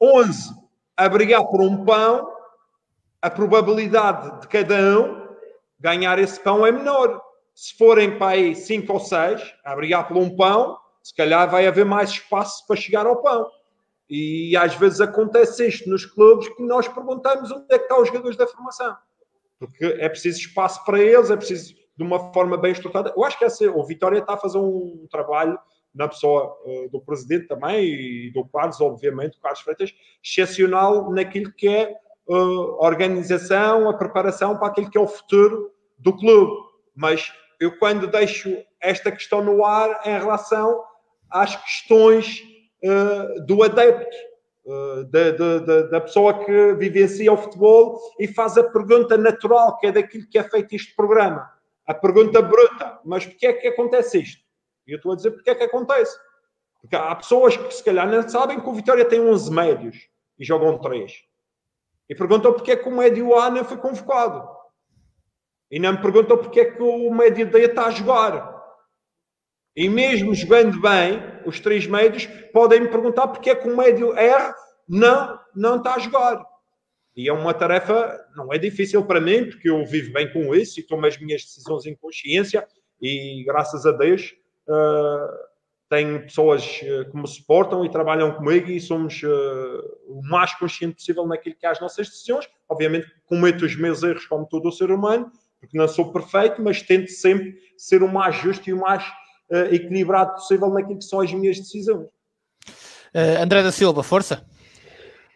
11 0.00 0.54
a 0.96 1.08
brigar 1.08 1.44
por 1.44 1.60
um 1.60 1.84
pão, 1.84 2.32
a 3.20 3.28
probabilidade 3.28 4.40
de 4.40 4.48
cada 4.48 4.74
um 5.00 5.28
ganhar 5.78 6.18
esse 6.18 6.40
pão 6.40 6.66
é 6.66 6.72
menor 6.72 7.20
se 7.54 7.76
forem 7.76 8.16
para 8.16 8.28
aí 8.28 8.54
cinco 8.54 8.92
ou 8.92 9.00
seis 9.00 9.42
a 9.64 9.74
brigar 9.74 10.06
por 10.06 10.16
um 10.16 10.34
pão, 10.34 10.78
se 11.02 11.14
calhar 11.14 11.50
vai 11.50 11.66
haver 11.66 11.84
mais 11.84 12.10
espaço 12.10 12.64
para 12.66 12.76
chegar 12.76 13.04
ao 13.04 13.20
pão. 13.20 13.50
E 14.08 14.56
às 14.56 14.74
vezes 14.74 15.00
acontece 15.00 15.66
isto 15.66 15.88
nos 15.88 16.06
clubes 16.06 16.48
que 16.48 16.62
nós 16.62 16.88
perguntamos 16.88 17.50
onde 17.50 17.66
é 17.70 17.78
que 17.78 17.84
estão 17.84 18.00
os 18.00 18.08
jogadores 18.08 18.36
da 18.36 18.46
formação. 18.46 18.96
Porque 19.58 19.84
é 19.84 20.08
preciso 20.08 20.38
espaço 20.38 20.84
para 20.84 20.98
eles, 20.98 21.30
é 21.30 21.36
preciso 21.36 21.74
de 21.96 22.04
uma 22.04 22.32
forma 22.32 22.56
bem 22.56 22.72
estruturada. 22.72 23.12
Eu 23.14 23.24
acho 23.24 23.38
que 23.38 23.44
essa, 23.44 23.68
o 23.70 23.84
Vitória 23.84 24.20
está 24.20 24.34
a 24.34 24.38
fazer 24.38 24.58
um 24.58 25.06
trabalho 25.10 25.58
na 25.94 26.06
pessoa 26.06 26.56
uh, 26.64 26.88
do 26.90 27.00
presidente 27.00 27.48
também 27.48 27.84
e 27.84 28.30
do 28.32 28.44
Carlos, 28.46 28.80
obviamente, 28.80 29.36
o 29.36 29.40
Carlos 29.40 29.60
Freitas, 29.60 29.92
excepcional 30.22 31.10
naquilo 31.10 31.52
que 31.52 31.68
é 31.68 31.92
uh, 32.28 32.82
a 32.82 32.86
organização, 32.86 33.90
a 33.90 33.94
preparação 33.94 34.56
para 34.56 34.68
aquilo 34.68 34.90
que 34.90 34.96
é 34.96 35.00
o 35.00 35.08
futuro 35.08 35.72
do 35.98 36.16
clube. 36.16 36.52
Mas 36.94 37.32
eu 37.58 37.76
quando 37.78 38.06
deixo 38.06 38.56
esta 38.80 39.10
questão 39.10 39.42
no 39.42 39.64
ar 39.64 40.00
em 40.04 40.16
relação 40.16 40.84
às 41.28 41.56
questões 41.56 42.42
uh, 42.84 43.44
do 43.44 43.62
adepto, 43.62 44.16
uh, 44.66 45.04
da, 45.04 45.30
da, 45.30 45.82
da, 45.82 46.00
pessoa 46.00 46.44
que 46.44 46.74
vivencia 46.74 47.32
o 47.32 47.36
futebol 47.36 48.00
e 48.18 48.26
faz 48.28 48.56
a 48.58 48.64
pergunta 48.64 49.16
natural, 49.16 49.76
que 49.78 49.86
é 49.86 49.92
daquilo 49.92 50.28
que 50.28 50.38
é 50.38 50.42
feito 50.42 50.74
este 50.74 50.94
programa. 50.94 51.50
A 51.86 51.94
pergunta 51.94 52.42
bruta, 52.42 53.00
mas 53.04 53.24
porquê 53.24 53.46
é 53.46 53.52
que 53.52 53.68
acontece 53.68 54.20
isto? 54.20 54.42
E 54.86 54.92
eu 54.92 54.96
estou 54.96 55.12
a 55.12 55.16
dizer 55.16 55.30
porquê 55.30 55.50
é 55.50 55.54
que 55.54 55.64
acontece. 55.64 56.18
Porque 56.80 56.96
há 56.96 57.14
pessoas 57.14 57.56
que 57.56 57.74
se 57.74 57.82
calhar 57.82 58.08
não 58.08 58.26
sabem 58.28 58.60
que 58.60 58.68
o 58.68 58.72
Vitória 58.72 59.04
tem 59.04 59.20
11 59.20 59.52
médios 59.52 60.08
e 60.38 60.44
jogam 60.44 60.78
3. 60.78 61.12
E 62.08 62.14
perguntam 62.14 62.52
porquê 62.52 62.72
é 62.72 62.76
que 62.76 62.88
o 62.88 62.94
médio 62.94 63.34
A 63.38 63.50
não 63.50 63.64
foi 63.64 63.76
convocado. 63.76 64.48
E 65.70 65.78
não 65.78 65.92
me 65.92 65.98
perguntam 65.98 66.38
porque 66.38 66.60
é 66.60 66.64
que 66.70 66.82
o 66.82 67.10
médio 67.12 67.50
D 67.50 67.58
está 67.64 67.86
a 67.86 67.90
jogar. 67.90 68.57
E 69.78 69.88
mesmo 69.88 70.34
jogando 70.34 70.80
bem, 70.80 71.22
os 71.46 71.60
três 71.60 71.86
médios 71.86 72.26
podem 72.52 72.80
me 72.80 72.88
perguntar 72.88 73.28
porque 73.28 73.50
é 73.50 73.54
que 73.54 73.68
o 73.68 73.76
médio 73.76 74.12
R 74.12 74.52
não, 74.88 75.38
não 75.54 75.76
está 75.76 75.94
a 75.94 75.98
jogar. 76.00 76.44
E 77.16 77.28
é 77.28 77.32
uma 77.32 77.54
tarefa, 77.54 78.18
não 78.34 78.52
é 78.52 78.58
difícil 78.58 79.04
para 79.04 79.20
mim, 79.20 79.44
porque 79.44 79.70
eu 79.70 79.86
vivo 79.86 80.12
bem 80.12 80.32
com 80.32 80.52
isso 80.52 80.80
e 80.80 80.82
tomo 80.82 81.06
as 81.06 81.16
minhas 81.16 81.42
decisões 81.42 81.86
em 81.86 81.94
consciência 81.94 82.66
e 83.00 83.44
graças 83.46 83.86
a 83.86 83.92
Deus 83.92 84.34
uh, 84.66 85.32
tenho 85.88 86.22
pessoas 86.22 86.66
que 86.66 87.12
me 87.16 87.28
suportam 87.28 87.84
e 87.84 87.88
trabalham 87.88 88.34
comigo 88.34 88.68
e 88.68 88.80
somos 88.80 89.22
uh, 89.22 90.08
o 90.08 90.20
mais 90.28 90.52
consciente 90.56 90.96
possível 90.96 91.24
naquilo 91.24 91.54
que 91.54 91.64
é 91.64 91.68
as 91.68 91.80
nossas 91.80 92.08
decisões. 92.08 92.48
Obviamente 92.68 93.06
cometo 93.26 93.64
os 93.64 93.76
meus 93.76 94.02
erros 94.02 94.26
como 94.26 94.44
todo 94.44 94.70
o 94.70 94.72
ser 94.72 94.90
humano, 94.90 95.30
porque 95.60 95.78
não 95.78 95.86
sou 95.86 96.12
perfeito, 96.12 96.60
mas 96.60 96.82
tento 96.82 97.12
sempre 97.12 97.56
ser 97.76 98.02
o 98.02 98.08
mais 98.08 98.34
justo 98.34 98.68
e 98.68 98.72
o 98.72 98.80
mais 98.80 99.04
uh, 99.50 99.74
equilibrado 99.74 100.34
possível 100.34 100.68
naquilo 100.70 100.98
que 100.98 101.04
são 101.04 101.20
as 101.20 101.32
minhas 101.32 101.58
decisões. 101.58 102.06
Uh, 103.14 103.42
André 103.42 103.62
da 103.62 103.72
Silva, 103.72 104.02
força. 104.02 104.44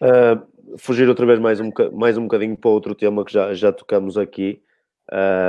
Uh, 0.01 0.77
fugir 0.79 1.09
outra 1.09 1.27
vez 1.27 1.39
mais 1.39 1.61
um, 1.61 1.71
mais 1.93 2.19
um 2.19 2.23
bocadinho 2.23 2.57
para 2.57 2.71
outro 2.71 2.95
tema 2.95 3.25
que 3.25 3.33
já, 3.33 3.55
já 3.55 3.73
tocamos 3.73 4.19
aqui, 4.19 4.63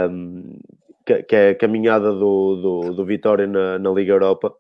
um, 0.10 0.60
que, 1.06 1.24
que, 1.24 1.36
é 1.36 1.50
a 1.50 1.56
caminhada 1.56 2.12
do, 2.12 2.56
do, 2.56 2.94
do 2.94 3.06
Vitória 3.06 3.48
na, 3.48 3.80
na 3.80 3.90
Liga 3.92 4.14
Europa. 4.14 4.54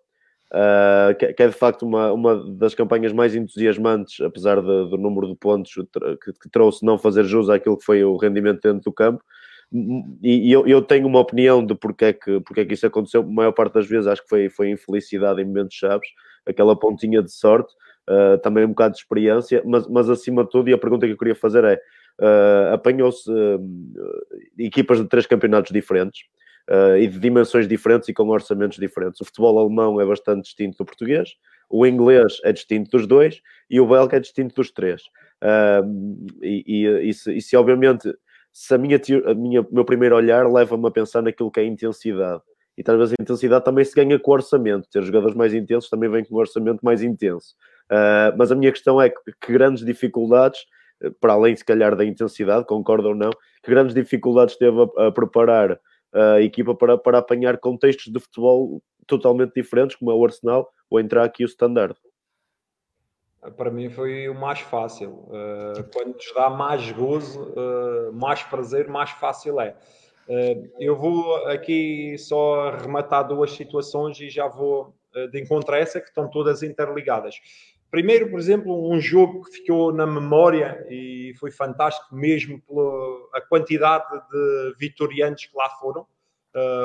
Uh, 0.52 1.16
que, 1.18 1.34
que, 1.34 1.42
é 1.42 1.48
de 1.48 1.56
facto 1.56 1.82
uma, 1.82 2.12
uma 2.12 2.36
das 2.54 2.76
campanhas 2.76 3.12
mais 3.12 3.34
entusiasmantes, 3.34 4.22
apesar 4.22 4.62
de, 4.62 4.88
do 4.88 4.98
número 5.00 5.28
de 5.28 5.36
pontos 5.36 5.74
que, 5.74 6.32
que, 6.32 6.50
trouxe 6.52 6.86
não 6.86 6.96
fazer 6.96 7.24
jus 7.24 7.50
àquilo 7.50 7.76
que 7.76 7.84
foi 7.84 8.04
o 8.04 8.18
rendimento 8.18 8.62
dentro 8.62 8.84
do 8.84 8.94
campo 8.94 9.24
e, 10.22 10.52
eu, 10.52 10.68
eu, 10.68 10.82
tenho 10.84 11.08
uma 11.08 11.20
opinião 11.20 11.66
de 11.66 11.74
porque 11.74 12.06
é, 12.06 12.14
que, 12.14 12.40
porque 12.42 12.62
é 12.62 12.66
que 12.66 12.76
isso 12.76 12.86
aconteceu. 12.86 13.22
A 13.22 13.26
maior 13.26 13.52
parte 13.52 13.74
das 13.74 13.88
vezes 13.88 14.06
acho 14.06 14.22
que 14.22 14.30
foi, 14.30 14.50
foi 14.50 14.70
infelicidade 14.70 15.42
em 15.42 15.46
momentos 15.46 15.76
chaves, 15.76 16.08
aquela 16.46 16.78
pontinha 16.78 17.24
de 17.24 17.32
sorte, 17.32 17.74
uh, 18.08 18.38
também 18.40 18.66
um 18.66 18.70
bocado 18.70 18.94
de 18.94 19.00
experiência, 19.00 19.64
mas, 19.66 19.88
mas 19.88 20.10
acima 20.10 20.44
de 20.44 20.52
tudo, 20.52 20.70
e 20.70 20.74
a 20.74 20.78
pergunta 20.78 21.08
que 21.08 21.14
eu 21.14 21.18
queria 21.18 21.36
fazer 21.36 21.64
é: 21.64 21.76
uh, 22.22 22.74
apanhou-se 22.74 23.30
uh, 23.32 23.60
equipas 24.60 25.00
de 25.00 25.08
três 25.08 25.26
campeonatos 25.26 25.72
diferentes. 25.72 26.22
e 27.00 27.08
de 27.08 27.20
dimensões 27.20 27.68
diferentes 27.68 28.08
e 28.08 28.14
com 28.14 28.30
orçamentos 28.30 28.78
diferentes. 28.78 29.20
O 29.20 29.26
futebol 29.26 29.58
alemão 29.60 30.00
é 30.00 30.06
bastante 30.06 30.44
distinto 30.44 30.78
do 30.78 30.86
português, 30.86 31.32
o 31.70 31.86
inglês 31.86 32.40
é 32.44 32.54
distinto 32.54 32.92
dos 32.92 33.08
dois 33.08 33.42
e 33.70 33.82
o 33.82 33.88
belga 33.88 34.18
é 34.18 34.20
distinto 34.20 34.56
dos 34.56 34.72
três. 34.72 35.02
e, 36.42 36.64
e, 36.66 37.10
e, 37.10 37.14
se, 37.14 37.36
e 37.36 37.42
se 37.42 37.58
obviamente 37.58 38.14
se 38.54 38.76
a 38.76 38.78
minha, 38.78 39.02
a 39.26 39.34
minha, 39.34 39.66
meu 39.72 39.84
primeiro 39.84 40.16
olhar 40.16 40.48
leva-me 40.48 40.88
a 40.88 40.92
pensar 40.92 41.24
naquilo 41.24 41.52
que 41.52 41.60
é 41.60 41.66
intensidade. 41.66 42.42
E 42.78 42.84
talvez 42.84 43.12
a 43.12 43.16
intensidade 43.20 43.66
também 43.66 43.84
se 43.84 43.96
ganha 43.96 44.20
com 44.20 44.32
orçamento. 44.32 44.88
Ter 44.90 45.02
jogadores 45.04 45.36
mais 45.36 45.54
intensos 45.54 45.90
também 45.90 46.10
vem 46.10 46.24
com 46.24 46.36
um 46.36 46.38
orçamento 46.38 46.80
mais 46.84 47.02
intenso. 47.02 47.56
Uh, 47.92 48.38
mas 48.38 48.52
a 48.52 48.56
minha 48.56 48.72
questão 48.72 49.02
é 49.02 49.10
que, 49.10 49.18
que, 49.42 49.52
grandes 49.52 49.84
dificuldades, 49.84 50.62
para 51.20 51.34
além 51.34 51.56
se 51.56 51.66
calhar 51.66 51.96
da 51.96 52.06
intensidade, 52.06 52.66
concordo 52.66 53.10
ou 53.10 53.16
não, 53.16 53.32
que 53.64 53.72
grandes 53.72 53.94
dificuldades 53.94 54.56
teve 54.56 54.78
a, 54.98 55.08
a 55.08 55.12
preparar 55.12 55.80
a 56.14 56.42
equipa 56.42 56.76
para, 56.76 56.96
para 56.96 57.18
apanhar 57.18 57.58
contextos 57.58 58.14
de 58.14 58.20
futebol 58.20 58.84
totalmente 59.08 59.54
diferentes, 59.56 59.96
como 59.96 60.12
é 60.12 60.14
o 60.14 60.24
Arsenal, 60.24 60.70
ou 60.90 61.00
entrar 61.00 61.24
aqui 61.24 61.44
o 61.44 61.48
Standard 61.48 61.96
para 63.52 63.70
mim 63.70 63.90
foi 63.90 64.30
o 64.30 64.36
mais 64.36 64.60
fácil. 64.60 65.12
Uh, 65.28 65.84
quando 65.94 66.14
te 66.14 66.34
dá 66.34 66.50
mais 66.50 66.92
gozo, 66.92 67.42
uh, 67.42 68.14
mais 68.14 68.44
prazer, 68.44 68.88
mais 68.88 69.12
fácil 69.12 69.60
é. 69.60 69.76
Uh, 70.28 70.72
eu 70.80 70.96
vou 70.96 71.36
aqui 71.48 72.18
só 72.18 72.72
rematar 72.72 73.28
duas 73.28 73.52
situações 73.52 74.20
e 74.20 74.30
já 74.30 74.48
vou 74.48 74.96
de 75.32 75.40
encontro 75.40 75.76
a 75.76 75.78
essa, 75.78 76.02
que 76.02 76.08
estão 76.08 76.28
todas 76.28 76.64
interligadas. 76.64 77.36
Primeiro, 77.92 78.32
por 78.32 78.40
exemplo, 78.40 78.92
um 78.92 79.00
jogo 79.00 79.44
que 79.44 79.58
ficou 79.58 79.94
na 79.94 80.08
memória 80.08 80.84
e 80.90 81.36
foi 81.40 81.52
fantástico 81.52 82.16
mesmo 82.16 82.60
pela 82.62 83.40
quantidade 83.48 84.08
de 84.32 84.74
vitorianos 84.80 85.46
que 85.46 85.56
lá 85.56 85.70
foram 85.80 86.08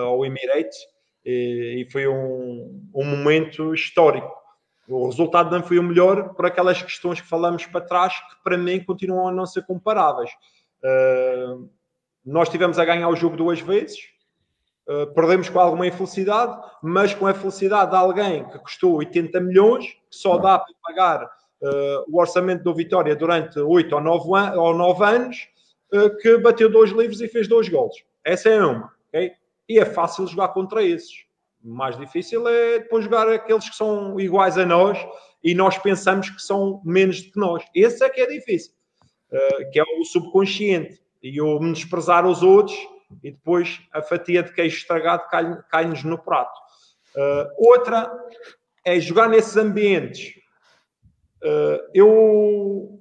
ao 0.04 0.26
Emirates 0.26 0.76
e, 1.24 1.86
e 1.86 1.90
foi 1.90 2.06
um, 2.06 2.86
um 2.94 3.02
momento 3.02 3.72
histórico 3.72 4.30
o 4.88 5.06
resultado 5.06 5.50
não 5.50 5.62
foi 5.62 5.78
o 5.78 5.82
melhor 5.82 6.34
por 6.34 6.46
aquelas 6.46 6.82
questões 6.82 7.20
que 7.20 7.28
falamos 7.28 7.66
para 7.66 7.82
trás, 7.82 8.14
que 8.14 8.42
para 8.42 8.56
mim 8.56 8.82
continuam 8.82 9.28
a 9.28 9.32
não 9.32 9.44
ser 9.44 9.64
comparáveis. 9.66 10.30
Uh, 10.82 11.68
nós 12.24 12.48
tivemos 12.48 12.78
a 12.78 12.84
ganhar 12.84 13.08
o 13.08 13.16
jogo 13.16 13.36
duas 13.36 13.60
vezes, 13.60 13.98
uh, 14.88 15.06
perdemos 15.12 15.50
com 15.50 15.60
alguma 15.60 15.86
infelicidade, 15.86 16.58
mas 16.82 17.14
com 17.14 17.26
a 17.26 17.34
felicidade 17.34 17.90
de 17.90 17.96
alguém 17.96 18.48
que 18.48 18.58
custou 18.60 18.94
80 18.94 19.38
milhões, 19.40 19.86
que 19.86 20.16
só 20.16 20.38
dá 20.38 20.58
para 20.58 20.74
pagar 20.82 21.24
uh, 21.24 22.04
o 22.08 22.18
orçamento 22.18 22.64
do 22.64 22.74
Vitória 22.74 23.14
durante 23.14 23.58
8 23.58 23.94
ou 23.94 24.00
9, 24.00 24.36
an 24.36 24.52
ou 24.58 24.74
9 24.74 25.04
anos, 25.04 25.48
que 26.20 26.36
bateu 26.36 26.70
dois 26.70 26.90
livros 26.90 27.22
e 27.22 27.28
fez 27.28 27.48
dois 27.48 27.66
gols. 27.66 28.04
Essa 28.22 28.50
é 28.50 28.62
uma, 28.62 28.92
ok? 29.08 29.32
E 29.66 29.78
é 29.78 29.86
fácil 29.86 30.26
jogar 30.26 30.48
contra 30.48 30.82
esses 30.82 31.27
mais 31.68 31.96
difícil 31.98 32.48
é 32.48 32.78
depois 32.78 33.04
jogar 33.04 33.28
aqueles 33.28 33.68
que 33.68 33.76
são 33.76 34.18
iguais 34.18 34.56
a 34.56 34.64
nós 34.64 34.98
e 35.44 35.54
nós 35.54 35.76
pensamos 35.78 36.30
que 36.30 36.40
são 36.40 36.80
menos 36.84 37.22
do 37.22 37.32
que 37.32 37.38
nós. 37.38 37.64
Esse 37.74 38.02
é 38.04 38.08
que 38.08 38.20
é 38.20 38.26
difícil, 38.26 38.72
uh, 39.30 39.70
que 39.70 39.78
é 39.78 39.82
o 39.82 40.04
subconsciente. 40.04 41.00
E 41.22 41.40
o 41.40 41.58
menosprezar 41.58 42.24
os 42.24 42.42
outros 42.44 42.76
e 43.24 43.32
depois 43.32 43.80
a 43.92 44.00
fatia 44.00 44.42
de 44.42 44.52
queijo 44.52 44.76
estragado 44.76 45.28
cai-nos 45.28 45.64
cai 45.68 45.84
no 45.84 46.16
prato. 46.16 46.58
Uh, 47.16 47.68
outra 47.68 48.10
é 48.84 49.00
jogar 49.00 49.28
nesses 49.28 49.56
ambientes. 49.56 50.34
Uh, 51.42 51.80
eu 51.92 53.00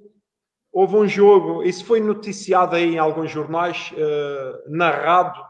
houve 0.72 0.96
um 0.96 1.08
jogo, 1.08 1.62
isso 1.62 1.84
foi 1.84 2.00
noticiado 2.00 2.74
aí 2.74 2.94
em 2.94 2.98
alguns 2.98 3.30
jornais, 3.30 3.90
narrado 4.68 5.40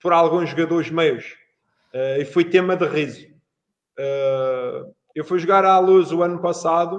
por 0.00 0.12
alguns 0.12 0.50
jogadores 0.50 0.90
meus 0.90 1.24
uh, 1.94 2.20
e 2.20 2.24
foi 2.24 2.44
tema 2.44 2.76
de 2.76 2.86
riso. 2.86 3.26
Uh, 3.98 4.92
eu 5.14 5.24
fui 5.24 5.38
jogar 5.38 5.64
à 5.64 5.78
luz 5.78 6.12
o 6.12 6.22
ano 6.22 6.40
passado 6.42 6.96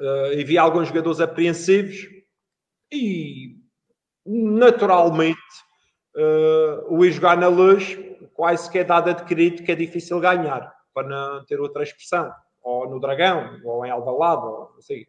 uh, 0.00 0.32
e 0.32 0.42
vi 0.42 0.56
alguns 0.56 0.88
jogadores 0.88 1.20
apreensivos 1.20 2.08
e 2.90 3.56
naturalmente 4.26 5.38
o 6.88 7.04
ir 7.04 7.12
jogar 7.12 7.36
na 7.36 7.46
luz 7.46 7.96
quase 8.34 8.70
que 8.70 8.78
é 8.78 8.84
dado 8.84 9.10
adquirido 9.10 9.62
que 9.62 9.70
é 9.70 9.74
difícil 9.74 10.18
ganhar, 10.18 10.74
para 10.92 11.06
não 11.06 11.44
ter 11.44 11.60
outra 11.60 11.82
expressão, 11.82 12.32
ou 12.62 12.88
no 12.88 12.98
Dragão, 12.98 13.60
ou 13.64 13.86
em 13.86 13.90
Alvalade, 13.90 14.44
ou 14.44 14.74
assim. 14.78 15.04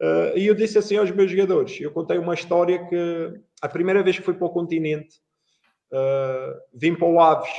Uh, 0.00 0.36
e 0.36 0.46
eu 0.46 0.54
disse 0.54 0.78
assim 0.78 0.96
aos 0.96 1.10
meus 1.10 1.30
jogadores: 1.30 1.80
eu 1.80 1.92
contei 1.92 2.18
uma 2.18 2.34
história 2.34 2.84
que 2.86 3.40
a 3.60 3.68
primeira 3.68 4.02
vez 4.02 4.16
que 4.18 4.24
fui 4.24 4.34
para 4.34 4.46
o 4.46 4.50
continente, 4.50 5.16
uh, 5.92 6.58
vim 6.72 6.94
para 6.94 7.06
o 7.06 7.20
Aves 7.20 7.50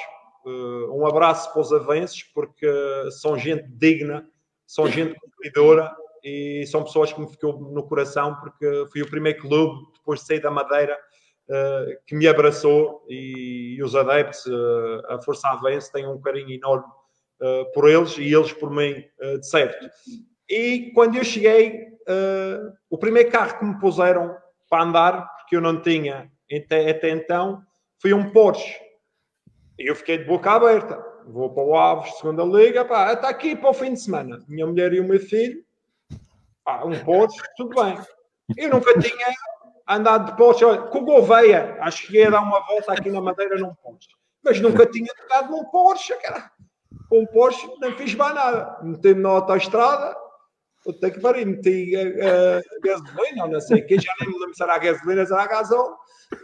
um 0.92 1.06
abraço 1.06 1.52
para 1.52 1.62
os 1.62 1.74
avanços, 1.74 2.24
porque 2.34 2.68
são 3.12 3.38
gente 3.38 3.68
digna, 3.68 4.28
são 4.66 4.88
gente 4.88 5.20
cumpridora 5.20 5.92
e 6.24 6.66
são 6.68 6.84
pessoas 6.84 7.12
que 7.14 7.20
me 7.20 7.28
ficou 7.28 7.60
no 7.60 7.84
coração, 7.84 8.36
porque 8.36 8.86
fui 8.92 9.02
o 9.02 9.10
primeiro 9.10 9.40
clube, 9.42 9.86
depois 9.94 10.20
de 10.20 10.28
sair 10.28 10.40
da 10.40 10.52
Madeira, 10.52 10.98
uh, 11.50 12.06
que 12.06 12.16
me 12.16 12.28
abraçou 12.28 13.06
e, 13.10 13.82
os 13.82 13.96
adeptos, 13.96 14.46
uh, 14.46 15.02
a 15.08 15.22
Força 15.22 15.50
Avanço, 15.50 15.92
têm 15.92 16.08
um 16.08 16.20
carinho 16.22 16.52
enorme 16.52 16.88
por 17.74 17.90
eles 17.90 18.18
e 18.18 18.34
eles 18.34 18.52
por 18.52 18.70
mim, 18.70 19.02
de 19.18 19.48
certo. 19.48 19.90
E 20.50 20.92
quando 20.94 21.16
eu 21.16 21.24
cheguei, 21.24 21.88
o 22.90 22.98
primeiro 22.98 23.32
carro 23.32 23.58
que 23.58 23.64
me 23.64 23.80
puseram 23.80 24.36
para 24.70 24.84
andar, 24.84 25.38
porque 25.38 25.56
eu 25.56 25.62
não 25.62 25.82
tinha 25.82 26.30
até, 26.52 26.90
até 26.90 27.10
então, 27.12 27.62
foi 28.02 28.12
um 28.12 28.30
Porsche 28.32 28.89
eu 29.88 29.96
fiquei 29.96 30.18
de 30.18 30.26
boca 30.26 30.52
aberta. 30.52 31.04
Vou 31.26 31.54
para 31.54 31.64
o 31.64 31.76
Aves, 31.78 32.18
segunda 32.18 32.44
liga, 32.44 32.84
pá, 32.84 33.14
está 33.14 33.30
aqui 33.30 33.56
para 33.56 33.70
o 33.70 33.74
fim 33.74 33.94
de 33.94 34.02
semana. 34.02 34.44
Minha 34.48 34.66
mulher 34.66 34.94
e 34.94 35.00
o 35.00 35.04
meu 35.04 35.20
filho, 35.20 35.64
pá, 36.64 36.84
um 36.84 37.04
Porsche, 37.04 37.40
tudo 37.56 37.82
bem. 37.82 37.98
Eu 38.58 38.70
nunca 38.70 39.00
tinha 39.00 39.28
andado 39.88 40.32
de 40.32 40.38
Porsche, 40.38 40.66
olha, 40.66 40.82
com 40.82 41.00
o 41.00 41.06
Gouveia, 41.06 41.78
acho 41.82 42.08
que 42.08 42.18
ia 42.18 42.32
dar 42.32 42.42
uma 42.42 42.60
volta 42.66 42.94
aqui 42.94 43.10
na 43.10 43.22
Madeira 43.22 43.58
num 43.58 43.74
Porsche. 43.76 44.10
Mas 44.44 44.60
nunca 44.60 44.86
tinha 44.86 45.14
tocado 45.14 45.52
num 45.52 45.66
Porsche, 45.66 46.16
cara. 46.16 46.52
Com 47.08 47.24
o 47.24 47.28
Porsche 47.28 47.70
não 47.80 47.92
fiz 47.92 48.16
mais 48.16 48.34
nada. 48.34 48.80
Meti-me 48.82 49.22
na 49.22 49.30
autoestrada, 49.30 50.16
Puta 50.90 51.12
que 51.12 51.20
pariu, 51.20 51.46
meti 51.46 51.94
uh, 51.96 52.82
gasolina, 52.84 53.48
não 53.48 53.62
sei 53.62 53.82
o 53.82 53.86
que, 53.86 54.00
já 54.00 54.12
nem 54.20 54.30
me 54.30 54.40
lembro 54.40 54.56
se 54.56 54.64
era 54.64 54.74
a 54.74 54.80
gasolina, 54.80 55.24
se 55.24 55.32
era 55.32 55.44
a 55.44 55.48
gasol, 55.48 55.96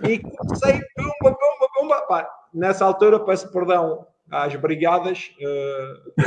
e 0.03 0.19
comecei, 0.19 0.81
pumba, 0.95 1.35
pumba, 1.35 1.69
pumba, 1.73 2.01
pá, 2.03 2.29
nessa 2.53 2.85
altura, 2.85 3.19
peço 3.25 3.51
perdão 3.51 4.05
às 4.29 4.55
brigadas, 4.55 5.31
uh, 5.41 6.21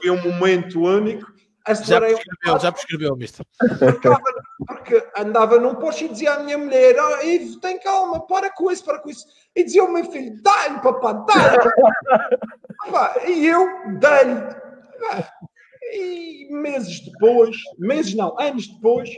foi 0.00 0.10
um 0.10 0.22
momento 0.22 0.80
único. 0.80 1.26
Já 1.66 2.00
prescreveu, 2.00 2.18
um 2.54 2.60
já 2.60 2.70
prescreveu, 2.70 3.16
mister. 3.16 3.44
Porque, 4.64 5.04
andava 5.16 5.58
num 5.58 5.74
Porsche 5.74 6.04
e 6.04 6.08
dizia 6.10 6.34
à 6.34 6.38
minha 6.38 6.58
mulher: 6.58 6.94
oh, 7.00 7.24
Ivo, 7.24 7.58
tem 7.58 7.80
calma, 7.80 8.24
para 8.28 8.48
com 8.54 8.70
isso, 8.70 8.84
para 8.84 9.00
com 9.00 9.10
isso. 9.10 9.26
E 9.56 9.64
dizia 9.64 9.82
ao 9.82 9.90
meu 9.90 10.04
filho: 10.08 10.40
dá-lhe, 10.40 10.80
papá, 10.80 11.14
dá-lhe. 11.14 11.58
e 13.32 13.46
eu, 13.46 13.66
dá-lhe. 13.98 14.34
E 15.94 16.48
meses 16.50 17.00
depois, 17.00 17.56
meses 17.78 18.14
não, 18.14 18.36
anos 18.40 18.66
depois, 18.66 19.08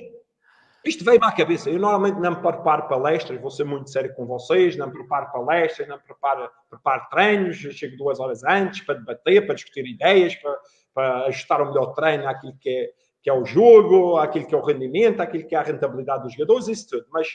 isto 0.84 1.04
veio-me 1.04 1.26
à 1.26 1.32
cabeça. 1.32 1.70
Eu 1.70 1.78
normalmente 1.78 2.20
não 2.20 2.32
me 2.32 2.42
preparo 2.42 2.86
palestras, 2.86 3.40
vou 3.40 3.50
ser 3.50 3.64
muito 3.64 3.90
sério 3.90 4.14
com 4.14 4.26
vocês, 4.26 4.76
não 4.76 4.88
me 4.88 4.92
preparo 4.92 5.32
palestras, 5.32 5.88
não 5.88 5.96
me 5.96 6.02
preparo, 6.02 6.50
preparo 6.68 7.06
treinos, 7.10 7.64
eu 7.64 7.72
chego 7.72 7.96
duas 7.96 8.20
horas 8.20 8.44
antes 8.44 8.82
para 8.82 8.96
debater, 8.96 9.46
para 9.46 9.54
discutir 9.54 9.86
ideias, 9.86 10.34
para, 10.36 10.58
para 10.94 11.26
ajustar 11.26 11.62
o 11.62 11.66
melhor 11.66 11.94
treino 11.94 12.28
àquilo 12.28 12.54
que 12.60 12.68
é, 12.68 12.90
que 13.22 13.30
é 13.30 13.32
o 13.32 13.44
jogo, 13.44 14.18
àquilo 14.18 14.46
que 14.46 14.54
é 14.54 14.58
o 14.58 14.64
rendimento, 14.64 15.20
àquilo 15.20 15.46
que 15.48 15.54
é 15.54 15.58
a 15.58 15.62
rentabilidade 15.62 16.24
dos 16.24 16.34
jogadores, 16.34 16.68
isso 16.68 16.90
tudo. 16.90 17.06
Mas 17.10 17.26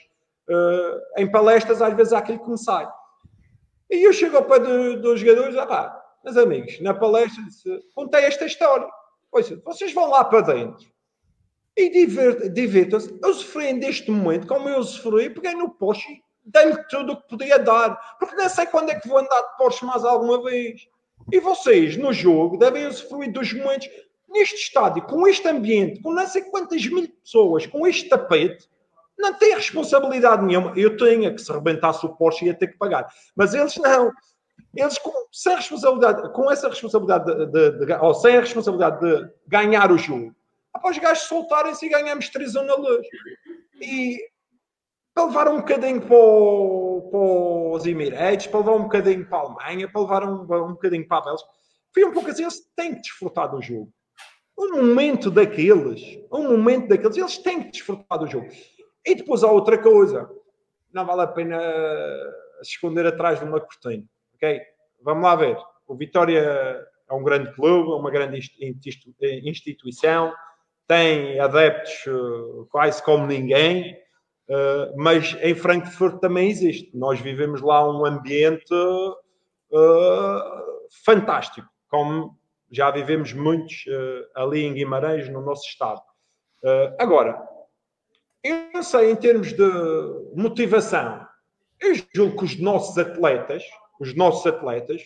uh, 0.50 1.02
em 1.18 1.30
palestras, 1.30 1.82
às 1.82 1.94
vezes, 1.96 2.14
há 2.14 2.20
aquilo 2.20 2.44
que 2.44 2.50
me 2.50 2.58
sai. 2.58 2.88
E 3.90 4.08
eu 4.08 4.14
chego 4.14 4.38
ao 4.38 4.46
pé 4.46 4.60
do, 4.60 5.02
dos 5.02 5.20
jogadores, 5.20 5.58
ah 5.58 5.66
pá, 5.66 6.02
meus 6.24 6.38
amigos, 6.38 6.80
na 6.80 6.94
palestra, 6.94 7.44
disse, 7.44 7.68
contei 7.94 8.24
esta 8.24 8.46
história. 8.46 8.88
Pois, 9.32 9.50
vocês 9.64 9.94
vão 9.94 10.10
lá 10.10 10.26
para 10.26 10.42
dentro 10.42 10.92
e 11.78 12.06
divirtam-se, 12.50 13.18
usufruem 13.24 13.80
deste 13.80 14.12
momento 14.12 14.46
como 14.46 14.68
eu 14.68 14.78
usufruí, 14.78 15.30
peguei 15.30 15.54
no 15.54 15.70
Porsche 15.70 16.22
dei-lhe 16.46 16.78
tudo 16.90 17.14
o 17.14 17.22
que 17.22 17.28
podia 17.30 17.60
dar, 17.60 18.18
porque 18.18 18.36
não 18.36 18.50
sei 18.50 18.66
quando 18.66 18.90
é 18.90 19.00
que 19.00 19.08
vou 19.08 19.20
andar 19.20 19.42
de 19.42 19.58
Porsche 19.58 19.86
mais 19.86 20.04
alguma 20.04 20.42
vez. 20.44 20.88
E 21.32 21.40
vocês, 21.40 21.98
no 21.98 22.12
jogo, 22.12 22.58
devem 22.58 22.88
usufruir 22.88 23.32
dos 23.32 23.54
momentos 23.54 23.88
neste 24.30 24.56
estádio, 24.56 25.04
com 25.04 25.28
este 25.28 25.48
ambiente, 25.48 26.02
com 26.02 26.14
não 26.14 26.26
sei 26.28 26.42
quantas 26.44 26.86
mil 26.86 27.08
pessoas, 27.24 27.68
com 27.68 27.86
este 27.86 28.10
tapete, 28.10 28.68
não 29.18 29.34
tem 29.34 29.54
responsabilidade 29.54 30.44
nenhuma. 30.44 30.74
Eu 30.76 30.98
tenho 30.98 31.34
que 31.36 31.42
se 31.42 31.52
rebentasse 31.52 32.06
o 32.06 32.16
Porsche 32.16 32.46
ia 32.46 32.54
ter 32.56 32.68
que 32.68 32.78
pagar. 32.78 33.08
Mas 33.36 33.54
eles 33.54 33.76
não. 33.78 34.12
Eles 34.76 34.98
com, 34.98 35.12
sem 35.32 35.56
responsabilidade, 35.56 36.34
com 36.34 36.52
essa 36.52 36.70
responsabilidade 36.70 37.26
de, 37.26 37.46
de, 37.48 37.86
de, 37.86 37.94
ou 37.94 38.14
sem 38.14 38.38
a 38.38 38.42
responsabilidade 38.42 39.00
de 39.00 39.30
ganhar 39.48 39.92
o 39.92 39.98
jogo, 39.98 40.36
após 40.74 40.96
os 40.96 41.02
gajos 41.02 41.24
soltarem-se 41.24 41.86
e 41.86 41.90
ganhamos 41.90 42.30
3 42.30 42.56
1 42.56 42.64
na 42.64 42.76
luz. 42.76 43.08
E 43.82 44.20
para 45.14 45.26
levar 45.26 45.48
um 45.50 45.58
bocadinho 45.58 46.02
para, 46.02 46.16
o, 46.16 47.10
para 47.12 47.78
os 47.78 47.86
Emirates, 47.86 48.48
para 48.48 48.60
levar 48.60 48.74
um 48.74 48.84
bocadinho 48.84 49.28
para 49.28 49.38
a 49.38 49.42
Alemanha, 49.42 49.92
para 49.92 50.02
levar 50.02 50.24
um, 50.24 50.42
um 50.42 50.74
bocadinho 50.74 51.08
para 51.08 51.18
a 51.18 51.22
Bélgica, 51.22 51.50
foi 51.94 52.06
um 52.06 52.14
pouco 52.14 52.30
assim, 52.30 52.44
eles 52.44 52.62
têm 52.76 52.96
que 52.96 53.02
desfrutar 53.02 53.52
do 53.52 53.62
jogo. 53.62 53.92
Um 54.58 54.78
momento 54.78 55.30
daqueles, 55.30 56.02
um 56.32 56.52
momento 56.52 56.88
daqueles, 56.88 57.18
eles 57.18 57.38
têm 57.40 57.64
que 57.64 57.72
desfrutar 57.72 58.20
do 58.20 58.28
jogo. 58.28 58.48
E 59.06 59.16
depois 59.16 59.44
há 59.44 59.52
outra 59.52 59.78
coisa, 59.78 60.30
não 60.94 61.06
vale 61.06 61.22
a 61.22 61.28
pena 61.28 61.60
se 62.62 62.72
esconder 62.72 63.06
atrás 63.06 63.40
de 63.40 63.46
uma 63.46 63.60
cortina, 63.60 64.04
ok? 64.42 64.62
Vamos 65.04 65.24
lá 65.24 65.36
ver. 65.36 65.58
O 65.88 65.96
Vitória 65.96 66.40
é 67.10 67.14
um 67.14 67.24
grande 67.24 67.54
clube, 67.54 67.92
é 67.92 67.96
uma 67.96 68.10
grande 68.10 68.40
instituição, 69.44 70.34
tem 70.88 71.40
adeptos 71.40 72.06
uh, 72.08 72.68
quase 72.72 73.04
como 73.04 73.28
ninguém, 73.28 73.94
uh, 74.50 74.94
mas 74.98 75.38
em 75.42 75.54
Frankfurt 75.54 76.20
também 76.20 76.50
existe. 76.50 76.90
Nós 76.98 77.20
vivemos 77.20 77.62
lá 77.62 77.88
um 77.90 78.06
ambiente 78.06 78.74
uh, 78.74 79.16
fantástico, 81.06 81.68
como 81.90 82.38
já 82.72 82.90
vivemos 82.90 83.34
muitos 83.34 83.84
ali 84.34 84.64
em 84.64 84.74
Guimarães, 84.74 85.28
no 85.28 85.42
nosso 85.42 85.68
estado. 85.68 86.02
agora, 86.98 87.46
eu 88.42 88.72
não 88.74 88.82
sei 88.82 89.12
em 89.12 89.16
termos 89.18 89.52
de 89.52 89.70
motivação, 90.34 91.28
eu 91.82 91.94
julgo 92.16 92.38
que 92.38 92.46
os 92.46 92.60
nossos 92.62 92.98
atletas, 92.98 93.64
os 94.02 94.16
nossos 94.16 94.46
atletas, 94.48 95.04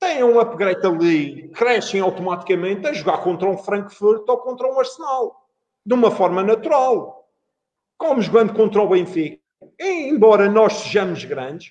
têm 0.00 0.24
um 0.24 0.40
upgrade 0.40 0.84
ali, 0.86 1.48
crescem 1.50 2.00
automaticamente 2.00 2.86
a 2.86 2.92
jogar 2.94 3.18
contra 3.18 3.46
um 3.46 3.58
Frankfurt 3.58 4.26
ou 4.26 4.38
contra 4.38 4.66
um 4.66 4.78
Arsenal, 4.78 5.46
de 5.84 5.94
uma 5.94 6.10
forma 6.10 6.42
natural. 6.42 7.28
Como 7.98 8.22
jogando 8.22 8.54
contra 8.54 8.80
o 8.80 8.88
Benfica. 8.88 9.38
Embora 9.78 10.50
nós 10.50 10.72
sejamos 10.72 11.22
grandes, 11.26 11.70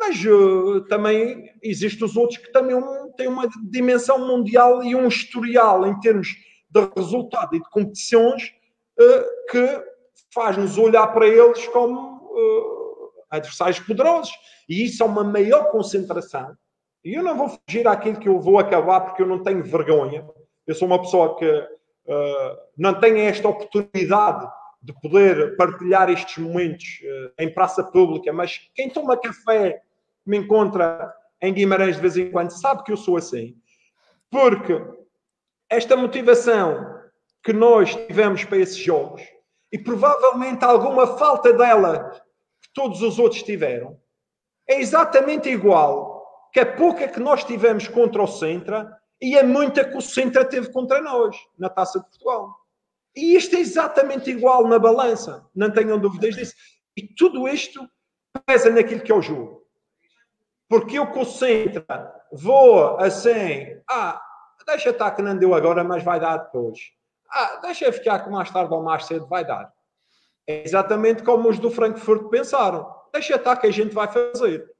mas 0.00 0.20
uh, 0.24 0.80
também 0.88 1.48
existem 1.62 2.04
os 2.04 2.16
outros 2.16 2.38
que 2.38 2.50
também 2.50 2.76
têm 3.16 3.28
uma 3.28 3.48
dimensão 3.70 4.26
mundial 4.26 4.82
e 4.82 4.96
um 4.96 5.06
historial 5.06 5.86
em 5.86 5.98
termos 6.00 6.28
de 6.68 6.90
resultado 6.96 7.54
e 7.54 7.60
de 7.60 7.70
competições 7.70 8.52
uh, 8.98 9.50
que 9.50 9.84
faz-nos 10.34 10.76
olhar 10.76 11.06
para 11.08 11.26
eles 11.26 11.66
como 11.68 12.20
adversários 13.30 13.78
poderosos. 13.80 14.32
E 14.70 14.84
isso 14.84 15.02
é 15.02 15.06
uma 15.06 15.24
maior 15.24 15.72
concentração 15.72 16.56
e 17.04 17.14
eu 17.14 17.24
não 17.24 17.36
vou 17.36 17.48
fugir 17.48 17.88
àquilo 17.88 18.20
que 18.20 18.28
eu 18.28 18.38
vou 18.38 18.56
acabar 18.56 19.00
porque 19.00 19.20
eu 19.20 19.26
não 19.26 19.42
tenho 19.42 19.64
vergonha. 19.64 20.24
Eu 20.64 20.74
sou 20.76 20.86
uma 20.86 21.00
pessoa 21.00 21.36
que 21.36 21.44
uh, 21.44 22.56
não 22.76 23.00
tem 23.00 23.22
esta 23.22 23.48
oportunidade 23.48 24.48
de 24.80 24.92
poder 25.00 25.56
partilhar 25.56 26.08
estes 26.08 26.38
momentos 26.38 27.00
uh, 27.02 27.32
em 27.42 27.52
praça 27.52 27.82
pública, 27.82 28.32
mas 28.32 28.70
quem 28.72 28.88
toma 28.88 29.16
café 29.16 29.82
me 30.24 30.38
encontra 30.38 31.12
em 31.42 31.52
Guimarães 31.52 31.96
de 31.96 32.02
vez 32.02 32.16
em 32.16 32.30
quando 32.30 32.50
sabe 32.50 32.84
que 32.84 32.92
eu 32.92 32.96
sou 32.96 33.16
assim. 33.16 33.56
Porque 34.30 34.80
esta 35.68 35.96
motivação 35.96 36.96
que 37.42 37.52
nós 37.52 37.92
tivemos 38.06 38.44
para 38.44 38.58
esses 38.58 38.76
jogos 38.76 39.22
e 39.72 39.78
provavelmente 39.78 40.64
alguma 40.64 41.18
falta 41.18 41.52
dela 41.52 42.10
que 42.62 42.68
todos 42.72 43.02
os 43.02 43.18
outros 43.18 43.42
tiveram 43.42 43.98
é 44.70 44.80
exatamente 44.80 45.48
igual 45.48 46.48
que 46.52 46.60
a 46.60 46.76
pouca 46.76 47.08
que 47.08 47.18
nós 47.18 47.42
tivemos 47.42 47.88
contra 47.88 48.22
o 48.22 48.26
Centra 48.26 48.96
e 49.20 49.36
a 49.36 49.44
muita 49.44 49.84
que 49.84 49.96
o 49.96 50.00
Centra 50.00 50.44
teve 50.44 50.72
contra 50.72 51.02
nós 51.02 51.36
na 51.58 51.68
Taça 51.68 51.98
de 51.98 52.06
Portugal. 52.06 52.54
E 53.14 53.34
isto 53.34 53.56
é 53.56 53.58
exatamente 53.58 54.30
igual 54.30 54.66
na 54.68 54.78
balança, 54.78 55.44
não 55.54 55.70
tenham 55.70 55.98
dúvidas 55.98 56.36
disso. 56.36 56.54
E 56.96 57.02
tudo 57.02 57.48
isto 57.48 57.88
pesa 58.46 58.70
naquilo 58.70 59.00
que 59.00 59.10
é 59.10 59.14
o 59.14 59.22
jogo. 59.22 59.66
Porque 60.68 60.98
eu 60.98 61.08
com 61.08 61.22
o 61.22 61.26
Centra 61.26 62.14
vou 62.32 62.96
assim, 62.98 63.76
ah, 63.88 64.22
deixa 64.66 64.90
estar 64.90 65.10
que 65.10 65.22
não 65.22 65.36
deu 65.36 65.52
agora, 65.52 65.82
mas 65.82 66.04
vai 66.04 66.20
dar 66.20 66.36
depois. 66.36 66.78
Ah, 67.28 67.58
deixa 67.62 67.92
ficar 67.92 68.20
que 68.20 68.30
mais 68.30 68.50
tarde 68.50 68.72
ou 68.72 68.82
mais 68.82 69.04
cedo 69.04 69.26
vai 69.26 69.44
dar. 69.44 69.72
É 70.46 70.62
exatamente 70.62 71.24
como 71.24 71.48
os 71.48 71.58
do 71.58 71.70
Frankfurt 71.70 72.28
pensaram. 72.28 72.99
Deixa 73.12 73.36
estar 73.36 73.56
que 73.56 73.66
a 73.66 73.70
gente 73.70 73.94
vai 73.94 74.10
fazer. 74.10 74.70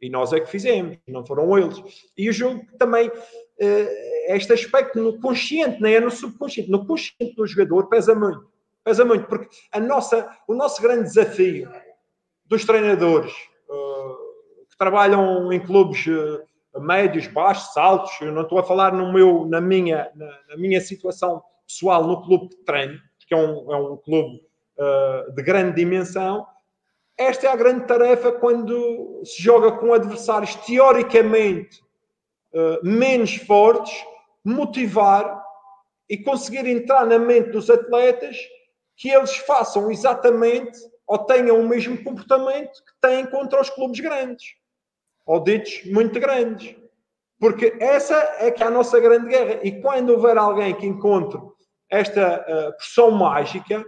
E 0.00 0.10
nós 0.10 0.32
é 0.32 0.40
que 0.40 0.50
fizemos, 0.50 0.98
não 1.08 1.24
foram 1.24 1.56
eles. 1.56 1.82
E 2.16 2.28
o 2.28 2.32
jogo 2.32 2.62
também, 2.78 3.08
uh, 3.08 3.88
este 4.28 4.52
aspecto 4.52 5.00
no 5.00 5.18
consciente, 5.18 5.80
nem 5.80 5.94
é 5.94 6.00
no 6.00 6.10
subconsciente, 6.10 6.70
no 6.70 6.86
consciente 6.86 7.34
do 7.34 7.46
jogador 7.46 7.88
pesa 7.88 8.14
muito. 8.14 8.46
Pesa 8.84 9.02
muito, 9.02 9.26
porque 9.26 9.48
a 9.72 9.80
nossa, 9.80 10.30
o 10.46 10.54
nosso 10.54 10.82
grande 10.82 11.04
desafio 11.04 11.70
dos 12.44 12.66
treinadores 12.66 13.32
uh, 13.66 14.66
que 14.68 14.76
trabalham 14.76 15.50
em 15.50 15.58
clubes 15.58 16.06
uh, 16.06 16.80
médios, 16.80 17.26
baixos, 17.28 17.74
altos, 17.76 18.12
eu 18.20 18.30
não 18.30 18.42
estou 18.42 18.58
a 18.58 18.62
falar 18.62 18.92
no 18.92 19.10
meu, 19.10 19.46
na, 19.46 19.60
minha, 19.60 20.10
na, 20.14 20.38
na 20.50 20.56
minha 20.58 20.82
situação 20.82 21.42
pessoal 21.66 22.06
no 22.06 22.20
clube 22.20 22.50
que 22.50 22.56
treino, 22.64 23.00
que 23.26 23.32
é 23.32 23.38
um, 23.38 23.72
é 23.72 23.76
um 23.76 23.96
clube 23.96 24.42
de 25.34 25.42
grande 25.42 25.76
dimensão, 25.76 26.44
esta 27.16 27.46
é 27.46 27.50
a 27.50 27.56
grande 27.56 27.86
tarefa 27.86 28.32
quando 28.32 29.22
se 29.24 29.42
joga 29.42 29.72
com 29.72 29.92
adversários 29.92 30.54
teoricamente 30.56 31.80
uh, 32.52 32.84
menos 32.84 33.36
fortes, 33.36 34.04
motivar 34.44 35.42
e 36.08 36.18
conseguir 36.18 36.66
entrar 36.66 37.06
na 37.06 37.18
mente 37.18 37.50
dos 37.50 37.70
atletas 37.70 38.36
que 38.96 39.08
eles 39.08 39.36
façam 39.36 39.90
exatamente 39.90 40.78
ou 41.06 41.18
tenham 41.18 41.60
o 41.60 41.68
mesmo 41.68 42.02
comportamento 42.02 42.72
que 42.72 42.92
têm 43.00 43.26
contra 43.26 43.60
os 43.60 43.70
clubes 43.70 44.00
grandes 44.00 44.44
ou 45.26 45.40
ditos 45.40 45.84
muito 45.86 46.18
grandes. 46.20 46.76
Porque 47.38 47.76
essa 47.80 48.14
é 48.38 48.50
que 48.50 48.62
é 48.62 48.66
a 48.66 48.70
nossa 48.70 48.98
grande 49.00 49.28
guerra. 49.28 49.60
E 49.62 49.80
quando 49.80 50.10
houver 50.10 50.38
alguém 50.38 50.74
que 50.74 50.86
encontre 50.86 51.40
esta 51.90 52.40
uh, 52.40 52.76
pressão 52.76 53.10
mágica, 53.10 53.84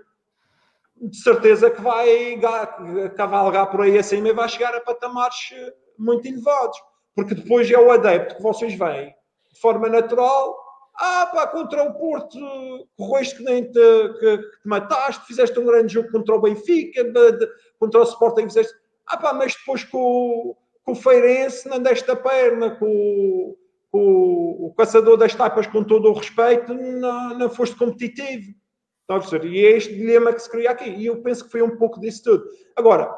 de 1.00 1.16
certeza 1.16 1.70
que 1.70 1.80
vai 1.80 2.38
cavalgar 3.16 3.70
por 3.70 3.82
aí 3.82 3.98
acima 3.98 4.28
e 4.28 4.32
vai 4.32 4.48
chegar 4.48 4.74
a 4.74 4.80
patamares 4.80 5.50
eh, 5.52 5.74
muito 5.98 6.26
elevados. 6.26 6.78
Porque 7.14 7.34
depois 7.34 7.70
é 7.70 7.78
o 7.78 7.90
adepto 7.90 8.36
que 8.36 8.42
vocês 8.42 8.74
veem 8.74 9.14
de 9.52 9.60
forma 9.60 9.88
natural. 9.88 10.56
Ah, 10.98 11.30
pá, 11.32 11.46
contra 11.46 11.82
o 11.82 11.94
Porto, 11.94 12.38
correste 12.96 13.36
que 13.36 13.42
nem 13.42 13.64
te, 13.64 14.08
que, 14.18 14.38
que 14.38 14.60
te 14.62 14.68
mataste, 14.68 15.26
fizeste 15.26 15.58
um 15.58 15.66
grande 15.66 15.92
jogo 15.92 16.10
contra 16.10 16.34
o 16.34 16.40
Benfica, 16.40 17.04
contra 17.78 18.00
o 18.00 18.04
Sporting, 18.04 18.44
fizeste. 18.44 18.74
Ah, 19.06 19.18
pá, 19.18 19.32
mas 19.34 19.54
depois 19.54 19.84
com, 19.84 20.56
com 20.82 20.92
o 20.92 20.96
Feirense 20.96 21.68
não 21.68 21.80
deste 21.80 22.10
a 22.10 22.16
perna, 22.16 22.70
com, 22.76 23.56
com 23.90 24.56
o 24.60 24.74
caçador 24.74 25.18
das 25.18 25.34
tapas, 25.34 25.66
com 25.66 25.84
todo 25.84 26.08
o 26.08 26.14
respeito, 26.14 26.72
não, 26.72 27.38
não 27.38 27.50
foste 27.50 27.76
competitivo. 27.76 28.54
Está 29.06 29.16
a 29.16 29.20
perceber? 29.20 29.48
E 29.48 29.64
é 29.64 29.70
este 29.76 29.94
dilema 29.94 30.32
que 30.32 30.42
se 30.42 30.50
cria 30.50 30.72
aqui. 30.72 30.90
E 30.90 31.06
eu 31.06 31.22
penso 31.22 31.44
que 31.44 31.50
foi 31.52 31.62
um 31.62 31.76
pouco 31.76 32.00
disso 32.00 32.24
tudo. 32.24 32.44
Agora, 32.74 33.08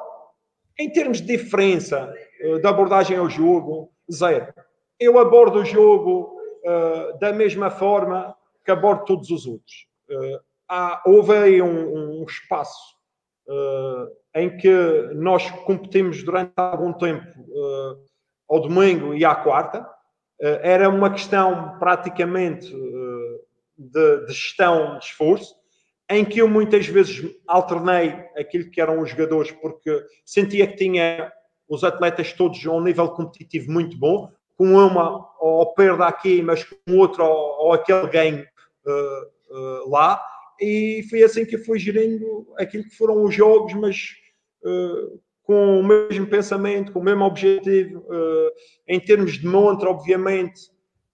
em 0.79 0.93
termos 0.93 1.23
de 1.23 1.37
diferença 1.37 2.15
uh, 2.45 2.61
da 2.61 2.69
abordagem 2.69 3.17
ao 3.17 3.31
jogo, 3.31 3.91
zero. 4.13 4.53
Eu 5.01 5.19
abordo 5.19 5.61
o 5.61 5.65
jogo 5.65 6.37
uh, 6.65 7.19
da 7.19 7.33
mesma 7.33 7.71
forma 7.71 8.37
que 8.65 8.71
abordo 8.71 9.05
todos 9.05 9.31
os 9.31 9.47
outros. 9.47 9.87
Uh, 10.11 10.41
há, 10.69 11.03
houve 11.07 11.33
aí 11.33 11.63
um, 11.63 12.21
um 12.21 12.25
espaço 12.25 12.95
uh, 13.49 14.09
em 14.35 14.57
que 14.57 14.71
nós 15.15 15.51
competimos 15.65 16.23
durante 16.23 16.53
algum 16.57 16.93
tempo 16.93 17.27
ao 18.49 18.61
domingo 18.61 19.15
e 19.15 19.25
à 19.25 19.35
quarta. 19.35 19.89
Era 20.41 20.89
uma 20.89 21.11
questão 21.11 21.77
praticamente 21.79 22.73
de, 23.77 24.27
de, 24.27 24.33
gestão 24.33 24.99
de 24.99 25.07
esforço, 25.07 25.57
em 26.11 26.25
que 26.25 26.41
eu 26.41 26.49
muitas 26.49 26.87
vezes 26.87 27.23
alternei 27.47 28.15
aquilo 28.37 28.71
que 28.71 28.81
eram 28.81 29.01
os 29.01 29.11
jogadores, 29.11 29.53
porque 29.53 30.03
sentia 30.25 30.67
que 30.67 30.77
tinha 30.77 31.31
os 31.69 31.85
atletas 31.85 32.33
todos 32.33 32.65
a 32.67 32.73
um 32.73 32.81
nível 32.81 33.09
competitivo 33.11 33.71
muito 33.71 33.97
bom, 33.99 34.31
com 34.57 34.75
uma 34.75 35.29
ou 35.39 35.75
perda 35.75 36.07
aqui, 36.07 36.43
mas 36.43 36.65
com 36.65 36.97
outra 36.97 37.23
ou, 37.23 37.67
ou 37.67 37.73
aquele 37.73 38.09
ganho 38.09 38.47
uh, 38.87 39.55
uh, 39.55 39.91
lá. 39.91 40.21
E 40.61 41.07
foi 41.11 41.23
assim 41.23 41.45
que 41.45 41.57
eu 41.57 41.65
fui 41.65 41.79
gerindo 41.79 42.49
aquilo 42.57 42.85
que 42.85 42.97
foram 42.97 43.23
os 43.23 43.35
jogos, 43.35 43.75
mas 43.75 44.15
uh, 44.65 45.21
com 45.43 45.79
o 45.79 45.85
mesmo 45.85 46.27
pensamento, 46.27 46.93
com 46.93 46.99
o 46.99 47.05
mesmo 47.05 47.25
objetivo. 47.25 48.05
em 48.87 49.01
termos 49.01 49.39
de 49.39 49.47
montra, 49.47 49.89
obviamente, 49.89 50.61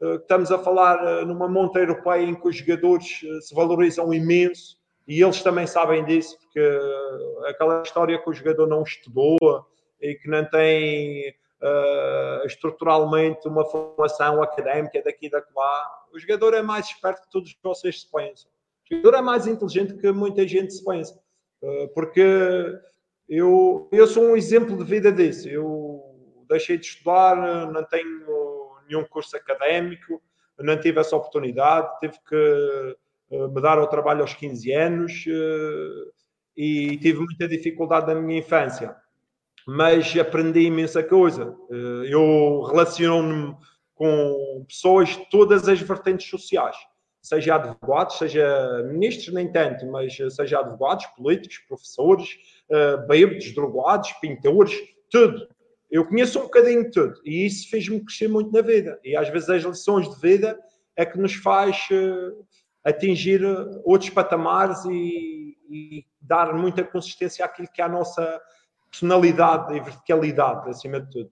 estamos 0.01 0.51
a 0.51 0.59
falar 0.59 1.25
numa 1.25 1.47
monta 1.47 1.79
europeia 1.79 2.25
em 2.25 2.35
que 2.35 2.49
os 2.49 2.57
jogadores 2.57 3.21
se 3.43 3.55
valorizam 3.55 4.13
imenso 4.13 4.77
e 5.07 5.23
eles 5.23 5.43
também 5.43 5.67
sabem 5.67 6.05
disso, 6.05 6.39
porque 6.39 6.61
aquela 7.47 7.83
história 7.83 8.19
que 8.19 8.29
o 8.29 8.33
jogador 8.33 8.67
não 8.67 8.83
estudou 8.83 9.37
e 10.01 10.15
que 10.15 10.29
não 10.29 10.45
tem 10.45 11.31
uh, 11.31 12.47
estruturalmente 12.47 13.47
uma 13.47 13.65
formação 13.65 14.43
académica 14.43 15.03
daqui 15.03 15.27
e 15.27 15.31
lá. 15.55 16.05
O 16.13 16.19
jogador 16.19 16.55
é 16.55 16.63
mais 16.63 16.87
esperto 16.87 17.23
que 17.23 17.31
todos 17.31 17.57
vocês 17.63 18.03
se 18.03 18.11
pensam. 18.11 18.51
O 18.91 18.97
jogador 18.97 19.19
é 19.19 19.23
mais 19.23 19.47
inteligente 19.47 19.95
que 19.95 20.11
muita 20.13 20.47
gente 20.47 20.73
se 20.73 20.85
pensa. 20.85 21.19
Uh, 21.63 21.89
porque 21.95 22.81
eu, 23.29 23.89
eu 23.93 24.07
sou 24.07 24.25
um 24.25 24.37
exemplo 24.37 24.77
de 24.77 24.85
vida 24.85 25.13
disso. 25.13 25.49
Eu 25.49 26.03
deixei 26.49 26.79
de 26.79 26.87
estudar, 26.87 27.71
não 27.71 27.85
tenho 27.85 28.25
nenhum 28.89 29.05
curso 29.05 29.37
académico, 29.37 30.23
não 30.59 30.79
tive 30.79 31.01
essa 31.01 31.17
oportunidade, 31.17 31.99
tive 31.99 32.19
que 32.29 32.97
me 33.31 33.61
dar 33.61 33.79
ao 33.79 33.89
trabalho 33.89 34.23
aos 34.23 34.35
15 34.35 34.73
anos 34.73 35.25
e 36.57 36.97
tive 36.99 37.19
muita 37.21 37.49
dificuldade 37.49 38.07
na 38.07 38.21
minha 38.21 38.39
infância 38.39 38.95
mas 39.67 40.17
aprendi 40.17 40.61
imensa 40.61 41.03
coisa. 41.03 41.57
Eh, 41.71 42.13
eu 42.13 42.63
relaciono-me 42.63 43.57
com 43.95 44.65
pessoas 44.69 45.11
de 45.11 45.29
todas 45.31 45.69
as 45.69 45.81
vertentes 45.81 46.29
sociais, 46.29 46.77
seja 47.23 47.55
advogados, 47.55 48.19
seja 48.19 48.83
ministros, 48.91 49.33
nem 49.33 49.51
tanto, 49.51 49.87
mas 49.87 50.17
seja 50.31 50.61
advogados, 50.61 51.07
políticos, 51.17 51.59
professores, 51.69 52.29
eh, 52.71 52.97
bêbados, 53.09 53.55
drogados, 53.55 54.13
pintores, 54.21 54.75
tudo. 55.11 55.49
Eu 55.91 56.05
conheço 56.07 56.41
um 56.41 56.43
bocadinho 56.43 56.85
de 56.85 56.91
tudo 56.91 57.15
e 57.25 57.47
isso 57.47 57.71
fez-me 57.71 58.05
crescer 58.05 58.29
muito 58.29 58.53
na 58.53 58.61
vida. 58.61 58.99
E 59.05 59.17
às 59.17 59.29
vezes 59.29 59.49
as 59.49 59.63
lições 59.63 60.09
de 60.13 60.21
vida 60.21 60.59
é 60.97 61.07
que 61.07 61.19
nos 61.19 61.35
faz 61.35 61.87
eh, 61.91 62.33
atingir 62.85 63.41
outros 63.85 64.11
patamares 64.11 64.85
e, 64.85 65.57
e 65.71 66.05
dar 66.21 66.53
muita 66.55 66.85
consistência 66.85 67.45
àquilo 67.45 67.69
que 67.73 67.81
é 67.81 67.85
a 67.85 67.89
nossa 67.89 68.41
personalidade 68.91 69.75
e 69.75 69.81
verticalidade, 69.81 70.69
acima 70.69 71.01
de 71.01 71.11
tudo. 71.11 71.31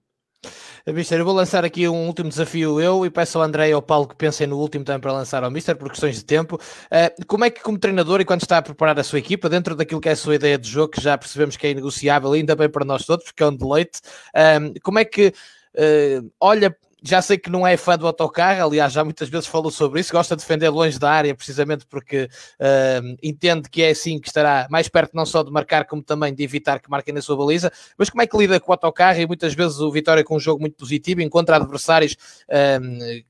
Mister, 0.85 1.17
eu 1.17 1.23
vou 1.23 1.33
lançar 1.33 1.63
aqui 1.63 1.87
um 1.87 2.07
último 2.07 2.27
desafio 2.27 2.81
eu 2.81 3.05
e 3.05 3.09
peço 3.09 3.37
ao 3.37 3.43
André 3.45 3.69
e 3.69 3.71
ao 3.71 3.81
Paulo 3.81 4.05
que 4.05 4.17
pensem 4.17 4.45
no 4.45 4.57
último 4.57 4.83
também 4.83 4.99
para 4.99 5.13
lançar 5.13 5.41
ao 5.41 5.49
Mister 5.49 5.77
por 5.77 5.89
questões 5.89 6.17
de 6.17 6.25
tempo. 6.25 6.55
Uh, 6.55 7.25
como 7.25 7.45
é 7.45 7.49
que, 7.49 7.61
como 7.61 7.79
treinador 7.79 8.19
e 8.19 8.25
quando 8.25 8.41
está 8.41 8.57
a 8.57 8.61
preparar 8.61 8.99
a 8.99 9.03
sua 9.03 9.19
equipa, 9.19 9.47
dentro 9.47 9.77
daquilo 9.77 10.01
que 10.01 10.09
é 10.09 10.11
a 10.11 10.15
sua 10.17 10.35
ideia 10.35 10.57
de 10.57 10.67
jogo, 10.67 10.91
que 10.91 11.01
já 11.01 11.17
percebemos 11.17 11.55
que 11.55 11.65
é 11.65 11.71
inegociável, 11.71 12.33
ainda 12.33 12.53
bem 12.53 12.67
para 12.67 12.83
nós 12.83 13.05
todos, 13.05 13.23
porque 13.23 13.41
é 13.41 13.47
um 13.47 13.55
deleite, 13.55 14.01
uh, 14.35 14.73
como 14.83 14.99
é 14.99 15.05
que 15.05 15.27
uh, 15.27 16.31
olha 16.37 16.75
já 17.03 17.21
sei 17.21 17.37
que 17.37 17.49
não 17.49 17.67
é 17.67 17.75
fã 17.75 17.97
do 17.97 18.07
autocarro, 18.07 18.65
aliás, 18.65 18.93
já 18.93 19.03
muitas 19.03 19.27
vezes 19.27 19.45
falou 19.45 19.69
sobre 19.69 19.99
isso, 19.99 20.11
gosta 20.11 20.35
de 20.37 20.41
defender 20.41 20.69
longe 20.69 20.97
da 20.97 21.11
área, 21.11 21.35
precisamente 21.35 21.85
porque 21.85 22.29
uh, 22.59 23.17
entende 23.21 23.69
que 23.69 23.83
é 23.83 23.89
assim 23.89 24.17
que 24.17 24.27
estará 24.27 24.67
mais 24.69 24.87
perto 24.87 25.13
não 25.13 25.25
só 25.25 25.43
de 25.43 25.51
marcar, 25.51 25.85
como 25.85 26.01
também 26.01 26.33
de 26.33 26.43
evitar 26.43 26.79
que 26.79 26.89
marquem 26.89 27.13
na 27.13 27.21
sua 27.21 27.35
baliza. 27.35 27.71
Mas 27.97 28.09
como 28.09 28.21
é 28.21 28.27
que 28.27 28.37
lida 28.37 28.57
com 28.59 28.71
o 28.71 28.73
autocarro? 28.73 29.19
E 29.19 29.27
muitas 29.27 29.53
vezes 29.53 29.79
o 29.79 29.91
Vitória 29.91 30.23
com 30.23 30.37
um 30.37 30.39
jogo 30.39 30.61
muito 30.61 30.77
positivo, 30.77 31.21
encontra 31.21 31.57
adversários. 31.57 32.13
Uh, 32.47 33.23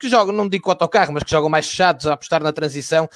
que 0.00 0.08
jogam, 0.08 0.34
não 0.34 0.48
digo 0.48 0.70
autocarro, 0.70 1.12
mas 1.12 1.22
que 1.22 1.30
jogam 1.30 1.50
mais 1.50 1.68
fechados 1.68 2.06
a 2.06 2.14
apostar 2.14 2.42
na 2.42 2.52
transição, 2.52 3.06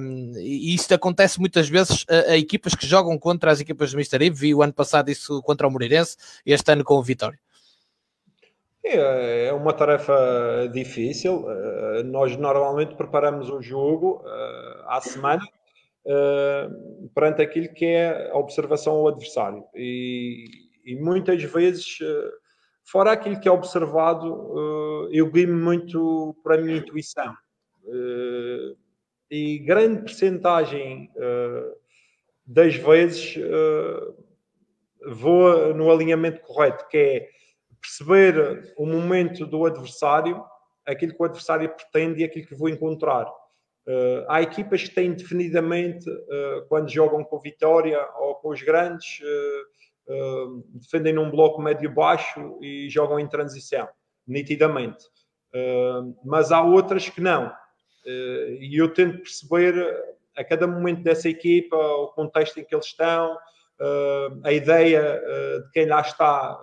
um, 0.00 0.32
e 0.38 0.72
isto 0.72 0.94
acontece 0.94 1.40
muitas 1.40 1.68
vezes 1.68 2.06
a, 2.08 2.30
a, 2.30 2.38
equipas 2.38 2.76
que 2.76 2.86
jogam 2.86 3.18
contra 3.18 3.50
as 3.50 3.58
equipas 3.58 3.90
do 3.90 3.96
Mister 3.96 4.22
Ivo, 4.22 4.36
vi 4.36 4.54
o 4.54 4.62
ano 4.62 4.72
passado 4.72 5.10
isso 5.10 5.42
contra 5.42 5.66
o 5.66 5.70
Moreirense, 5.72 6.16
este 6.46 6.70
ano 6.70 6.84
com 6.84 6.94
o 6.94 7.02
Vitória. 7.02 7.38
É, 8.82 9.46
é 9.46 9.52
uma 9.52 9.72
tarefa 9.72 10.68
difícil. 10.72 11.44
Eh, 11.50 12.02
nós 12.04 12.36
normalmente 12.36 12.94
preparamos 12.94 13.50
o 13.50 13.60
jogo 13.60 14.22
eh, 14.26 14.82
à 14.86 15.00
semana 15.00 15.42
eh, 16.06 16.68
perante 17.14 17.42
aquilo 17.42 17.72
que 17.74 17.84
é 17.84 18.30
a 18.30 18.36
observação 18.38 18.94
ao 18.94 19.08
adversário. 19.08 19.64
E, 19.74 20.46
e 20.84 20.96
muitas 20.96 21.42
vezes, 21.42 21.98
fora 22.84 23.12
aquilo 23.12 23.38
que 23.38 23.48
é 23.48 23.52
observado, 23.52 25.08
eu 25.12 25.30
guio-me 25.30 25.60
muito 25.60 26.34
para 26.42 26.54
a 26.54 26.58
minha 26.58 26.78
intuição. 26.78 27.34
E 29.30 29.58
grande 29.58 30.02
percentagem 30.02 31.10
das 32.46 32.74
vezes 32.76 33.36
vou 35.06 35.74
no 35.74 35.92
alinhamento 35.92 36.40
correto, 36.40 36.88
que 36.88 36.96
é 36.96 37.28
perceber 37.80 38.74
o 38.76 38.86
momento 38.86 39.46
do 39.46 39.64
adversário, 39.64 40.42
aquilo 40.86 41.14
que 41.14 41.22
o 41.22 41.24
adversário 41.24 41.68
pretende 41.68 42.20
e 42.20 42.24
aquilo 42.24 42.46
que 42.46 42.54
vou 42.54 42.68
encontrar. 42.68 43.26
Uh, 43.86 44.24
há 44.28 44.42
equipas 44.42 44.84
que 44.84 44.94
têm 44.94 45.12
definidamente, 45.12 46.08
uh, 46.08 46.66
quando 46.68 46.90
jogam 46.90 47.24
com 47.24 47.40
Vitória 47.40 47.98
ou 48.18 48.34
com 48.36 48.50
os 48.50 48.62
grandes, 48.62 49.20
uh, 49.20 50.64
defendem 50.74 51.14
num 51.14 51.30
bloco 51.30 51.62
médio-baixo 51.62 52.58
e 52.60 52.88
jogam 52.90 53.18
em 53.18 53.28
transição, 53.28 53.88
nitidamente. 54.26 55.04
mas 56.24 56.50
há 56.50 56.62
outras 56.62 57.08
que 57.08 57.20
não. 57.20 57.52
e 58.04 58.76
eu 58.76 58.92
tento 58.92 59.18
perceber 59.18 59.74
a 60.36 60.42
cada 60.42 60.66
momento 60.66 61.02
dessa 61.02 61.28
equipa, 61.28 61.76
o 61.76 62.08
contexto 62.08 62.58
em 62.58 62.64
que 62.64 62.74
eles 62.74 62.86
estão, 62.86 63.38
a 64.42 64.52
ideia 64.52 65.22
de 65.62 65.70
quem 65.70 65.86
lá 65.86 66.00
está 66.00 66.60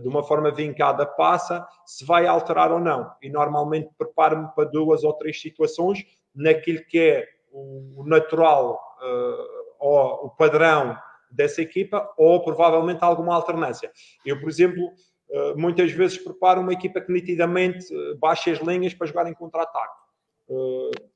de 0.00 0.06
uma 0.06 0.22
forma 0.22 0.50
vincada 0.52 1.04
passa, 1.04 1.66
se 1.84 2.04
vai 2.04 2.26
alterar 2.26 2.70
ou 2.70 2.78
não. 2.78 3.10
E 3.20 3.28
normalmente 3.28 3.90
preparo-me 3.98 4.48
para 4.54 4.64
duas 4.64 5.02
ou 5.02 5.12
três 5.14 5.40
situações 5.40 6.06
naquilo 6.34 6.84
que 6.84 6.98
é 6.98 7.28
o 7.50 8.04
natural 8.06 8.78
eh, 9.02 9.46
ou 9.80 10.26
o 10.26 10.30
padrão 10.30 10.96
dessa 11.30 11.62
equipa 11.62 12.08
ou 12.16 12.42
provavelmente 12.44 13.02
alguma 13.02 13.34
alternância. 13.34 13.90
Eu, 14.24 14.38
por 14.38 14.48
exemplo, 14.48 14.92
eh, 15.30 15.54
muitas 15.54 15.90
vezes 15.90 16.18
preparo 16.18 16.60
uma 16.60 16.72
equipa 16.72 17.00
que 17.00 17.10
nitidamente 17.10 17.86
baixa 18.18 18.52
as 18.52 18.58
linhas 18.58 18.94
para 18.94 19.06
jogar 19.06 19.26
em 19.28 19.34
contra-ataque. 19.34 20.06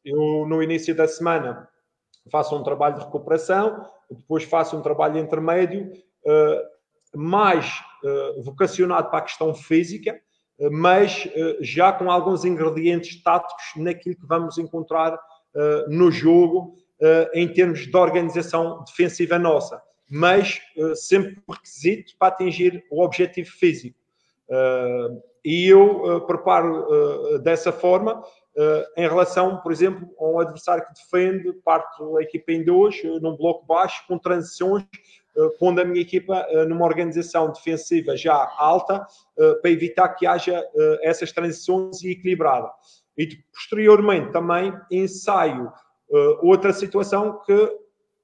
Eu, 0.05 0.45
no 0.49 0.61
início 0.61 0.93
da 0.93 1.07
semana, 1.07 1.69
faço 2.33 2.57
um 2.57 2.65
trabalho 2.65 2.97
de 2.97 3.05
recuperação, 3.05 3.87
depois 4.11 4.43
faço 4.43 4.77
um 4.77 4.83
trabalho 4.83 5.19
intermédio, 5.19 5.93
mais 7.15 7.83
uh, 8.05 8.43
vocacionado 8.43 9.11
para 9.11 9.19
a 9.19 9.23
questão 9.23 9.55
física, 9.55 10.19
uh, 10.59 10.71
mas 10.71 11.27
uh, 11.27 11.57
já 11.61 11.93
com 11.93 12.11
alguns 12.11 12.45
ingredientes 12.45 13.23
táticos 13.23 13.65
naquilo 13.77 14.17
que 14.17 14.27
vamos 14.27 14.59
encontrar 14.59 15.19
no 15.89 16.13
jogo 16.13 16.77
em 17.35 17.53
termos 17.53 17.89
de 17.89 17.97
organização 17.97 18.85
defensiva 18.85 19.37
nossa, 19.37 19.83
mas 20.09 20.61
sempre 20.95 21.43
requisito 21.51 22.13
para 22.17 22.29
atingir 22.29 22.85
o 22.89 23.03
objetivo 23.03 23.51
físico. 23.51 23.99
e 25.45 25.67
eu 25.67 26.25
preparo 26.25 27.41
dessa 27.41 27.73
forma 27.73 28.23
em 28.97 29.09
relação, 29.09 29.61
por 29.61 29.73
exemplo, 29.73 30.09
a 30.21 30.25
um 30.25 30.39
adversário 30.39 30.85
que 30.87 30.95
defende, 30.95 31.53
parte 31.65 31.99
da 32.13 32.23
equipa 32.23 32.53
em 32.53 32.65
dois, 32.65 33.03
num 33.21 33.37
bloco 33.37 33.67
baixo, 33.67 34.05
com 34.07 34.17
transições, 34.17 34.85
eh, 34.85 35.20
pondo 35.59 35.81
a 35.81 35.85
minha 35.85 36.01
equipa 36.01 36.47
eh, 36.49 36.65
numa 36.65 36.85
organização 36.85 37.53
defensiva 37.53 38.17
já 38.17 38.53
alta 38.59 39.07
eh, 39.39 39.55
para 39.63 39.71
evitar 39.71 40.09
que 40.11 40.27
haja 40.27 40.65
essas 41.03 41.33
transições 41.33 42.03
e 42.03 42.11
equilibrada. 42.11 42.71
E 43.17 43.29
posteriormente 43.53 44.33
também 44.33 44.73
ensaio 44.91 45.71
outra 46.43 46.73
situação 46.73 47.41
que 47.45 47.79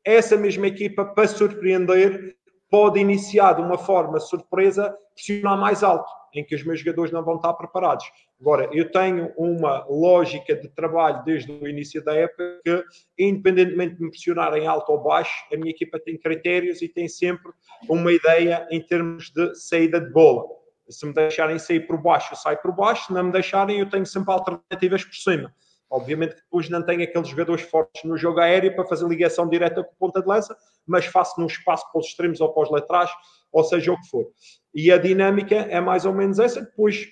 essa 0.04 0.36
mesma 0.36 0.66
equipa, 0.66 1.04
para 1.04 1.28
surpreender, 1.28 2.36
pode 2.70 2.98
iniciar 2.98 3.54
de 3.54 3.62
uma 3.62 3.78
forma 3.78 4.18
surpresa, 4.18 4.96
pressionar 5.14 5.58
mais 5.58 5.82
alto. 5.82 6.10
Em 6.36 6.44
que 6.44 6.54
os 6.54 6.64
meus 6.64 6.80
jogadores 6.80 7.10
não 7.10 7.24
vão 7.24 7.36
estar 7.36 7.52
preparados. 7.54 8.04
Agora, 8.40 8.68
eu 8.72 8.90
tenho 8.90 9.32
uma 9.36 9.84
lógica 9.88 10.54
de 10.54 10.68
trabalho 10.68 11.24
desde 11.24 11.50
o 11.50 11.66
início 11.66 12.04
da 12.04 12.14
época 12.14 12.60
que, 12.64 12.84
independentemente 13.18 13.96
de 13.96 14.02
me 14.02 14.10
pressionar 14.10 14.54
em 14.54 14.66
alto 14.66 14.92
ou 14.92 15.02
baixo, 15.02 15.46
a 15.52 15.56
minha 15.56 15.70
equipa 15.70 15.98
tem 15.98 16.18
critérios 16.18 16.82
e 16.82 16.88
tem 16.88 17.08
sempre 17.08 17.52
uma 17.88 18.12
ideia 18.12 18.66
em 18.70 18.80
termos 18.80 19.30
de 19.30 19.54
saída 19.54 20.00
de 20.00 20.10
bola. 20.10 20.44
Se 20.88 21.04
me 21.04 21.12
deixarem 21.12 21.58
sair 21.58 21.80
por 21.80 22.00
baixo, 22.00 22.32
eu 22.32 22.36
saio 22.36 22.58
por 22.58 22.72
baixo. 22.72 23.06
Se 23.06 23.12
não 23.12 23.24
me 23.24 23.32
deixarem, 23.32 23.80
eu 23.80 23.88
tenho 23.88 24.06
sempre 24.06 24.32
alternativas 24.32 25.04
por 25.04 25.14
cima. 25.14 25.52
Obviamente 25.88 26.34
que 26.34 26.42
depois 26.42 26.68
não 26.68 26.82
tenho 26.82 27.02
aqueles 27.02 27.28
jogadores 27.28 27.62
fortes 27.62 28.02
no 28.04 28.16
jogo 28.16 28.40
aéreo 28.40 28.74
para 28.74 28.86
fazer 28.86 29.06
ligação 29.06 29.48
direta 29.48 29.84
com 29.84 29.94
ponta 29.94 30.20
de 30.20 30.26
lança, 30.26 30.56
mas 30.84 31.06
faço 31.06 31.40
num 31.40 31.46
espaço 31.46 31.90
para 31.92 32.00
os 32.00 32.06
extremos 32.06 32.40
ou 32.40 32.52
para 32.52 32.64
os 32.64 32.70
laterais, 32.70 33.10
ou 33.56 33.64
seja 33.64 33.90
o 33.90 33.96
que 33.98 34.08
for. 34.10 34.26
E 34.74 34.92
a 34.92 34.98
dinâmica 34.98 35.54
é 35.54 35.80
mais 35.80 36.04
ou 36.04 36.12
menos 36.12 36.38
essa. 36.38 36.60
Depois 36.60 37.08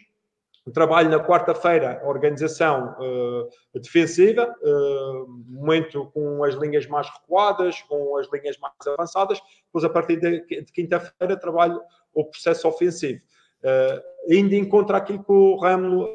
trabalho 0.74 1.08
na 1.08 1.18
quarta-feira, 1.18 2.02
organização 2.04 2.94
uh, 2.98 3.80
defensiva, 3.80 4.54
uh, 4.62 5.26
momento 5.48 6.10
com 6.12 6.44
as 6.44 6.54
linhas 6.54 6.86
mais 6.86 7.08
recuadas, 7.08 7.80
com 7.82 8.18
as 8.18 8.30
linhas 8.30 8.58
mais 8.58 8.74
avançadas. 8.86 9.40
Depois, 9.66 9.84
a 9.84 9.88
partir 9.88 10.16
de, 10.16 10.44
de 10.46 10.72
quinta-feira, 10.72 11.38
trabalho 11.38 11.80
o 12.12 12.26
processo 12.26 12.68
ofensivo. 12.68 13.20
Uh, 13.62 14.32
ainda 14.32 14.54
encontro 14.54 14.94
aquilo 14.94 15.24
que 15.24 15.32
o 15.32 15.56
Ramo 15.56 16.08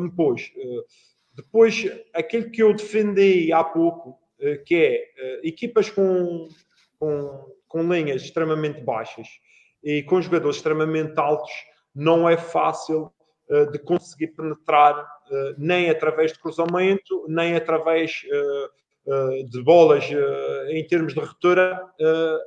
me 0.00 0.10
pôs. 0.10 0.50
Depois, 1.34 1.86
aquilo 2.14 2.50
que 2.50 2.62
eu 2.62 2.74
defendi 2.74 3.52
há 3.52 3.62
pouco, 3.62 4.18
que 4.64 4.74
é 4.74 5.46
equipas 5.46 5.90
com, 5.90 6.48
com, 6.98 7.54
com 7.68 7.92
linhas 7.92 8.22
extremamente 8.22 8.80
baixas 8.80 9.28
e 9.82 10.02
com 10.02 10.20
jogadores 10.20 10.56
extremamente 10.56 11.18
altos, 11.18 11.50
não 11.94 12.28
é 12.28 12.36
fácil 12.36 13.12
de 13.72 13.78
conseguir 13.78 14.28
penetrar 14.28 15.06
nem 15.56 15.88
através 15.88 16.32
de 16.32 16.38
cruzamento, 16.38 17.24
nem 17.28 17.54
através 17.56 18.22
de 19.48 19.62
bolas 19.62 20.04
em 20.68 20.86
termos 20.86 21.14
de 21.14 21.20
ruptura 21.20 21.80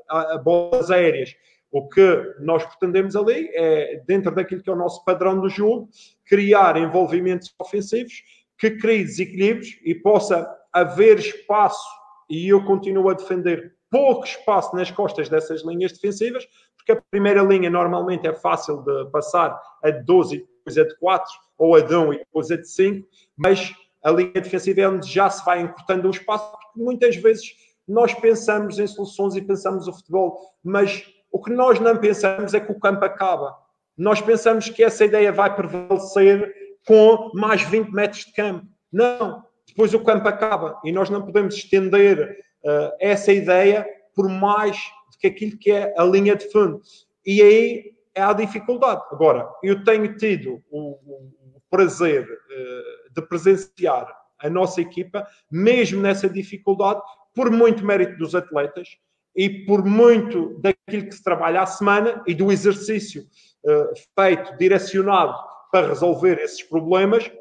a 0.08 0.38
bolas 0.38 0.92
aéreas. 0.92 1.36
O 1.72 1.88
que 1.88 2.36
nós 2.40 2.66
pretendemos 2.66 3.16
ali 3.16 3.50
é, 3.54 4.04
dentro 4.06 4.36
daquilo 4.36 4.62
que 4.62 4.70
é 4.70 4.74
o 4.74 4.76
nosso 4.76 5.06
padrão 5.06 5.40
do 5.40 5.48
jogo, 5.48 5.90
criar 6.26 6.76
envolvimentos 6.76 7.56
ofensivos 7.58 8.12
que 8.60 8.72
criem 8.72 9.04
desequilíbrios 9.04 9.80
e 9.84 9.96
possa 9.96 10.54
haver 10.74 11.18
espaço, 11.18 11.88
e 12.30 12.50
eu 12.50 12.64
continuo 12.66 13.10
a 13.10 13.14
defender 13.14 13.74
pouco 13.90 14.26
espaço 14.26 14.76
nas 14.76 14.92
costas 14.92 15.30
dessas 15.30 15.64
linhas 15.66 15.94
defensivas, 15.94 16.46
porque 16.82 16.94
a 16.94 17.02
primeira 17.12 17.44
linha 17.44 17.70
normalmente 17.70 18.28
é 18.28 18.34
fácil 18.34 18.82
de 18.82 19.06
passar 19.12 19.58
a 19.84 19.92
de 19.92 20.04
12 20.04 20.36
e 20.36 20.40
depois 20.40 20.78
a 20.78 20.84
de 20.84 21.00
4, 21.00 21.32
ou 21.58 21.76
a 21.76 21.82
de 21.82 21.96
1 21.96 22.14
e 22.14 22.18
depois 22.18 22.52
a 22.52 22.58
de 22.58 22.68
5, 22.68 23.08
mas 23.38 23.74
a 24.04 24.12
linha 24.12 24.32
defensiva 24.34 24.82
é 24.82 24.90
onde 24.90 25.08
já 25.08 25.30
se 25.30 25.46
vai 25.46 25.62
encurtando 25.62 26.08
o 26.08 26.12
espaço, 26.12 26.52
porque 26.52 26.80
muitas 26.80 27.16
vezes 27.16 27.46
nós 27.88 28.14
pensamos 28.14 28.80
em 28.80 28.88
soluções 28.88 29.36
e 29.36 29.42
pensamos 29.42 29.88
o 29.88 29.94
futebol, 29.94 30.40
mas 30.64 31.06
o 31.32 31.40
que 31.40 31.52
nós 31.52 31.80
não 31.80 31.98
pensamos 31.98 32.54
é 32.54 32.60
que 32.60 32.72
o 32.72 32.80
campo 32.80 33.06
acaba. 33.06 33.56
Nós 33.98 34.20
pensamos 34.22 34.70
que 34.70 34.84
essa 34.84 35.06
ideia 35.06 35.32
vai 35.32 35.56
prevalecer 35.56 36.52
com 36.88 37.32
mais 37.36 37.62
20 37.62 37.90
metros 37.92 38.26
de 38.26 38.34
campo. 38.34 38.66
Não. 38.92 39.44
Depois 39.68 39.94
o 39.94 40.04
campo 40.04 40.28
acaba 40.28 40.80
e 40.84 40.92
nós 40.92 41.10
não 41.10 41.22
podemos 41.22 41.56
estender 41.56 42.38
uh, 42.64 42.92
essa 43.00 43.32
ideia 43.32 43.86
por 44.16 44.28
mais 44.28 44.78
que 45.22 45.28
aquilo 45.28 45.58
que 45.58 45.72
é 45.72 45.94
a 45.96 46.04
linha 46.04 46.36
de 46.36 46.52
fundo. 46.52 46.82
E 47.26 47.42
aí 47.42 47.94
é 48.16 48.22
a 48.22 48.34
dificuldade. 48.34 49.02
Agora, 49.12 49.48
eu 49.64 49.84
tenho 49.84 50.18
tido 50.18 50.62
o, 50.70 50.92
o 50.92 51.62
prazer 51.70 52.24
uh, 52.24 53.14
de 53.14 53.22
presenciar 53.22 54.14
a 54.40 54.50
nossa 54.50 54.82
equipa, 54.82 55.26
mesmo 55.50 56.02
nessa 56.02 56.28
dificuldade, 56.28 57.00
por 57.34 57.52
muito 57.52 57.86
mérito 57.86 58.18
dos 58.18 58.34
atletas, 58.34 58.98
e 59.36 59.66
por 59.66 59.86
muito 59.86 60.60
daquilo 60.60 61.08
que 61.08 61.16
se 61.16 61.24
trabalha 61.24 61.62
à 61.62 61.66
semana 61.66 62.22
e 62.28 62.34
do 62.34 62.52
exercício 62.52 63.24
uh, 63.64 63.94
feito, 64.20 64.58
direcionado 64.58 65.34
para 65.72 65.88
resolver 65.88 66.38
esses 66.40 66.64
problemas, 66.64 67.32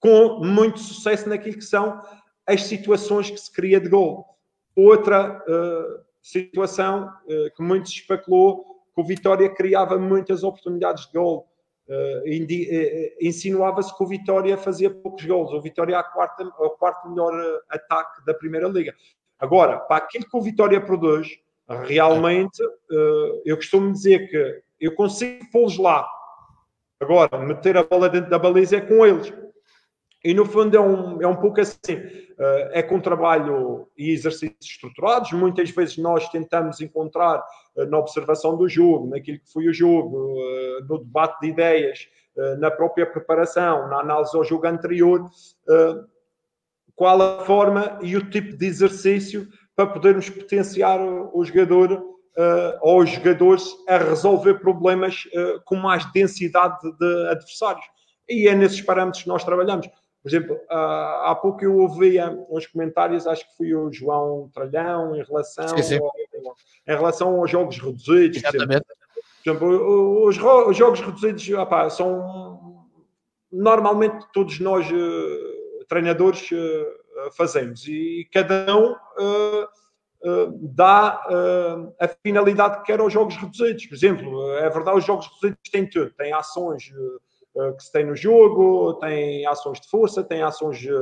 com 0.00 0.44
muito 0.44 0.80
sucesso 0.80 1.28
naquilo 1.28 1.56
que 1.56 1.64
são 1.64 2.00
as 2.46 2.62
situações 2.62 3.30
que 3.30 3.38
se 3.38 3.52
cria 3.52 3.78
de 3.78 3.88
gol. 3.88 4.24
Outra 4.74 5.38
uh, 5.38 6.07
situação 6.22 7.08
uh, 7.24 7.54
que 7.54 7.62
muito 7.62 7.88
se 7.88 7.96
especulou, 7.96 8.64
que 8.94 9.00
o 9.00 9.04
Vitória 9.04 9.48
criava 9.48 9.98
muitas 9.98 10.42
oportunidades 10.42 11.06
de 11.06 11.12
gol. 11.12 11.46
insinuava-se 13.20 13.96
que 13.96 14.02
o 14.02 14.06
Vitória 14.06 14.56
fazia 14.58 14.90
poucos 14.90 15.24
gols. 15.24 15.52
O 15.52 15.60
Vitória 15.60 15.96
é 15.96 16.02
quarta, 16.02 16.44
o 16.58 16.70
quarto 16.70 17.08
melhor 17.08 17.32
ataque 17.70 18.24
da 18.26 18.34
Primeira 18.34 18.68
Liga. 18.68 18.94
Agora, 19.38 19.78
para 19.78 19.98
aquilo 19.98 20.28
que 20.28 20.36
o 20.36 20.42
Vitória 20.42 20.80
produz, 20.80 21.28
realmente, 21.68 22.62
uh, 22.62 23.42
eu 23.44 23.56
costumo 23.56 23.92
dizer 23.92 24.28
que 24.28 24.62
eu 24.80 24.94
consigo 24.94 25.44
pô-los 25.52 25.78
lá. 25.78 26.06
Agora, 27.00 27.38
meter 27.38 27.76
a 27.76 27.84
bola 27.84 28.08
dentro 28.08 28.30
da 28.30 28.38
baliza 28.38 28.76
é 28.76 28.80
com 28.80 29.06
eles. 29.06 29.32
E 30.24 30.34
no 30.34 30.44
fundo 30.44 30.76
é 30.76 30.80
um, 30.80 31.22
é 31.22 31.26
um 31.26 31.36
pouco 31.36 31.60
assim, 31.60 31.94
uh, 31.94 32.70
é 32.72 32.82
com 32.82 33.00
trabalho 33.00 33.88
e 33.96 34.10
exercícios 34.10 34.56
estruturados. 34.60 35.32
Muitas 35.32 35.70
vezes 35.70 35.96
nós 35.96 36.28
tentamos 36.28 36.80
encontrar 36.80 37.42
uh, 37.76 37.84
na 37.86 37.98
observação 37.98 38.56
do 38.56 38.68
jogo, 38.68 39.08
naquilo 39.08 39.38
que 39.38 39.52
foi 39.52 39.68
o 39.68 39.72
jogo, 39.72 40.36
no 40.88 40.98
debate 40.98 41.40
de 41.40 41.48
ideias, 41.48 42.08
na 42.58 42.70
própria 42.70 43.04
preparação, 43.04 43.88
na 43.88 43.98
análise 43.98 44.36
ao 44.36 44.44
jogo 44.44 44.64
anterior, 44.66 45.28
qual 46.94 47.20
a 47.20 47.44
forma 47.44 47.98
e 48.00 48.16
o 48.16 48.30
tipo 48.30 48.56
de 48.56 48.66
exercício 48.66 49.48
para 49.74 49.86
podermos 49.86 50.28
potenciar 50.28 51.00
o 51.00 51.44
jogador 51.44 51.92
uh, 52.38 52.78
ou 52.80 53.02
os 53.02 53.10
jogadores 53.10 53.64
a 53.88 53.98
resolver 53.98 54.54
problemas 54.54 55.24
uh, 55.26 55.60
com 55.64 55.76
mais 55.76 56.10
densidade 56.12 56.78
de 56.98 57.28
adversários. 57.28 57.84
E 58.28 58.48
é 58.48 58.54
nesses 58.54 58.80
parâmetros 58.80 59.22
que 59.22 59.28
nós 59.28 59.44
trabalhamos. 59.44 59.88
Por 60.28 60.36
exemplo, 60.36 60.56
uh, 60.56 61.24
há 61.24 61.38
pouco 61.40 61.64
eu 61.64 61.78
ouvia 61.78 62.30
uns 62.50 62.66
comentários, 62.66 63.26
acho 63.26 63.48
que 63.48 63.56
foi 63.56 63.74
o 63.74 63.90
João 63.90 64.50
Tralhão, 64.52 65.16
em 65.16 65.22
relação, 65.22 65.68
sim, 65.68 65.82
sim. 65.82 65.98
Ao, 65.98 66.12
em 66.86 66.94
relação 66.94 67.40
aos 67.40 67.50
jogos 67.50 67.78
reduzidos. 67.78 68.36
Exatamente. 68.36 68.84
Por 69.42 69.50
exemplo, 69.50 70.26
os, 70.26 70.36
os 70.36 70.76
jogos 70.76 71.00
reduzidos 71.00 71.46
são 71.92 72.86
normalmente 73.50 74.26
todos 74.34 74.60
nós 74.60 74.86
treinadores 75.88 76.50
uh, 76.50 77.32
fazemos 77.34 77.86
e 77.86 78.28
cada 78.30 78.76
um 78.76 78.92
uh, 78.92 79.68
dá 80.60 81.22
a 81.98 82.08
finalidade 82.22 82.80
que 82.80 82.86
quer 82.86 83.00
aos 83.00 83.12
jogos 83.12 83.36
reduzidos. 83.36 83.86
Por 83.86 83.94
exemplo, 83.94 84.52
é 84.58 84.68
verdade, 84.68 84.98
os 84.98 85.04
jogos 85.06 85.26
reduzidos 85.26 85.70
têm 85.70 85.88
tudo, 85.88 86.10
têm 86.10 86.34
ações 86.34 86.92
que 87.76 87.84
se 87.84 87.92
tem 87.92 88.04
no 88.04 88.14
jogo, 88.14 88.94
tem 88.94 89.46
ações 89.46 89.80
de 89.80 89.88
força, 89.88 90.22
tem 90.22 90.42
ações 90.42 90.78
de 90.78 90.92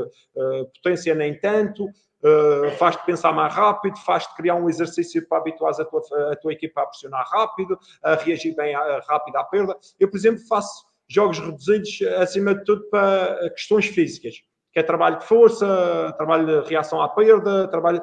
potência 0.74 1.14
nem 1.14 1.38
tanto, 1.38 1.86
Uh, 2.24 2.70
faz-te 2.78 3.04
pensar 3.04 3.30
mais 3.30 3.54
rápido, 3.54 3.96
faz-te 3.98 4.34
criar 4.34 4.54
um 4.54 4.68
exercício 4.70 5.24
para 5.28 5.38
habituar 5.38 5.78
a 5.78 5.84
tua, 5.84 6.32
a 6.32 6.36
tua 6.36 6.52
equipa 6.54 6.82
a 6.82 6.86
pressionar 6.86 7.24
rápido, 7.30 7.78
a 8.02 8.14
reagir 8.14 8.56
bem 8.56 8.74
a, 8.74 9.00
rápido 9.06 9.36
à 9.36 9.44
perda. 9.44 9.76
Eu, 10.00 10.10
por 10.10 10.16
exemplo, 10.16 10.40
faço 10.48 10.86
jogos 11.06 11.38
reduzidos 11.38 12.00
acima 12.18 12.54
de 12.54 12.64
tudo 12.64 12.88
para 12.88 13.50
questões 13.50 13.86
físicas 13.86 14.34
que 14.76 14.80
é 14.80 14.82
trabalho 14.82 15.18
de 15.18 15.24
força, 15.24 16.14
trabalho 16.18 16.62
de 16.62 16.68
reação 16.68 17.00
à 17.00 17.08
perda, 17.08 17.66
trabalho. 17.68 18.02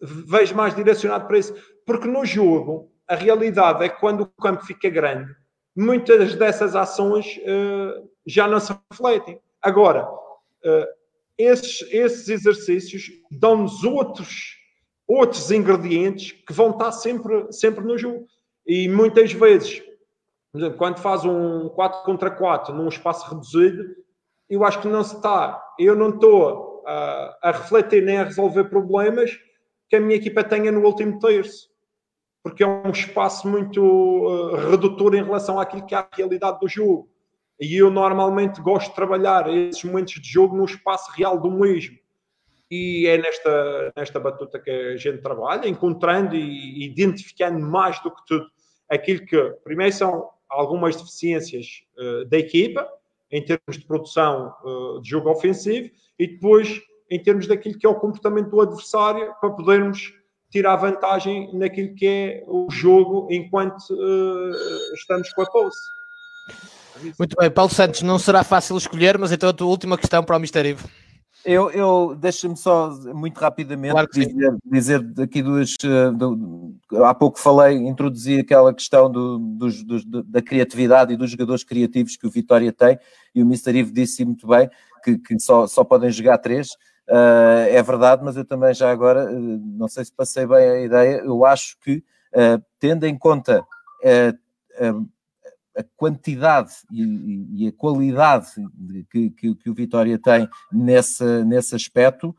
Vejo 0.00 0.54
mais 0.54 0.72
direcionado 0.72 1.26
para 1.26 1.38
isso. 1.38 1.52
Porque 1.84 2.06
no 2.06 2.24
jogo, 2.24 2.92
a 3.08 3.16
realidade 3.16 3.84
é 3.84 3.88
que 3.88 3.98
quando 3.98 4.20
o 4.20 4.26
campo 4.40 4.64
fica 4.64 4.88
grande, 4.88 5.34
muitas 5.78 6.34
dessas 6.34 6.74
ações 6.74 7.38
uh, 7.38 8.10
já 8.26 8.48
não 8.48 8.58
se 8.58 8.76
refletem. 8.90 9.40
Agora, 9.62 10.10
uh, 10.10 10.86
esses, 11.38 11.82
esses 11.92 12.28
exercícios 12.28 13.08
dão-nos 13.30 13.84
outros, 13.84 14.56
outros 15.06 15.52
ingredientes 15.52 16.32
que 16.32 16.52
vão 16.52 16.70
estar 16.70 16.90
sempre, 16.90 17.52
sempre 17.52 17.84
no 17.84 17.96
jogo. 17.96 18.26
E 18.66 18.88
muitas 18.88 19.32
vezes, 19.32 19.80
exemplo, 20.52 20.76
quando 20.76 20.98
faz 20.98 21.24
um 21.24 21.68
4 21.68 22.02
contra 22.02 22.28
4 22.28 22.74
num 22.74 22.88
espaço 22.88 23.32
reduzido, 23.32 23.84
eu 24.50 24.64
acho 24.64 24.80
que 24.80 24.88
não 24.88 25.04
se 25.04 25.14
está, 25.14 25.62
eu 25.78 25.94
não 25.94 26.08
estou 26.08 26.82
uh, 26.82 27.34
a 27.40 27.52
refletir 27.52 28.02
nem 28.02 28.18
a 28.18 28.24
resolver 28.24 28.64
problemas 28.64 29.38
que 29.88 29.94
a 29.94 30.00
minha 30.00 30.16
equipa 30.16 30.42
tenha 30.42 30.72
no 30.72 30.84
último 30.84 31.20
terço, 31.20 31.68
porque 32.42 32.62
é 32.62 32.66
um 32.66 32.90
espaço 32.90 33.48
muito 33.48 33.82
uh, 33.82 34.70
redutor 34.70 35.14
em 35.14 35.24
relação 35.24 35.58
àquilo 35.58 35.84
que 35.86 35.94
é 35.94 35.98
a 35.98 36.08
realidade 36.12 36.60
do 36.60 36.68
jogo. 36.68 37.08
E 37.60 37.76
eu 37.76 37.90
normalmente 37.90 38.60
gosto 38.60 38.90
de 38.90 38.94
trabalhar 38.94 39.52
esses 39.52 39.82
momentos 39.82 40.14
de 40.14 40.28
jogo 40.28 40.56
no 40.56 40.64
espaço 40.64 41.10
real 41.12 41.40
do 41.40 41.50
mesmo. 41.50 41.98
E 42.70 43.06
é 43.06 43.18
nesta, 43.18 43.92
nesta 43.96 44.20
batuta 44.20 44.58
que 44.58 44.70
a 44.70 44.96
gente 44.96 45.22
trabalha, 45.22 45.66
encontrando 45.66 46.36
e 46.36 46.84
identificando 46.84 47.58
mais 47.58 48.00
do 48.02 48.10
que 48.14 48.24
tudo 48.26 48.46
aquilo 48.88 49.24
que, 49.26 49.36
primeiro, 49.64 49.92
são 49.92 50.28
algumas 50.48 50.96
deficiências 50.96 51.66
uh, 51.98 52.24
da 52.26 52.38
equipa, 52.38 52.88
em 53.30 53.44
termos 53.44 53.76
de 53.76 53.84
produção 53.84 54.54
uh, 54.64 55.00
de 55.02 55.10
jogo 55.10 55.30
ofensivo, 55.30 55.90
e 56.18 56.26
depois 56.26 56.80
em 57.10 57.22
termos 57.22 57.46
daquilo 57.46 57.78
que 57.78 57.86
é 57.86 57.88
o 57.88 57.94
comportamento 57.94 58.50
do 58.50 58.60
adversário, 58.60 59.34
para 59.40 59.50
podermos 59.50 60.14
tirar 60.50 60.76
vantagem 60.76 61.50
naquilo 61.56 61.94
que 61.94 62.06
é 62.06 62.44
o 62.46 62.68
jogo 62.70 63.28
enquanto 63.30 63.90
uh, 63.90 64.94
estamos 64.94 65.32
com 65.32 65.42
a 65.42 65.46
posse. 65.46 65.80
Muito 67.18 67.36
bem, 67.38 67.50
Paulo 67.50 67.72
Santos, 67.72 68.02
não 68.02 68.18
será 68.18 68.42
fácil 68.42 68.76
escolher, 68.76 69.18
mas 69.18 69.30
então 69.30 69.48
a 69.48 69.52
tua 69.52 69.68
última 69.68 69.96
questão 69.96 70.24
para 70.24 70.36
o 70.36 70.38
Mr. 70.38 70.70
Ivo. 70.70 70.88
Eu, 71.44 71.70
eu 71.70 72.16
deixa-me 72.18 72.56
só 72.56 72.90
muito 73.14 73.38
rapidamente 73.38 73.92
claro 73.92 74.08
dizer, 74.10 74.58
dizer 74.64 75.22
aqui 75.22 75.40
duas. 75.40 75.74
Uh, 75.84 76.12
do, 76.12 76.74
há 77.04 77.14
pouco 77.14 77.38
falei, 77.38 77.76
introduzi 77.76 78.40
aquela 78.40 78.74
questão 78.74 79.10
do, 79.10 79.38
dos, 79.38 79.84
dos, 79.84 80.04
da 80.04 80.42
criatividade 80.42 81.12
e 81.12 81.16
dos 81.16 81.30
jogadores 81.30 81.62
criativos 81.62 82.16
que 82.16 82.26
o 82.26 82.30
Vitória 82.30 82.72
tem, 82.72 82.98
e 83.34 83.42
o 83.42 83.46
Mr. 83.46 83.78
Ivo 83.78 83.92
disse 83.92 84.24
muito 84.24 84.48
bem 84.48 84.68
que, 85.04 85.16
que 85.16 85.38
só, 85.38 85.66
só 85.66 85.84
podem 85.84 86.10
jogar 86.10 86.38
três. 86.38 86.70
Uh, 87.08 87.64
é 87.70 87.82
verdade, 87.82 88.22
mas 88.22 88.36
eu 88.36 88.44
também 88.44 88.74
já 88.74 88.90
agora, 88.90 89.32
uh, 89.32 89.58
não 89.78 89.88
sei 89.88 90.04
se 90.04 90.12
passei 90.12 90.46
bem 90.46 90.68
a 90.68 90.80
ideia, 90.80 91.16
eu 91.24 91.44
acho 91.44 91.78
que, 91.80 92.04
tendo 92.78 93.04
em 93.04 93.16
conta 93.16 93.66
a 95.78 95.84
quantidade 95.96 96.72
e, 96.92 97.64
e 97.64 97.68
a 97.68 97.72
qualidade 97.72 98.48
que, 99.10 99.30
que, 99.30 99.54
que, 99.54 99.70
o 99.70 99.74
Vitória 99.74 100.18
tem 100.18 100.46
nesse, 100.70 101.24
nesse 101.44 101.74
aspecto, 101.74 102.36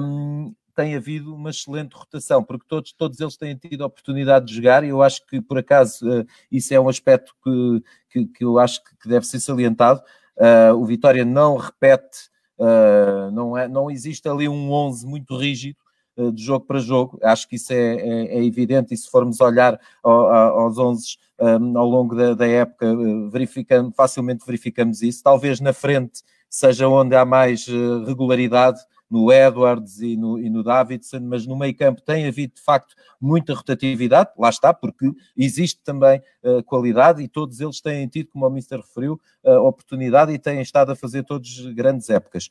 um, 0.00 0.54
tem 0.78 0.94
havido 0.94 1.34
uma 1.34 1.50
excelente 1.50 1.94
rotação, 1.94 2.44
porque 2.44 2.64
todos, 2.68 2.92
todos 2.92 3.18
eles 3.18 3.36
têm 3.36 3.56
tido 3.56 3.82
a 3.82 3.88
oportunidade 3.88 4.46
de 4.46 4.54
jogar 4.54 4.84
e 4.84 4.90
eu 4.90 5.02
acho 5.02 5.26
que, 5.26 5.40
por 5.40 5.58
acaso, 5.58 6.08
uh, 6.08 6.24
isso 6.52 6.72
é 6.72 6.78
um 6.78 6.88
aspecto 6.88 7.34
que, 7.42 7.82
que, 8.10 8.26
que, 8.26 8.44
eu 8.44 8.60
acho 8.60 8.80
que 8.84 9.08
deve 9.08 9.26
ser 9.26 9.40
salientado. 9.40 10.00
Uh, 10.36 10.74
o 10.76 10.84
Vitória 10.84 11.24
não 11.24 11.56
repete, 11.56 12.30
uh, 12.58 13.30
não, 13.32 13.56
é, 13.56 13.68
não 13.68 13.90
existe 13.90 14.28
ali 14.28 14.48
um 14.48 14.70
11 14.70 15.06
muito 15.06 15.36
rígido, 15.36 15.78
de 16.34 16.42
jogo 16.42 16.66
para 16.66 16.80
jogo. 16.80 17.16
Acho 17.22 17.48
que 17.48 17.54
isso 17.54 17.72
é, 17.72 17.94
é, 17.94 18.38
é 18.38 18.44
evidente 18.44 18.92
e 18.92 18.96
se 18.96 19.08
formos 19.08 19.40
olhar 19.40 19.78
ao, 20.02 20.28
aos 20.32 20.76
11 20.76 21.16
um, 21.40 21.78
ao 21.78 21.88
longo 21.88 22.16
da, 22.16 22.34
da 22.34 22.46
época, 22.46 22.86
eh, 22.86 23.90
facilmente 23.94 24.44
verificamos 24.44 25.00
isso. 25.02 25.22
Talvez 25.22 25.60
na 25.60 25.72
frente 25.72 26.22
seja 26.50 26.88
onde 26.88 27.14
há 27.14 27.24
mais 27.24 27.66
regularidade, 28.06 28.80
no 29.10 29.32
Edwards 29.32 30.00
e 30.00 30.16
no, 30.16 30.38
e 30.38 30.50
no 30.50 30.62
Davidson, 30.62 31.20
mas 31.20 31.46
no 31.46 31.56
meio 31.56 31.74
campo 31.76 32.02
tem 32.02 32.26
havido 32.26 32.54
de 32.54 32.60
facto 32.60 32.94
muita 33.20 33.54
rotatividade, 33.54 34.30
lá 34.38 34.48
está, 34.48 34.72
porque 34.72 35.10
existe 35.36 35.80
também 35.82 36.20
uh, 36.42 36.62
qualidade 36.62 37.22
e 37.22 37.28
todos 37.28 37.60
eles 37.60 37.80
têm 37.80 38.06
tido, 38.06 38.28
como 38.30 38.46
o 38.46 38.50
Mister 38.50 38.78
referiu, 38.78 39.20
uh, 39.44 39.58
oportunidade 39.66 40.32
e 40.32 40.38
têm 40.38 40.60
estado 40.60 40.92
a 40.92 40.96
fazer 40.96 41.24
todos 41.24 41.66
grandes 41.74 42.08
épocas. 42.10 42.48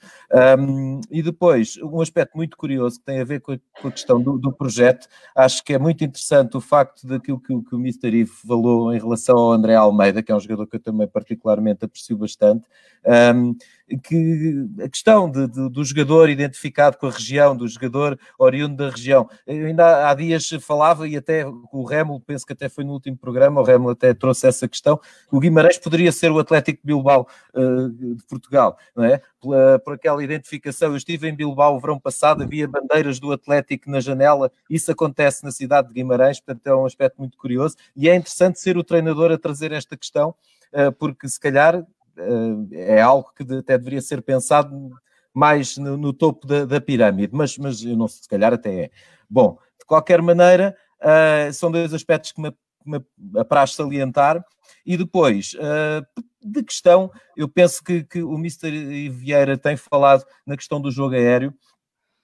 Um, 0.60 1.00
e 1.10 1.22
depois, 1.22 1.78
um 1.78 2.02
aspecto 2.02 2.36
muito 2.36 2.58
curioso 2.58 3.00
que 3.00 3.06
tem 3.06 3.20
a 3.20 3.24
ver 3.24 3.40
com 3.40 3.54
a, 3.54 3.60
com 3.82 3.88
a 3.88 3.92
questão 3.92 4.22
do, 4.22 4.38
do, 4.38 4.52
projeto, 4.52 5.08
acho 5.36 5.64
que 5.64 5.74
é 5.74 5.80
muito 5.80 6.04
interessante 6.04 6.58
o 6.58 6.62
facto 6.62 7.08
daquilo 7.08 7.40
que, 7.40 7.48
que 7.62 7.76
o 7.76 7.80
Mister 7.80 8.14
Ivo 8.14 8.34
falou 8.46 8.94
em 8.94 9.00
relação 9.00 9.38
ao 9.38 9.52
André 9.52 9.76
Almeida, 9.76 10.22
que 10.22 10.32
é 10.32 10.36
um 10.36 10.40
jogador 10.40 10.68
que 10.68 10.76
eu 10.76 10.82
também 10.82 11.08
particularmente 11.08 11.86
aprecio 11.86 12.18
bastante. 12.18 12.66
Um, 13.06 13.56
que 14.04 14.68
a 14.84 14.90
questão 14.90 15.32
de, 15.32 15.48
de, 15.48 15.70
do 15.70 15.84
jogador 15.86 16.30
identificado 16.48 16.98
com 16.98 17.08
a 17.08 17.12
região, 17.12 17.56
do 17.56 17.68
jogador 17.68 18.20
oriundo 18.38 18.78
da 18.78 18.90
região. 18.90 19.30
Eu 19.46 19.68
ainda 19.68 20.10
há 20.10 20.14
dias 20.14 20.50
falava, 20.62 21.08
e 21.08 21.16
até 21.16 21.46
o 21.46 21.84
Remo, 21.84 22.20
penso 22.20 22.46
que 22.46 22.54
até 22.54 22.68
foi 22.68 22.84
no 22.84 22.94
último 22.94 23.18
programa, 23.18 23.62
o 23.62 23.64
Remo 23.64 23.90
até 23.90 24.14
trouxe 24.14 24.48
essa 24.48 24.68
questão, 24.68 25.00
o 25.32 25.40
Guimarães 25.40 25.78
poderia 25.78 26.12
ser 26.12 26.32
o 26.32 26.40
Atlético 26.40 26.82
de 26.82 26.88
Bilbao 26.88 27.28
uh, 27.54 27.90
de 27.90 28.24
Portugal, 28.26 28.78
não 28.96 29.04
é? 29.04 29.22
Pela, 29.40 29.80
por 29.80 29.94
aquela 29.94 30.24
identificação. 30.24 30.90
Eu 30.90 30.98
estive 30.98 31.30
em 31.30 31.36
Bilbao 31.36 31.76
o 31.76 31.80
verão 31.80 32.00
passado, 32.00 32.44
havia 32.44 32.68
bandeiras 32.68 33.20
do 33.20 33.32
Atlético 33.32 33.90
na 33.92 34.00
janela, 34.00 34.52
isso 34.70 34.92
acontece 34.92 35.44
na 35.44 35.52
cidade 35.52 35.90
de 35.90 35.94
Guimarães, 35.94 36.40
portanto 36.40 36.68
é 36.68 36.76
um 36.76 36.86
aspecto 36.86 37.18
muito 37.20 37.38
curioso, 37.38 37.76
e 37.96 38.10
é 38.10 38.16
interessante 38.16 38.60
ser 38.60 38.78
o 38.78 38.84
treinador 38.84 39.32
a 39.32 39.38
trazer 39.38 39.72
esta 39.72 39.96
questão, 39.96 40.34
uh, 40.74 40.92
porque 40.94 41.28
se 41.28 41.40
calhar 41.40 41.86
eh, 42.18 42.96
é 42.98 43.02
algo 43.02 43.32
que 43.36 43.44
até 43.56 43.78
deveria 43.78 44.02
ser 44.02 44.22
pensado 44.22 44.92
mais 45.38 45.78
no, 45.78 45.96
no 45.96 46.12
topo 46.12 46.48
da, 46.48 46.66
da, 46.66 46.82
pirâmide, 46.82 47.32
mas, 47.32 47.60
mas 47.60 47.84
eu 47.84 47.96
não 47.96 48.08
sei, 48.08 48.24
se 48.24 48.28
calhar 48.28 48.52
até 48.52 48.86
é. 48.86 48.92
Bom, 49.30 49.60
de 49.80 49.86
qualquer 49.86 50.20
maneira, 50.20 50.76
uh, 51.00 51.54
são 51.54 51.70
dois 51.70 51.94
aspectos 51.94 52.32
que 52.32 52.42
me, 52.42 52.52
me 52.84 53.00
apraz 53.38 53.76
salientar. 53.76 54.44
E 54.84 54.98
depois, 54.98 55.54
uh, 55.54 56.24
de 56.44 56.64
questão, 56.64 57.12
eu 57.36 57.48
penso 57.48 57.84
que, 57.84 58.04
que 58.04 58.24
o 58.24 58.34
Mr. 58.34 59.10
Vieira 59.10 59.56
tem 59.56 59.78
falado 59.78 60.26
na 60.44 60.58
questão 60.58 60.82
do 60.82 60.90
jogo 60.90 61.14
aéreo. 61.14 61.54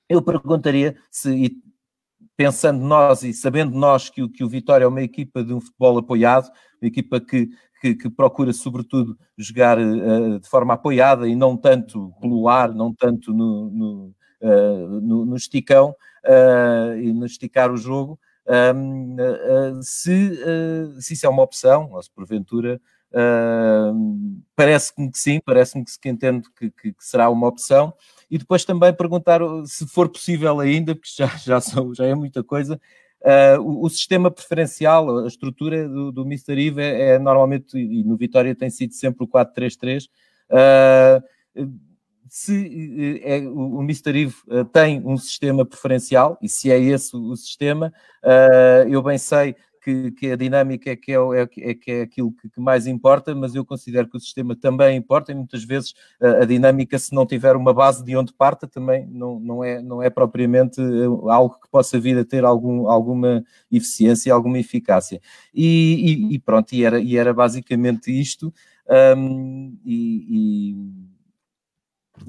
Eu 0.09 0.19
perguntaria 0.19 0.97
se, 1.11 1.55
pensando 2.35 2.83
nós 2.83 3.21
e 3.21 3.31
sabendo 3.31 3.77
nós 3.77 4.09
que 4.09 4.23
o, 4.23 4.29
que 4.29 4.43
o 4.43 4.49
Vitória 4.49 4.85
é 4.85 4.87
uma 4.87 5.03
equipa 5.03 5.43
de 5.43 5.53
um 5.53 5.61
futebol 5.61 5.99
apoiado, 5.99 6.49
uma 6.81 6.87
equipa 6.87 7.21
que, 7.21 7.47
que, 7.83 7.95
que 7.95 8.09
procura, 8.09 8.53
sobretudo, 8.53 9.17
jogar 9.37 9.77
uh, 9.77 10.39
de 10.39 10.47
forma 10.47 10.73
apoiada 10.73 11.27
e 11.27 11.35
não 11.35 11.57
tanto 11.57 12.13
pelo 12.21 12.47
ar, 12.47 12.73
não 12.73 12.93
tanto 12.93 13.33
no, 13.33 13.69
no, 13.69 14.15
uh, 14.41 15.01
no, 15.01 15.25
no 15.25 15.35
esticão 15.35 15.93
uh, 16.23 16.97
e 16.97 17.11
no 17.11 17.25
esticar 17.25 17.69
o 17.69 17.75
jogo. 17.75 18.17
Um, 18.75 19.15
se, 19.81 20.37
se 20.99 21.13
isso 21.13 21.25
é 21.25 21.29
uma 21.29 21.43
opção, 21.43 21.89
ou 21.93 22.03
se 22.03 22.11
porventura 22.11 22.79
parece-me 24.55 25.11
que 25.11 25.17
sim, 25.17 25.39
parece-me 25.45 25.85
que, 25.85 25.91
que 25.97 26.09
entendo 26.09 26.49
que, 26.57 26.71
que, 26.71 26.93
que, 26.93 27.05
será 27.05 27.29
uma 27.29 27.47
opção. 27.47 27.93
E 28.29 28.37
depois 28.37 28.65
também 28.65 28.93
perguntar 28.93 29.39
se 29.65 29.87
for 29.87 30.09
possível 30.09 30.59
ainda, 30.59 30.95
porque 30.95 31.11
já, 31.15 31.27
já, 31.37 31.59
já 31.93 32.05
é 32.05 32.15
muita 32.15 32.43
coisa, 32.43 32.81
Uh, 33.23 33.61
o, 33.61 33.85
o, 33.85 33.89
sistema 33.89 34.29
preferencial, 34.29 35.19
a 35.19 35.27
estrutura 35.27 35.87
do, 35.87 36.11
do 36.11 36.21
Mr. 36.23 36.59
Eve 36.59 36.81
é, 36.81 37.11
é, 37.11 37.19
normalmente, 37.19 37.77
e 37.77 38.03
no 38.03 38.17
Vitória 38.17 38.53
tem 38.53 38.69
sido 38.69 38.93
sempre 38.93 39.23
o 39.23 39.27
4-3-3. 39.27 40.05
Uh, 40.05 40.09
ah, 40.51 41.23
se 42.27 43.21
é, 43.23 43.39
o, 43.47 43.77
o 43.77 43.81
Mr. 43.83 44.09
Eve 44.09 44.35
uh, 44.47 44.65
tem 44.65 45.01
um 45.05 45.15
sistema 45.15 45.65
preferencial, 45.65 46.37
e 46.41 46.49
se 46.49 46.69
é 46.69 46.77
esse 46.77 47.15
o, 47.15 47.31
o 47.31 47.37
sistema, 47.37 47.93
eu 48.89 49.01
bem 49.01 49.17
sei 49.17 49.55
que, 49.83 50.11
que 50.11 50.31
a 50.31 50.35
dinâmica 50.35 50.89
é 50.89 50.95
que 50.95 51.11
é, 51.11 51.15
é, 51.15 51.41
é, 51.41 51.73
que 51.73 51.91
é 51.91 52.01
aquilo 52.01 52.31
que, 52.31 52.49
que, 52.49 52.59
mais 52.59 52.87
importa, 52.87 53.35
mas 53.35 53.53
eu 53.53 53.65
considero 53.65 54.09
que 54.09 54.15
o 54.15 54.19
sistema 54.19 54.55
também 54.55 54.97
importa 54.97 55.31
e 55.31 55.35
muitas 55.35 55.63
vezes 55.63 55.93
a, 56.21 56.43
a, 56.43 56.45
dinâmica, 56.45 56.97
se 56.97 57.13
não 57.13 57.25
tiver 57.25 57.55
uma 57.55 57.73
base 57.73 58.03
de 58.03 58.15
onde 58.15 58.33
parta, 58.33 58.67
também 58.67 59.05
não, 59.07 59.39
não, 59.39 59.63
é, 59.63 59.81
não 59.81 60.01
é 60.01 60.09
propriamente 60.09 60.79
eh, 60.79 61.31
algo 61.31 61.59
que 61.59 61.69
possa 61.69 61.99
vir 61.99 62.17
a 62.17 62.25
ter 62.25 62.45
algum, 62.45 62.89
alguma 62.89 63.43
eficiência, 63.71 64.33
alguma 64.33 64.57
eficácia. 64.57 65.19
E, 65.53 66.29
e, 66.31 66.35
e 66.35 66.39
pronto, 66.39 66.73
e 66.73 66.83
era, 66.85 66.99
e 66.99 67.17
era 67.17 67.33
basicamente 67.33 68.07
isto. 68.09 68.53
Um, 69.17 69.77
e, 69.85 70.25
e 70.29 70.75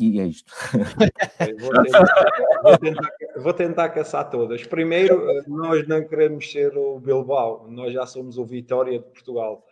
é 0.01 0.27
isto. 0.27 0.52
Vou 1.61 1.82
tentar, 1.82 2.62
vou, 2.62 2.78
tentar, 2.78 3.12
vou 3.36 3.52
tentar, 3.52 3.89
caçar 3.90 4.31
todas. 4.31 4.66
Primeiro, 4.66 5.31
eh, 5.31 5.43
nós 5.47 5.86
não 5.86 6.06
queremos 6.06 6.51
ser 6.51 6.77
o 6.77 6.98
Bilbao, 6.98 7.69
nós 7.70 7.93
já 7.93 8.06
somos 8.06 8.39
o 8.39 8.44
Vitória 8.44 8.98
de 8.98 9.05
Portugal. 9.05 9.65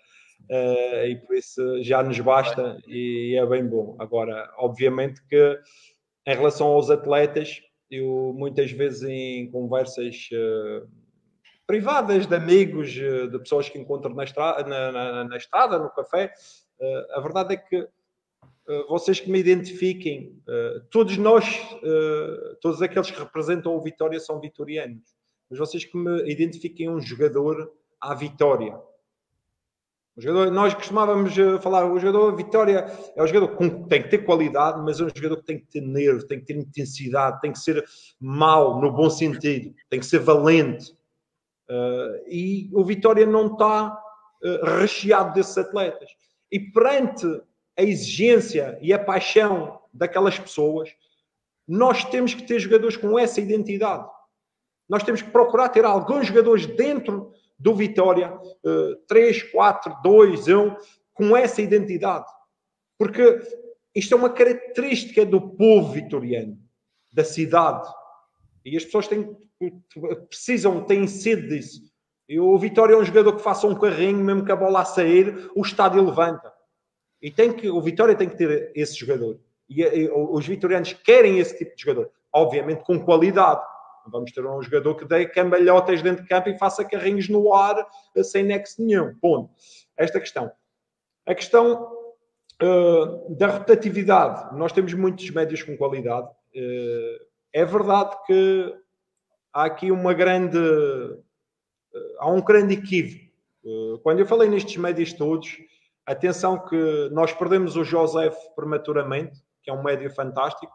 Uh, 0.51 1.07
e 1.07 1.17
por 1.25 1.37
isso 1.37 1.83
já 1.83 2.03
nos 2.03 2.19
basta 2.19 2.77
e 2.87 3.37
é 3.41 3.47
bem 3.47 3.65
bom. 3.65 3.97
Agora, 3.99 4.53
obviamente 4.59 5.25
que 5.29 5.59
em 6.27 6.35
relação 6.35 6.67
aos 6.69 6.91
atletas, 6.91 7.63
eu 7.91 8.35
muitas 8.37 8.71
vezes 8.73 9.03
em 9.03 9.51
conversas 9.51 10.29
uh, 10.33 10.89
privadas 11.67 12.27
de 12.27 12.35
amigos, 12.35 12.91
de 12.91 13.39
pessoas 13.39 13.69
que 13.69 13.79
encontro 13.79 14.15
na, 14.15 14.25
estra 14.25 14.63
na, 14.65 14.93
na, 14.93 15.25
na 15.25 15.37
estrada, 15.37 15.79
no 15.79 15.91
café, 15.91 16.33
uh, 16.81 17.19
a 17.19 17.21
verdade 17.21 17.55
é 17.55 17.57
que 17.57 17.77
eh, 17.77 17.89
vocês 18.89 19.19
que 19.19 19.31
me 19.31 19.39
identifiquem, 19.39 20.41
eh, 20.49 20.83
todos 20.91 21.17
nós, 21.17 21.45
eh, 21.83 22.57
todos 22.61 22.81
aqueles 22.81 23.11
que 23.11 23.19
representam 23.19 23.75
o 23.75 23.83
Vitória 23.83 24.21
são 24.21 24.41
vitorianos, 24.41 25.03
mas 25.51 25.59
vocês 25.59 25.85
que 25.85 25.97
me 25.97 26.31
identifiquem 26.31 26.89
um 26.89 27.01
jogador 27.01 27.73
à 28.01 28.15
Vitória. 28.15 28.79
Jogador, 30.17 30.51
nós 30.53 30.75
costumávamos 30.75 31.35
falar, 31.63 31.91
o 31.91 31.99
jogador 31.99 32.37
Vitória 32.37 32.87
é 33.17 33.23
um 33.23 33.27
jogador 33.27 33.57
que 33.57 33.89
tem 33.89 34.03
que 34.03 34.11
ter 34.11 34.19
qualidade, 34.19 34.81
mas 34.83 35.01
é 35.01 35.05
um 35.05 35.11
jogador 35.15 35.39
que 35.39 35.47
tem 35.47 35.59
que 35.59 35.67
ter 35.67 35.81
nervo, 35.81 36.27
tem 36.27 36.39
que 36.39 36.47
ter 36.47 36.57
intensidade, 36.57 37.41
tem 37.41 37.51
que 37.51 37.59
ser 37.59 37.83
mau 38.21 38.81
no 38.81 38.93
bom 38.93 39.09
sentido, 39.09 39.75
tem 39.89 39.99
que 39.99 40.07
ser 40.07 40.21
valente. 40.21 40.95
e 42.29 42.69
o 42.75 42.85
Vitória 42.85 43.25
não 43.27 43.47
está 43.53 43.99
recheado 44.79 45.33
desses 45.33 45.57
atletas. 45.57 46.11
E 46.51 46.61
perante 46.61 47.27
a 47.79 47.83
exigência 47.83 48.79
e 48.81 48.93
a 48.93 48.99
paixão 48.99 49.81
daquelas 49.93 50.39
pessoas, 50.39 50.91
nós 51.67 52.05
temos 52.05 52.35
que 52.35 52.43
ter 52.43 52.59
jogadores 52.59 52.97
com 52.97 53.19
essa 53.19 53.41
identidade. 53.41 54.09
Nós 54.89 55.03
temos 55.03 55.23
que 55.23 55.31
procurar 55.31 55.69
ter 55.69 55.85
alguns 55.85 56.27
jogadores 56.27 56.67
dentro 56.67 57.33
do 57.59 57.75
Vitória 57.75 58.33
uh, 58.65 58.97
3, 59.07 59.45
4, 59.45 59.97
2, 60.03 60.49
1, 60.49 60.77
com 61.15 61.37
essa 61.37 61.63
identidade. 61.63 62.27
Porque 62.99 63.41
isto 63.95 64.15
é 64.15 64.17
uma 64.17 64.31
característica 64.31 65.25
do 65.25 65.41
povo 65.41 65.93
vitoriano, 65.93 66.59
da 67.13 67.25
cidade. 67.25 67.89
E 68.65 68.77
as 68.77 68.85
pessoas 68.85 69.09
têm, 69.09 69.37
precisam, 70.29 70.85
têm 70.85 71.07
sede 71.07 71.49
disso. 71.49 71.83
E 72.29 72.41
o 72.41 72.57
Vitória 72.59 72.95
é 72.95 72.97
um 72.97 73.05
jogador 73.05 73.37
que 73.37 73.43
faça 73.43 73.67
um 73.67 73.75
carrinho, 73.75 74.25
mesmo 74.25 74.45
que 74.45 74.53
a 74.53 74.57
bola 74.57 74.81
a 74.81 74.85
sair, 74.85 75.51
o 75.55 75.63
estádio 75.63 76.05
levanta. 76.05 76.53
E 77.23 77.31
tem 77.31 77.53
que, 77.53 77.71
o 77.71 77.81
Vitória 77.81 78.17
tem 78.17 78.29
que 78.29 78.37
ter 78.37 78.73
esse 78.75 78.97
jogador. 78.97 79.39
E, 79.69 79.83
e 79.83 80.11
os 80.11 80.47
vitorianos 80.47 80.93
querem 80.93 81.39
esse 81.39 81.57
tipo 81.57 81.75
de 81.75 81.83
jogador. 81.83 82.11
Obviamente 82.33 82.85
com 82.85 83.01
qualidade. 83.01 83.63
Vamos 84.07 84.33
ter 84.33 84.45
um 84.45 84.61
jogador 84.61 84.97
que 84.97 85.05
dê 85.05 85.27
cambalhotas 85.27 86.03
dentro 86.03 86.25
de 86.25 86.29
campo 86.29 86.49
e 86.49 86.59
faça 86.59 86.85
carrinhos 86.85 87.29
no 87.29 87.55
ar 87.55 87.87
sem 88.25 88.43
nexo 88.43 88.83
nenhum. 88.85 89.15
Ponto. 89.21 89.51
Esta 89.97 90.19
questão. 90.19 90.51
A 91.25 91.35
questão 91.35 91.89
uh, 92.63 93.35
da 93.35 93.47
rotatividade. 93.47 94.57
Nós 94.57 94.73
temos 94.73 94.93
muitos 94.95 95.31
médios 95.31 95.63
com 95.63 95.77
qualidade. 95.77 96.29
Uh, 96.55 97.25
é 97.53 97.65
verdade 97.65 98.17
que 98.27 98.75
há 99.53 99.65
aqui 99.65 99.91
uma 99.91 100.13
grande. 100.13 100.59
Uh, 100.59 101.23
há 102.19 102.31
um 102.31 102.41
grande 102.41 102.75
equívoco. 102.75 103.23
quando 104.03 104.19
eu 104.19 104.27
falei 104.27 104.49
nestes 104.49 104.77
médios 104.77 105.13
todos, 105.13 105.59
atenção 106.07 106.59
que 106.59 107.09
nós 107.13 107.33
perdemos 107.33 107.77
o 107.77 107.85
José 107.85 108.31
prematuramente, 108.57 109.41
que 109.63 109.71
é 109.71 109.75
um 109.75 109.83
médio 109.83 110.11
fantástico, 110.11 110.73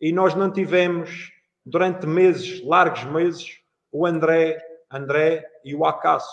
e 0.00 0.12
nós 0.12 0.34
não 0.34 0.50
tivemos 0.50 1.30
durante 1.64 2.06
meses, 2.06 2.64
largos 2.64 3.04
meses, 3.04 3.58
o 3.90 4.06
André, 4.06 4.58
André 4.90 5.46
e 5.64 5.74
o 5.74 5.84
Acaso. 5.84 6.28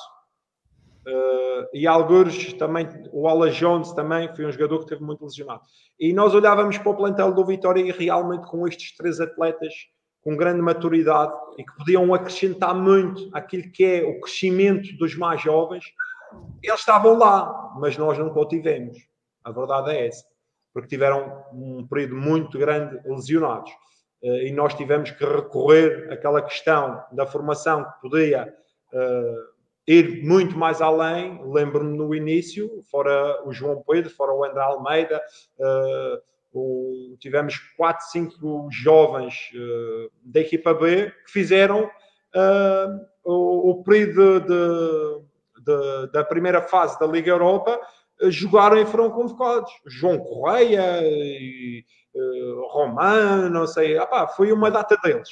Uh, 1.08 1.68
e 1.74 1.88
alguns 1.88 2.54
também, 2.54 2.88
o 3.12 3.28
Ala 3.28 3.50
Jones 3.50 3.92
também 3.94 4.34
foi 4.36 4.46
um 4.46 4.52
jogador 4.52 4.80
que 4.80 4.88
teve 4.88 5.04
muito 5.04 5.24
lesionado. 5.24 5.62
E 6.00 6.14
nós 6.14 6.34
olhávamos 6.34 6.78
para 6.78 6.92
o 6.92 6.96
plantel 6.96 7.34
do 7.34 7.46
Vitória 7.46 7.82
e 7.82 7.92
realmente 7.92 8.48
com 8.48 8.68
estes 8.68 8.96
três 8.96 9.20
atletas 9.20 9.74
com 10.22 10.38
grande 10.38 10.62
maturidade 10.62 11.34
e 11.58 11.64
que 11.64 11.76
podiam 11.76 12.14
acrescentar 12.14 12.76
muito 12.76 13.30
aquilo 13.34 13.72
que 13.72 13.84
é 13.84 14.04
o 14.04 14.20
crescimento 14.22 14.96
dos 14.98 15.16
mais 15.16 15.42
jovens, 15.42 15.86
eles 16.62 16.80
estavam 16.80 17.18
lá, 17.18 17.74
mas 17.78 17.98
nós 17.98 18.18
nunca 18.18 18.40
o 18.40 18.48
tivemos. 18.48 18.98
A 19.44 19.52
verdade 19.52 19.92
é 19.92 20.08
essa, 20.08 20.26
porque 20.74 20.90
tiveram 20.90 21.44
um 21.54 21.88
período 21.88 22.16
muito 22.16 22.58
grande 22.58 23.00
lesionados. 23.06 23.72
Uh, 24.24 24.48
e 24.48 24.52
nós 24.52 24.76
tivemos 24.76 25.10
que 25.12 25.26
recorrer 25.26 26.12
àquela 26.12 26.42
questão 26.42 27.04
da 27.12 27.26
formação 27.26 27.84
que 27.84 28.02
podia 28.02 28.54
uh, 28.94 29.52
ir 29.88 30.24
muito 30.24 30.58
mais 30.58 30.82
além. 30.82 31.42
Lembro-me 31.44 31.98
no 31.98 32.14
início, 32.14 32.84
fora 32.90 33.42
o 33.48 33.52
João 33.52 33.84
Pedro, 33.88 34.12
fora 34.12 34.34
o 34.34 34.44
André 34.44 34.62
Almeida, 34.62 35.22
uh, 35.58 36.22
o, 36.54 37.16
tivemos 37.20 37.58
4, 37.78 38.06
5 38.12 38.68
jovens 38.72 39.52
uh, 39.56 40.12
da 40.24 40.42
equipa 40.42 40.74
B 40.74 41.12
que 41.26 41.32
fizeram 41.32 41.86
uh, 41.86 43.06
o, 43.24 43.72
o 43.72 43.84
período 43.84 44.42
de, 44.42 45.31
de, 45.66 46.12
da 46.12 46.24
primeira 46.24 46.62
fase 46.62 47.00
da 47.00 47.08
Liga 47.08 47.32
Europa, 47.32 47.80
jogaram 48.30 48.78
e 48.78 48.86
foram 48.86 49.10
convocados. 49.10 49.72
João 49.88 50.20
Correia, 50.20 51.02
e, 51.04 51.84
Romano, 52.70 53.50
não 53.50 53.66
sei, 53.66 53.98
foi 54.36 54.52
uma 54.52 54.70
data 54.70 54.98
deles. 55.04 55.30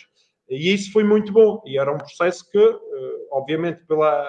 E 0.50 0.74
isso 0.74 0.92
foi 0.92 1.04
muito 1.04 1.32
bom. 1.32 1.62
E 1.66 1.78
era 1.78 1.94
um 1.94 1.98
processo 1.98 2.50
que, 2.50 2.58
eh, 2.58 3.28
obviamente, 3.32 3.86
pela 3.86 4.28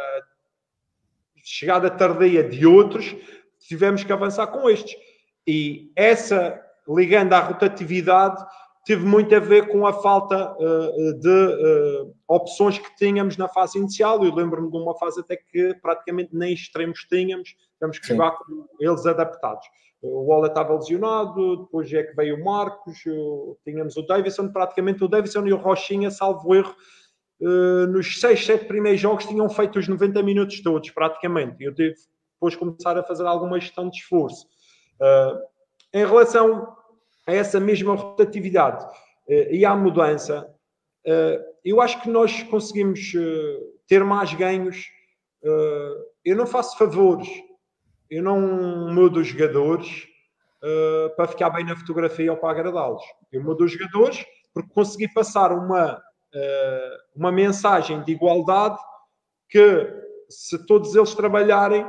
chegada 1.43 1.91
tardia 1.91 2.45
de 2.45 2.67
outros, 2.67 3.17
tivemos 3.59 4.05
que 4.05 4.13
avançar 4.13 4.47
com 4.49 4.69
estes. 4.69 4.95
E 5.47 5.91
essa, 5.97 6.61
ligando 6.87 7.33
à 7.33 7.41
rotatividade, 7.41 8.45
teve 8.85 9.05
muito 9.05 9.35
a 9.35 9.39
ver 9.39 9.69
com 9.69 9.87
a 9.87 9.93
falta 9.93 10.53
uh, 10.53 11.19
de 11.19 12.13
opções 12.31 12.79
que 12.79 12.95
tínhamos 12.95 13.37
na 13.37 13.49
fase 13.49 13.77
inicial. 13.77 14.25
Eu 14.25 14.33
lembro-me 14.33 14.71
de 14.71 14.77
uma 14.77 14.97
fase 14.97 15.19
até 15.19 15.37
que 15.37 15.75
praticamente 15.83 16.31
nem 16.33 16.53
extremos 16.55 17.01
tínhamos, 17.01 17.57
tivemos 17.75 17.99
que 17.99 18.07
Sim. 18.07 18.15
jogar 18.15 18.31
com 18.33 18.69
eles 18.79 19.05
adaptados. 19.05 19.67
O 20.01 20.27
Waller 20.27 20.51
estava 20.51 20.75
lesionado, 20.75 21.65
depois 21.65 21.93
é 21.93 22.05
que 22.05 22.15
veio 22.15 22.37
o 22.37 22.45
Marcos, 22.45 23.03
tínhamos 23.65 23.97
o 23.97 24.03
Davidson, 24.03 24.49
praticamente 24.49 25.03
o 25.03 25.09
Davidson 25.09 25.45
e 25.47 25.53
o 25.53 25.57
Rochinha, 25.57 26.11
salvo 26.11 26.55
erro, 26.55 26.75
eh, 27.43 27.87
nos 27.87 28.21
6, 28.21 28.47
7 28.47 28.65
primeiros 28.67 29.01
jogos 29.01 29.27
tinham 29.27 29.51
feito 29.51 29.79
os 29.79 29.89
90 29.89 30.23
minutos 30.23 30.63
todos, 30.63 30.89
praticamente. 30.91 31.63
Eu 31.65 31.75
tive 31.75 31.97
depois 32.35 32.55
começar 32.55 32.97
a 32.97 33.03
fazer 33.03 33.27
alguma 33.27 33.59
gestão 33.59 33.91
de 33.91 33.97
esforço. 33.97 34.47
Eh, 35.03 35.39
em 35.95 36.07
relação 36.07 36.77
a 37.27 37.35
essa 37.35 37.59
mesma 37.59 37.95
rotatividade 37.95 38.87
eh, 39.29 39.57
e 39.57 39.65
à 39.65 39.75
mudança, 39.75 40.49
eu 41.65 41.81
acho 41.81 42.01
que 42.03 42.09
nós 42.09 42.43
conseguimos 42.45 43.13
ter 43.87 44.05
mais 44.05 44.33
ganhos. 44.35 44.87
Eu 46.25 46.37
não 46.37 46.47
faço 46.47 46.77
favores 46.77 47.29
eu 48.11 48.23
não 48.23 48.41
mudo 48.93 49.21
os 49.21 49.29
jogadores 49.29 50.09
uh, 50.63 51.15
para 51.15 51.29
ficar 51.29 51.51
bem 51.51 51.65
na 51.65 51.77
fotografia 51.77 52.33
ou 52.33 52.37
para 52.37 52.51
agradá-los. 52.51 53.03
Eu 53.31 53.43
mudo 53.43 53.65
os 53.65 53.73
jogadores 53.73 54.25
porque 54.53 54.75
consegui 54.75 55.13
passar 55.15 55.53
uma, 55.53 56.03
uma 57.15 57.31
mensagem 57.31 58.03
de 58.03 58.11
igualdade 58.11 58.77
que, 59.49 59.89
se 60.29 60.67
todos 60.67 60.97
eles 60.97 61.15
trabalharem 61.15 61.87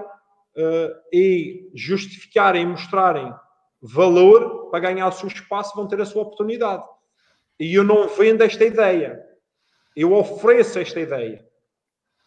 e 1.11 1.71
justificarem 1.73 2.67
mostrarem 2.67 3.33
valor 3.81 4.69
para 4.69 4.79
ganhar 4.81 5.07
o 5.07 5.11
seu 5.11 5.27
espaço, 5.27 5.75
vão 5.75 5.87
ter 5.87 5.99
a 5.99 6.05
sua 6.05 6.21
oportunidade. 6.21 6.83
E 7.59 7.73
eu 7.73 7.83
não 7.83 8.07
vendo 8.09 8.43
esta 8.43 8.63
ideia. 8.63 9.19
Eu 9.95 10.13
ofereço 10.13 10.79
esta 10.79 10.99
ideia. 10.99 11.45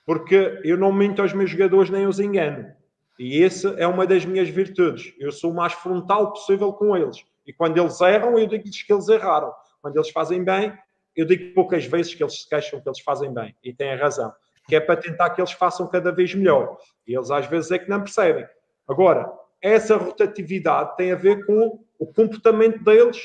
Porque 0.04 0.60
eu 0.64 0.76
não 0.76 0.92
minto 0.92 1.22
aos 1.22 1.32
meus 1.32 1.50
jogadores 1.50 1.90
nem 1.90 2.06
os 2.06 2.20
engano. 2.20 2.72
E 3.18 3.42
essa 3.42 3.68
é 3.78 3.86
uma 3.86 4.06
das 4.06 4.24
minhas 4.24 4.48
virtudes. 4.48 5.14
Eu 5.18 5.32
sou 5.32 5.52
o 5.52 5.54
mais 5.54 5.72
frontal 5.72 6.32
possível 6.32 6.72
com 6.72 6.96
eles. 6.96 7.24
E 7.46 7.52
quando 7.52 7.78
eles 7.78 8.00
erram, 8.00 8.38
eu 8.38 8.46
digo-lhes 8.46 8.82
que 8.82 8.92
eles 8.92 9.08
erraram. 9.08 9.52
Quando 9.80 9.96
eles 9.96 10.10
fazem 10.10 10.42
bem, 10.42 10.76
eu 11.14 11.24
digo 11.24 11.54
poucas 11.54 11.84
vezes 11.86 12.14
que 12.14 12.22
eles 12.22 12.42
se 12.42 12.48
queixam 12.48 12.80
que 12.80 12.88
eles 12.88 13.00
fazem 13.00 13.32
bem. 13.32 13.54
E 13.62 13.72
têm 13.72 13.94
razão. 13.96 14.32
Que 14.66 14.76
é 14.76 14.80
para 14.80 14.96
tentar 14.96 15.30
que 15.30 15.40
eles 15.40 15.52
façam 15.52 15.86
cada 15.88 16.10
vez 16.10 16.34
melhor. 16.34 16.76
E 17.06 17.14
eles 17.14 17.30
às 17.30 17.46
vezes 17.46 17.70
é 17.70 17.78
que 17.78 17.88
não 17.88 18.00
percebem. 18.00 18.46
Agora, 18.88 19.30
essa 19.62 19.96
rotatividade 19.96 20.96
tem 20.96 21.12
a 21.12 21.16
ver 21.16 21.46
com 21.46 21.82
o 21.98 22.06
comportamento 22.06 22.82
deles 22.82 23.18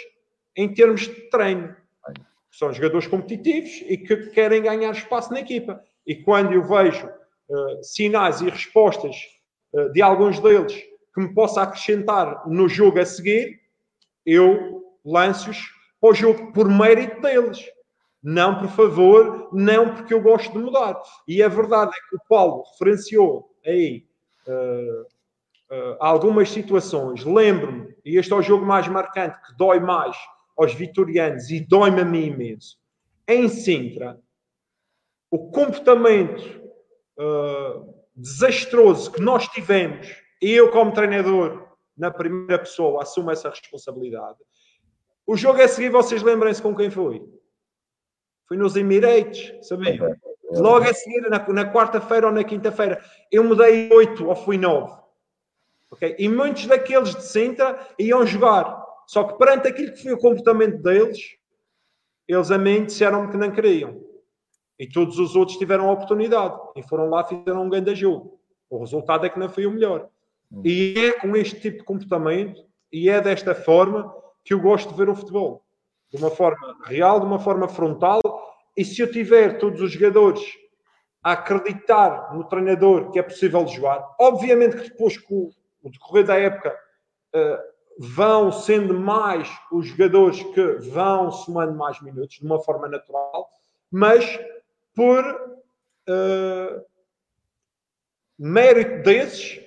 em 0.55 0.73
termos 0.73 1.01
de 1.01 1.29
treino. 1.29 1.75
São 2.51 2.73
jogadores 2.73 3.07
competitivos 3.07 3.83
e 3.87 3.97
que 3.97 4.27
querem 4.31 4.61
ganhar 4.61 4.91
espaço 4.91 5.31
na 5.31 5.39
equipa. 5.39 5.81
E 6.05 6.15
quando 6.15 6.53
eu 6.53 6.63
vejo 6.63 7.07
uh, 7.07 7.83
sinais 7.83 8.41
e 8.41 8.49
respostas 8.49 9.15
eh, 9.73 9.89
de 9.89 10.01
alguns 10.01 10.39
deles 10.39 10.73
que 11.13 11.21
me 11.21 11.33
possa 11.33 11.61
acrescentar 11.61 12.47
no 12.47 12.67
jogo 12.67 12.99
a 12.99 13.05
seguir, 13.05 13.59
eu 14.25 14.83
lanço-os 15.05 15.57
para 15.99 16.09
o 16.09 16.13
jogo 16.13 16.51
por 16.53 16.69
mérito 16.69 17.21
deles. 17.21 17.63
Não 18.21 18.59
por 18.59 18.69
favor, 18.69 19.49
não 19.53 19.95
porque 19.95 20.13
eu 20.13 20.21
gosto 20.21 20.51
de 20.51 20.59
mudar. 20.59 20.99
E 21.27 21.41
a 21.41 21.47
verdade 21.47 21.91
é 21.91 22.09
que 22.09 22.15
o 22.15 22.21
Paulo 22.27 22.63
referenciou 22.71 23.49
aí 23.65 24.05
uh, 24.47 25.01
uh, 25.73 25.97
algumas 25.99 26.49
situações. 26.49 27.23
Lembro-me, 27.23 27.95
e 28.03 28.17
este 28.17 28.33
é 28.33 28.35
o 28.35 28.41
jogo 28.41 28.65
mais 28.65 28.87
marcante, 28.87 29.39
que 29.45 29.55
dói 29.57 29.79
mais 29.79 30.17
aos 30.59 30.73
vitorianos 30.73 31.49
e 31.49 31.61
dói-me 31.61 32.01
a 32.01 32.05
mim 32.05 32.25
imenso. 32.25 32.77
Em 33.25 33.47
Sintra, 33.47 34.19
o 35.31 35.49
comportamento 35.51 36.43
uh, 37.17 37.93
desastroso 38.13 39.11
que 39.11 39.21
nós 39.21 39.47
tivemos, 39.47 40.21
e 40.41 40.51
eu, 40.51 40.69
como 40.69 40.91
treinador, 40.91 41.65
na 41.97 42.11
primeira 42.11 42.59
pessoa, 42.59 43.03
assumo 43.03 43.31
essa 43.31 43.49
responsabilidade. 43.49 44.37
O 45.25 45.37
jogo 45.37 45.61
a 45.61 45.67
seguir, 45.67 45.89
vocês 45.89 46.21
lembrem-se 46.23 46.61
com 46.61 46.75
quem 46.75 46.89
foi? 46.89 47.23
Foi 48.47 48.57
nos 48.57 48.75
Emirates, 48.75 49.53
sabiam? 49.65 50.13
Logo 50.51 50.89
a 50.89 50.93
seguir, 50.93 51.21
na, 51.29 51.47
na 51.47 51.71
quarta-feira 51.71 52.27
ou 52.27 52.33
na 52.33 52.43
quinta-feira, 52.43 53.01
eu 53.31 53.43
mudei 53.43 53.89
oito 53.93 54.27
ou 54.27 54.35
fui 54.35 54.57
nove. 54.57 54.99
Okay? 55.91 56.15
E 56.17 56.27
muitos 56.27 56.65
daqueles 56.65 57.15
de 57.15 57.23
Sintra 57.23 57.79
iam 57.97 58.25
jogar. 58.25 58.78
Só 59.09 59.23
que 59.23 59.39
perante 59.39 59.67
aquilo 59.67 59.91
que 59.91 60.03
foi 60.03 60.13
o 60.13 60.19
comportamento 60.19 60.83
deles, 60.83 61.35
eles 62.27 62.51
a 62.51 62.59
mim 62.59 62.85
disseram-me 62.85 63.31
que 63.31 63.37
não 63.37 63.49
queriam. 63.49 63.99
E 64.77 64.87
todos 64.87 65.17
os 65.17 65.35
outros 65.35 65.57
tiveram 65.57 65.89
a 65.89 65.93
oportunidade 65.93 66.55
e 66.75 66.83
foram 66.83 67.09
lá 67.09 67.21
e 67.21 67.29
fizeram 67.29 67.63
um 67.63 67.69
grande 67.69 67.95
jogo. 67.95 68.39
O 68.69 68.77
resultado 68.77 69.25
é 69.25 69.29
que 69.29 69.39
não 69.39 69.49
foi 69.49 69.65
o 69.65 69.71
melhor. 69.71 70.07
Hum. 70.51 70.61
E 70.63 70.93
é 70.95 71.13
com 71.13 71.35
este 71.35 71.59
tipo 71.59 71.79
de 71.79 71.85
comportamento 71.85 72.63
e 72.93 73.09
é 73.09 73.19
desta 73.19 73.55
forma 73.55 74.13
que 74.45 74.53
eu 74.53 74.59
gosto 74.59 74.91
de 74.91 74.95
ver 74.95 75.09
o 75.09 75.15
futebol. 75.15 75.65
De 76.11 76.17
uma 76.17 76.29
forma 76.29 76.77
real, 76.83 77.19
de 77.19 77.25
uma 77.25 77.39
forma 77.39 77.67
frontal. 77.67 78.21
E 78.77 78.85
se 78.85 79.01
eu 79.01 79.11
tiver 79.11 79.57
todos 79.57 79.81
os 79.81 79.91
jogadores 79.91 80.43
a 81.23 81.31
acreditar 81.31 82.35
no 82.35 82.43
treinador 82.43 83.09
que 83.09 83.17
é 83.17 83.23
possível 83.23 83.65
jogar. 83.65 84.07
Obviamente 84.19 84.77
que 84.77 84.89
depois, 84.89 85.17
com 85.17 85.49
o 85.81 85.89
decorrer 85.89 86.27
da 86.27 86.37
época, 86.37 86.77
uh, 87.35 87.78
vão 88.01 88.49
sendo 88.49 88.97
mais 88.97 89.51
os 89.69 89.87
jogadores 89.87 90.41
que 90.41 90.61
vão 90.89 91.29
somando 91.29 91.73
mais 91.73 92.01
minutos 92.01 92.37
de 92.37 92.45
uma 92.45 92.57
forma 92.57 92.87
natural, 92.87 93.49
mas 93.91 94.39
por 94.95 95.21
uh, 95.21 96.85
mérito 98.37 99.03
desses 99.03 99.59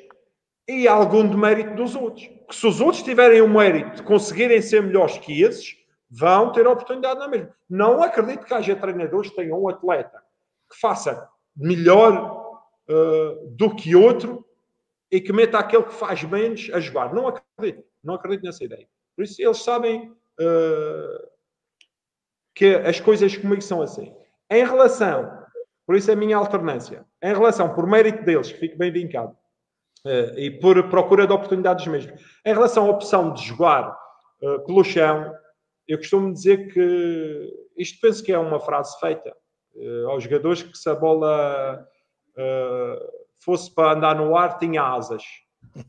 e 0.67 0.89
algum 0.89 1.29
de 1.29 1.37
mérito 1.37 1.75
dos 1.75 1.95
outros. 1.95 2.27
Que 2.49 2.57
se 2.57 2.67
os 2.67 2.81
outros 2.81 3.03
tiverem 3.03 3.43
o 3.43 3.49
mérito 3.49 3.97
de 3.97 4.03
conseguirem 4.03 4.63
ser 4.63 4.83
melhores 4.83 5.19
que 5.19 5.43
esses, 5.43 5.77
vão 6.11 6.53
ter 6.53 6.67
a 6.67 6.71
oportunidade 6.71 7.21
na 7.21 7.29
mesma. 7.29 7.55
Não 7.69 8.03
acredito 8.03 8.47
que 8.47 8.55
haja 8.55 8.75
treinadores 8.75 9.29
que 9.29 9.37
tenham 9.37 9.63
um 9.63 9.69
atleta 9.69 10.23
que 10.71 10.81
faça 10.81 11.29
melhor 11.55 12.63
uh, 12.89 13.47
do 13.51 13.75
que 13.75 13.95
outro 13.95 14.43
e 15.11 15.21
que 15.21 15.35
meta 15.35 15.59
aquele 15.59 15.83
que 15.83 15.93
faz 15.93 16.23
menos 16.23 16.71
a 16.73 16.81
jogar. 16.81 17.13
Não 17.13 17.29
acredito. 17.29 17.91
Não 18.03 18.15
acredito 18.15 18.45
nessa 18.45 18.65
ideia. 18.65 18.89
Por 19.16 19.24
isso, 19.24 19.41
eles 19.41 19.59
sabem 19.59 20.11
uh, 20.41 21.29
que 22.55 22.74
as 22.74 23.01
coisas 23.01 23.37
comigo 23.37 23.62
são 23.62 23.83
assim. 23.83 24.15
Em 24.51 24.65
relação, 24.65 25.43
por 25.87 25.97
isso 25.97 26.11
a 26.11 26.16
minha 26.16 26.37
alternância, 26.37 27.05
em 27.23 27.33
relação, 27.33 27.74
por 27.74 27.87
mérito 27.87 28.24
deles, 28.24 28.53
que 28.53 28.59
fico 28.59 28.79
bem 28.79 28.93
vincado, 28.93 29.37
uh, 30.07 30.39
e 30.39 30.51
por 30.51 30.89
procura 30.89 31.27
de 31.27 31.33
oportunidades 31.33 31.87
mesmo, 31.87 32.12
em 32.45 32.53
relação 32.53 32.87
à 32.87 32.91
opção 32.91 33.33
de 33.33 33.43
jogar 33.43 33.97
uh, 34.43 34.65
pelo 34.65 34.85
chão, 34.85 35.35
eu 35.89 35.99
costumo 35.99 36.33
dizer 36.33 36.73
que 36.73 37.69
isto 37.77 38.01
penso 38.01 38.23
que 38.23 38.33
é 38.33 38.39
uma 38.39 38.61
frase 38.61 38.99
feita 39.01 39.35
uh, 39.74 40.09
aos 40.11 40.24
jogadores 40.24 40.62
que 40.62 40.77
se 40.77 40.89
a 40.89 40.95
bola 40.95 41.89
fosse 43.41 43.70
para 43.74 43.93
andar 43.93 44.15
no 44.15 44.35
ar, 44.35 44.59
tinha 44.59 44.83
asas. 44.83 45.23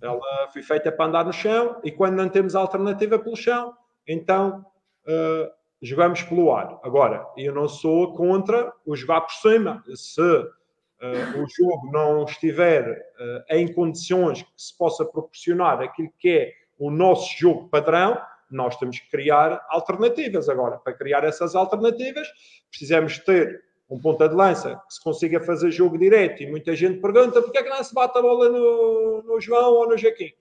Ela 0.01 0.47
foi 0.51 0.63
feita 0.63 0.91
para 0.91 1.05
andar 1.05 1.25
no 1.25 1.33
chão 1.33 1.79
e 1.83 1.91
quando 1.91 2.15
não 2.15 2.29
temos 2.29 2.55
alternativa 2.55 3.19
pelo 3.19 3.35
chão, 3.35 3.73
então 4.07 4.65
uh, 5.05 5.51
jogamos 5.81 6.21
pelo 6.23 6.53
ar. 6.53 6.79
Agora, 6.83 7.25
eu 7.37 7.53
não 7.53 7.67
sou 7.67 8.13
contra 8.13 8.73
o 8.85 8.95
jogar 8.95 9.21
por 9.21 9.33
cima. 9.33 9.83
Se 9.93 10.21
uh, 10.21 11.43
o 11.43 11.45
jogo 11.47 11.91
não 11.91 12.23
estiver 12.23 12.89
uh, 12.89 13.43
em 13.49 13.71
condições 13.73 14.41
que 14.41 14.49
se 14.57 14.77
possa 14.77 15.03
proporcionar 15.03 15.81
aquilo 15.81 16.11
que 16.17 16.29
é 16.29 16.53
o 16.79 16.89
nosso 16.89 17.37
jogo 17.37 17.67
padrão, 17.69 18.19
nós 18.49 18.77
temos 18.77 18.99
que 18.99 19.09
criar 19.09 19.65
alternativas. 19.69 20.47
Agora, 20.47 20.77
para 20.77 20.93
criar 20.93 21.23
essas 21.23 21.55
alternativas, 21.55 22.27
precisamos 22.69 23.17
ter 23.19 23.63
um 23.89 23.99
ponta 23.99 24.27
de 24.27 24.35
lança 24.35 24.81
que 24.87 24.93
se 24.93 25.03
consiga 25.03 25.39
fazer 25.39 25.71
jogo 25.71 25.97
direto 25.97 26.41
e 26.41 26.47
muita 26.47 26.75
gente 26.75 26.99
pergunta 26.99 27.41
porque 27.41 27.57
é 27.57 27.63
que 27.63 27.69
não 27.69 27.83
se 27.83 27.93
bate 27.93 28.17
a 28.17 28.21
bola 28.21 28.49
no, 28.49 29.23
no 29.23 29.41
João 29.41 29.73
ou 29.73 29.87
no 29.87 29.97
Joaquim. 29.97 30.31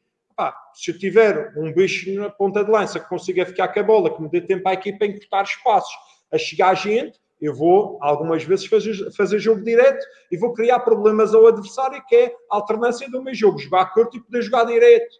Se 0.74 0.90
eu 0.90 0.98
tiver 0.98 1.52
um 1.56 1.72
bicho 1.72 2.10
na 2.14 2.30
ponta 2.30 2.64
de 2.64 2.70
lança 2.70 2.98
que 2.98 3.08
consiga 3.08 3.44
ficar 3.44 3.68
com 3.68 3.80
a 3.80 3.82
bola, 3.82 4.14
que 4.14 4.22
me 4.22 4.28
dê 4.28 4.40
tempo 4.40 4.68
à 4.68 4.72
equipa 4.72 5.04
a 5.04 5.08
encurtar 5.08 5.42
espaços, 5.42 5.94
a 6.32 6.38
chegar 6.38 6.70
a 6.70 6.74
gente, 6.74 7.20
eu 7.40 7.54
vou 7.54 7.98
algumas 8.00 8.44
vezes 8.44 8.66
fazer, 8.66 9.10
fazer 9.12 9.38
jogo 9.38 9.62
direto 9.62 10.04
e 10.30 10.36
vou 10.36 10.52
criar 10.52 10.80
problemas 10.80 11.34
ao 11.34 11.46
adversário, 11.46 12.02
que 12.08 12.14
é 12.14 12.26
a 12.50 12.56
alternância 12.56 13.10
do 13.10 13.22
meu 13.22 13.34
jogo, 13.34 13.58
jogar 13.58 13.92
curto 13.92 14.16
e 14.16 14.20
poder 14.20 14.42
jogar 14.42 14.64
direto. 14.64 15.16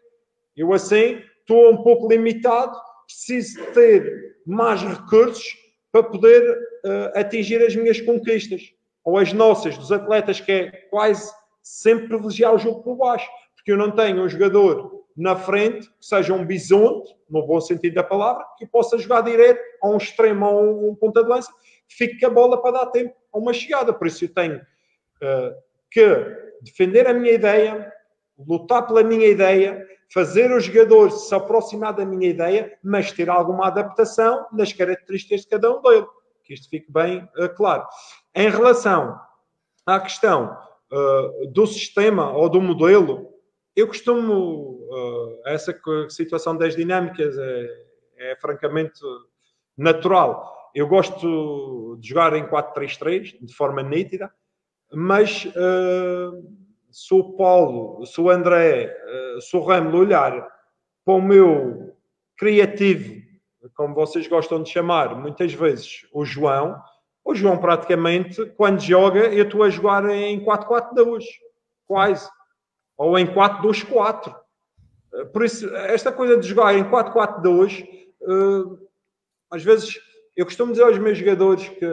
Eu 0.57 0.73
assim 0.73 1.20
estou 1.40 1.70
um 1.73 1.82
pouco 1.82 2.09
limitado, 2.09 2.77
preciso 3.07 3.62
ter 3.74 4.36
mais 4.47 4.81
recursos 4.82 5.61
para 5.93 6.02
poder 6.02 6.43
uh, 6.85 7.19
atingir 7.19 7.62
as 7.62 7.77
minhas 7.77 8.01
conquistas, 8.01 8.73
ou 9.05 9.19
as 9.19 9.32
nossas, 9.32 9.77
dos 9.77 9.93
atletas, 9.93 10.40
que 10.40 10.51
é 10.51 10.70
quase 10.90 11.31
sempre 11.62 12.09
privilegiar 12.09 12.55
o 12.55 12.59
jogo 12.59 12.82
por 12.82 12.97
baixo, 12.97 13.28
porque 13.55 13.70
eu 13.70 13.77
não 13.77 13.90
tenho 13.90 14.23
um 14.23 14.28
jogador 14.28 15.05
na 15.16 15.36
frente 15.36 15.86
que 15.86 16.06
seja 16.06 16.32
um 16.32 16.44
bisonte, 16.44 17.14
no 17.28 17.47
bom 17.47 17.60
sentido 17.60 17.94
da 17.94 18.02
palavra, 18.02 18.44
que 18.59 18.66
possa 18.66 18.97
jogar 18.98 19.20
direto 19.20 19.60
a 19.82 19.89
um 19.89 19.97
extremo, 19.98 20.44
a 20.44 20.51
um, 20.51 20.94
ponta 20.94 21.23
de 21.23 21.28
lança, 21.28 21.52
que 21.89 21.94
fique 21.94 22.19
com 22.19 22.27
a 22.27 22.31
bola 22.31 22.60
para 22.60 22.78
dar 22.78 22.86
tempo 22.86 23.14
a 23.32 23.39
uma 23.39 23.52
chegada. 23.52 23.93
Por 23.93 24.06
isso 24.06 24.24
eu 24.24 24.32
tenho 24.32 24.56
uh, 24.56 25.55
que 25.90 26.02
defender 26.62 27.06
a 27.06 27.12
minha 27.12 27.32
ideia, 27.32 27.93
lutar 28.47 28.86
pela 28.86 29.02
minha 29.02 29.27
ideia, 29.27 29.86
fazer 30.12 30.52
o 30.52 30.60
jogador 30.60 31.10
se 31.10 31.35
aproximar 31.35 31.94
da 31.94 32.05
minha 32.05 32.28
ideia, 32.28 32.77
mas 32.82 33.12
ter 33.12 33.31
alguma 33.31 33.66
adaptação 33.66 34.47
nas 34.52 34.73
características 34.73 35.43
de 35.43 35.48
cada 35.48 35.77
um 35.77 35.81
dele. 35.81 36.06
Que 36.44 36.55
isto 36.55 36.69
fique 36.69 36.90
bem 36.90 37.28
uh, 37.39 37.48
claro. 37.55 37.86
Em 38.35 38.48
relação 38.48 39.19
à 39.86 39.98
questão 40.01 40.56
uh, 40.93 41.47
do 41.48 41.66
sistema 41.66 42.32
ou 42.32 42.48
do 42.48 42.60
modelo, 42.60 43.32
eu 43.74 43.86
costumo. 43.86 44.81
Uh, 44.90 45.43
essa 45.47 45.74
situação 46.10 46.56
das 46.56 46.77
dinâmicas 46.77 47.36
é, 47.39 47.69
é 48.19 48.36
francamente 48.36 49.01
natural. 49.77 50.70
Eu 50.74 50.86
gosto 50.86 51.97
de 51.98 52.09
jogar 52.09 52.35
em 52.35 52.47
4-3-3 52.47 53.39
de 53.40 53.55
forma 53.55 53.82
nítida, 53.82 54.32
mas 54.93 55.47
uh, 55.47 56.61
se 56.93 57.14
o 57.14 57.32
Paulo, 57.32 58.05
se 58.05 58.20
o 58.20 58.28
André, 58.28 58.85
eh, 58.85 59.39
se 59.40 59.56
o 59.56 59.60
Ramo 59.60 59.97
olhar 59.97 60.47
para 61.05 61.14
o 61.14 61.23
meu 61.23 61.97
criativo, 62.36 63.23
como 63.74 63.94
vocês 63.94 64.28
gostam 64.28 64.62
de 64.62 64.70
chamar, 64.70 65.16
muitas 65.16 65.52
vezes 65.55 66.06
o 66.12 66.24
João, 66.24 66.81
o 67.24 67.35
João 67.35 67.56
praticamente, 67.56 68.44
quando 68.56 68.81
joga, 68.81 69.20
eu 69.32 69.44
estou 69.44 69.62
a 69.62 69.70
jogar 69.70 70.09
em 70.10 70.44
4-4-2, 70.44 71.24
quase, 71.86 72.28
ou 72.97 73.19
em 73.19 73.27
4-2-4. 73.27 74.36
Eh, 75.14 75.24
por 75.27 75.44
isso, 75.44 75.74
esta 75.74 76.12
coisa 76.12 76.36
de 76.36 76.47
jogar 76.47 76.74
em 76.74 76.85
4-4-2, 76.85 77.89
eh, 78.23 78.85
às 79.51 79.62
vezes, 79.62 79.98
eu 80.36 80.44
costumo 80.44 80.73
dizer 80.73 80.85
aos 80.85 80.98
meus 80.98 81.16
jogadores 81.16 81.69
que 81.69 81.86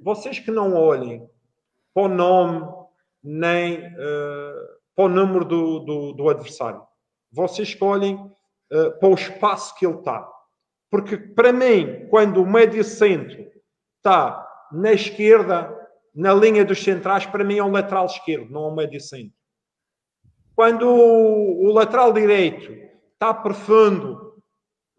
vocês 0.00 0.38
que 0.38 0.50
não 0.50 0.74
olhem 0.74 1.28
para 1.92 2.04
o 2.04 2.08
nome, 2.08 2.79
nem 3.22 3.78
uh, 3.78 4.80
para 4.94 5.04
o 5.04 5.08
número 5.08 5.44
do, 5.44 5.78
do, 5.80 6.12
do, 6.12 6.28
adversário. 6.28 6.82
Vocês 7.32 7.68
escolhem 7.68 8.16
uh, 8.16 8.98
para 8.98 9.08
o 9.08 9.14
espaço 9.14 9.74
que 9.76 9.86
ele 9.86 9.98
está. 9.98 10.28
Porque, 10.90 11.16
para 11.16 11.52
mim, 11.52 12.06
quando 12.08 12.42
o 12.42 12.46
médio 12.46 12.82
centro 12.82 13.46
está 13.96 14.46
na 14.72 14.92
esquerda, 14.92 15.76
na 16.14 16.34
linha 16.34 16.64
dos 16.64 16.82
centrais, 16.82 17.26
para 17.26 17.44
mim 17.44 17.58
é 17.58 17.64
um 17.64 17.70
lateral 17.70 18.06
esquerdo, 18.06 18.50
não 18.50 18.64
é 18.64 18.68
um 18.68 18.74
médio 18.74 19.00
centro. 19.00 19.32
Quando 20.56 20.86
o, 20.88 21.68
o 21.68 21.72
lateral 21.72 22.12
direito 22.12 22.72
está 23.12 23.32
profundo 23.32 24.30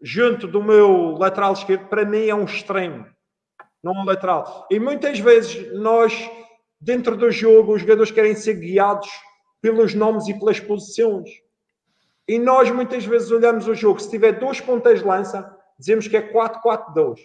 junto 0.00 0.48
do 0.48 0.62
meu 0.62 1.12
lateral 1.12 1.52
esquerdo, 1.52 1.88
para 1.88 2.04
mim 2.04 2.26
é 2.26 2.34
um 2.34 2.44
extremo, 2.44 3.06
não 3.82 3.92
um 3.92 4.04
lateral. 4.04 4.66
E 4.70 4.80
muitas 4.80 5.18
vezes 5.18 5.72
nós 5.74 6.12
dentro 6.82 7.16
do 7.16 7.30
jogo, 7.30 7.74
os 7.74 7.80
jogadores 7.80 8.10
querem 8.10 8.34
ser 8.34 8.54
guiados 8.54 9.08
pelos 9.60 9.94
nomes 9.94 10.26
e 10.26 10.34
pelas 10.38 10.58
posições. 10.58 11.30
E 12.26 12.38
nós 12.38 12.70
muitas 12.70 13.06
vezes 13.06 13.30
olhamos 13.30 13.68
o 13.68 13.74
jogo, 13.74 14.00
se 14.00 14.10
tiver 14.10 14.32
dois 14.32 14.60
pontas 14.60 14.98
de 14.98 15.06
lança, 15.06 15.56
dizemos 15.78 16.08
que 16.08 16.16
é 16.16 16.32
4-4-2. 16.32 17.18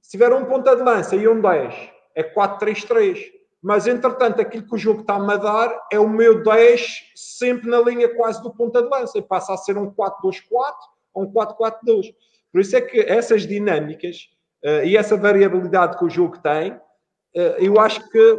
Se 0.00 0.10
tiver 0.12 0.32
um 0.32 0.44
ponta 0.44 0.76
de 0.76 0.82
lança 0.82 1.16
e 1.16 1.26
um 1.26 1.40
10, 1.40 1.74
é 2.14 2.22
4-3-3. 2.22 3.20
Mas, 3.60 3.86
entretanto, 3.86 4.40
aquilo 4.40 4.66
que 4.66 4.74
o 4.74 4.78
jogo 4.78 5.00
está 5.00 5.16
a 5.16 5.36
dar 5.36 5.86
é 5.90 5.98
o 5.98 6.08
meu 6.08 6.42
10 6.42 7.12
sempre 7.14 7.68
na 7.68 7.80
linha 7.80 8.14
quase 8.14 8.42
do 8.42 8.52
ponta 8.52 8.82
de 8.82 8.88
lança. 8.88 9.18
E 9.18 9.22
passa 9.22 9.54
a 9.54 9.56
ser 9.56 9.78
um 9.78 9.90
4-2-4 9.90 10.42
ou 11.14 11.24
um 11.24 11.32
4-4-2. 11.32 12.14
Por 12.52 12.60
isso 12.60 12.76
é 12.76 12.80
que 12.80 13.00
essas 13.00 13.46
dinâmicas 13.46 14.28
uh, 14.62 14.84
e 14.84 14.96
essa 14.96 15.16
variabilidade 15.16 15.96
que 15.96 16.04
o 16.04 16.10
jogo 16.10 16.38
tem, 16.38 16.72
uh, 16.72 17.56
eu 17.58 17.80
acho 17.80 18.06
que 18.10 18.38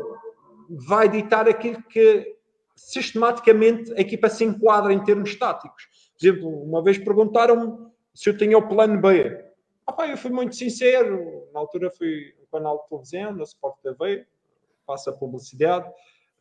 vai 0.69 1.09
ditar 1.09 1.47
aquilo 1.47 1.81
que 1.83 2.35
sistematicamente 2.75 3.91
a 3.93 4.01
equipa 4.01 4.29
se 4.29 4.43
enquadra 4.43 4.93
em 4.93 5.03
termos 5.03 5.35
táticos. 5.35 5.87
Por 6.17 6.25
exemplo, 6.25 6.49
uma 6.63 6.83
vez 6.83 6.97
perguntaram-me 6.97 7.89
se 8.13 8.29
eu 8.29 8.37
tinha 8.37 8.57
o 8.57 8.67
plano 8.67 8.99
B. 9.01 9.45
Ah, 9.87 10.07
eu 10.07 10.17
fui 10.17 10.31
muito 10.31 10.55
sincero, 10.55 11.47
na 11.53 11.59
altura 11.59 11.91
fui 11.91 12.33
no 12.39 12.47
canal 12.47 12.81
de 12.83 12.89
televisão, 12.89 13.33
na 13.33 13.43
Sport 13.43 13.75
TV, 13.83 14.25
passa 14.85 15.11
publicidade, 15.11 15.87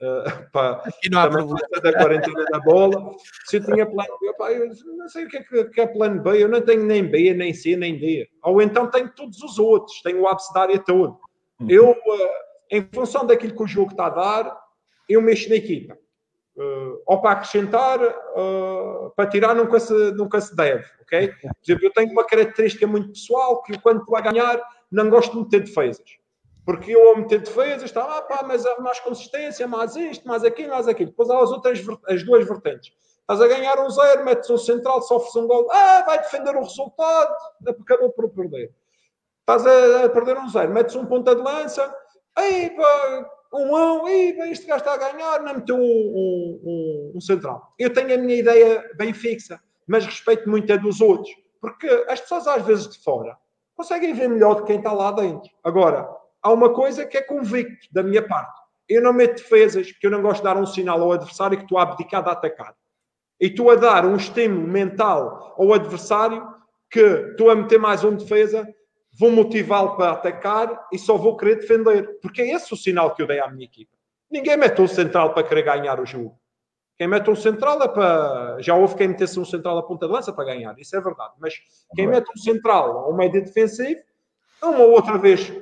uh, 0.00 0.50
para 0.50 0.82
a 0.82 1.80
da 1.80 1.92
quarentena 1.92 2.44
da 2.50 2.60
bola. 2.60 3.14
Se 3.46 3.56
eu 3.56 3.64
tinha 3.64 3.86
plano 3.86 4.18
B, 4.20 4.32
pá, 4.34 4.52
eu 4.52 4.70
não 4.96 5.08
sei 5.08 5.24
o 5.24 5.28
que 5.28 5.36
é, 5.36 5.64
que 5.64 5.80
é 5.80 5.86
plano 5.86 6.22
B, 6.22 6.42
eu 6.42 6.48
não 6.48 6.60
tenho 6.62 6.84
nem 6.84 7.04
B, 7.04 7.34
nem 7.34 7.52
C, 7.52 7.76
nem 7.76 7.98
D. 7.98 8.28
Ou 8.42 8.62
então 8.62 8.90
tenho 8.90 9.10
todos 9.10 9.42
os 9.42 9.58
outros, 9.58 10.00
tenho 10.02 10.22
o 10.22 10.28
área 10.56 10.78
todo. 10.78 11.18
Uhum. 11.60 11.70
Eu, 11.70 11.90
uh, 11.90 12.28
em 12.70 12.88
função 12.92 13.26
daquilo 13.26 13.54
que 13.54 13.62
o 13.62 13.66
jogo 13.66 13.90
está 13.90 14.06
a 14.06 14.10
dar, 14.10 14.60
eu 15.08 15.20
mexo 15.20 15.48
na 15.48 15.56
equipa. 15.56 15.96
Uh, 16.56 17.02
ou 17.04 17.20
para 17.20 17.32
acrescentar, 17.32 18.00
uh, 18.00 19.10
para 19.16 19.28
tirar, 19.28 19.54
nunca 19.56 19.80
se, 19.80 19.92
nunca 20.12 20.40
se 20.40 20.54
deve, 20.54 20.84
ok? 21.02 21.28
Por 21.42 21.50
exemplo, 21.64 21.86
eu 21.86 21.92
tenho 21.92 22.12
uma 22.12 22.24
característica 22.24 22.86
muito 22.86 23.08
pessoal 23.08 23.60
que 23.62 23.76
quando 23.80 24.00
estou 24.00 24.16
a 24.16 24.20
ganhar, 24.20 24.62
não 24.90 25.10
gosto 25.10 25.42
de 25.42 25.50
ter 25.50 25.60
defesas. 25.60 26.04
Porque 26.64 26.92
eu 26.92 27.08
ao 27.08 27.16
meter 27.16 27.40
defesas, 27.40 27.84
estava, 27.84 28.18
ah, 28.18 28.22
pá, 28.22 28.44
mas 28.46 28.64
há 28.64 28.80
mais 28.80 29.00
consistência, 29.00 29.66
mais 29.66 29.96
isto, 29.96 30.26
mais 30.26 30.44
aquilo, 30.44 30.70
mais 30.70 30.86
aquilo. 30.86 31.10
Depois 31.10 31.28
há 31.28 31.38
as 31.40 31.50
outras, 31.50 31.80
as 32.08 32.22
duas 32.22 32.46
vertentes. 32.46 32.92
Estás 33.20 33.40
a 33.40 33.48
ganhar 33.48 33.78
um 33.80 33.90
zero, 33.90 34.24
metes 34.24 34.48
um 34.48 34.56
central, 34.56 35.02
sofres 35.02 35.34
um 35.34 35.46
gol, 35.46 35.68
ah, 35.72 36.04
vai 36.06 36.18
defender 36.18 36.54
o 36.56 36.62
resultado, 36.62 37.34
acabou 37.66 38.10
por 38.10 38.30
perder. 38.30 38.72
Estás 39.40 39.66
a, 39.66 40.08
perder 40.08 40.38
um 40.38 40.48
zero, 40.48 40.72
metes 40.72 40.94
um 40.94 41.04
ponta 41.04 41.34
de 41.34 41.42
lança, 41.42 41.94
aí 42.36 42.70
pá, 42.70 43.30
um 43.52 44.04
bem, 44.04 44.50
este 44.50 44.66
gajo 44.66 44.78
está 44.84 44.94
a 44.94 45.12
ganhar, 45.12 45.42
não 45.42 45.54
meteu 45.54 45.76
um, 45.76 45.80
um, 45.80 46.60
um, 46.64 47.12
um 47.16 47.20
central. 47.20 47.72
Eu 47.78 47.92
tenho 47.92 48.14
a 48.14 48.18
minha 48.18 48.36
ideia 48.36 48.90
bem 48.96 49.12
fixa, 49.12 49.60
mas 49.86 50.04
respeito 50.04 50.48
muito 50.48 50.72
a 50.72 50.76
dos 50.76 51.00
outros, 51.00 51.32
porque 51.60 51.86
as 52.08 52.20
pessoas 52.20 52.46
às 52.46 52.64
vezes 52.64 52.88
de 52.88 53.02
fora 53.02 53.36
conseguem 53.76 54.12
ver 54.14 54.28
melhor 54.28 54.56
de 54.56 54.64
quem 54.64 54.78
está 54.78 54.92
lá 54.92 55.12
dentro. 55.12 55.50
Agora, 55.62 56.08
há 56.42 56.52
uma 56.52 56.72
coisa 56.72 57.04
que 57.06 57.16
é 57.16 57.22
convicto 57.22 57.88
da 57.92 58.02
minha 58.02 58.26
parte. 58.26 58.60
Eu 58.88 59.02
não 59.02 59.12
meto 59.12 59.42
defesas 59.42 59.90
porque 59.90 60.06
eu 60.06 60.10
não 60.10 60.22
gosto 60.22 60.38
de 60.38 60.44
dar 60.44 60.56
um 60.56 60.66
sinal 60.66 61.02
ao 61.02 61.12
adversário 61.12 61.56
que 61.56 61.64
estou 61.64 61.78
a 61.78 61.82
atacar. 61.82 62.74
E 63.40 63.46
estou 63.46 63.70
a 63.70 63.74
dar 63.74 64.04
um 64.06 64.16
estímulo 64.16 64.68
mental 64.68 65.54
ao 65.58 65.72
adversário 65.72 66.46
que 66.90 67.00
estou 67.00 67.50
a 67.50 67.56
meter 67.56 67.78
mais 67.78 68.04
um 68.04 68.14
defesa, 68.14 68.68
vou 69.18 69.30
motivá-lo 69.30 69.96
para 69.96 70.12
atacar 70.12 70.86
e 70.92 70.98
só 70.98 71.16
vou 71.16 71.36
querer 71.36 71.56
defender. 71.56 72.18
Porque 72.20 72.42
é 72.42 72.52
esse 72.52 72.72
o 72.72 72.76
sinal 72.76 73.14
que 73.14 73.22
eu 73.22 73.26
dei 73.26 73.40
à 73.40 73.48
minha 73.48 73.64
equipa. 73.64 73.92
Ninguém 74.30 74.56
mete 74.56 74.80
um 74.80 74.88
central 74.88 75.32
para 75.32 75.46
querer 75.46 75.62
ganhar 75.62 76.00
o 76.00 76.06
jogo. 76.06 76.38
Quem 76.96 77.08
mete 77.08 77.28
um 77.28 77.34
central 77.34 77.82
é 77.82 77.88
para. 77.88 78.56
Já 78.60 78.74
houve 78.74 78.94
quem 78.94 79.08
metesse 79.08 79.38
um 79.38 79.44
central 79.44 79.78
à 79.78 79.82
ponta 79.82 80.06
de 80.06 80.12
lança 80.12 80.32
para 80.32 80.44
ganhar, 80.44 80.78
isso 80.78 80.96
é 80.96 81.00
verdade. 81.00 81.34
Mas 81.40 81.54
quem 81.94 82.06
mete 82.06 82.28
um 82.30 82.40
central 82.40 83.06
ou 83.06 83.12
um 83.12 83.16
médio 83.16 83.42
defensivo, 83.42 84.00
uma 84.62 84.78
ou 84.78 84.92
outra 84.92 85.18
vez 85.18 85.52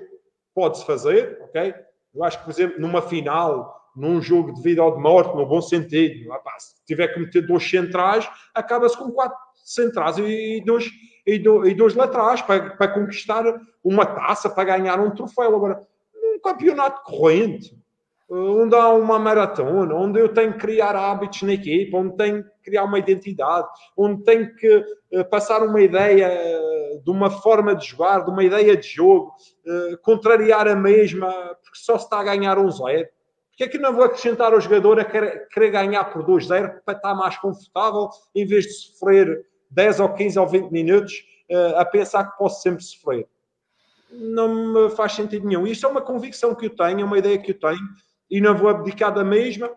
pode-se 0.54 0.84
fazer, 0.84 1.38
ok? 1.42 1.74
Eu 2.14 2.22
acho 2.24 2.38
que, 2.38 2.44
por 2.44 2.50
exemplo, 2.50 2.80
numa 2.80 3.00
final, 3.00 3.90
num 3.96 4.20
jogo 4.20 4.52
de 4.52 4.62
vida 4.62 4.82
ou 4.82 4.94
de 4.94 5.00
morte, 5.00 5.34
no 5.34 5.46
bom 5.46 5.62
sentido, 5.62 6.30
se 6.58 6.84
tiver 6.84 7.08
que 7.08 7.20
meter 7.20 7.46
dois 7.46 7.68
centrais, 7.68 8.28
acaba-se 8.54 8.96
com 8.96 9.10
quatro 9.10 9.38
centrais 9.54 10.18
e 10.18 10.62
dois, 10.66 10.90
e 11.26 11.38
dois, 11.38 11.70
e 11.70 11.74
dois 11.74 11.94
laterais 11.94 12.42
para, 12.42 12.70
para 12.70 12.88
conquistar 12.92 13.44
uma 13.82 14.04
taça, 14.04 14.50
para 14.50 14.64
ganhar 14.64 15.00
um 15.00 15.10
troféu. 15.10 15.54
Agora, 15.54 15.80
num 16.14 16.40
campeonato 16.40 17.02
corrente, 17.02 17.76
onde 18.28 18.74
há 18.74 18.88
uma 18.88 19.18
maratona, 19.18 19.94
onde 19.94 20.18
eu 20.18 20.32
tenho 20.32 20.52
que 20.54 20.60
criar 20.60 20.96
hábitos 20.96 21.42
na 21.42 21.52
equipa, 21.52 21.98
onde 21.98 22.16
tenho 22.16 22.42
que 22.42 22.50
criar 22.64 22.84
uma 22.84 22.98
identidade, 22.98 23.68
onde 23.96 24.24
tenho 24.24 24.54
que 24.54 24.76
uh, 24.76 25.24
passar 25.30 25.62
uma 25.62 25.80
ideia 25.80 26.28
uh, 26.30 27.02
de 27.02 27.10
uma 27.10 27.30
forma 27.30 27.74
de 27.74 27.86
jogar, 27.86 28.24
de 28.24 28.30
uma 28.30 28.42
ideia 28.42 28.74
de 28.74 28.88
jogo, 28.88 29.34
uh, 29.66 29.98
contrariar 29.98 30.66
a 30.66 30.74
mesma, 30.74 31.30
porque 31.62 31.78
só 31.78 31.98
se 31.98 32.04
está 32.04 32.20
a 32.20 32.24
ganhar 32.24 32.58
um 32.58 32.70
zero. 32.70 33.06
Porque 33.50 33.64
é 33.64 33.68
que 33.68 33.76
não 33.76 33.92
vou 33.92 34.04
acrescentar 34.04 34.54
ao 34.54 34.60
jogador 34.62 34.98
a 34.98 35.04
querer 35.04 35.70
ganhar 35.70 36.04
por 36.04 36.24
2-0 36.24 36.80
para 36.86 36.96
estar 36.96 37.14
mais 37.14 37.36
confortável, 37.36 38.08
em 38.34 38.46
vez 38.46 38.64
de 38.64 38.72
sofrer 38.72 39.44
10 39.72 40.00
ou 40.00 40.08
15 40.08 40.38
ou 40.38 40.46
20 40.46 40.70
minutos 40.70 41.12
a 41.76 41.84
pensar 41.84 42.24
que 42.24 42.38
posso 42.38 42.62
sempre 42.62 42.82
sofrer? 42.82 43.26
Não 44.10 44.72
me 44.72 44.90
faz 44.90 45.12
sentido 45.12 45.46
nenhum. 45.46 45.66
Isto 45.66 45.86
é 45.86 45.88
uma 45.88 46.00
convicção 46.00 46.54
que 46.54 46.66
eu 46.66 46.70
tenho, 46.70 47.00
é 47.00 47.04
uma 47.04 47.18
ideia 47.18 47.38
que 47.38 47.50
eu 47.50 47.58
tenho 47.58 47.80
e 48.32 48.40
não 48.40 48.56
vou 48.56 48.70
abdicar 48.70 49.12
da 49.12 49.22
mesma. 49.22 49.70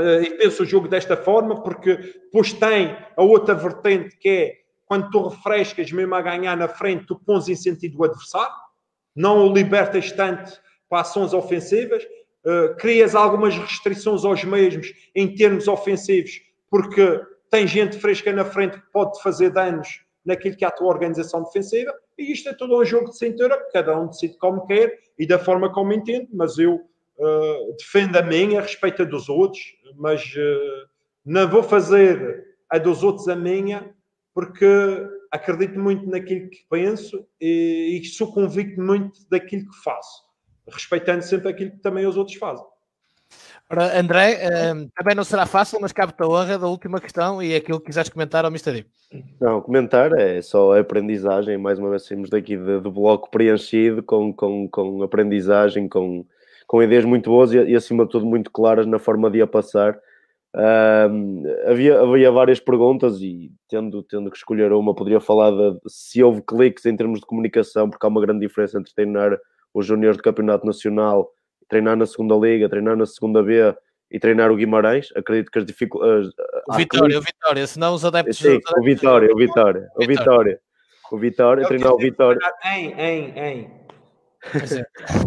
Uh, 0.00 0.22
e 0.22 0.30
penso 0.30 0.62
o 0.62 0.66
jogo 0.66 0.88
desta 0.88 1.16
forma, 1.16 1.62
porque 1.62 1.96
depois 1.96 2.52
tem 2.52 2.96
a 3.16 3.22
outra 3.22 3.54
vertente 3.54 4.16
que 4.16 4.28
é 4.28 4.54
quando 4.86 5.10
tu 5.10 5.28
refrescas 5.28 5.90
mesmo 5.90 6.14
a 6.14 6.22
ganhar 6.22 6.56
na 6.56 6.68
frente, 6.68 7.06
tu 7.06 7.16
pões 7.16 7.48
em 7.48 7.56
sentido 7.56 7.98
o 7.98 8.04
adversário, 8.04 8.54
não 9.14 9.46
o 9.46 9.52
libertas 9.52 10.12
tanto 10.12 10.52
para 10.88 11.00
ações 11.00 11.32
ofensivas, 11.32 12.02
uh, 12.04 12.76
crias 12.76 13.14
algumas 13.14 13.56
restrições 13.56 14.24
aos 14.24 14.44
mesmos 14.44 14.92
em 15.14 15.34
termos 15.34 15.66
ofensivos, 15.66 16.40
porque 16.70 17.20
tem 17.50 17.66
gente 17.66 17.98
fresca 17.98 18.32
na 18.32 18.44
frente 18.44 18.80
que 18.80 18.92
pode 18.92 19.20
fazer 19.22 19.50
danos 19.50 20.04
naquilo 20.24 20.56
que 20.56 20.64
é 20.64 20.68
a 20.68 20.72
tua 20.72 20.88
organização 20.88 21.44
defensiva, 21.44 21.94
e 22.18 22.32
isto 22.32 22.48
é 22.48 22.54
todo 22.54 22.76
um 22.76 22.84
jogo 22.84 23.10
de 23.10 23.16
cintura, 23.18 23.56
cada 23.72 23.98
um 23.98 24.08
decide 24.08 24.36
como 24.38 24.66
quer 24.66 24.98
e 25.18 25.26
da 25.26 25.38
forma 25.38 25.72
como 25.72 25.92
entende, 25.92 26.28
mas 26.32 26.58
eu 26.58 26.74
uh, 26.74 27.76
defendo 27.78 28.16
a 28.16 28.22
minha, 28.22 28.60
respeito 28.60 29.02
a 29.02 29.04
dos 29.04 29.28
outros, 29.28 29.62
mas 29.96 30.22
uh, 30.34 30.88
não 31.24 31.48
vou 31.48 31.62
fazer 31.62 32.44
a 32.68 32.78
dos 32.78 33.04
outros 33.04 33.28
a 33.28 33.36
minha, 33.36 33.94
porque 34.34 34.66
acredito 35.30 35.78
muito 35.78 36.08
naquilo 36.08 36.50
que 36.50 36.66
penso 36.68 37.26
e, 37.40 38.00
e 38.00 38.04
sou 38.04 38.32
convicto 38.32 38.80
muito 38.80 39.20
daquilo 39.30 39.68
que 39.68 39.82
faço, 39.84 40.24
respeitando 40.68 41.22
sempre 41.22 41.48
aquilo 41.48 41.70
que 41.70 41.78
também 41.78 42.06
os 42.06 42.16
outros 42.16 42.36
fazem. 42.36 42.66
Ora, 43.68 43.98
André, 43.98 44.38
um, 44.74 44.88
também 44.96 45.16
não 45.16 45.24
será 45.24 45.44
fácil, 45.44 45.78
mas 45.80 45.92
cabe-te 45.92 46.22
a 46.22 46.28
honra 46.28 46.58
da 46.58 46.68
última 46.68 47.00
questão 47.00 47.42
e 47.42 47.54
aquilo 47.54 47.80
que 47.80 47.86
quiseres 47.86 48.08
comentar 48.08 48.44
ao 48.44 48.50
Mr. 48.50 48.72
D. 48.72 48.86
Não, 49.40 49.60
comentar 49.60 50.12
é 50.18 50.40
só 50.40 50.78
aprendizagem. 50.78 51.58
Mais 51.58 51.78
uma 51.78 51.90
vez 51.90 52.06
saímos 52.06 52.30
daqui 52.30 52.56
do 52.56 52.90
bloco 52.90 53.28
preenchido 53.28 54.04
com, 54.04 54.32
com, 54.32 54.68
com 54.68 55.02
aprendizagem, 55.02 55.88
com, 55.88 56.24
com 56.66 56.82
ideias 56.82 57.04
muito 57.04 57.28
boas 57.28 57.52
e, 57.52 57.58
e, 57.58 57.74
acima 57.74 58.04
de 58.04 58.10
tudo 58.10 58.24
muito 58.24 58.52
claras 58.52 58.86
na 58.86 59.00
forma 59.00 59.28
de 59.30 59.42
a 59.42 59.46
passar. 59.48 59.98
Um, 60.54 61.42
havia, 61.66 62.00
havia 62.00 62.30
várias 62.30 62.60
perguntas 62.60 63.20
e 63.20 63.50
tendo, 63.68 64.02
tendo 64.04 64.30
que 64.30 64.36
escolher 64.36 64.72
uma, 64.72 64.94
poderia 64.94 65.20
falar 65.20 65.50
de 65.50 65.78
se 65.88 66.22
houve 66.22 66.40
cliques 66.40 66.86
em 66.86 66.96
termos 66.96 67.20
de 67.20 67.26
comunicação, 67.26 67.90
porque 67.90 68.06
há 68.06 68.08
uma 68.08 68.20
grande 68.20 68.46
diferença 68.46 68.78
entre 68.78 68.94
treinar 68.94 69.36
os 69.74 69.84
júniores 69.84 70.16
do 70.16 70.22
Campeonato 70.22 70.64
Nacional, 70.64 71.30
treinar 71.68 71.96
na 71.96 72.06
segunda 72.06 72.34
Liga, 72.34 72.68
treinar 72.68 72.96
na 72.96 73.06
segunda 73.06 73.42
B 73.42 73.74
e 74.10 74.18
treinar 74.18 74.50
o 74.50 74.56
Guimarães. 74.56 75.08
Acredito 75.16 75.50
que 75.50 75.58
as 75.58 75.66
dificuldades. 75.66 76.32
O 76.68 76.74
Vitória, 76.74 77.18
o 77.18 77.22
Vitória, 77.22 77.66
senão 77.66 77.94
os 77.94 78.04
adeptos. 78.04 78.38
Sim, 78.38 78.58
o 78.78 78.82
Vitória, 78.82 79.28
o 79.32 79.36
Vitória, 79.36 79.88
o 79.96 80.06
Vitória. 80.06 80.60
O 81.10 81.18
Vitória, 81.18 81.66
treinar 81.66 81.92
o 81.92 81.98
Vitória. 81.98 82.38
Em, 82.64 82.92
em, 82.92 83.38
em. 83.38 83.86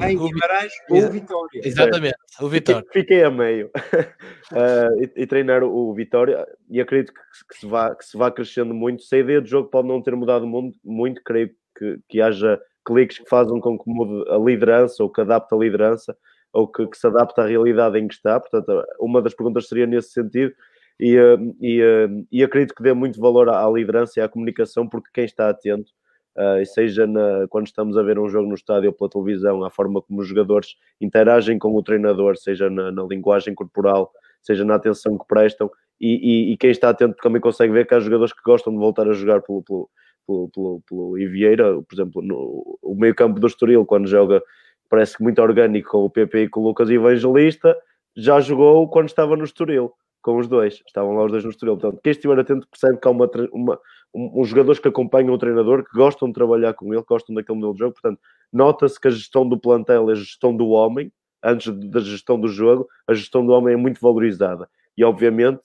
em 0.03 0.17
Guimarães 0.17 0.73
ou 0.89 1.09
Vitória. 1.09 1.61
Exatamente, 1.63 2.15
o 2.41 2.47
Vitória. 2.47 2.85
Fiquei, 2.91 3.23
a 3.23 3.31
meio. 3.31 3.67
uh, 3.67 5.01
e, 5.01 5.23
e, 5.23 5.27
treinar 5.27 5.63
o, 5.63 5.93
Vitória, 5.93 6.45
e 6.69 6.79
acredito 6.79 7.13
que, 7.13 7.19
que, 7.49 7.59
se 7.59 7.65
vá, 7.65 7.95
que 7.95 8.05
se 8.05 8.17
vá 8.17 8.31
crescendo 8.31 8.73
muito. 8.73 9.03
Se 9.03 9.15
a 9.15 9.19
ideia 9.19 9.41
do 9.41 9.47
jogo 9.47 9.69
pode 9.69 9.87
não 9.87 10.01
ter 10.01 10.15
mudado 10.15 10.45
muito, 10.83 11.21
creio 11.23 11.49
que, 11.77 11.99
que 12.07 12.21
haja 12.21 12.59
cliques 12.85 13.19
que 13.19 13.29
façam 13.29 13.59
com 13.59 13.77
que 13.77 13.89
mude 13.89 14.29
a 14.29 14.37
liderança 14.37 15.03
ou 15.03 15.09
que 15.09 15.21
adapte 15.21 15.53
a 15.53 15.57
liderança 15.57 16.15
ou 16.51 16.67
que, 16.67 16.87
que, 16.87 16.97
se 16.97 17.05
adapte 17.07 17.39
à 17.39 17.45
realidade 17.45 17.99
em 17.99 18.07
que 18.07 18.13
está. 18.13 18.39
Portanto, 18.39 18.83
uma 18.99 19.21
das 19.21 19.33
perguntas 19.33 19.67
seria 19.67 19.85
nesse 19.85 20.11
sentido. 20.11 20.53
E, 20.99 21.17
ah, 21.17 21.37
e, 21.61 21.81
ah, 21.81 22.25
e 22.31 22.43
acredito 22.43 22.75
que 22.75 22.83
dê 22.83 22.93
muito 22.93 23.19
valor 23.19 23.49
à, 23.49 23.65
à 23.65 23.69
liderança 23.69 24.19
e 24.19 24.23
à 24.23 24.27
comunicação, 24.27 24.87
porque 24.87 25.09
quem 25.13 25.25
está 25.25 25.49
atento 25.49 25.91
uh, 26.37 26.65
seja 26.65 27.07
na, 27.07 27.47
quando 27.49 27.67
estamos 27.67 27.97
a 27.97 28.03
ver 28.03 28.19
um 28.19 28.29
jogo 28.29 28.47
no 28.47 28.55
estádio 28.55 28.89
ou 28.89 28.95
pela 28.95 29.09
televisão, 29.09 29.63
a 29.63 29.69
forma 29.69 30.01
como 30.01 30.21
os 30.21 30.27
jogadores 30.27 30.75
interagem 30.99 31.57
com 31.59 31.75
o 31.75 31.83
treinador, 31.83 32.37
seja 32.37 32.69
na, 32.69 32.91
na 32.91 33.03
linguagem 33.03 33.53
corporal, 33.53 34.11
seja 34.41 34.65
na 34.65 34.75
atenção 34.75 35.17
que 35.17 35.25
prestam, 35.27 35.69
e, 35.99 36.49
e, 36.49 36.53
e, 36.53 36.57
quem 36.57 36.71
está 36.71 36.89
atento 36.89 37.17
também 37.21 37.41
consegue 37.41 37.73
ver 37.73 37.85
que 37.85 37.93
há 37.93 37.99
jogadores 37.99 38.31
que 38.31 38.41
gostam 38.41 38.71
de 38.71 38.79
voltar 38.79 39.07
a 39.09 39.11
jogar 39.11 39.41
pelo, 39.41 39.61
pelo, 39.63 39.89
pelo, 40.29 40.81
pelo, 40.87 41.15
pelo 41.15 41.83
por 41.83 41.95
exemplo, 41.95 42.21
no, 42.21 42.79
o 42.81 42.95
meio 42.95 43.15
campo 43.15 43.39
do 43.39 43.47
Estoril, 43.47 43.85
quando 43.85 44.07
joga, 44.07 44.41
parece 44.89 45.17
que 45.17 45.23
muito 45.23 45.41
orgânico 45.41 45.89
com 45.89 46.05
o 46.05 46.09
PP 46.09 46.43
e 46.43 46.49
com 46.49 46.61
o 46.61 46.63
Lucas 46.63 46.89
Evangelista, 46.89 47.75
já 48.15 48.39
jogou 48.39 48.87
quando 48.89 49.07
estava 49.07 49.35
no 49.35 49.43
Estoril 49.43 49.91
com 50.21 50.37
os 50.37 50.47
dois, 50.47 50.81
estavam 50.85 51.13
lá 51.13 51.25
os 51.25 51.31
dois 51.31 51.43
no 51.43 51.49
Estoril. 51.49 51.77
Portanto, 51.77 52.01
quem 52.03 52.11
estiver 52.11 52.37
atento 52.39 52.67
percebe 52.67 52.99
que 52.99 53.07
há 53.07 53.11
uma, 53.11 53.29
uma, 53.51 53.79
um, 54.13 54.41
uns 54.41 54.49
jogadores 54.49 54.79
que 54.79 54.87
acompanham 54.87 55.33
o 55.33 55.37
treinador, 55.37 55.83
que 55.83 55.97
gostam 55.97 56.27
de 56.27 56.33
trabalhar 56.33 56.73
com 56.73 56.93
ele, 56.93 57.03
gostam 57.07 57.35
daquele 57.35 57.57
modelo 57.57 57.73
de 57.73 57.79
jogo. 57.79 57.93
Portanto, 57.93 58.19
nota-se 58.51 58.99
que 58.99 59.07
a 59.07 59.11
gestão 59.11 59.47
do 59.47 59.57
plantel 59.57 60.09
é 60.09 60.13
a 60.13 60.15
gestão 60.15 60.55
do 60.55 60.69
homem, 60.69 61.11
antes 61.43 61.73
da 61.89 62.01
gestão 62.01 62.39
do 62.39 62.47
jogo, 62.47 62.87
a 63.07 63.13
gestão 63.13 63.45
do 63.45 63.53
homem 63.53 63.73
é 63.73 63.77
muito 63.77 63.99
valorizada. 64.01 64.69
E, 64.97 65.03
obviamente, 65.03 65.61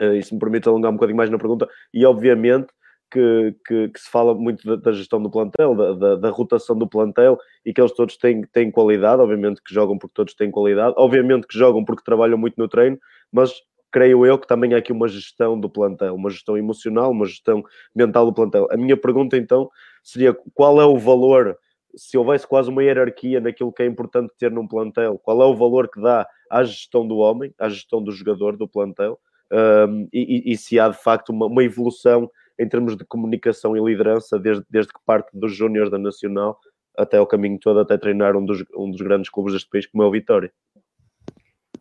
uh, 0.00 0.14
e 0.14 0.22
se 0.22 0.32
me 0.32 0.38
permite 0.38 0.68
alongar 0.68 0.90
um 0.90 0.94
bocadinho 0.94 1.16
mais 1.16 1.30
na 1.30 1.38
pergunta, 1.38 1.68
e, 1.92 2.06
obviamente, 2.06 2.68
que, 3.12 3.54
que, 3.66 3.88
que, 3.90 4.00
se 4.00 4.10
fala 4.10 4.34
muito 4.34 4.66
da, 4.66 4.76
da 4.76 4.92
gestão 4.92 5.22
do 5.22 5.30
plantel, 5.30 5.74
da, 5.74 5.92
da, 5.92 6.16
da, 6.16 6.30
rotação 6.30 6.76
do 6.76 6.88
plantel 6.88 7.38
e 7.64 7.72
que 7.72 7.80
eles 7.80 7.92
todos 7.92 8.16
têm, 8.16 8.42
têm 8.46 8.70
qualidade, 8.70 9.20
obviamente 9.20 9.62
que 9.62 9.72
jogam 9.72 9.98
porque 9.98 10.14
todos 10.14 10.34
têm 10.34 10.50
qualidade, 10.50 10.94
obviamente 10.96 11.46
que 11.46 11.58
jogam 11.58 11.84
porque 11.84 12.02
trabalham 12.02 12.38
muito 12.38 12.54
no 12.56 12.66
treino, 12.66 12.98
mas 13.30 13.52
creio 13.90 14.24
eu 14.24 14.38
que 14.38 14.46
também 14.46 14.72
há 14.72 14.78
aqui 14.78 14.90
uma 14.90 15.06
gestão 15.06 15.60
do 15.60 15.68
plantel, 15.68 16.14
uma 16.14 16.30
gestão 16.30 16.56
emocional, 16.56 17.10
uma 17.10 17.26
gestão 17.26 17.62
mental 17.94 18.24
do 18.24 18.32
plantel. 18.32 18.66
A 18.70 18.76
minha 18.76 18.96
pergunta 18.96 19.36
então 19.36 19.70
seria 20.02 20.34
qual 20.54 20.80
é 20.80 20.86
o 20.86 20.96
valor, 20.96 21.58
se 21.94 22.16
houvesse 22.16 22.46
quase 22.46 22.70
uma 22.70 22.82
hierarquia 22.82 23.40
naquilo 23.40 23.70
que 23.70 23.82
é 23.82 23.86
importante 23.86 24.32
ter 24.38 24.50
num 24.50 24.66
plantel, 24.66 25.18
qual 25.18 25.42
é 25.42 25.44
o 25.44 25.54
valor 25.54 25.90
que 25.90 26.00
dá 26.00 26.26
à 26.50 26.64
gestão 26.64 27.06
do 27.06 27.18
homem, 27.18 27.52
à 27.58 27.68
gestão 27.68 28.02
do 28.02 28.10
jogador, 28.10 28.56
do 28.56 28.66
plantel, 28.66 29.18
um, 29.52 30.08
e, 30.10 30.50
e, 30.50 30.56
se 30.56 30.80
há 30.80 30.88
de 30.88 30.96
facto 30.96 31.28
uma, 31.28 31.44
uma, 31.44 31.62
evolução 31.62 32.30
em 32.62 32.68
termos 32.68 32.96
de 32.96 33.04
comunicação 33.04 33.76
e 33.76 33.80
liderança 33.80 34.38
desde, 34.38 34.64
desde 34.70 34.92
que 34.92 35.00
parte 35.04 35.30
dos 35.32 35.54
júniores 35.54 35.90
da 35.90 35.98
Nacional 35.98 36.58
até 36.96 37.20
o 37.20 37.26
caminho 37.26 37.58
todo, 37.58 37.80
até 37.80 37.96
treinar 37.96 38.36
um 38.36 38.44
dos, 38.44 38.64
um 38.76 38.90
dos 38.90 39.00
grandes 39.00 39.30
clubes 39.30 39.54
deste 39.54 39.68
país, 39.68 39.86
como 39.86 40.02
é 40.02 40.06
o 40.06 40.10
Vitória. 40.10 40.52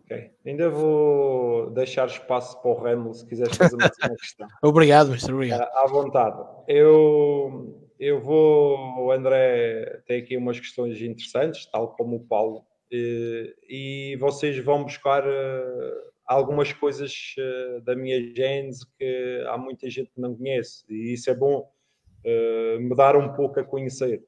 Ok. 0.06 0.32
Ainda 0.46 0.70
vou 0.70 1.70
deixar 1.72 2.08
espaço 2.08 2.62
para 2.62 2.72
o 2.72 2.82
Remo, 2.82 3.14
se 3.14 3.26
quiseres 3.28 3.56
fazer 3.56 3.76
uma 3.76 3.90
questão. 4.18 4.48
obrigado, 4.64 5.10
Mr. 5.10 5.34
Obrigado. 5.34 5.70
À 5.74 5.88
vontade. 5.88 6.42
Eu, 6.68 7.90
eu 8.00 8.20
vou, 8.20 9.06
o 9.06 9.12
André 9.12 10.02
tem 10.06 10.22
aqui 10.22 10.36
umas 10.36 10.60
questões 10.60 11.02
interessantes, 11.02 11.66
tal 11.70 11.96
como 11.96 12.18
o 12.18 12.28
Paulo, 12.28 12.64
e, 12.92 13.56
e 13.70 14.18
vocês 14.18 14.58
vão 14.64 14.84
buscar 14.84 15.26
uh, 15.26 16.11
algumas 16.34 16.72
coisas 16.74 17.36
uh, 17.38 17.82
da 17.82 17.96
minha 17.96 18.20
gênese 18.36 18.86
que 18.98 19.46
há 19.48 19.58
muita 19.58 19.90
gente 19.90 20.12
que 20.12 20.22
não 20.22 20.36
conhece, 20.36 20.86
e 20.90 21.14
isso 21.14 21.30
é 21.30 21.36
bom 21.36 21.60
uh, 22.26 22.80
me 22.80 22.96
dar 22.96 23.16
um 23.16 23.34
pouco 23.34 23.60
a 23.60 23.64
conhecer. 23.64 24.24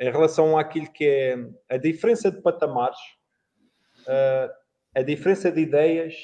em 0.00 0.10
relação 0.10 0.56
àquilo 0.56 0.90
que 0.92 1.04
é 1.04 1.36
a 1.68 1.76
diferença 1.76 2.30
de 2.30 2.40
patamares, 2.40 2.98
a 4.94 5.02
diferença 5.02 5.50
de 5.50 5.60
ideias, 5.60 6.14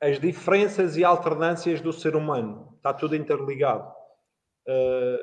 as 0.00 0.18
diferenças 0.18 0.96
e 0.96 1.04
alternâncias 1.04 1.80
do 1.80 1.92
ser 1.92 2.16
humano, 2.16 2.74
está 2.76 2.92
tudo 2.92 3.14
interligado 3.16 3.98
Uh, 4.68 5.18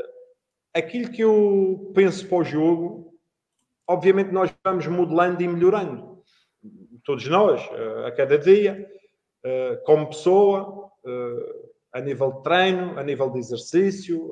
aquilo 0.74 1.12
que 1.12 1.22
eu 1.22 1.92
penso 1.94 2.28
para 2.28 2.38
o 2.40 2.44
jogo, 2.44 3.14
obviamente 3.88 4.32
nós 4.32 4.52
vamos 4.64 4.88
modelando 4.88 5.44
e 5.44 5.48
melhorando. 5.48 6.15
Todos 7.06 7.26
nós, 7.28 7.62
uh, 7.68 8.08
a 8.08 8.12
cada 8.12 8.38
dia, 8.38 8.92
uh, 9.46 9.84
como 9.86 10.08
pessoa, 10.08 10.84
a 11.94 12.02
nível 12.02 12.32
de 12.32 12.42
treino, 12.42 12.98
a 12.98 13.04
nível 13.04 13.30
de 13.30 13.38
exercício, 13.38 14.28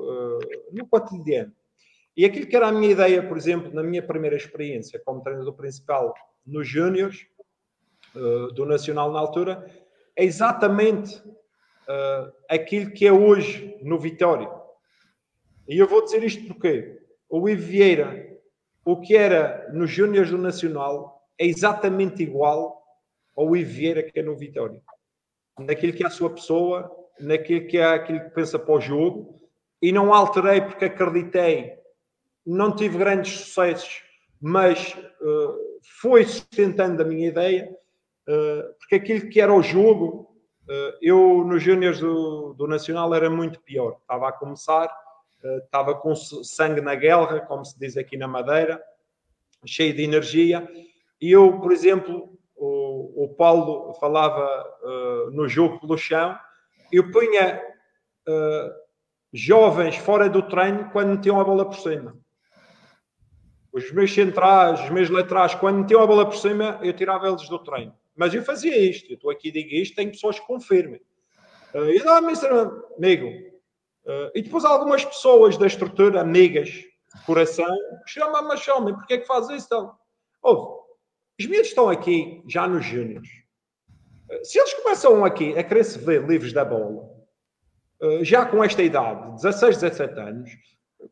no 0.72 0.88
cotidiano. 0.88 1.52
E 2.16 2.24
aquilo 2.24 2.48
que 2.48 2.56
era 2.56 2.66
a 2.66 2.72
minha 2.72 2.90
ideia, 2.90 3.22
por 3.22 3.36
exemplo, 3.36 3.72
na 3.72 3.80
minha 3.80 4.02
primeira 4.02 4.34
experiência 4.34 5.00
como 5.04 5.22
treinador 5.22 5.54
principal 5.54 6.12
nos 6.44 6.66
Júniors, 6.66 7.28
do 8.56 8.66
Nacional 8.66 9.12
na 9.12 9.20
altura, 9.20 9.64
é 10.16 10.24
exatamente 10.24 11.22
aquilo 12.48 12.90
que 12.90 13.06
é 13.06 13.12
hoje 13.12 13.78
no 13.82 14.00
Vitória 14.00 14.50
e 15.66 15.78
eu 15.78 15.88
vou 15.88 16.04
dizer 16.04 16.22
isto 16.22 16.46
porque 16.46 17.00
o 17.28 17.48
Ivo 17.48 17.62
Vieira, 17.62 18.38
o 18.84 19.00
que 19.00 19.16
era 19.16 19.70
nos 19.72 19.90
Júniors 19.90 20.30
do 20.30 20.36
Nacional, 20.36 21.13
é 21.38 21.46
exatamente 21.46 22.22
igual 22.22 22.82
ao 23.36 23.56
Ivo 23.56 23.70
Vieira 23.70 24.02
que 24.02 24.18
é 24.18 24.22
no 24.22 24.36
Vitória. 24.36 24.80
Naquilo 25.58 25.92
que 25.92 26.04
é 26.04 26.06
a 26.06 26.10
sua 26.10 26.30
pessoa, 26.30 26.90
naquilo 27.20 27.66
que 27.66 27.78
é 27.78 27.84
aquilo 27.84 28.20
que 28.20 28.30
pensa 28.30 28.58
para 28.58 28.74
o 28.74 28.80
jogo, 28.80 29.40
e 29.80 29.92
não 29.92 30.14
alterei 30.14 30.60
porque 30.60 30.86
acreditei, 30.86 31.74
não 32.46 32.74
tive 32.74 32.98
grandes 32.98 33.32
sucessos, 33.38 34.02
mas 34.40 34.94
uh, 34.94 35.80
foi 36.00 36.24
sustentando 36.24 37.02
a 37.02 37.04
minha 37.04 37.28
ideia, 37.28 37.70
uh, 38.28 38.74
porque 38.78 38.96
aquilo 38.96 39.28
que 39.28 39.40
era 39.40 39.52
o 39.52 39.62
jogo, 39.62 40.36
uh, 40.68 40.98
eu 41.00 41.44
nos 41.44 41.62
Júniors 41.62 42.00
do, 42.00 42.54
do 42.54 42.66
Nacional 42.66 43.14
era 43.14 43.30
muito 43.30 43.60
pior. 43.60 43.98
Estava 44.00 44.28
a 44.28 44.32
começar, 44.32 44.94
estava 45.64 45.94
com 45.94 46.14
sangue 46.14 46.80
na 46.80 46.94
guerra, 46.94 47.40
como 47.40 47.64
se 47.64 47.78
diz 47.78 47.96
aqui 47.96 48.16
na 48.16 48.26
Madeira, 48.26 48.82
cheio 49.66 49.94
de 49.94 50.02
energia. 50.02 50.66
E 51.20 51.30
eu, 51.30 51.60
por 51.60 51.72
exemplo, 51.72 52.38
o, 52.56 53.24
o 53.24 53.34
Paulo 53.34 53.94
falava 53.94 54.44
uh, 54.82 55.30
no 55.30 55.48
jogo 55.48 55.80
pelo 55.80 55.96
chão, 55.96 56.36
eu 56.92 57.10
punha 57.10 57.62
uh, 58.28 58.70
jovens 59.32 59.96
fora 59.96 60.28
do 60.28 60.42
treino 60.42 60.90
quando 60.90 61.10
metiam 61.10 61.40
a 61.40 61.44
bola 61.44 61.64
por 61.64 61.76
cima. 61.76 62.16
Os 63.72 63.90
meus 63.92 64.12
centrais, 64.12 64.80
os 64.80 64.90
meus 64.90 65.10
laterais, 65.10 65.54
quando 65.54 65.80
metiam 65.80 66.02
a 66.02 66.06
bola 66.06 66.26
por 66.26 66.36
cima, 66.36 66.78
eu 66.82 66.92
tirava 66.92 67.28
eles 67.28 67.48
do 67.48 67.58
treino. 67.58 67.94
Mas 68.14 68.32
eu 68.32 68.44
fazia 68.44 68.76
isto, 68.78 69.10
eu 69.10 69.14
estou 69.14 69.30
aqui 69.30 69.48
e 69.48 69.52
digo 69.52 69.70
isto, 69.70 69.96
tem 69.96 70.10
pessoas 70.10 70.38
que 70.38 70.46
confirmem. 70.46 71.00
Uh, 71.74 71.90
e 71.90 71.98
lá, 72.00 72.18
amigo, 72.18 73.54
Uh, 74.04 74.28
e 74.34 74.42
depois 74.42 74.66
algumas 74.66 75.02
pessoas 75.02 75.56
da 75.56 75.66
estrutura, 75.66 76.20
amigas 76.20 76.84
coração, 77.24 77.74
chamam 78.06 78.46
mas 78.46 78.60
chamam 78.60 78.94
porque 78.94 79.14
é 79.14 79.18
que 79.18 79.26
faz 79.26 79.48
isso? 79.48 79.66
Então, 79.66 79.94
ouve, 80.42 80.83
os 81.38 81.46
miúdos 81.46 81.68
estão 81.68 81.88
aqui 81.88 82.42
já 82.46 82.66
nos 82.66 82.84
júniores. 82.84 83.28
Se 84.42 84.58
eles 84.58 84.74
começam 84.74 85.24
aqui 85.24 85.56
a 85.58 85.62
querer 85.62 85.84
se 85.84 85.98
ver 85.98 86.26
livres 86.26 86.52
da 86.52 86.64
bola, 86.64 87.08
uh, 88.00 88.24
já 88.24 88.46
com 88.46 88.62
esta 88.62 88.82
idade, 88.82 89.34
16, 89.36 89.78
17 89.78 90.20
anos, 90.20 90.50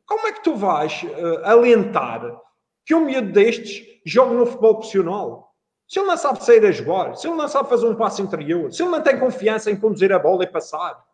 como 0.07 0.27
é 0.27 0.33
que 0.33 0.43
tu 0.43 0.57
vais 0.57 1.03
alentar 1.45 2.41
que 2.85 2.95
um 2.95 3.05
miúdo 3.05 3.31
destes 3.33 3.87
jogue 4.07 4.35
no 4.35 4.47
futebol 4.47 4.77
profissional? 4.77 5.55
Se 5.87 5.99
ele 5.99 6.09
não 6.09 6.17
sabe 6.17 6.43
sair 6.43 6.65
a 6.65 6.73
jogar, 6.73 7.15
se 7.17 7.29
ele 7.29 7.37
não 7.37 7.47
sabe 7.47 7.69
fazer 7.69 7.87
um 7.87 7.95
passo 7.95 8.23
interior, 8.23 8.73
se 8.73 8.83
ele 8.83 8.91
não 8.91 9.03
tem 9.03 9.19
confiança 9.19 9.71
em 9.71 9.77
conduzir 9.77 10.11
a 10.13 10.19
bola 10.19 10.45
e 10.45 10.47
passar, 10.47 11.05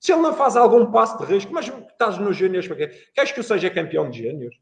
se 0.00 0.12
ele 0.12 0.22
não 0.22 0.34
faz 0.34 0.56
algum 0.56 0.90
passo 0.90 1.18
de 1.18 1.24
risco, 1.24 1.52
mas 1.52 1.66
estás 1.66 2.18
nos 2.18 2.36
Júniors 2.36 2.66
para 2.66 2.76
quê? 2.76 2.88
Queres 3.14 3.32
que 3.32 3.40
eu 3.40 3.44
seja 3.44 3.70
campeão 3.70 4.08
de 4.08 4.22
Júniors? 4.22 4.56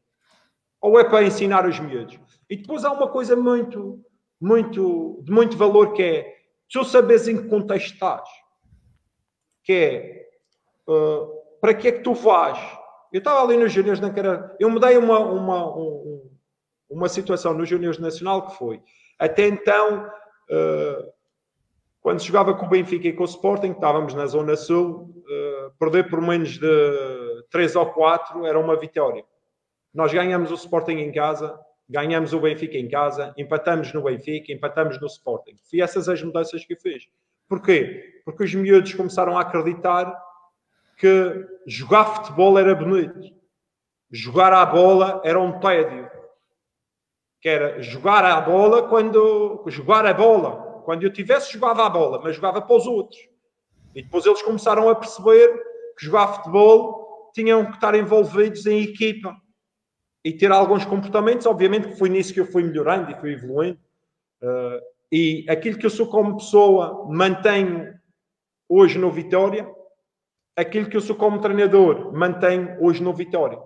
Ou 0.83 0.99
é 0.99 1.05
para 1.05 1.23
ensinar 1.23 1.65
os 1.65 1.79
miúdos? 1.79 2.19
E 2.49 2.57
depois 2.57 2.83
há 2.83 2.91
uma 2.91 3.07
coisa 3.07 3.37
muito, 3.37 4.03
muito, 4.39 5.21
de 5.23 5.31
muito 5.31 5.55
valor 5.55 5.93
que 5.93 6.03
é 6.03 6.35
tu 6.69 6.83
sabes 6.83 7.25
em 7.25 7.41
que 7.41 7.47
contexto 7.47 7.93
estás. 7.93 8.29
Que 9.63 9.73
é 9.73 10.91
uh, 10.91 11.25
para 11.61 11.73
que 11.73 11.87
é 11.87 11.91
que 11.93 12.01
tu 12.01 12.13
vais? 12.13 12.59
Eu 13.13 13.19
estava 13.19 13.41
ali 13.41 13.55
nos 13.55 13.71
Júniors 13.71 14.01
na 14.01 14.11
cara. 14.11 14.53
Eu 14.59 14.69
mudei 14.69 14.97
uma, 14.97 15.19
uma, 15.19 15.73
um, 15.73 16.29
uma 16.89 17.07
situação 17.07 17.53
nos 17.53 17.69
Júniors 17.69 17.97
Nacional 17.97 18.45
que 18.47 18.57
foi. 18.57 18.81
Até 19.17 19.47
então, 19.47 20.05
uh, 20.05 21.13
quando 22.01 22.21
jogava 22.21 22.55
com 22.55 22.65
o 22.65 22.69
Benfica 22.69 23.07
e 23.07 23.13
com 23.13 23.23
o 23.23 23.25
Sporting, 23.25 23.71
estávamos 23.71 24.13
na 24.13 24.25
Zona 24.25 24.57
Sul, 24.57 25.03
uh, 25.15 25.71
perder 25.79 26.09
por 26.09 26.19
menos 26.19 26.59
de 26.59 27.45
3 27.51 27.73
ou 27.77 27.85
4 27.85 28.45
era 28.45 28.59
uma 28.59 28.75
vitória. 28.75 29.23
Nós 29.93 30.11
ganhamos 30.11 30.49
o 30.49 30.55
Sporting 30.55 30.93
em 30.93 31.11
casa, 31.11 31.59
ganhamos 31.87 32.33
o 32.33 32.39
Benfica 32.39 32.77
em 32.77 32.87
casa, 32.87 33.33
empatamos 33.37 33.93
no 33.93 34.01
Benfica, 34.01 34.51
empatamos 34.51 34.99
no 34.99 35.05
Sporting. 35.05 35.55
Foi 35.69 35.81
essas 35.81 36.09
as 36.09 36.21
mudanças 36.23 36.65
que 36.65 36.75
fiz. 36.75 37.07
Porquê? 37.47 38.21
Porque 38.25 38.43
os 38.43 38.55
miúdos 38.55 38.93
começaram 38.93 39.37
a 39.37 39.41
acreditar 39.41 40.11
que 40.97 41.45
jogar 41.67 42.05
futebol 42.05 42.57
era 42.57 42.73
bonito. 42.73 43.19
Jogar 44.11 44.53
à 44.53 44.65
bola 44.65 45.21
era 45.23 45.39
um 45.39 45.59
tédio. 45.59 46.09
Que 47.39 47.49
era 47.49 47.81
jogar 47.81 48.25
à 48.25 48.41
bola 48.41 48.87
quando... 48.87 49.63
Jogar 49.67 50.05
a 50.05 50.13
bola 50.13 50.81
quando 50.85 51.03
eu 51.03 51.13
tivesse, 51.13 51.53
jogava 51.53 51.85
a 51.85 51.89
bola, 51.89 52.19
mas 52.21 52.35
jogava 52.35 52.61
para 52.61 52.75
os 52.75 52.87
outros. 52.87 53.19
E 53.93 54.01
depois 54.01 54.25
eles 54.25 54.41
começaram 54.41 54.89
a 54.89 54.95
perceber 54.95 55.49
que 55.97 56.05
jogar 56.05 56.27
futebol 56.27 57.31
tinham 57.33 57.65
que 57.65 57.75
estar 57.75 57.95
envolvidos 57.95 58.65
em 58.65 58.81
equipa 58.81 59.35
e 60.23 60.31
ter 60.31 60.51
alguns 60.51 60.85
comportamentos. 60.85 61.45
Obviamente 61.45 61.89
que 61.89 61.97
foi 61.97 62.09
nisso 62.09 62.33
que 62.33 62.39
eu 62.39 62.45
fui 62.45 62.63
melhorando 62.63 63.11
e 63.11 63.15
fui 63.15 63.33
evoluindo. 63.33 63.79
Uh, 64.41 64.79
e 65.11 65.45
aquilo 65.49 65.77
que 65.77 65.85
eu 65.85 65.89
sou 65.89 66.07
como 66.07 66.37
pessoa 66.37 67.07
mantenho 67.09 67.93
hoje 68.67 68.97
no 68.97 69.11
Vitória, 69.11 69.69
aquilo 70.55 70.89
que 70.89 70.97
eu 70.97 71.01
sou 71.01 71.15
como 71.15 71.39
treinador 71.39 72.13
mantenho 72.13 72.77
hoje 72.79 73.03
no 73.03 73.13
Vitória. 73.13 73.59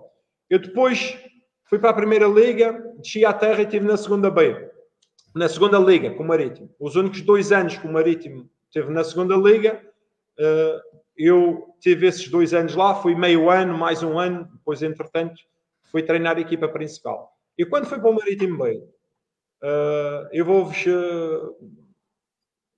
Eu 0.48 0.58
depois 0.58 1.16
fui 1.64 1.78
para 1.78 1.90
a 1.90 1.94
Primeira 1.94 2.26
Liga, 2.26 2.72
desci 2.98 3.24
à 3.24 3.32
terra 3.32 3.60
e 3.60 3.64
estive 3.64 3.86
na 3.86 3.96
Segunda 3.96 4.30
B 4.30 4.68
na 5.34 5.48
segunda 5.48 5.78
liga 5.78 6.10
com 6.10 6.22
o 6.22 6.26
Marítimo. 6.26 6.68
Os 6.80 6.96
únicos 6.96 7.20
dois 7.22 7.52
anos 7.52 7.76
que 7.76 7.86
o 7.86 7.92
Marítimo 7.92 8.50
teve 8.72 8.90
na 8.90 9.04
segunda 9.04 9.36
liga, 9.36 9.80
eh, 10.38 10.80
eu 11.16 11.74
tive 11.80 12.06
esses 12.06 12.28
dois 12.28 12.52
anos 12.54 12.74
lá, 12.74 12.94
fui 12.96 13.14
meio 13.14 13.48
ano, 13.50 13.76
mais 13.76 14.02
um 14.02 14.18
ano, 14.18 14.48
depois, 14.52 14.82
entretanto, 14.82 15.40
fui 15.90 16.02
treinar 16.02 16.36
a 16.36 16.40
equipa 16.40 16.68
principal. 16.68 17.32
E 17.56 17.64
quando 17.64 17.86
fui 17.86 17.98
para 17.98 18.10
o 18.10 18.14
Marítimo 18.14 18.58
B, 18.62 18.82
eh, 19.62 20.28
eu 20.32 20.44
vou-vos 20.44 20.86
eh, 20.86 21.66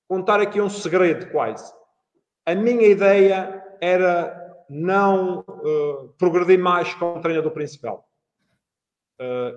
contar 0.09 0.41
aqui 0.41 0.61
um 0.61 0.71
segredo 0.71 1.31
quase. 1.31 1.73
A 2.47 2.55
minha 2.55 2.87
ideia 2.87 3.63
era 3.81 4.37
não 4.69 5.45
progredir 6.19 6.59
mais 6.59 6.95
como 6.95 7.21
treinador 7.21 7.53
principal. 7.53 8.09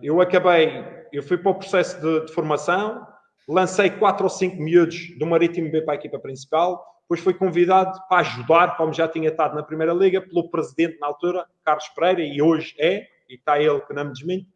eu 0.01 0.19
acabei 0.19 1.03
eu 1.13 1.21
fui 1.21 1.37
para 1.37 1.51
o 1.51 1.55
processo 1.55 2.01
de, 2.01 2.25
de, 2.25 2.33
formação, 2.33 3.07
lancei 3.47 3.91
quatro 3.91 4.23
ou 4.23 4.29
cinco 4.29 4.57
miúdos 4.57 5.15
do 5.19 5.27
Marítimo 5.27 5.71
B 5.71 5.83
para 5.83 5.93
a 5.93 5.95
equipa 5.95 6.17
principal, 6.17 6.83
depois 7.03 7.19
fui 7.19 7.35
convidado 7.35 7.99
para 8.09 8.21
ajudar, 8.21 8.75
como 8.75 8.91
já 8.91 9.07
tinha 9.07 9.29
estado 9.29 9.53
na 9.53 9.61
Primeira 9.61 9.93
Liga, 9.93 10.19
pelo 10.19 10.49
presidente 10.49 10.97
na 10.99 11.05
altura, 11.07 11.45
Carlos 11.63 11.87
Pereira, 11.89 12.23
e 12.23 12.41
hoje 12.41 12.73
é, 12.79 13.05
e 13.33 13.37
está 13.37 13.59
ele 13.59 13.81
que 13.81 13.93
não 13.93 14.05
me 14.05 14.11
desmente. 14.11 14.47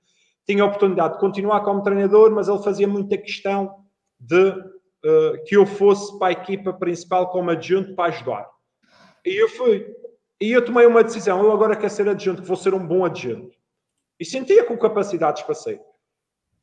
Tinha 0.45 0.63
a 0.63 0.67
oportunidade 0.67 1.15
de 1.15 1.19
continuar 1.19 1.61
como 1.61 1.83
treinador, 1.83 2.31
mas 2.31 2.47
ele 2.47 2.63
fazia 2.63 2.87
muita 2.87 3.17
questão 3.17 3.83
de 4.19 4.49
uh, 4.49 5.43
que 5.45 5.57
eu 5.57 5.65
fosse 5.65 6.17
para 6.17 6.27
a 6.27 6.31
equipa 6.31 6.71
principal 6.71 7.29
como 7.29 7.49
adjunto 7.49 7.95
para 7.95 8.13
ajudar. 8.13 8.47
E 9.25 9.41
eu 9.41 9.49
fui. 9.49 9.85
E 10.39 10.51
eu 10.51 10.63
tomei 10.63 10.85
uma 10.85 11.03
decisão, 11.03 11.43
eu 11.43 11.51
agora 11.51 11.75
quero 11.75 11.89
ser 11.89 12.07
adjunto, 12.07 12.43
vou 12.43 12.55
ser 12.55 12.73
um 12.73 12.85
bom 12.85 13.03
adjunto. 13.03 13.57
E 14.19 14.23
sentia 14.23 14.63
com 14.63 14.77
capacidades 14.77 15.41
para 15.41 15.55
sair. 15.55 15.81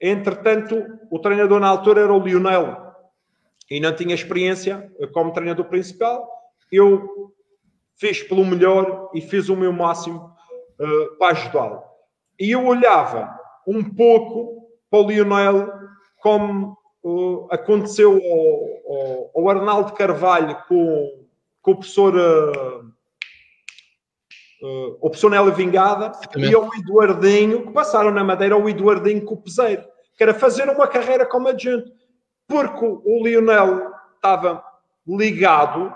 Entretanto, 0.01 0.82
o 1.11 1.19
treinador 1.19 1.61
na 1.61 1.69
altura 1.69 2.03
era 2.03 2.12
o 2.12 2.19
Lionel 2.19 2.77
e 3.70 3.81
não 3.81 3.95
tinha 3.95 4.15
experiência 4.15 4.91
como 5.12 5.32
treinador 5.32 5.66
principal. 5.66 6.28
Eu 6.70 7.32
fiz 7.97 8.23
pelo 8.23 8.45
melhor 8.45 9.11
e 9.15 9.20
fiz 9.20 9.49
o 9.49 9.57
meu 9.57 9.73
máximo 9.73 10.35
uh, 10.78 11.19
para 11.19 11.32
ajudá-lo. 11.32 11.82
E 12.39 12.51
eu 12.51 12.66
olhava 12.66 13.39
um 13.66 13.82
pouco 13.82 14.69
para 14.90 15.01
o 15.01 15.06
Lionel 15.06 15.73
como 16.20 16.77
uh, 17.02 17.47
aconteceu 17.51 18.12
ao, 18.12 18.97
ao, 18.97 19.31
ao, 19.35 19.48
Arnaldo 19.51 19.93
Carvalho 19.93 20.56
com, 20.69 21.27
com 21.62 21.70
o 21.73 21.77
professor 21.77 22.15
uh, 22.15 22.94
uh, 24.62 24.97
o 25.01 25.11
professor 25.11 25.31
Nélio 25.31 25.52
Vingada 25.52 26.12
e 26.36 26.55
ao 26.55 26.74
Eduardinho, 26.74 27.66
que 27.66 27.73
passaram 27.73 28.11
na 28.11 28.24
Madeira 28.24 28.55
ao 28.55 28.69
Eduardinho 28.69 29.24
com 29.24 29.35
o 29.35 29.43
Peseiro, 29.43 29.85
que 30.16 30.23
era 30.23 30.32
fazer 30.32 30.69
uma 30.69 30.86
carreira 30.86 31.27
como 31.27 31.48
adjunto. 31.48 31.93
Porque 32.47 32.85
o 32.85 33.23
Lionel 33.23 33.90
estava 34.16 34.62
ligado, 35.06 35.86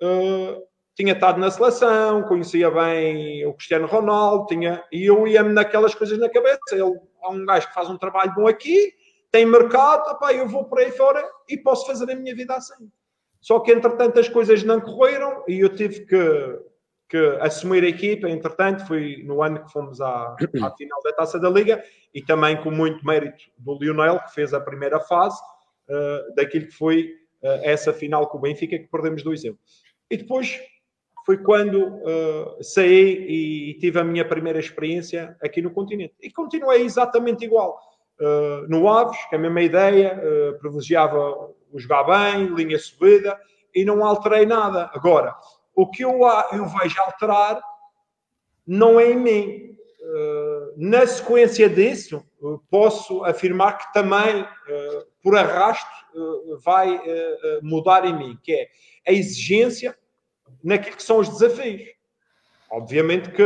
uh, 0.00 0.62
tinha 0.94 1.14
estado 1.14 1.38
na 1.40 1.50
seleção, 1.50 2.22
conhecia 2.24 2.70
bem 2.70 3.46
o 3.46 3.54
Cristiano 3.54 3.86
Ronaldo, 3.86 4.46
tinha, 4.46 4.84
e 4.92 5.06
eu 5.06 5.26
ia-me 5.26 5.52
naquelas 5.52 5.94
coisas 5.94 6.18
na 6.18 6.28
cabeça. 6.28 6.60
Ele 6.72 7.00
há 7.22 7.30
um 7.30 7.44
gajo 7.46 7.68
que 7.68 7.74
faz 7.74 7.88
um 7.88 7.96
trabalho 7.96 8.34
bom 8.34 8.46
aqui, 8.46 8.92
tem 9.30 9.46
mercado, 9.46 10.10
opa, 10.10 10.32
eu 10.32 10.46
vou 10.46 10.64
por 10.64 10.78
aí 10.78 10.90
fora 10.92 11.26
e 11.48 11.56
posso 11.56 11.86
fazer 11.86 12.10
a 12.10 12.16
minha 12.16 12.34
vida 12.34 12.54
assim. 12.54 12.90
Só 13.40 13.58
que, 13.58 13.72
entretanto, 13.72 14.20
as 14.20 14.28
coisas 14.28 14.62
não 14.62 14.80
correram 14.80 15.42
e 15.48 15.60
eu 15.60 15.74
tive 15.74 16.06
que, 16.06 16.60
que 17.08 17.38
assumir 17.40 17.82
a 17.82 17.88
equipa. 17.88 18.28
Entretanto, 18.28 18.86
foi 18.86 19.22
no 19.24 19.42
ano 19.42 19.64
que 19.64 19.72
fomos 19.72 20.00
à, 20.00 20.36
à 20.62 20.70
final 20.76 21.02
da 21.02 21.12
Taça 21.14 21.40
da 21.40 21.48
Liga 21.48 21.82
e 22.14 22.22
também 22.22 22.62
com 22.62 22.70
muito 22.70 23.04
mérito 23.04 23.42
do 23.58 23.78
Lionel, 23.78 24.20
que 24.20 24.34
fez 24.34 24.52
a 24.52 24.60
primeira 24.60 25.00
fase 25.00 25.40
uh, 25.88 26.34
daquilo 26.36 26.66
que 26.66 26.72
foi 26.72 27.14
uh, 27.42 27.60
essa 27.62 27.92
final 27.92 28.28
com 28.28 28.38
o 28.38 28.42
Benfica, 28.42 28.78
que 28.78 28.86
perdemos 28.86 29.24
2-1. 29.24 29.56
E 30.10 30.16
depois 30.18 30.60
foi 31.24 31.38
quando 31.38 31.86
uh, 31.86 32.62
saí 32.62 33.26
e 33.28 33.74
tive 33.78 34.00
a 34.00 34.04
minha 34.04 34.24
primeira 34.24 34.58
experiência 34.58 35.36
aqui 35.40 35.62
no 35.62 35.70
continente. 35.70 36.14
E 36.20 36.30
continuei 36.30 36.82
exatamente 36.82 37.44
igual. 37.44 37.78
Uh, 38.20 38.68
no 38.68 38.88
Aves, 38.88 39.18
que 39.28 39.34
é 39.34 39.38
a 39.38 39.40
mesma 39.40 39.62
ideia, 39.62 40.18
uh, 40.18 40.58
privilegiava 40.58 41.50
o 41.72 41.78
jogar 41.78 42.04
bem, 42.04 42.46
linha 42.46 42.78
subida, 42.78 43.38
e 43.74 43.84
não 43.84 44.04
alterei 44.04 44.44
nada. 44.44 44.90
Agora, 44.92 45.34
o 45.74 45.88
que 45.88 46.04
eu, 46.04 46.20
eu 46.52 46.66
vejo 46.66 47.00
alterar 47.00 47.60
não 48.66 49.00
é 49.00 49.10
em 49.10 49.16
mim. 49.16 49.68
Na 50.76 51.06
sequência 51.06 51.70
disso, 51.70 52.22
posso 52.70 53.24
afirmar 53.24 53.78
que 53.78 53.92
também, 53.94 54.46
por 55.22 55.34
arrasto, 55.34 55.88
vai 56.62 57.00
mudar 57.62 58.04
em 58.04 58.14
mim, 58.14 58.38
que 58.42 58.52
é 58.52 58.68
a 59.08 59.12
exigência 59.12 59.96
naquilo 60.62 60.96
que 60.96 61.02
são 61.02 61.18
os 61.18 61.28
desafios. 61.28 61.88
Obviamente 62.70 63.30
que 63.30 63.42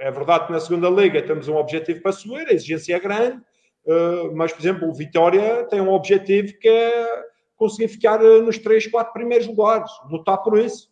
é 0.00 0.10
verdade 0.10 0.46
que 0.46 0.52
na 0.52 0.60
segunda 0.60 0.88
liga 0.88 1.22
temos 1.22 1.46
um 1.46 1.56
objetivo 1.56 2.00
para 2.00 2.12
subir, 2.12 2.48
a 2.48 2.52
exigência 2.52 2.96
é 2.96 3.00
grande, 3.00 3.40
eh, 3.86 4.30
mas, 4.34 4.52
por 4.52 4.60
exemplo, 4.60 4.88
o 4.88 4.94
Vitória 4.94 5.64
tem 5.64 5.80
um 5.80 5.92
objetivo 5.92 6.52
que 6.58 6.68
é 6.68 7.24
conseguir 7.56 7.88
ficar 7.88 8.24
eh, 8.24 8.40
nos 8.40 8.58
três, 8.58 8.86
quatro 8.86 9.12
primeiros 9.12 9.46
lugares, 9.46 9.90
lutar 10.10 10.38
por 10.38 10.58
isso. 10.58 10.88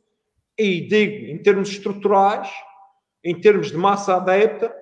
E 0.59 0.87
digo, 0.87 1.27
em 1.27 1.43
termos 1.43 1.71
estruturais, 1.71 2.51
em 3.25 3.41
termos 3.41 3.71
de 3.71 3.77
massa 3.77 4.17
adepta, 4.17 4.75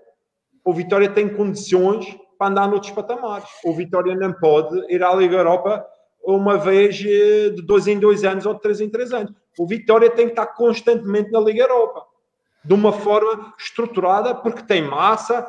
o 0.64 0.72
Vitória 0.72 1.08
tem 1.08 1.28
condições 1.28 2.16
para 2.38 2.48
andar 2.48 2.68
noutros 2.68 2.92
patamares. 2.92 3.48
O 3.64 3.72
Vitória 3.72 4.14
não 4.14 4.32
pode 4.32 4.92
ir 4.92 5.02
à 5.02 5.14
Liga 5.14 5.36
Europa 5.36 5.86
uma 6.24 6.58
vez 6.58 7.00
eh, 7.00 7.50
de 7.50 7.62
dois 7.62 7.86
em 7.86 7.98
dois 7.98 8.24
anos 8.24 8.44
ou 8.46 8.54
de 8.54 8.60
três 8.60 8.80
em 8.80 8.90
três 8.90 9.12
anos. 9.12 9.32
O 9.58 9.66
Vitória 9.66 10.10
tem 10.10 10.26
que 10.26 10.32
estar 10.32 10.46
constantemente 10.46 11.30
na 11.30 11.40
Liga 11.40 11.62
Europa, 11.62 12.04
de 12.64 12.74
uma 12.74 12.92
forma 12.92 13.54
estruturada, 13.58 14.34
porque 14.34 14.62
tem 14.62 14.82
massa, 14.82 15.46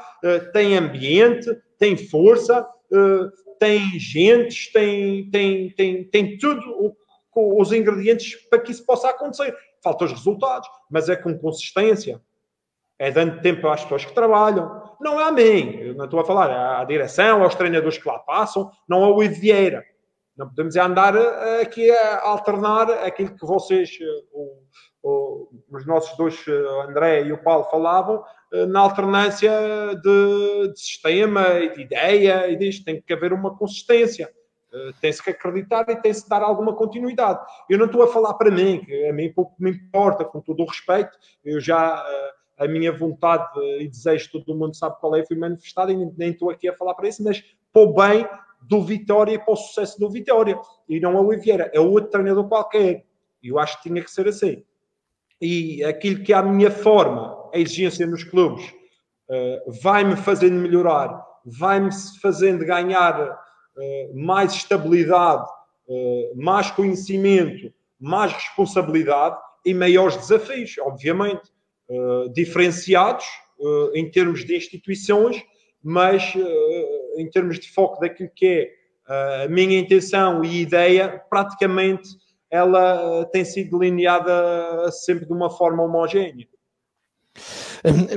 tem 0.54 0.78
ambiente, 0.78 1.50
tem 1.78 1.98
força, 1.98 2.62
uh, 2.92 3.58
tem 3.60 4.00
gentes, 4.00 4.72
tem, 4.72 5.30
tem, 5.30 5.70
tem, 5.72 6.04
tem 6.06 6.38
tudo 6.38 6.96
os 7.36 7.72
ingredientes 7.72 8.36
para 8.50 8.60
que 8.60 8.72
isso 8.72 8.86
possa 8.86 9.10
acontecer. 9.10 9.56
Faltam 9.84 10.08
os 10.08 10.14
resultados, 10.14 10.68
mas 10.90 11.08
é 11.08 11.16
com 11.16 11.38
consistência. 11.38 12.22
É 12.98 13.12
dando 13.12 13.42
tempo 13.42 13.68
às 13.68 13.84
pessoas 13.84 14.06
que 14.06 14.14
trabalham. 14.14 14.82
Não 15.00 15.20
é 15.20 15.26
a 15.26 15.32
mim, 15.32 15.78
eu 15.80 15.94
não 15.94 16.06
estou 16.06 16.20
a 16.20 16.26
falar, 16.26 16.50
é 16.50 16.82
à 16.82 16.84
direção, 16.84 17.44
aos 17.44 17.54
treinadores 17.54 18.00
que 18.00 18.08
lá 18.08 18.18
passam, 18.18 18.72
não 18.90 19.04
é 19.04 19.08
o 19.08 19.20
Vieira. 19.30 19.86
Não 20.38 20.48
podemos 20.48 20.76
andar 20.76 21.16
eh, 21.16 21.62
aqui 21.62 21.90
a 21.90 22.22
alternar 22.22 22.90
aquilo 23.04 23.36
que 23.36 23.46
vocês, 23.46 23.98
eh, 24.00 24.06
o, 25.02 25.50
os 25.72 25.86
nossos 25.88 26.16
dois, 26.16 26.46
André 26.88 27.24
e 27.24 27.34
o 27.34 27.42
Paulo, 27.42 27.64
falavam, 27.72 28.24
eh, 28.54 28.68
na 28.68 28.82
alternância 28.82 29.52
de, 29.96 30.68
de, 30.74 30.80
sistema 30.80 31.42
e 31.60 31.74
de 31.74 31.82
ideia 31.82 32.48
e 32.52 32.56
disto. 32.56 32.86
Tem 32.86 33.02
que 33.02 33.14
haver 33.14 33.34
uma 33.34 33.58
consistência. 33.58 34.32
Tem-se 35.02 35.24
que 35.24 35.32
acreditar 35.32 35.90
e 35.90 35.96
tem-se 35.96 36.24
que 36.24 36.30
dar 36.30 36.44
alguma 36.44 36.76
continuidade. 36.76 37.40
Eu 37.68 37.80
não 37.80 37.86
estou 37.86 38.04
a 38.04 38.08
falar 38.08 38.36
para 38.36 38.52
mim, 38.52 38.84
que 38.86 39.08
a 39.08 39.14
mim 39.14 39.34
pouco 39.34 39.56
me 39.58 39.72
importa, 39.72 40.24
com 40.24 40.40
todo 40.40 40.62
o 40.62 40.68
respeito. 40.68 41.18
Eu 41.44 41.60
já, 41.60 42.06
a 42.60 42.68
minha 42.68 42.92
vontade 42.92 43.48
e 43.80 43.88
desejo, 43.88 44.30
todo 44.34 44.56
mundo 44.56 44.76
sabe 44.76 45.00
qual 45.00 45.16
é, 45.16 45.26
fui 45.26 45.38
manifestado 45.38 45.92
e 45.92 45.96
nem 46.18 46.32
estou 46.32 46.52
aqui 46.52 46.68
a 46.68 46.76
falar 46.76 46.94
para 46.94 47.08
isso, 47.08 47.24
mas 47.24 47.44
para 47.74 47.82
o 47.82 47.94
bem 47.94 48.28
do 48.62 48.82
Vitória 48.84 49.40
para 49.40 49.54
o 49.54 49.58
sucesso 49.58 50.00
do 50.00 50.10
Vitória. 50.10 50.60
E 50.88 51.00
não 51.00 51.14
é 51.14 51.22
o 51.22 51.26
Oliveira, 51.28 51.72
é 51.74 51.80
outro 51.80 52.12
treinador 52.12 52.48
qualquer. 52.48 53.06
Eu 53.42 53.60
acho 53.60 53.78
que 53.78 53.90
tinha 53.90 54.04
que 54.04 54.12
ser 54.12 54.28
assim. 54.28 54.64
E 55.40 55.84
aquilo 55.84 56.24
que 56.24 56.34
é 56.34 56.36
a 56.36 56.42
minha 56.42 56.72
forma 56.72 57.38
a 57.54 57.60
exigência 57.60 58.06
nos 58.06 58.24
clubes 58.24 58.66
uh, 59.30 59.72
vai-me 59.82 60.16
fazendo 60.16 60.56
melhorar, 60.56 61.24
vai-me 61.46 61.92
fazendo 62.22 62.66
ganhar 62.66 63.30
uh, 63.30 64.18
mais 64.18 64.54
estabilidade, 64.54 65.48
uh, 65.88 66.36
mais 66.36 66.72
conhecimento, 66.72 67.72
mais 68.00 68.32
responsabilidade 68.34 69.38
e 69.66 69.74
maiores 69.74 70.18
desafios, 70.18 70.78
obviamente, 70.80 71.52
diferenciados 72.34 73.26
em 73.94 74.10
termos 74.12 74.46
de 74.46 74.56
instituições, 74.56 75.42
mas 75.84 76.34
em 77.18 77.30
termos 77.30 77.60
de 77.60 77.72
foco 77.72 78.00
daquilo 78.00 78.30
que 78.36 78.46
é 79.08 79.44
a 79.44 79.48
minha 79.48 79.80
intenção 79.80 80.44
e 80.44 80.62
ideia, 80.62 81.22
praticamente 81.30 82.10
ela 82.50 83.26
tem 83.26 83.44
sido 83.44 83.80
delineada 83.80 84.92
sempre 84.92 85.26
de 85.26 85.34
uma 85.34 85.50
forma 85.50 85.84
homogénea. 85.84 86.48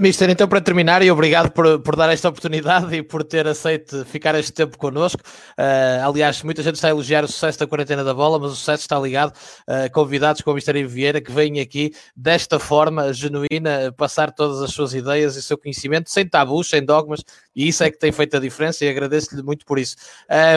Mister, 0.00 0.30
então 0.30 0.48
para 0.48 0.60
terminar, 0.60 1.02
e 1.02 1.10
obrigado 1.10 1.50
por, 1.50 1.80
por 1.80 1.96
dar 1.96 2.10
esta 2.10 2.28
oportunidade 2.28 2.94
e 2.96 3.02
por 3.02 3.24
ter 3.24 3.46
aceito 3.46 4.04
ficar 4.04 4.34
este 4.34 4.52
tempo 4.52 4.78
connosco. 4.78 5.20
Uh, 5.58 6.06
aliás, 6.06 6.42
muita 6.42 6.62
gente 6.62 6.76
está 6.76 6.88
a 6.88 6.90
elogiar 6.90 7.24
o 7.24 7.28
sucesso 7.28 7.58
da 7.58 7.66
quarentena 7.66 8.02
da 8.02 8.14
bola, 8.14 8.38
mas 8.38 8.52
o 8.52 8.56
sucesso 8.56 8.82
está 8.82 8.98
ligado 8.98 9.32
a 9.66 9.86
uh, 9.86 9.92
convidados 9.92 10.42
como 10.42 10.52
o 10.52 10.54
Mister 10.56 10.88
Vieira 10.88 11.20
que 11.20 11.30
vêm 11.30 11.60
aqui 11.60 11.92
desta 12.16 12.58
forma 12.58 13.12
genuína 13.12 13.92
passar 13.96 14.32
todas 14.32 14.62
as 14.62 14.70
suas 14.70 14.94
ideias 14.94 15.36
e 15.36 15.40
o 15.40 15.42
seu 15.42 15.58
conhecimento, 15.58 16.10
sem 16.10 16.26
tabus, 16.26 16.68
sem 16.68 16.84
dogmas, 16.84 17.24
e 17.54 17.68
isso 17.68 17.84
é 17.84 17.90
que 17.90 17.98
tem 17.98 18.12
feito 18.12 18.36
a 18.36 18.40
diferença 18.40 18.84
e 18.84 18.88
agradeço-lhe 18.88 19.42
muito 19.42 19.64
por 19.66 19.78
isso. 19.78 19.96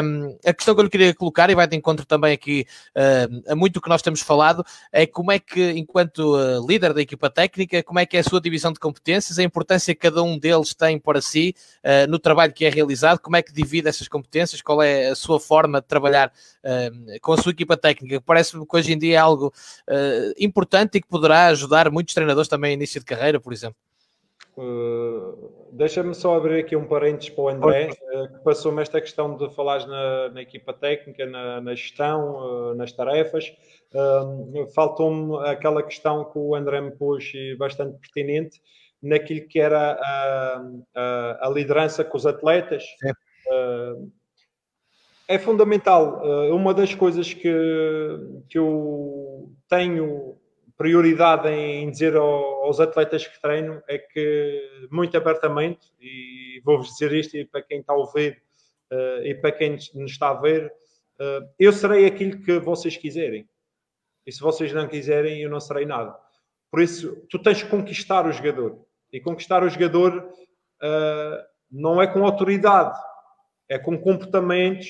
Um, 0.03 0.38
a 0.45 0.53
questão 0.53 0.73
que 0.73 0.81
eu 0.81 0.85
lhe 0.85 0.89
queria 0.89 1.13
colocar, 1.13 1.49
e 1.49 1.55
vai 1.55 1.67
de 1.67 1.75
encontro 1.75 2.05
também 2.05 2.34
aqui 2.34 2.65
uh, 2.95 3.51
a 3.51 3.55
muito 3.55 3.81
que 3.81 3.89
nós 3.89 4.01
temos 4.01 4.21
falado, 4.21 4.63
é 4.91 5.05
como 5.05 5.31
é 5.31 5.39
que, 5.39 5.71
enquanto 5.71 6.35
uh, 6.35 6.65
líder 6.65 6.93
da 6.93 7.01
equipa 7.01 7.30
técnica, 7.30 7.84
como 7.84 7.99
é 7.99 8.05
que 8.05 8.17
é 8.17 8.19
a 8.19 8.23
sua 8.23 8.39
divisão 8.39 8.71
de 8.71 8.80
competências, 8.93 9.39
a 9.39 9.43
importância 9.43 9.93
que 9.93 10.01
cada 10.01 10.21
um 10.21 10.37
deles 10.37 10.73
tem 10.73 10.99
para 10.99 11.21
si 11.21 11.55
uh, 11.83 12.09
no 12.09 12.19
trabalho 12.19 12.53
que 12.53 12.65
é 12.65 12.69
realizado, 12.69 13.19
como 13.19 13.35
é 13.35 13.41
que 13.41 13.51
divide 13.51 13.87
essas 13.87 14.07
competências, 14.07 14.61
qual 14.61 14.81
é 14.81 15.07
a 15.07 15.15
sua 15.15 15.39
forma 15.39 15.81
de 15.81 15.87
trabalhar 15.87 16.31
com 17.21 17.33
a 17.33 17.37
sua 17.37 17.51
equipa 17.51 17.75
técnica, 17.75 18.21
parece-me 18.21 18.65
que 18.65 18.77
hoje 18.77 18.93
em 18.93 18.97
dia 18.97 19.15
é 19.15 19.17
algo 19.17 19.53
importante 20.39 20.97
e 20.97 21.01
que 21.01 21.07
poderá 21.07 21.47
ajudar 21.47 21.91
muitos 21.91 22.13
treinadores 22.13 22.47
também 22.47 22.71
a 22.71 22.73
início 22.73 22.99
de 22.99 23.05
carreira, 23.05 23.39
por 23.39 23.51
exemplo. 23.51 23.75
Uh, 24.55 25.51
Deixa-me 25.71 26.13
só 26.13 26.37
abrir 26.37 26.59
aqui 26.59 26.75
um 26.75 26.85
parênteses 26.85 27.31
para 27.31 27.43
o 27.43 27.49
André, 27.49 27.89
uh, 27.89 28.27
que 28.31 28.43
passou-me 28.43 28.83
esta 28.83 29.01
questão 29.01 29.35
de 29.35 29.49
falar 29.55 29.87
na, 29.87 30.29
na 30.29 30.41
equipa 30.43 30.71
técnica, 30.71 31.25
na, 31.25 31.59
na 31.59 31.73
gestão, 31.73 32.35
uh, 32.35 32.75
nas 32.75 32.91
tarefas. 32.91 33.51
Faltou-me 34.73 35.37
aquela 35.47 35.81
questão 35.83 36.25
que 36.25 36.37
o 36.37 36.55
André 36.55 36.81
me 36.81 36.91
pôs 36.91 37.31
bastante 37.59 37.97
pertinente, 37.99 38.59
naquilo 39.03 39.47
que 39.47 39.59
era 39.59 39.93
a, 39.93 40.63
a, 40.95 41.47
a 41.47 41.49
liderança 41.49 42.03
com 42.03 42.17
os 42.17 42.25
atletas. 42.25 42.84
É, 43.05 43.13
é 45.35 45.39
fundamental. 45.39 46.21
uma 46.51 46.73
das 46.73 46.95
coisas 46.95 47.34
que, 47.34 47.53
que 48.49 48.57
eu 48.57 49.51
tenho 49.69 50.38
prioridade 50.77 51.49
em 51.49 51.89
dizer 51.91 52.15
aos 52.15 52.80
atletas 52.80 53.27
que 53.27 53.41
treino 53.41 53.81
é 53.88 53.97
que, 53.97 54.88
muito 54.89 55.15
abertamente, 55.15 55.88
e 56.01 56.61
vou-vos 56.63 56.89
dizer 56.89 57.13
isto 57.13 57.38
e 57.38 57.45
para 57.45 57.61
quem 57.61 57.80
está 57.80 57.93
a 57.93 57.97
ouvir 57.97 58.41
uh, 58.91 59.23
e 59.23 59.35
para 59.35 59.51
quem 59.51 59.71
nos 59.71 60.11
está 60.11 60.30
a 60.30 60.34
ver, 60.34 60.73
eu 61.59 61.71
serei 61.71 62.05
aquilo 62.05 62.41
que 62.41 62.59
vocês 62.59 62.97
quiserem. 62.97 63.47
E 64.25 64.31
se 64.31 64.41
vocês 64.41 64.73
não 64.73 64.88
quiserem, 64.88 65.41
eu 65.41 65.49
não 65.49 65.59
serei 65.59 65.85
nada. 65.85 66.17
Por 66.71 66.81
isso, 66.81 67.15
tu 67.30 67.39
tens 67.39 67.61
que 67.61 67.69
conquistar 67.69 68.25
o 68.25 68.31
jogador. 68.31 68.84
E 69.14 69.22
conquistar 69.22 69.64
o 69.64 69.69
jogador 69.69 70.18
uh, 70.18 71.44
não 71.72 72.02
é 72.02 72.07
com 72.07 72.26
autoridade, 72.26 72.99
é 73.69 73.80
com 73.80 73.98
comportamentos, 73.98 74.88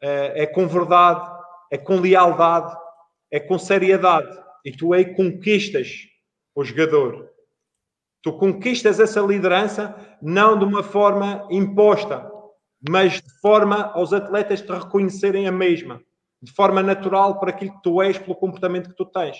é, 0.00 0.42
é 0.42 0.46
com 0.46 0.66
verdade, 0.66 1.28
é 1.70 1.76
com 1.76 2.00
lealdade, 2.00 2.76
é 3.30 3.40
com 3.40 3.58
seriedade. 3.58 4.38
E 4.64 4.72
tu 4.72 4.92
aí 4.92 5.14
conquistas 5.14 6.06
o 6.54 6.64
jogador. 6.64 7.30
Tu 8.22 8.32
conquistas 8.38 8.98
essa 8.98 9.20
liderança 9.20 9.94
não 10.20 10.58
de 10.58 10.64
uma 10.64 10.82
forma 10.82 11.46
imposta, 11.50 12.30
mas 12.88 13.20
de 13.20 13.40
forma 13.40 13.92
aos 13.92 14.12
atletas 14.12 14.60
te 14.60 14.72
reconhecerem 14.72 15.46
a 15.46 15.52
mesma, 15.52 16.00
de 16.42 16.52
forma 16.52 16.82
natural 16.82 17.38
para 17.38 17.50
aquilo 17.50 17.72
que 17.72 17.82
tu 17.82 18.02
és, 18.02 18.18
pelo 18.18 18.34
comportamento 18.34 18.90
que 18.90 18.96
tu 18.96 19.06
tens. 19.06 19.38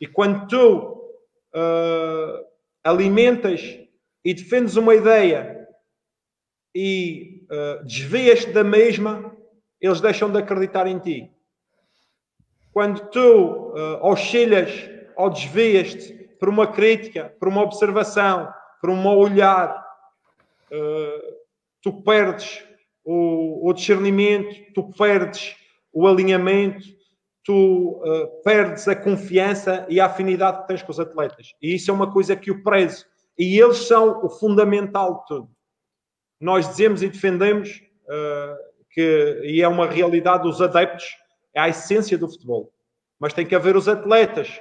E 0.00 0.06
quando 0.06 0.46
tu 0.46 1.10
uh, 1.54 2.51
alimentas 2.84 3.78
e 4.24 4.34
defendes 4.34 4.76
uma 4.76 4.94
ideia 4.94 5.68
e 6.74 7.46
uh, 7.50 7.84
desvias-te 7.84 8.50
da 8.52 8.64
mesma, 8.64 9.36
eles 9.80 10.00
deixam 10.00 10.30
de 10.30 10.38
acreditar 10.38 10.86
em 10.86 10.98
ti. 10.98 11.30
Quando 12.72 13.08
tu 13.10 13.74
uh, 13.74 13.98
ou 15.16 15.30
desvias-te 15.30 16.12
por 16.40 16.48
uma 16.48 16.66
crítica, 16.66 17.34
por 17.38 17.48
uma 17.48 17.62
observação, 17.62 18.52
por 18.80 18.90
um 18.90 19.06
olhar, 19.06 19.70
uh, 20.72 21.32
tu 21.82 22.02
perdes 22.02 22.64
o, 23.04 23.68
o, 23.68 23.72
discernimento, 23.72 24.72
tu 24.72 24.90
perdes 24.92 25.56
o 25.92 26.06
alinhamento, 26.06 26.84
tu 27.44 28.00
uh, 28.04 28.42
perdes 28.42 28.86
a 28.86 28.94
confiança 28.94 29.84
e 29.88 30.00
a 30.00 30.06
afinidade 30.06 30.62
que 30.62 30.68
tens 30.68 30.82
com 30.82 30.92
os 30.92 31.00
atletas. 31.00 31.54
E 31.60 31.74
isso 31.74 31.90
é 31.90 31.94
uma 31.94 32.12
coisa 32.12 32.36
que 32.36 32.50
o 32.50 32.62
prezo. 32.62 33.04
E 33.38 33.58
eles 33.58 33.78
são 33.78 34.24
o 34.24 34.28
fundamental 34.28 35.20
de 35.20 35.26
tudo. 35.26 35.50
Nós 36.40 36.68
dizemos 36.68 37.02
e 37.02 37.08
defendemos 37.08 37.82
uh, 38.04 38.56
que, 38.90 39.40
e 39.44 39.62
é 39.62 39.68
uma 39.68 39.86
realidade, 39.86 40.46
os 40.46 40.60
adeptos 40.60 41.16
é 41.54 41.60
a 41.60 41.68
essência 41.68 42.16
do 42.16 42.28
futebol. 42.28 42.72
Mas 43.18 43.32
tem 43.32 43.46
que 43.46 43.54
haver 43.54 43.76
os 43.76 43.88
atletas 43.88 44.60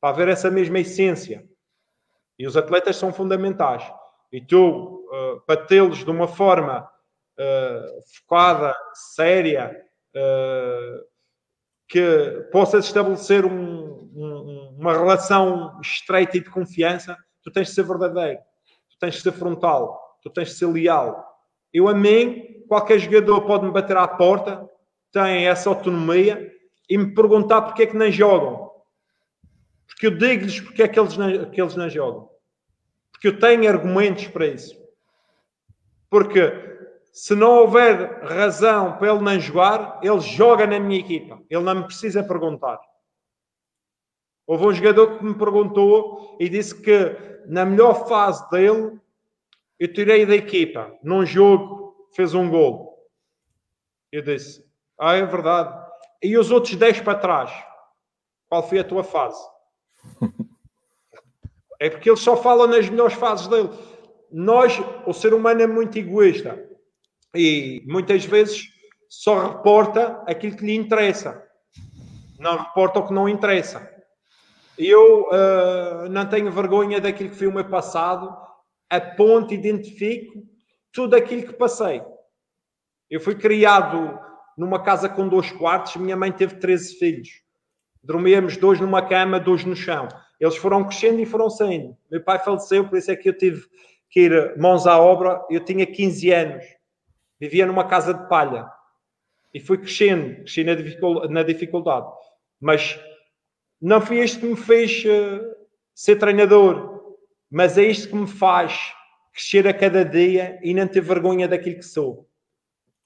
para 0.00 0.10
haver 0.10 0.28
essa 0.28 0.50
mesma 0.50 0.78
essência. 0.78 1.44
E 2.38 2.46
os 2.46 2.56
atletas 2.56 2.96
são 2.96 3.12
fundamentais. 3.12 3.82
E 4.32 4.40
tu, 4.40 5.06
uh, 5.10 5.40
para 5.46 5.66
tê-los 5.66 6.04
de 6.04 6.10
uma 6.10 6.28
forma 6.28 6.88
uh, 7.38 8.02
focada, 8.16 8.76
séria, 9.14 9.74
uh, 10.14 11.17
que 11.88 12.48
possas 12.52 12.84
estabelecer 12.84 13.44
um, 13.44 14.10
um, 14.14 14.76
uma 14.78 14.92
relação 14.92 15.80
estreita 15.80 16.36
e 16.36 16.40
de 16.40 16.50
confiança, 16.50 17.16
tu 17.42 17.50
tens 17.50 17.68
de 17.68 17.74
ser 17.74 17.84
verdadeiro, 17.84 18.38
tu 18.90 18.98
tens 19.00 19.14
de 19.14 19.22
ser 19.22 19.32
frontal, 19.32 20.18
tu 20.22 20.30
tens 20.30 20.48
de 20.48 20.54
ser 20.54 20.66
leal. 20.66 21.24
Eu, 21.72 21.88
a 21.88 21.94
mim, 21.94 22.64
qualquer 22.68 22.98
jogador 22.98 23.40
pode 23.42 23.64
me 23.64 23.72
bater 23.72 23.96
à 23.96 24.06
porta, 24.06 24.68
tem 25.10 25.46
essa 25.46 25.68
autonomia 25.70 26.52
e 26.88 26.98
me 26.98 27.14
perguntar 27.14 27.62
porque 27.62 27.84
é 27.84 27.86
que 27.86 27.96
não 27.96 28.10
jogam 28.10 28.68
porque 29.98 30.06
eu 30.06 30.10
digo-lhes 30.12 30.60
porque 30.60 30.82
é 30.84 30.86
que 30.86 31.00
eles, 31.00 31.16
não, 31.16 31.50
que 31.50 31.60
eles 31.60 31.74
não 31.74 31.90
jogam. 31.90 32.30
Porque 33.10 33.26
eu 33.26 33.38
tenho 33.40 33.68
argumentos 33.68 34.28
para 34.28 34.46
isso. 34.46 34.78
Porque 36.08 36.40
se 37.18 37.34
não 37.34 37.50
houver 37.50 38.22
razão 38.22 38.96
para 38.96 39.12
ele 39.12 39.20
não 39.24 39.40
jogar, 39.40 39.98
ele 40.04 40.20
joga 40.20 40.68
na 40.68 40.78
minha 40.78 41.00
equipa. 41.00 41.42
Ele 41.50 41.64
não 41.64 41.74
me 41.74 41.82
precisa 41.82 42.22
perguntar. 42.22 42.78
Houve 44.46 44.66
um 44.66 44.72
jogador 44.72 45.18
que 45.18 45.24
me 45.24 45.34
perguntou 45.34 46.36
e 46.38 46.48
disse 46.48 46.80
que 46.80 47.42
na 47.48 47.64
melhor 47.64 48.06
fase 48.06 48.48
dele 48.50 49.00
eu 49.80 49.92
tirei 49.92 50.24
da 50.24 50.36
equipa. 50.36 50.96
Num 51.02 51.26
jogo 51.26 52.06
fez 52.14 52.34
um 52.34 52.48
gol. 52.48 52.96
Eu 54.12 54.22
disse: 54.22 54.64
Ah, 54.96 55.16
é 55.16 55.26
verdade. 55.26 55.76
E 56.22 56.38
os 56.38 56.52
outros 56.52 56.76
10 56.76 57.00
para 57.00 57.18
trás? 57.18 57.50
Qual 58.48 58.62
foi 58.62 58.78
a 58.78 58.84
tua 58.84 59.02
fase? 59.02 59.44
É 61.80 61.88
porque 61.88 62.10
ele 62.10 62.16
só 62.16 62.36
fala 62.36 62.66
nas 62.66 62.90
melhores 62.90 63.14
fases 63.14 63.46
dele. 63.46 63.70
Nós, 64.32 64.76
o 65.06 65.12
ser 65.12 65.32
humano 65.32 65.62
é 65.62 65.66
muito 65.68 65.96
egoísta 65.96 66.67
e 67.34 67.82
muitas 67.86 68.24
vezes 68.24 68.68
só 69.08 69.48
reporta 69.48 70.22
aquilo 70.26 70.56
que 70.56 70.64
lhe 70.64 70.74
interessa, 70.74 71.42
não 72.38 72.58
reporta 72.58 73.00
o 73.00 73.06
que 73.06 73.12
não 73.12 73.28
interessa. 73.28 73.88
Eu 74.78 75.28
uh, 75.28 76.08
não 76.08 76.28
tenho 76.28 76.52
vergonha 76.52 77.00
daquilo 77.00 77.30
que 77.30 77.36
foi 77.36 77.48
o 77.48 77.52
meu 77.52 77.68
passado, 77.68 78.34
aponto, 78.88 79.52
identifico 79.52 80.42
tudo 80.92 81.16
aquilo 81.16 81.42
que 81.42 81.52
passei. 81.52 82.02
Eu 83.10 83.20
fui 83.20 83.34
criado 83.34 84.18
numa 84.56 84.82
casa 84.82 85.08
com 85.08 85.28
dois 85.28 85.50
quartos, 85.52 85.96
minha 85.96 86.16
mãe 86.16 86.30
teve 86.30 86.56
13 86.56 86.98
filhos. 86.98 87.28
Dormíamos 88.02 88.56
dois 88.56 88.80
numa 88.80 89.02
cama, 89.02 89.40
dois 89.40 89.64
no 89.64 89.74
chão. 89.74 90.08
Eles 90.40 90.56
foram 90.56 90.84
crescendo 90.84 91.20
e 91.20 91.26
foram 91.26 91.50
saindo. 91.50 91.96
Meu 92.10 92.22
pai 92.22 92.38
faleceu, 92.38 92.88
por 92.88 92.96
isso 92.96 93.10
é 93.10 93.16
que 93.16 93.28
eu 93.28 93.36
tive 93.36 93.62
que 94.10 94.20
ir 94.20 94.56
mãos 94.58 94.86
à 94.86 94.98
obra. 94.98 95.44
Eu 95.50 95.64
tinha 95.64 95.84
15 95.84 96.30
anos, 96.30 96.64
vivia 97.40 97.66
numa 97.66 97.84
casa 97.84 98.12
de 98.12 98.28
palha 98.28 98.68
e 99.52 99.60
fui 99.60 99.78
crescendo, 99.78 100.36
cresci 100.42 100.64
na 100.64 101.42
dificuldade. 101.42 102.06
Mas 102.60 102.98
não 103.80 104.00
foi 104.00 104.18
isto 104.18 104.40
que 104.40 104.46
me 104.46 104.56
fez 104.56 105.04
uh, 105.04 105.56
ser 105.94 106.16
treinador, 106.16 107.16
mas 107.50 107.78
é 107.78 107.84
isto 107.84 108.08
que 108.08 108.16
me 108.16 108.26
faz 108.26 108.92
crescer 109.32 109.66
a 109.68 109.74
cada 109.74 110.04
dia 110.04 110.58
e 110.62 110.74
não 110.74 110.86
ter 110.86 111.00
vergonha 111.00 111.46
daquilo 111.46 111.76
que 111.76 111.82
sou 111.82 112.28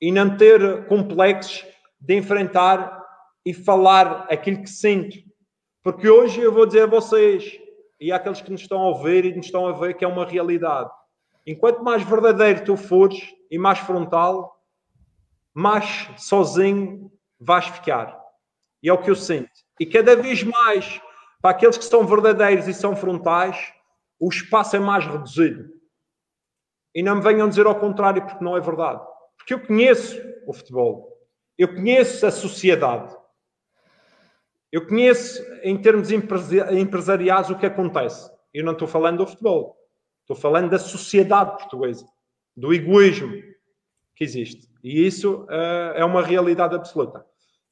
e 0.00 0.10
não 0.10 0.36
ter 0.36 0.86
complexos 0.86 1.64
de 2.00 2.16
enfrentar 2.16 3.00
e 3.46 3.54
falar 3.54 4.26
aquilo 4.28 4.62
que 4.62 4.68
sinto. 4.68 5.16
Porque 5.82 6.08
hoje 6.08 6.40
eu 6.40 6.52
vou 6.52 6.66
dizer 6.66 6.82
a 6.82 6.86
vocês 6.86 7.60
e 8.00 8.10
àqueles 8.10 8.40
que 8.40 8.50
nos 8.50 8.62
estão 8.62 8.80
a 8.80 8.88
ouvir 8.88 9.24
e 9.24 9.36
nos 9.36 9.46
estão 9.46 9.66
a 9.66 9.72
ver 9.72 9.94
que 9.94 10.04
é 10.04 10.08
uma 10.08 10.26
realidade. 10.26 10.90
Enquanto 11.46 11.84
mais 11.84 12.02
verdadeiro 12.02 12.64
tu 12.64 12.76
fores 12.76 13.20
e 13.52 13.58
mais 13.58 13.78
frontal, 13.80 14.58
mais 15.52 16.08
sozinho 16.16 17.12
vais 17.38 17.66
ficar. 17.66 18.18
E 18.82 18.88
é 18.88 18.92
o 18.94 18.96
que 18.96 19.10
eu 19.10 19.14
sinto. 19.14 19.50
E 19.78 19.84
cada 19.84 20.16
vez 20.16 20.42
mais, 20.42 20.98
para 21.42 21.50
aqueles 21.50 21.76
que 21.76 21.84
são 21.84 22.06
verdadeiros 22.06 22.66
e 22.66 22.72
são 22.72 22.96
frontais, 22.96 23.74
o 24.18 24.30
espaço 24.30 24.74
é 24.76 24.78
mais 24.78 25.06
reduzido. 25.06 25.70
E 26.94 27.02
não 27.02 27.16
me 27.16 27.20
venham 27.20 27.46
dizer 27.46 27.66
ao 27.66 27.78
contrário, 27.78 28.24
porque 28.24 28.42
não 28.42 28.56
é 28.56 28.60
verdade. 28.60 29.02
Porque 29.36 29.52
eu 29.52 29.60
conheço 29.60 30.18
o 30.46 30.54
futebol. 30.54 31.12
Eu 31.58 31.74
conheço 31.74 32.24
a 32.24 32.30
sociedade. 32.30 33.14
Eu 34.72 34.86
conheço, 34.86 35.44
em 35.62 35.76
termos 35.76 36.10
empresariais, 36.10 37.50
o 37.50 37.58
que 37.58 37.66
acontece. 37.66 38.30
Eu 38.54 38.64
não 38.64 38.72
estou 38.72 38.88
falando 38.88 39.18
do 39.18 39.26
futebol. 39.26 39.76
Estou 40.22 40.36
falando 40.36 40.70
da 40.70 40.78
sociedade 40.78 41.58
portuguesa, 41.58 42.06
do 42.56 42.72
egoísmo 42.72 43.32
que 44.14 44.24
existe. 44.24 44.68
E 44.82 45.06
isso 45.06 45.44
uh, 45.44 45.92
é 45.94 46.04
uma 46.04 46.22
realidade 46.22 46.74
absoluta. 46.74 47.24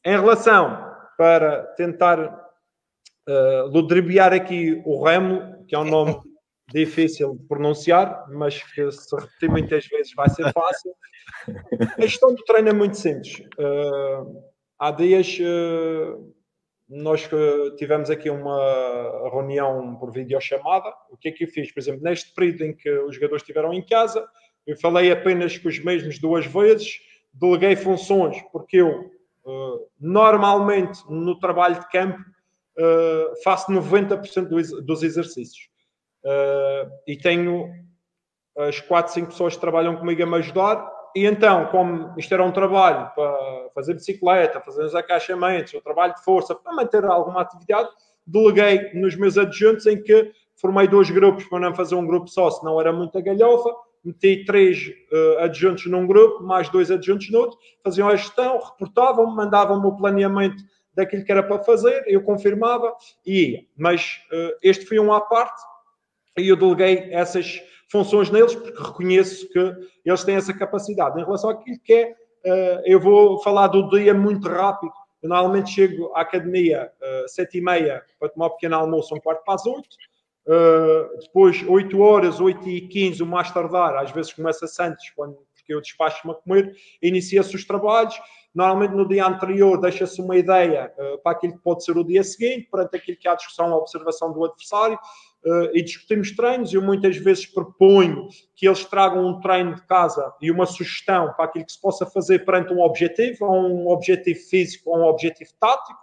Em 0.04 0.12
relação, 0.12 0.90
para 1.18 1.64
tentar 1.76 2.18
uh, 3.28 3.66
ludibriar 3.66 4.32
aqui 4.32 4.80
o 4.86 5.04
Remo, 5.04 5.66
que 5.66 5.74
é 5.74 5.78
um 5.78 5.84
nome 5.84 6.18
difícil 6.72 7.36
de 7.36 7.46
pronunciar, 7.46 8.26
mas 8.30 8.62
que 8.62 8.90
se 8.90 9.14
repetir 9.16 9.50
muitas 9.50 9.86
vezes 9.86 10.14
vai 10.14 10.30
ser 10.30 10.50
fácil. 10.52 10.94
A 11.80 11.96
questão 11.96 12.34
do 12.34 12.42
treino 12.44 12.70
é 12.70 12.72
muito 12.72 12.96
simples. 12.96 13.40
Uh, 13.58 14.42
há 14.78 14.90
dias 14.92 15.38
uh, 15.40 16.34
nós 16.88 17.28
tivemos 17.76 18.10
aqui 18.10 18.30
uma 18.30 19.30
reunião 19.30 19.96
por 19.96 20.10
videochamada. 20.10 20.90
O 21.10 21.16
que 21.16 21.28
é 21.28 21.32
que 21.32 21.44
eu 21.44 21.48
fiz? 21.48 21.70
Por 21.70 21.80
exemplo, 21.80 22.02
neste 22.02 22.34
período 22.34 22.64
em 22.64 22.74
que 22.74 22.90
os 22.90 23.14
jogadores 23.14 23.42
estiveram 23.42 23.72
em 23.72 23.84
casa, 23.84 24.26
eu 24.66 24.76
falei 24.78 25.10
apenas 25.10 25.56
com 25.58 25.68
os 25.68 25.78
mesmos 25.78 26.18
duas 26.18 26.46
vezes, 26.46 26.98
deleguei 27.32 27.76
funções, 27.76 28.40
porque 28.52 28.78
eu 28.78 29.10
uh, 29.44 29.86
normalmente 29.98 31.00
no 31.08 31.38
trabalho 31.38 31.80
de 31.80 31.88
campo 31.90 32.18
uh, 32.18 33.42
faço 33.42 33.70
90% 33.72 34.48
do, 34.48 34.82
dos 34.82 35.02
exercícios. 35.02 35.68
Uh, 36.24 36.90
e 37.06 37.16
tenho 37.16 37.70
as 38.56 38.80
4, 38.80 39.12
5 39.14 39.28
pessoas 39.28 39.54
que 39.54 39.60
trabalham 39.60 39.96
comigo 39.96 40.22
a 40.22 40.26
me 40.26 40.36
ajudar 40.36 40.90
e 41.14 41.26
então, 41.26 41.66
como 41.66 42.14
isto 42.16 42.32
era 42.32 42.44
um 42.44 42.52
trabalho 42.52 43.10
para 43.14 43.70
fazer 43.74 43.94
bicicleta, 43.94 44.60
fazer 44.60 44.84
os 44.84 44.94
acaixamentos, 44.94 45.74
um 45.74 45.80
trabalho 45.80 46.14
de 46.14 46.22
força, 46.22 46.54
para 46.54 46.72
manter 46.72 47.04
alguma 47.04 47.40
atividade, 47.40 47.88
deleguei 48.24 48.92
nos 48.94 49.16
meus 49.16 49.36
adjuntos 49.36 49.86
em 49.86 50.00
que 50.00 50.30
formei 50.54 50.86
dois 50.86 51.10
grupos 51.10 51.44
para 51.46 51.58
não 51.58 51.74
fazer 51.74 51.96
um 51.96 52.06
grupo 52.06 52.28
só, 52.28 52.50
senão 52.50 52.80
era 52.80 52.92
muita 52.92 53.20
galhofa, 53.20 53.74
meti 54.04 54.44
três 54.44 54.92
uh, 55.12 55.38
adjuntos 55.40 55.86
num 55.86 56.06
grupo, 56.06 56.42
mais 56.42 56.68
dois 56.68 56.90
adjuntos 56.90 57.30
no 57.30 57.38
outro, 57.38 57.58
faziam 57.82 58.08
a 58.08 58.16
gestão, 58.16 58.58
reportavam, 58.58 59.26
mandavam-me 59.26 59.86
o 59.86 59.96
planeamento 59.96 60.62
daquilo 60.94 61.24
que 61.24 61.32
era 61.32 61.42
para 61.42 61.62
fazer, 61.62 62.02
eu 62.06 62.22
confirmava 62.22 62.94
e 63.24 63.52
ia. 63.52 63.64
Mas 63.76 64.20
uh, 64.32 64.56
este 64.62 64.86
foi 64.86 64.98
um 64.98 65.12
à 65.12 65.20
parte 65.20 65.62
e 66.38 66.48
eu 66.48 66.56
deleguei 66.56 67.08
essas 67.12 67.60
funções 67.90 68.30
neles 68.30 68.54
porque 68.54 68.82
reconheço 68.82 69.48
que 69.50 69.58
eles 70.04 70.24
têm 70.24 70.36
essa 70.36 70.54
capacidade. 70.54 71.20
Em 71.20 71.24
relação 71.24 71.50
àquilo 71.50 71.78
que 71.80 71.92
é, 71.92 72.10
uh, 72.10 72.82
eu 72.84 73.00
vou 73.00 73.42
falar 73.42 73.68
do 73.68 73.88
dia 73.90 74.14
muito 74.14 74.48
rápido. 74.48 74.92
Eu 75.22 75.28
normalmente 75.28 75.70
chego 75.70 76.10
à 76.14 76.22
academia 76.22 76.90
uh, 77.00 77.28
sete 77.28 77.58
e 77.58 77.60
meia 77.60 78.02
para 78.18 78.30
tomar 78.30 78.46
um 78.46 78.50
pequeno 78.50 78.76
almoço, 78.76 79.14
um 79.14 79.20
quarto 79.20 79.44
para 79.44 79.54
as 79.54 79.66
oito. 79.66 79.88
Uh, 80.46 81.18
depois, 81.20 81.62
8 81.62 82.00
horas, 82.00 82.40
8 82.40 82.68
e 82.68 82.88
15, 82.88 83.22
o 83.22 83.26
mais 83.26 83.50
tardar, 83.52 83.96
às 83.96 84.10
vezes 84.10 84.32
começa-se 84.32 84.82
antes, 84.82 85.10
quando, 85.10 85.36
porque 85.54 85.72
eu 85.72 85.80
despacho-me 85.80 86.32
a 86.32 86.36
comer, 86.36 86.74
inicia-se 87.02 87.54
os 87.54 87.64
trabalhos. 87.64 88.18
Normalmente 88.52 88.94
no 88.94 89.06
dia 89.06 89.26
anterior 89.26 89.80
deixa-se 89.80 90.20
uma 90.20 90.36
ideia 90.36 90.92
uh, 90.98 91.22
para 91.22 91.32
aquilo 91.32 91.52
que 91.52 91.62
pode 91.62 91.84
ser 91.84 91.96
o 91.96 92.02
dia 92.02 92.24
seguinte, 92.24 92.68
perante 92.68 92.96
aquilo 92.96 93.16
que 93.16 93.28
há 93.28 93.34
discussão, 93.34 93.72
a 93.72 93.76
observação 93.76 94.32
do 94.32 94.44
adversário, 94.44 94.98
uh, 95.44 95.70
e 95.72 95.82
discutimos 95.82 96.34
treinos. 96.34 96.72
Eu 96.72 96.82
muitas 96.82 97.16
vezes 97.16 97.46
proponho 97.46 98.26
que 98.56 98.66
eles 98.66 98.84
tragam 98.84 99.24
um 99.24 99.40
treino 99.40 99.74
de 99.74 99.86
casa 99.86 100.32
e 100.40 100.50
uma 100.50 100.66
sugestão 100.66 101.32
para 101.34 101.44
aquilo 101.44 101.66
que 101.66 101.72
se 101.72 101.80
possa 101.80 102.06
fazer 102.06 102.44
perante 102.44 102.72
um 102.72 102.80
objetivo, 102.80 103.44
ou 103.44 103.68
um 103.68 103.88
objetivo 103.88 104.40
físico 104.48 104.90
ou 104.90 104.98
um 104.98 105.04
objetivo 105.04 105.50
tático. 105.60 106.00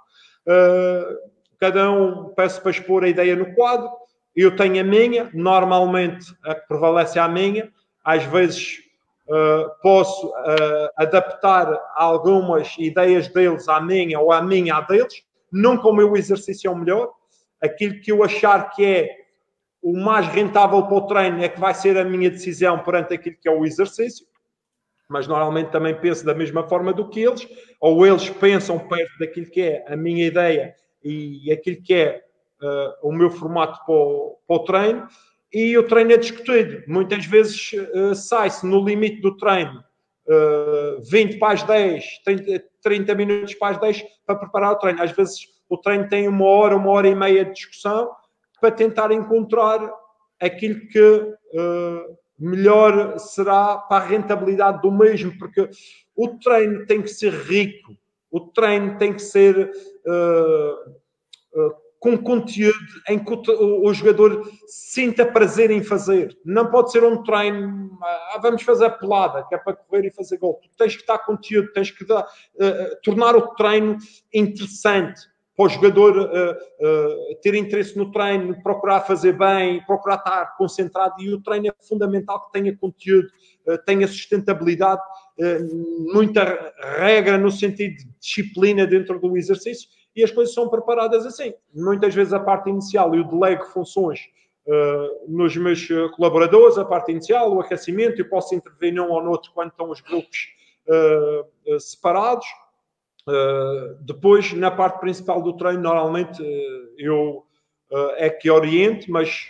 Cada 1.60 1.92
um 1.92 2.34
peço 2.36 2.62
para 2.62 2.72
expor 2.72 3.04
a 3.04 3.10
ideia 3.10 3.36
no 3.36 3.54
quadro. 3.56 3.90
Eu 4.38 4.56
tenho 4.56 4.80
a 4.80 4.84
minha, 4.84 5.32
normalmente 5.34 6.32
a 6.44 6.54
que 6.54 6.68
prevalece 6.68 7.18
é 7.18 7.22
a 7.24 7.28
minha. 7.28 7.72
Às 8.06 8.24
vezes 8.26 8.84
uh, 9.28 9.68
posso 9.82 10.28
uh, 10.28 10.90
adaptar 10.96 11.68
algumas 11.96 12.76
ideias 12.78 13.28
deles 13.30 13.68
à 13.68 13.82
minha 13.82 14.20
ou 14.20 14.32
à 14.32 14.40
minha 14.40 14.76
à 14.76 14.82
deles, 14.82 15.24
não 15.52 15.76
como 15.76 16.04
o 16.04 16.16
exercício 16.16 16.68
é 16.68 16.72
o 16.72 16.78
melhor. 16.78 17.12
Aquilo 17.60 18.00
que 18.00 18.12
eu 18.12 18.24
achar 18.24 18.70
que 18.70 18.86
é 18.86 19.18
o 19.82 19.98
mais 19.98 20.28
rentável 20.28 20.84
para 20.84 20.96
o 20.96 21.08
treino 21.08 21.44
é 21.44 21.50
que 21.50 21.60
vai 21.60 21.74
ser 21.74 21.98
a 21.98 22.04
minha 22.04 22.30
decisão 22.30 22.78
perante 22.84 23.16
aquilo 23.16 23.38
que 23.42 23.50
é 23.50 23.52
o 23.52 23.66
exercício. 23.66 24.24
Mas 25.10 25.26
normalmente 25.26 25.72
também 25.72 25.96
penso 25.96 26.24
da 26.24 26.36
mesma 26.36 26.62
forma 26.68 26.94
do 26.94 27.10
que 27.10 27.22
eles, 27.22 27.48
ou 27.82 28.06
eles 28.06 28.30
pensam 28.30 28.78
perto 28.78 29.18
daquilo 29.18 29.48
que 29.48 29.62
é 29.62 29.86
a 29.92 29.98
minha 29.98 30.28
ideia 30.28 30.76
e 31.04 31.52
aquilo 31.52 31.82
que 31.82 31.96
é 31.96 32.27
uh, 32.62 33.08
o 33.08 33.12
meu 33.12 33.30
formato 33.30 33.80
para 33.86 33.96
o, 33.96 34.38
para 34.48 34.56
o 34.56 34.64
treino 34.64 35.08
e 35.54 35.78
o 35.78 35.88
treino 35.88 36.12
é 36.12 36.18
discutido. 36.18 36.84
Muitas 36.88 37.26
vezes 37.26 37.72
uh, 37.74 38.16
sai-se 38.16 38.66
no 38.66 38.84
limite 38.84 39.22
do 39.22 39.36
treino 39.38 39.84
uh, 40.28 41.02
20 41.10 41.40
para 41.40 41.54
as 41.54 41.64
10, 41.64 42.04
30, 42.24 42.64
30, 42.82 43.16
minutos 43.16 43.54
para 43.56 43.76
as 43.76 43.82
10 43.82 44.04
para 44.26 44.36
preparar 44.36 44.72
o 44.74 44.76
treino. 44.78 45.02
Às 45.02 45.12
vezes 45.12 45.48
o 45.70 45.78
treino 45.78 46.08
tem 46.08 46.28
uma 46.28 46.46
hora, 46.46 46.76
uma 46.76 46.92
hora 46.92 47.08
e 47.08 47.16
meia 47.16 47.46
de 47.46 47.54
discussão 47.54 48.12
para 48.60 48.72
tentar 48.72 49.12
encontrar 49.12 49.80
aquilo 50.40 50.88
que 50.88 51.00
uh, 51.00 52.18
melhor 52.38 53.18
será 53.20 53.78
para 53.78 54.04
a 54.04 54.08
rentabilidade 54.08 54.82
do 54.82 54.92
mesmo, 54.92 55.38
porque 55.38 55.70
o 56.16 56.28
treino 56.40 56.86
tem 56.86 57.02
que 57.02 57.10
ser 57.10 57.34
rico, 57.34 57.96
o 58.32 58.40
treino 58.40 58.98
tem 58.98 59.14
que 59.14 59.22
ser 59.22 59.72
uh, 60.06 60.92
uh, 61.60 61.76
com 62.00 62.18
conteúdo 62.18 62.78
em 63.10 63.18
que 63.18 63.34
o, 63.34 63.88
o, 63.88 63.94
jogador 63.94 64.50
sinta 64.68 65.26
prazer 65.26 65.72
em 65.72 65.84
fazer. 65.84 66.38
Não 66.46 66.70
pode 66.70 66.92
ser 66.92 67.04
um 67.04 67.24
treino, 67.24 67.98
ah, 68.02 68.40
vamos 68.42 68.62
fazer 68.62 68.86
a 68.86 68.90
pelada, 68.90 69.44
que 69.48 69.56
é 69.56 69.58
para 69.58 69.76
correr 69.76 70.08
e 70.08 70.12
fazer 70.12 70.38
gol. 70.38 70.60
Tu 70.62 70.70
tens 70.78 70.96
que 70.96 71.06
dar 71.06 71.20
conteúdo, 71.20 71.72
tens 71.74 71.90
que 71.90 72.06
dar, 72.06 72.22
uh, 72.24 73.02
tornar 73.04 73.36
o 73.36 73.56
treino 73.56 73.98
interessante 74.34 75.22
para 75.56 75.66
o 75.66 75.70
jogador 75.70 76.16
uh, 76.18 76.52
uh, 76.52 77.42
ter 77.42 77.56
interesse 77.56 77.98
no 77.98 78.12
treino, 78.12 78.62
procurar 78.62 79.02
fazer 79.02 79.36
bem, 79.36 79.84
procurar 79.88 80.18
estar 80.18 80.56
concentrado. 80.56 81.16
E 81.20 81.34
o 81.34 81.42
treino 81.42 81.68
é 81.68 81.74
fundamental 81.88 82.46
que 82.46 82.52
tenha 82.52 82.78
conteúdo, 82.78 83.28
tenha 83.86 84.08
sustentabilidade, 84.08 85.02
muita 86.14 86.74
regra 87.00 87.38
no 87.38 87.52
sentido 87.52 87.98
de 87.98 88.06
disciplina 88.20 88.88
dentro 88.88 89.20
do 89.20 89.36
exercício 89.36 89.90
e 90.18 90.24
as 90.24 90.32
coisas 90.32 90.54
são 90.54 90.68
preparadas 90.68 91.26
assim. 91.26 91.54
Muitas 91.74 92.14
vezes 92.14 92.34
a 92.34 92.40
parte 92.40 92.70
inicial 92.70 93.14
eu 93.14 93.24
delego 93.24 93.66
funções 93.66 94.20
uh, 94.68 95.32
nos 95.32 95.56
meus 95.56 95.88
colaboradores, 96.16 96.78
a 96.78 96.84
parte 96.84 97.12
inicial, 97.12 97.54
o 97.54 97.62
aquecimento, 97.62 98.20
eu 98.20 98.28
posso 98.28 98.56
intervir 98.56 98.94
num 98.94 99.10
ou 99.10 99.24
noutro 99.24 99.52
quando 99.54 99.70
estão 99.70 99.92
os 99.92 100.02
grupos 100.02 100.50
uh, 100.88 101.80
separados. 101.80 102.48
Uh, 103.28 103.96
depois, 104.02 104.54
na 104.54 104.72
parte 104.72 105.00
principal 105.00 105.42
do 105.42 105.56
treino, 105.56 105.82
normalmente 105.82 106.44
eu 106.98 107.44
é 108.18 108.30
que 108.30 108.52
oriento, 108.52 109.10
mas 109.10 109.48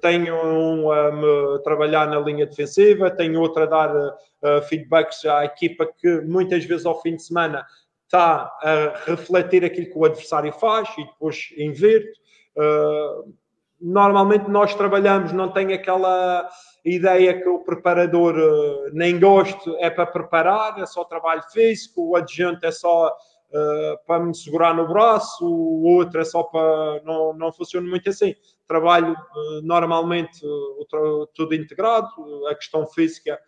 tenho 0.00 0.36
um 0.36 0.88
a 0.92 1.58
trabalhar 1.64 2.06
na 2.06 2.20
linha 2.20 2.46
defensiva, 2.46 3.10
tenho 3.10 3.40
outro 3.40 3.64
a 3.64 3.66
dar 3.66 3.96
uh, 4.42 4.62
feedbacks 4.68 5.24
à 5.24 5.44
equipa 5.44 5.86
que 5.86 6.20
muitas 6.20 6.64
vezes 6.64 6.86
ao 6.86 7.00
fim 7.00 7.16
de 7.16 7.22
semana 7.22 7.66
está 8.12 8.52
a 8.62 9.04
refletir 9.06 9.64
aquilo 9.64 9.86
que 9.86 9.98
o 9.98 10.04
adversário 10.04 10.52
faz 10.52 10.86
e 10.98 11.04
depois 11.06 11.48
inverte. 11.56 12.12
Uh, 12.54 13.32
normalmente 13.80 14.50
nós 14.50 14.74
trabalhamos, 14.74 15.32
não 15.32 15.50
tem 15.50 15.72
aquela 15.72 16.46
ideia 16.84 17.40
que 17.40 17.48
o 17.48 17.60
preparador 17.60 18.36
uh, 18.36 18.90
nem 18.92 19.18
gosto, 19.18 19.74
é 19.78 19.88
para 19.88 20.04
preparar, 20.04 20.78
é 20.78 20.84
só 20.84 21.04
trabalho 21.04 21.42
físico, 21.50 22.10
o 22.10 22.16
adjunto 22.16 22.66
é 22.66 22.70
só 22.70 23.16
uh, 23.52 24.06
para 24.06 24.24
me 24.24 24.34
segurar 24.34 24.74
no 24.74 24.88
braço, 24.88 25.46
o 25.46 25.84
outro 25.84 26.20
é 26.20 26.24
só 26.24 26.42
para. 26.42 27.02
Não, 27.04 27.32
não 27.34 27.52
funciona 27.52 27.88
muito 27.88 28.08
assim. 28.08 28.34
Trabalho 28.66 29.12
uh, 29.12 29.62
normalmente 29.62 30.40
tudo 31.34 31.54
integrado, 31.54 32.08
a 32.48 32.54
questão 32.54 32.86
física 32.86 33.38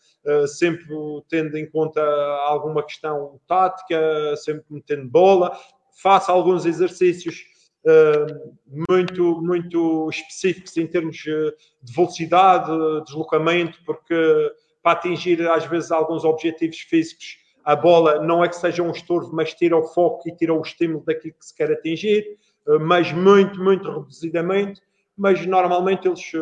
sempre 0.46 0.86
tendo 1.28 1.56
em 1.58 1.68
conta 1.70 2.00
alguma 2.46 2.82
questão 2.82 3.38
tática, 3.46 4.34
sempre 4.36 4.64
metendo 4.70 5.06
bola, 5.06 5.54
faço 6.00 6.30
alguns 6.30 6.64
exercícios 6.66 7.44
uh, 7.84 8.54
muito, 8.88 9.40
muito 9.42 10.08
específicos 10.10 10.76
em 10.76 10.86
termos 10.86 11.16
de 11.16 11.54
velocidade, 11.94 12.70
deslocamento, 13.04 13.78
porque 13.84 14.52
para 14.82 14.92
atingir 14.92 15.48
às 15.48 15.64
vezes 15.66 15.90
alguns 15.90 16.24
objetivos 16.24 16.78
físicos, 16.78 17.38
a 17.64 17.74
bola 17.74 18.20
não 18.22 18.44
é 18.44 18.48
que 18.48 18.56
seja 18.56 18.82
um 18.82 18.90
estorvo, 18.90 19.34
mas 19.34 19.54
tira 19.54 19.76
o 19.76 19.84
foco 19.84 20.28
e 20.28 20.36
tira 20.36 20.52
o 20.52 20.60
estímulo 20.60 21.02
daquilo 21.04 21.34
que 21.34 21.46
se 21.46 21.54
quer 21.54 21.72
atingir, 21.72 22.36
uh, 22.66 22.78
mas 22.78 23.10
muito, 23.12 23.62
muito 23.62 23.90
reduzidamente, 23.90 24.82
mas 25.16 25.46
normalmente 25.46 26.06
eles 26.06 26.32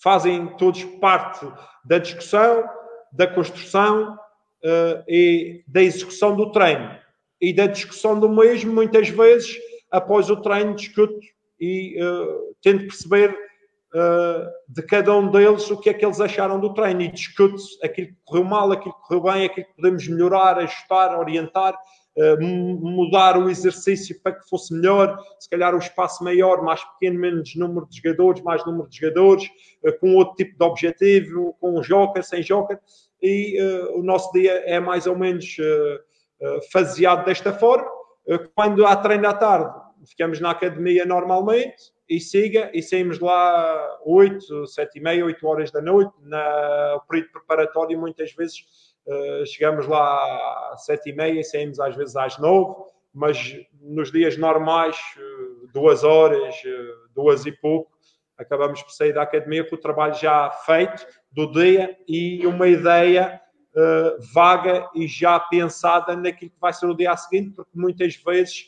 fazem 0.00 0.46
todos 0.56 0.84
parte 0.84 1.46
da 1.84 1.98
discussão, 1.98 2.64
da 3.12 3.26
construção 3.26 4.14
uh, 4.14 5.04
e 5.08 5.64
da 5.66 5.82
execução 5.82 6.34
do 6.36 6.50
treino. 6.52 6.96
E 7.40 7.52
da 7.52 7.66
discussão 7.66 8.18
do 8.18 8.28
mesmo, 8.28 8.72
muitas 8.72 9.08
vezes, 9.08 9.58
após 9.90 10.30
o 10.30 10.36
treino, 10.36 10.74
discuto 10.74 11.20
e 11.60 11.96
tento 12.62 12.86
perceber 12.86 13.36
de 14.68 14.82
cada 14.82 15.16
um 15.16 15.30
deles 15.30 15.70
o 15.70 15.76
que 15.76 15.88
é 15.88 15.94
que 15.94 16.04
eles 16.04 16.20
acharam 16.20 16.60
do 16.60 16.74
treino. 16.74 17.02
E 17.02 17.08
discuto 17.08 17.56
aquilo 17.82 18.08
que 18.08 18.16
correu 18.24 18.44
mal, 18.44 18.70
aquilo 18.70 18.94
que 18.94 19.08
correu 19.08 19.22
bem, 19.22 19.44
aquilo 19.46 19.66
que 19.66 19.74
podemos 19.74 20.08
melhorar, 20.08 20.58
ajustar, 20.58 21.18
orientar 21.18 21.74
eh, 22.20 22.36
mudar 22.40 23.38
o 23.38 23.48
exercício 23.48 24.20
para 24.20 24.32
que 24.32 24.48
fosse 24.48 24.74
melhor, 24.74 25.16
se 25.38 25.48
calhar 25.48 25.72
um 25.72 25.78
espaço 25.78 26.24
maior, 26.24 26.64
mais 26.64 26.82
pequeno, 26.82 27.20
menos 27.20 27.54
número 27.54 27.86
de 27.86 27.98
jogadores, 27.98 28.42
mais 28.42 28.66
número 28.66 28.88
de 28.88 28.98
jogadores, 28.98 29.48
eh, 29.84 29.92
com 29.92 30.16
outro 30.16 30.34
tipo 30.34 30.58
de 30.58 30.64
objetivo, 30.64 31.56
com 31.60 31.80
joker, 31.80 32.24
sem 32.24 32.42
joker, 32.42 32.76
e 33.22 33.56
o 33.94 34.02
nosso 34.02 34.32
dia 34.32 34.52
é 34.64 34.78
mais 34.78 35.06
ou 35.06 35.16
menos 35.16 35.56
faseado 36.72 37.24
desta 37.24 37.52
forma. 37.52 37.88
quando 38.54 38.86
há 38.86 38.94
treino 38.94 39.28
à 39.28 39.34
tarde, 39.34 39.74
ficamos 40.06 40.38
na 40.40 40.50
academia 40.50 41.04
normalmente 41.04 41.92
e 42.08 42.20
siga, 42.20 42.70
e 42.72 42.82
saímos 42.82 43.18
lá 43.20 43.98
8, 44.04 44.66
7 44.66 44.98
e 44.98 45.00
meia, 45.00 45.24
8 45.24 45.46
horas 45.46 45.70
da 45.70 45.82
noite, 45.82 46.12
no 46.22 47.00
período 47.08 47.32
preparatório, 47.32 47.98
muitas 47.98 48.32
vezes 48.32 48.64
eh, 49.08 49.44
chegamos 49.46 49.86
lá 49.86 50.70
às 50.72 50.84
sete 50.84 51.08
e 51.08 51.12
meia 51.14 51.40
e 51.40 51.44
saímos 51.44 51.80
às 51.80 51.96
vezes 51.96 52.14
às 52.14 52.36
nove, 52.38 52.74
mas 53.14 53.56
nos 53.80 54.12
dias 54.12 54.36
normais, 54.36 54.96
uh, 55.16 55.66
duas 55.72 56.04
horas, 56.04 56.54
uh, 56.56 57.08
duas 57.14 57.46
e 57.46 57.52
pouco, 57.52 57.90
acabamos 58.36 58.82
por 58.82 58.92
sair 58.92 59.14
da 59.14 59.22
academia 59.22 59.66
com 59.66 59.76
o 59.76 59.80
trabalho 59.80 60.12
já 60.12 60.50
feito 60.50 61.06
do 61.32 61.50
dia 61.50 61.96
e 62.06 62.46
uma 62.46 62.68
ideia 62.68 63.40
vaga 64.34 64.90
e 64.92 65.06
já 65.06 65.38
pensada 65.38 66.16
naquilo 66.16 66.50
que 66.50 66.60
vai 66.60 66.72
ser 66.72 66.86
o 66.86 66.94
dia 66.94 67.16
seguinte, 67.16 67.54
porque 67.54 67.70
muitas 67.74 68.16
vezes 68.16 68.66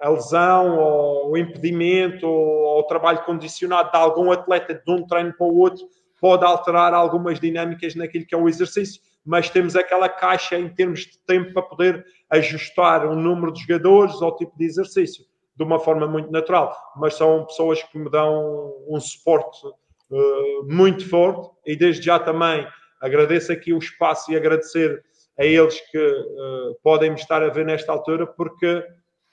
a 0.00 0.08
lesão 0.08 0.78
ou 0.78 1.32
o 1.32 1.36
impedimento 1.36 2.26
ou 2.26 2.80
o 2.80 2.82
trabalho 2.84 3.24
condicionado 3.24 3.90
de 3.90 3.96
algum 3.96 4.30
atleta 4.32 4.74
de 4.74 4.92
um 4.92 5.06
treino 5.06 5.32
para 5.32 5.46
o 5.46 5.56
outro 5.56 5.84
pode 6.20 6.44
alterar 6.44 6.94
algumas 6.94 7.38
dinâmicas 7.38 7.94
naquilo 7.94 8.24
que 8.26 8.34
é 8.34 8.38
o 8.38 8.48
exercício, 8.48 9.00
mas 9.24 9.50
temos 9.50 9.76
aquela 9.76 10.08
caixa 10.08 10.58
em 10.58 10.68
termos 10.68 11.00
de 11.00 11.18
tempo 11.26 11.52
para 11.52 11.62
poder 11.62 12.06
ajustar 12.30 13.06
o 13.06 13.14
número 13.14 13.52
de 13.52 13.60
jogadores 13.60 14.20
ao 14.22 14.34
tipo 14.36 14.56
de 14.56 14.64
exercício 14.64 15.24
de 15.56 15.62
uma 15.62 15.78
forma 15.78 16.06
muito 16.06 16.30
natural. 16.30 16.76
Mas 16.96 17.14
são 17.14 17.44
pessoas 17.46 17.82
que 17.82 17.98
me 17.98 18.10
dão 18.10 18.74
um 18.88 18.98
suporte 19.00 19.66
uh, 19.66 20.66
muito 20.66 21.08
forte 21.08 21.50
e 21.66 21.76
desde 21.76 22.02
já 22.02 22.18
também 22.18 22.66
agradeço 23.00 23.52
aqui 23.52 23.72
o 23.72 23.78
espaço 23.78 24.32
e 24.32 24.36
agradecer 24.36 25.02
a 25.38 25.44
eles 25.44 25.78
que 25.90 25.98
uh, 25.98 26.74
podem 26.82 27.10
me 27.10 27.16
estar 27.16 27.42
a 27.42 27.48
ver 27.48 27.64
nesta 27.64 27.92
altura, 27.92 28.26
porque 28.26 28.82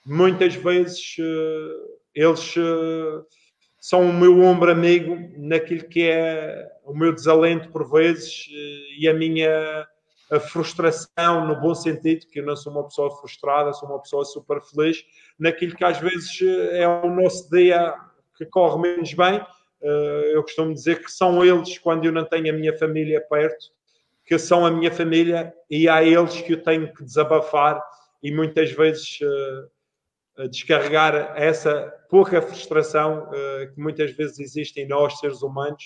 muitas 0.04 0.54
vezes 0.54 1.16
uh, 1.18 1.98
eles 2.14 2.56
uh, 2.56 3.24
são 3.80 4.08
o 4.08 4.12
meu 4.12 4.40
ombro 4.40 4.70
amigo 4.70 5.16
naquilo 5.36 5.84
que 5.88 6.08
é 6.08 6.70
o 6.84 6.94
meu 6.94 7.12
desalento 7.12 7.68
por 7.70 7.90
vezes 7.90 8.46
e 8.98 9.08
a 9.08 9.14
minha 9.14 9.86
a 10.30 10.40
frustração 10.40 11.46
no 11.46 11.60
bom 11.60 11.74
sentido, 11.74 12.26
que 12.26 12.40
eu 12.40 12.46
não 12.46 12.56
sou 12.56 12.72
uma 12.72 12.84
pessoa 12.84 13.10
frustrada, 13.18 13.70
sou 13.74 13.86
uma 13.86 14.00
pessoa 14.00 14.24
super 14.24 14.62
feliz, 14.62 15.04
naquilo 15.38 15.76
que 15.76 15.84
às 15.84 15.98
vezes 15.98 16.40
é 16.70 16.88
o 16.88 17.10
nosso 17.10 17.50
dia 17.50 17.94
que 18.34 18.46
corre 18.46 18.80
menos 18.80 19.12
bem. 19.12 19.44
Eu 20.32 20.42
costumo 20.42 20.72
dizer 20.72 21.02
que 21.02 21.12
são 21.12 21.44
eles, 21.44 21.76
quando 21.76 22.06
eu 22.06 22.12
não 22.12 22.24
tenho 22.24 22.48
a 22.48 22.56
minha 22.56 22.74
família 22.78 23.20
perto, 23.20 23.72
que 24.24 24.38
são 24.38 24.64
a 24.64 24.70
minha 24.70 24.90
família 24.90 25.52
e 25.68 25.86
há 25.86 26.02
eles 26.02 26.40
que 26.40 26.54
eu 26.54 26.62
tenho 26.62 26.90
que 26.94 27.04
desabafar 27.04 27.82
e 28.22 28.32
muitas 28.32 28.72
vezes 28.72 29.18
descarregar 30.50 31.34
essa 31.36 31.92
pouca 32.08 32.40
frustração 32.40 33.28
uh, 33.28 33.74
que 33.74 33.80
muitas 33.80 34.12
vezes 34.12 34.38
existe 34.38 34.80
em 34.80 34.88
nós, 34.88 35.18
seres 35.18 35.42
humanos, 35.42 35.82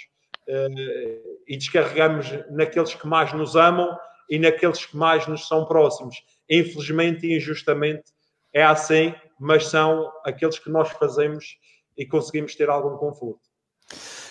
uh, 0.48 1.42
e 1.46 1.56
descarregamos 1.56 2.26
naqueles 2.50 2.94
que 2.94 3.06
mais 3.06 3.32
nos 3.32 3.56
amam 3.56 3.96
e 4.30 4.38
naqueles 4.38 4.86
que 4.86 4.96
mais 4.96 5.26
nos 5.26 5.46
são 5.48 5.64
próximos. 5.66 6.16
Infelizmente 6.48 7.26
e 7.26 7.36
injustamente 7.36 8.04
é 8.52 8.62
assim, 8.62 9.14
mas 9.38 9.66
são 9.66 10.10
aqueles 10.24 10.58
que 10.58 10.70
nós 10.70 10.90
fazemos 10.90 11.58
e 11.96 12.06
conseguimos 12.06 12.54
ter 12.54 12.68
algum 12.68 12.96
conforto. 12.96 13.40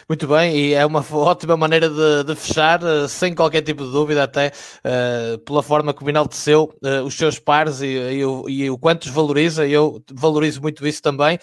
Muito 0.08 0.28
bem, 0.28 0.56
e 0.56 0.74
é 0.76 0.86
uma 0.86 1.04
ótima 1.12 1.58
maneira 1.58 1.90
de, 1.90 2.26
de 2.26 2.36
fechar, 2.36 2.80
uh, 2.84 3.08
sem 3.08 3.34
qualquer 3.34 3.64
tipo 3.64 3.84
de 3.84 3.92
dúvida, 3.92 4.24
até 4.24 4.52
uh, 4.86 5.40
pela 5.40 5.64
forma 5.64 5.96
como 5.96 6.12
enalteceu 6.12 6.72
uh, 6.84 7.04
os 7.04 7.16
seus 7.16 7.40
pares 7.40 7.82
e, 7.82 7.88
e, 7.88 8.24
o, 8.24 8.48
e 8.48 8.70
o 8.70 8.78
quanto 8.78 9.06
os 9.06 9.10
valoriza, 9.10 9.66
e 9.66 9.74
eu 9.74 10.00
valorizo 10.14 10.62
muito 10.62 10.86
isso 10.86 11.02
também. 11.02 11.40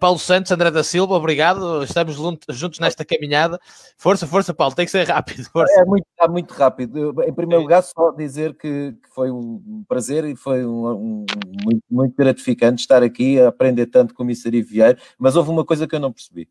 Paulo 0.00 0.18
Santos, 0.18 0.50
André 0.50 0.70
da 0.70 0.82
Silva, 0.82 1.14
obrigado, 1.14 1.84
estamos 1.84 2.16
juntos 2.50 2.78
nesta 2.80 3.04
caminhada. 3.04 3.60
Força, 3.96 4.26
força, 4.26 4.52
Paulo, 4.52 4.74
tem 4.74 4.84
que 4.84 4.90
ser 4.90 5.06
rápido. 5.08 5.44
Força. 5.44 5.80
É 5.80 5.84
muito, 5.84 6.06
é 6.20 6.28
muito 6.28 6.52
rápido. 6.52 7.22
Em 7.22 7.32
primeiro 7.32 7.62
lugar, 7.62 7.82
só 7.82 8.10
dizer 8.10 8.54
que, 8.54 8.92
que 8.92 9.14
foi 9.14 9.30
um 9.30 9.84
prazer 9.86 10.24
e 10.24 10.34
foi 10.34 10.64
um, 10.66 10.88
um, 10.90 11.26
muito, 11.64 11.82
muito 11.88 12.16
gratificante 12.16 12.82
estar 12.82 13.02
aqui 13.02 13.40
a 13.40 13.48
aprender 13.48 13.86
tanto 13.86 14.12
com 14.12 14.24
o 14.24 14.26
Missari 14.26 14.60
Vieira, 14.60 14.98
mas 15.18 15.36
houve 15.36 15.50
uma 15.50 15.64
coisa 15.64 15.86
que 15.86 15.94
eu 15.94 16.00
não 16.00 16.12
percebi 16.12 16.48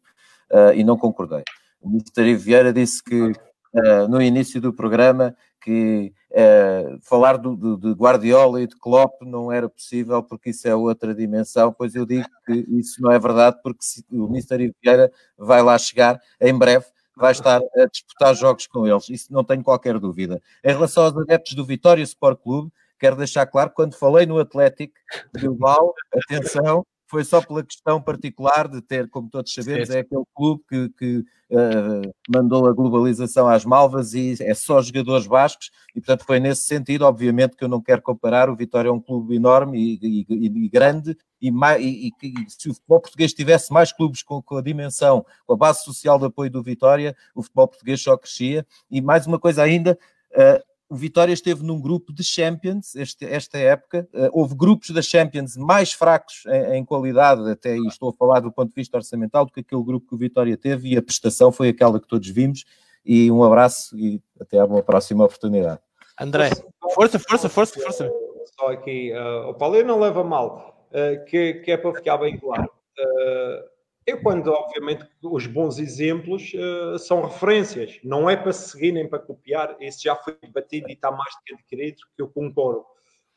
uh, 0.51 0.73
e 0.75 0.83
não 0.83 0.97
concordei. 0.97 1.43
O 1.81 1.89
Ministro 1.89 2.23
Vieira 2.37 2.71
disse 2.71 3.03
que 3.03 3.21
uh, 3.21 4.07
no 4.09 4.21
início 4.21 4.61
do 4.61 4.73
programa 4.73 5.35
que 5.61 6.13
uh, 6.31 6.99
falar 7.03 7.37
do, 7.37 7.55
do, 7.55 7.77
de 7.77 7.91
Guardiola 7.91 8.61
e 8.61 8.67
de 8.67 8.75
Klopp 8.75 9.21
não 9.21 9.51
era 9.51 9.69
possível 9.69 10.21
porque 10.23 10.49
isso 10.49 10.67
é 10.67 10.75
outra 10.75 11.13
dimensão, 11.13 11.71
pois 11.71 11.95
eu 11.95 12.05
digo 12.05 12.27
que 12.45 12.65
isso 12.69 13.01
não 13.01 13.11
é 13.11 13.19
verdade 13.19 13.57
porque 13.63 13.83
se, 13.83 14.03
o 14.11 14.27
Ministério 14.27 14.73
Vieira 14.81 15.11
vai 15.37 15.61
lá 15.61 15.77
chegar 15.77 16.19
em 16.39 16.57
breve, 16.57 16.85
vai 17.15 17.31
estar 17.31 17.61
a 17.77 17.85
disputar 17.85 18.35
jogos 18.35 18.65
com 18.67 18.87
eles, 18.87 19.09
isso 19.09 19.31
não 19.31 19.43
tenho 19.43 19.63
qualquer 19.63 19.99
dúvida. 19.99 20.41
Em 20.63 20.71
relação 20.71 21.03
aos 21.03 21.15
adeptos 21.15 21.53
do 21.53 21.63
Vitória 21.63 22.01
Sport 22.01 22.39
Clube, 22.41 22.71
quero 22.99 23.15
deixar 23.15 23.45
claro, 23.45 23.71
quando 23.73 23.95
falei 23.95 24.25
no 24.25 24.39
Atlético 24.39 24.93
Bilbao, 25.33 25.93
atenção, 26.11 26.85
foi 27.11 27.25
só 27.25 27.41
pela 27.41 27.61
questão 27.61 28.01
particular 28.01 28.69
de 28.69 28.81
ter, 28.81 29.09
como 29.09 29.29
todos 29.29 29.53
sabemos, 29.53 29.89
é 29.89 29.99
aquele 29.99 30.23
clube 30.33 30.63
que, 30.69 30.89
que 30.97 31.17
uh, 31.17 32.13
mandou 32.33 32.65
a 32.65 32.71
globalização 32.71 33.49
às 33.49 33.65
malvas 33.65 34.13
e 34.13 34.37
é 34.39 34.53
só 34.53 34.81
jogadores 34.81 35.27
bascos, 35.27 35.71
e 35.93 35.99
portanto 35.99 36.25
foi 36.25 36.39
nesse 36.39 36.61
sentido, 36.61 37.01
obviamente, 37.01 37.57
que 37.57 37.65
eu 37.65 37.67
não 37.67 37.81
quero 37.81 38.01
comparar. 38.01 38.49
O 38.49 38.55
Vitória 38.55 38.87
é 38.87 38.91
um 38.91 38.99
clube 39.01 39.35
enorme 39.35 39.77
e, 39.77 40.25
e, 40.29 40.45
e 40.45 40.69
grande, 40.69 41.17
e, 41.41 41.51
mais, 41.51 41.83
e, 41.83 42.13
se 42.47 42.69
o 42.69 42.73
futebol 42.73 43.01
português 43.01 43.33
tivesse 43.33 43.73
mais 43.73 43.91
clubes 43.91 44.23
com, 44.23 44.41
com, 44.41 44.55
a 44.55 44.61
dimensão, 44.61 45.25
com 45.45 45.53
a 45.53 45.57
base 45.57 45.83
social 45.83 46.17
de 46.17 46.27
apoio 46.27 46.49
do 46.49 46.63
Vitória, 46.63 47.13
o 47.35 47.43
futebol 47.43 47.67
português 47.67 48.01
só 48.01 48.15
crescia. 48.15 48.65
E 48.89 49.01
mais 49.01 49.27
uma 49.27 49.37
coisa 49.37 49.63
ainda. 49.63 49.99
Uh, 50.31 50.70
o 50.91 50.95
Vitória 50.95 51.31
esteve 51.31 51.63
num 51.63 51.79
grupo 51.79 52.11
de 52.11 52.21
Champions 52.21 52.95
este, 52.95 53.25
esta 53.25 53.57
época. 53.57 54.05
Uh, 54.13 54.27
houve 54.33 54.53
grupos 54.55 54.89
da 54.89 55.01
Champions 55.01 55.55
mais 55.55 55.93
fracos 55.93 56.43
em, 56.47 56.79
em, 56.79 56.85
qualidade, 56.85 57.49
até 57.49 57.77
e 57.77 57.87
estou 57.87 58.09
a 58.09 58.13
falar 58.13 58.41
do 58.41 58.51
ponto 58.51 58.67
de 58.67 58.75
vista 58.75 58.97
orçamental, 58.97 59.45
do 59.45 59.53
que 59.53 59.61
aquele 59.61 59.81
grupo 59.85 60.05
que 60.05 60.15
o 60.15 60.17
Vitória 60.17 60.57
teve 60.57 60.89
e 60.89 60.97
a 60.97 61.01
prestação 61.01 61.49
foi 61.49 61.69
aquela 61.69 61.97
que 61.97 62.09
todos 62.09 62.27
vimos. 62.27 62.65
E 63.05 63.31
um 63.31 63.41
abraço 63.41 63.97
e 63.97 64.21
até 64.37 64.59
à 64.59 64.67
próxima 64.67 65.23
oportunidade. 65.23 65.79
André, 66.19 66.49
força, 66.93 67.17
força, 67.17 67.47
força, 67.47 67.79
força. 67.79 68.11
Só 68.59 68.73
aqui, 68.73 69.13
uh, 69.13 69.49
o 69.49 69.53
Paulo 69.53 69.81
não 69.83 69.97
leva 69.97 70.25
mal, 70.25 70.85
uh, 70.89 71.23
que, 71.23 71.53
que, 71.53 71.71
é 71.71 71.77
para 71.77 71.93
ficar 71.93 72.17
bem 72.17 72.37
claro. 72.37 72.69
Uh, 72.99 73.63
eu, 74.05 74.19
quando, 74.21 74.47
obviamente, 74.51 75.05
os 75.21 75.45
bons 75.45 75.77
exemplos 75.77 76.51
uh, 76.53 76.97
são 76.97 77.21
referências, 77.21 77.99
não 78.03 78.29
é 78.29 78.35
para 78.35 78.51
seguir 78.51 78.91
nem 78.91 79.07
para 79.07 79.19
copiar, 79.19 79.75
esse 79.79 80.03
já 80.03 80.15
foi 80.15 80.35
debatido 80.41 80.89
e 80.89 80.93
está 80.93 81.11
mais 81.11 81.33
do 81.35 81.41
que 81.45 81.53
adquirido, 81.53 82.01
que 82.15 82.21
eu 82.21 82.27
concordo. 82.27 82.81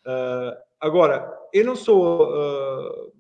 Uh, 0.07 0.57
agora, 0.81 1.31
eu 1.53 1.65
não 1.65 1.77
sou. 1.77 2.31
Uh, 2.31 3.13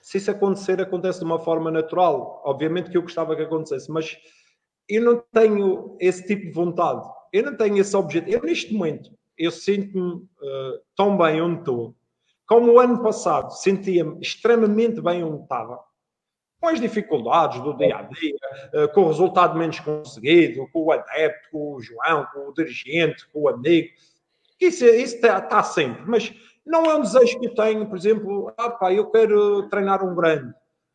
se 0.00 0.16
isso 0.16 0.30
acontecer, 0.30 0.80
acontece 0.80 1.18
de 1.18 1.24
uma 1.26 1.38
forma 1.38 1.70
natural. 1.70 2.42
Obviamente 2.44 2.90
que 2.90 2.96
eu 2.96 3.02
gostava 3.02 3.36
que 3.36 3.42
acontecesse, 3.42 3.90
mas 3.90 4.16
eu 4.88 5.02
não 5.02 5.22
tenho 5.32 5.96
esse 6.00 6.26
tipo 6.26 6.46
de 6.46 6.52
vontade. 6.52 7.06
Eu 7.32 7.44
não 7.44 7.56
tenho 7.56 7.76
esse 7.76 7.94
objetivo. 7.94 8.38
Eu, 8.38 8.42
neste 8.42 8.72
momento, 8.72 9.10
eu 9.36 9.50
sinto-me 9.50 10.26
tão 10.96 11.16
bem 11.18 11.40
onde 11.42 11.60
estou, 11.60 11.94
como 12.46 12.72
o 12.72 12.80
ano 12.80 13.02
passado 13.02 13.52
sentia-me 13.52 14.18
extremamente 14.20 15.00
bem 15.02 15.22
onde 15.22 15.42
estava 15.42 15.78
com 16.60 16.68
as 16.68 16.80
dificuldades 16.80 17.60
do 17.62 17.74
dia 17.76 17.96
a 17.96 18.02
dia, 18.02 18.36
eh, 18.74 18.86
com 18.88 19.02
o 19.02 19.08
resultado 19.08 19.58
menos 19.58 19.80
conseguido, 19.80 20.68
com 20.72 20.84
o 20.84 20.92
adepto, 20.92 21.48
com 21.50 21.74
o 21.74 21.80
João, 21.80 22.26
com 22.32 22.48
o 22.48 22.52
dirigente, 22.52 23.26
com 23.32 23.42
o 23.42 23.48
amigo. 23.48 23.88
Isso 24.60 24.84
está 24.84 25.40
tá 25.40 25.62
sempre, 25.62 26.02
mas 26.06 26.32
não 26.66 26.84
é 26.84 26.94
um 26.94 27.00
desejo 27.00 27.40
que 27.40 27.46
eu 27.46 27.54
tenho, 27.54 27.86
por 27.86 27.96
exemplo, 27.96 28.52
ah, 28.58 28.70
pá, 28.70 28.92
eu 28.92 29.10
quero 29.10 29.68
treinar 29.70 30.04
um 30.04 30.14
grande. 30.14 30.52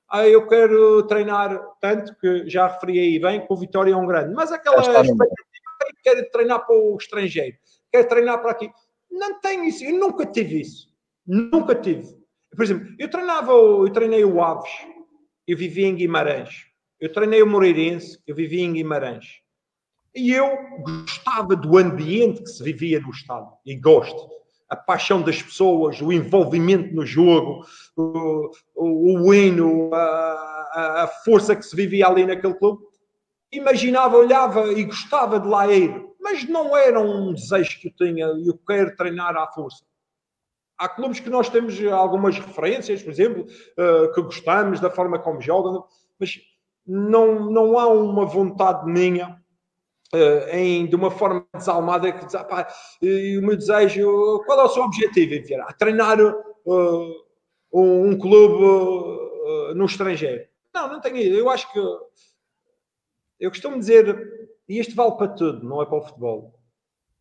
Ah, 0.07 0.27
eu 0.27 0.45
quero 0.47 1.01
treinar 1.07 1.59
tanto 1.81 2.15
que 2.19 2.47
já 2.47 2.67
referi 2.67 2.99
aí 2.99 3.19
bem 3.19 3.41
que 3.41 3.51
o 3.51 3.57
Vitória 3.57 3.91
é 3.91 3.97
um 3.97 4.05
grande, 4.05 4.35
mas 4.35 4.51
aquela 4.51 4.79
expectativa 4.79 5.25
que 5.87 6.03
quero 6.03 6.29
treinar 6.29 6.63
para 6.63 6.75
o 6.75 6.95
estrangeiro, 6.95 7.57
quero 7.91 8.07
treinar 8.07 8.39
para 8.39 8.51
aqui. 8.51 8.69
Não 9.09 9.39
tenho 9.39 9.63
isso, 9.63 9.83
eu 9.83 9.97
nunca 9.97 10.27
tive 10.27 10.61
isso. 10.61 10.93
Nunca 11.25 11.73
tive. 11.73 12.15
Por 12.55 12.63
exemplo, 12.63 12.87
eu 12.99 13.09
treinava, 13.09 13.51
eu 13.51 13.89
treinei 13.91 14.23
o 14.23 14.41
Aves 14.43 14.69
eu 15.47 15.57
vivia 15.57 15.87
em 15.87 15.95
Guimarães. 15.95 16.65
Eu 16.99 17.11
treinei 17.11 17.41
o 17.41 17.47
Moreirense, 17.47 18.19
eu 18.25 18.35
vivia 18.35 18.63
em 18.63 18.73
Guimarães. 18.73 19.41
E 20.15 20.31
eu 20.31 20.49
gostava 20.81 21.55
do 21.55 21.77
ambiente 21.77 22.41
que 22.41 22.49
se 22.49 22.63
vivia 22.63 22.99
no 22.99 23.11
estádio. 23.11 23.51
E 23.65 23.75
gosto. 23.75 24.29
A 24.69 24.75
paixão 24.75 25.21
das 25.21 25.41
pessoas, 25.41 26.01
o 26.01 26.11
envolvimento 26.11 26.95
no 26.95 27.05
jogo, 27.05 27.65
o, 27.95 28.49
o, 28.73 29.27
o 29.27 29.33
hino, 29.33 29.93
a, 29.93 31.03
a, 31.03 31.07
força 31.23 31.55
que 31.55 31.63
se 31.63 31.75
vivia 31.75 32.07
ali 32.07 32.25
naquele 32.25 32.55
clube. 32.55 32.83
Imaginava, 33.51 34.17
olhava 34.17 34.71
e 34.73 34.85
gostava 34.85 35.39
de 35.39 35.47
lá 35.47 35.71
ir. 35.71 36.03
Mas 36.19 36.47
não 36.47 36.75
era 36.75 36.99
um 36.99 37.33
desejo 37.33 37.79
que 37.79 37.89
eu 37.89 37.95
tinha. 37.95 38.25
Eu 38.25 38.57
quero 38.65 38.95
treinar 38.95 39.35
à 39.35 39.45
força. 39.51 39.85
Há 40.77 40.89
clubes 40.89 41.19
que 41.19 41.29
nós 41.29 41.49
temos 41.49 41.81
algumas 41.85 42.37
referências, 42.37 43.01
por 43.01 43.09
exemplo, 43.09 43.43
uh, 43.43 44.13
que 44.13 44.21
gostamos 44.21 44.79
da 44.79 44.89
forma 44.89 45.17
como 45.17 45.41
jogam, 45.41 45.85
mas 46.19 46.37
não, 46.85 47.49
não 47.49 47.79
há 47.79 47.87
uma 47.87 48.25
vontade 48.25 48.85
minha 48.85 49.41
uh, 50.13 50.49
em, 50.51 50.85
de 50.85 50.95
uma 50.95 51.09
forma 51.09 51.47
desalmada 51.53 52.11
que 52.11 52.25
diz, 52.25 52.35
ah, 52.35 52.43
pá, 52.43 52.67
o 53.01 53.41
meu 53.41 53.55
desejo, 53.55 54.43
qual 54.45 54.59
é 54.59 54.63
o 54.63 54.69
seu 54.69 54.83
objetivo, 54.83 55.35
enfim, 55.35 55.55
a 55.55 55.71
treinar 55.71 56.19
uh, 56.19 57.25
um 57.71 58.17
clube 58.17 59.23
no 59.75 59.85
estrangeiro. 59.85 60.45
Não, 60.73 60.89
não 60.89 61.01
tenho. 61.01 61.17
Eu 61.17 61.49
acho 61.49 61.71
que 61.71 61.79
eu 63.39 63.49
costumo 63.49 63.77
dizer, 63.77 64.49
e 64.67 64.79
isto 64.79 64.95
vale 64.95 65.15
para 65.15 65.27
tudo, 65.29 65.65
não 65.65 65.81
é 65.81 65.85
para 65.85 65.97
o 65.97 66.01
futebol. 66.01 66.59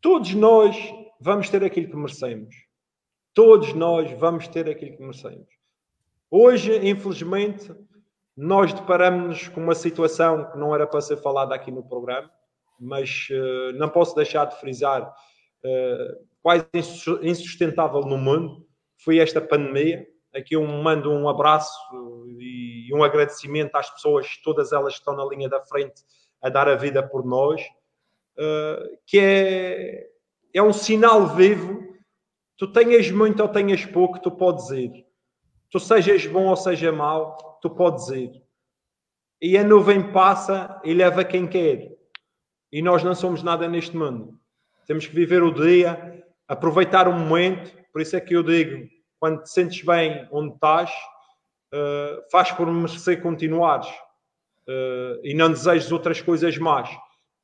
Todos 0.00 0.34
nós 0.34 0.76
vamos 1.20 1.48
ter 1.50 1.62
aquilo 1.64 1.88
que 1.88 1.96
merecemos 1.96 2.63
todos 3.34 3.74
nós 3.74 4.10
vamos 4.12 4.48
ter 4.48 4.68
aquilo 4.68 4.96
que 4.96 5.02
merecemos. 5.02 5.48
Hoje, 6.30 6.88
infelizmente, 6.88 7.74
nós 8.36 8.72
deparamos 8.72 9.48
com 9.48 9.60
uma 9.60 9.74
situação 9.74 10.50
que 10.50 10.58
não 10.58 10.74
era 10.74 10.86
para 10.86 11.00
ser 11.00 11.16
falada 11.18 11.54
aqui 11.54 11.70
no 11.70 11.82
programa, 11.82 12.30
mas 12.80 13.28
uh, 13.30 13.72
não 13.76 13.88
posso 13.88 14.14
deixar 14.14 14.46
de 14.46 14.58
frisar 14.58 15.02
uh, 15.04 16.26
quase 16.42 16.66
insustentável 17.22 18.00
no 18.00 18.18
mundo 18.18 18.66
foi 18.98 19.18
esta 19.18 19.40
pandemia. 19.40 20.06
Aqui 20.34 20.56
eu 20.56 20.66
mando 20.66 21.12
um 21.12 21.28
abraço 21.28 21.78
e 22.40 22.90
um 22.92 23.04
agradecimento 23.04 23.76
às 23.76 23.90
pessoas, 23.90 24.36
todas 24.42 24.72
elas 24.72 24.94
que 24.94 25.00
estão 25.00 25.14
na 25.14 25.24
linha 25.24 25.48
da 25.48 25.60
frente 25.60 26.02
a 26.42 26.48
dar 26.48 26.68
a 26.68 26.74
vida 26.74 27.02
por 27.02 27.24
nós, 27.24 27.62
uh, 28.38 28.98
que 29.06 29.18
é, 29.18 30.08
é 30.52 30.62
um 30.62 30.72
sinal 30.72 31.28
vivo. 31.28 31.83
Tu 32.56 32.68
tenhas 32.68 33.10
muito 33.10 33.42
ou 33.42 33.48
tenhas 33.48 33.84
pouco, 33.84 34.20
tu 34.20 34.30
podes 34.30 34.70
ir. 34.70 35.04
Tu 35.70 35.80
sejas 35.80 36.26
bom 36.26 36.46
ou 36.46 36.56
seja 36.56 36.92
mau, 36.92 37.58
tu 37.60 37.68
podes 37.68 38.08
ir. 38.08 38.30
E 39.42 39.58
a 39.58 39.64
nuvem 39.64 40.12
passa 40.12 40.80
e 40.84 40.94
leva 40.94 41.24
quem 41.24 41.46
quer. 41.46 41.92
E 42.70 42.80
nós 42.80 43.02
não 43.02 43.14
somos 43.14 43.42
nada 43.42 43.68
neste 43.68 43.96
mundo. 43.96 44.38
Temos 44.86 45.06
que 45.06 45.14
viver 45.14 45.42
o 45.42 45.52
dia, 45.52 46.24
aproveitar 46.46 47.08
o 47.08 47.12
momento. 47.12 47.72
Por 47.92 48.00
isso 48.00 48.16
é 48.16 48.20
que 48.20 48.34
eu 48.34 48.42
digo: 48.42 48.88
quando 49.18 49.42
te 49.42 49.50
sentes 49.50 49.82
bem 49.82 50.28
onde 50.30 50.54
estás, 50.54 50.90
uh, 51.72 52.30
faz 52.30 52.52
por 52.52 52.70
merecer 52.70 53.20
continuares 53.20 53.88
uh, 53.88 55.20
e 55.22 55.34
não 55.34 55.50
desejes 55.50 55.90
outras 55.90 56.20
coisas 56.20 56.56
más. 56.58 56.88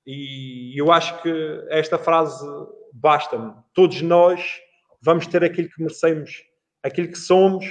E 0.06 0.72
eu 0.80 0.92
acho 0.92 1.20
que 1.22 1.66
esta 1.68 1.98
frase 1.98 2.46
basta-me. 2.92 3.52
Todos 3.74 4.00
nós 4.02 4.60
vamos 5.02 5.26
ter 5.26 5.44
aquilo 5.44 5.68
que 5.68 5.82
merecemos, 5.82 6.42
aquilo 6.82 7.08
que 7.08 7.18
somos, 7.18 7.66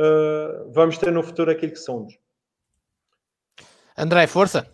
uh, 0.00 0.72
vamos 0.72 0.98
ter 0.98 1.12
no 1.12 1.22
futuro 1.22 1.50
aquilo 1.50 1.72
que 1.72 1.78
somos. 1.78 2.18
André, 3.96 4.26
força 4.26 4.70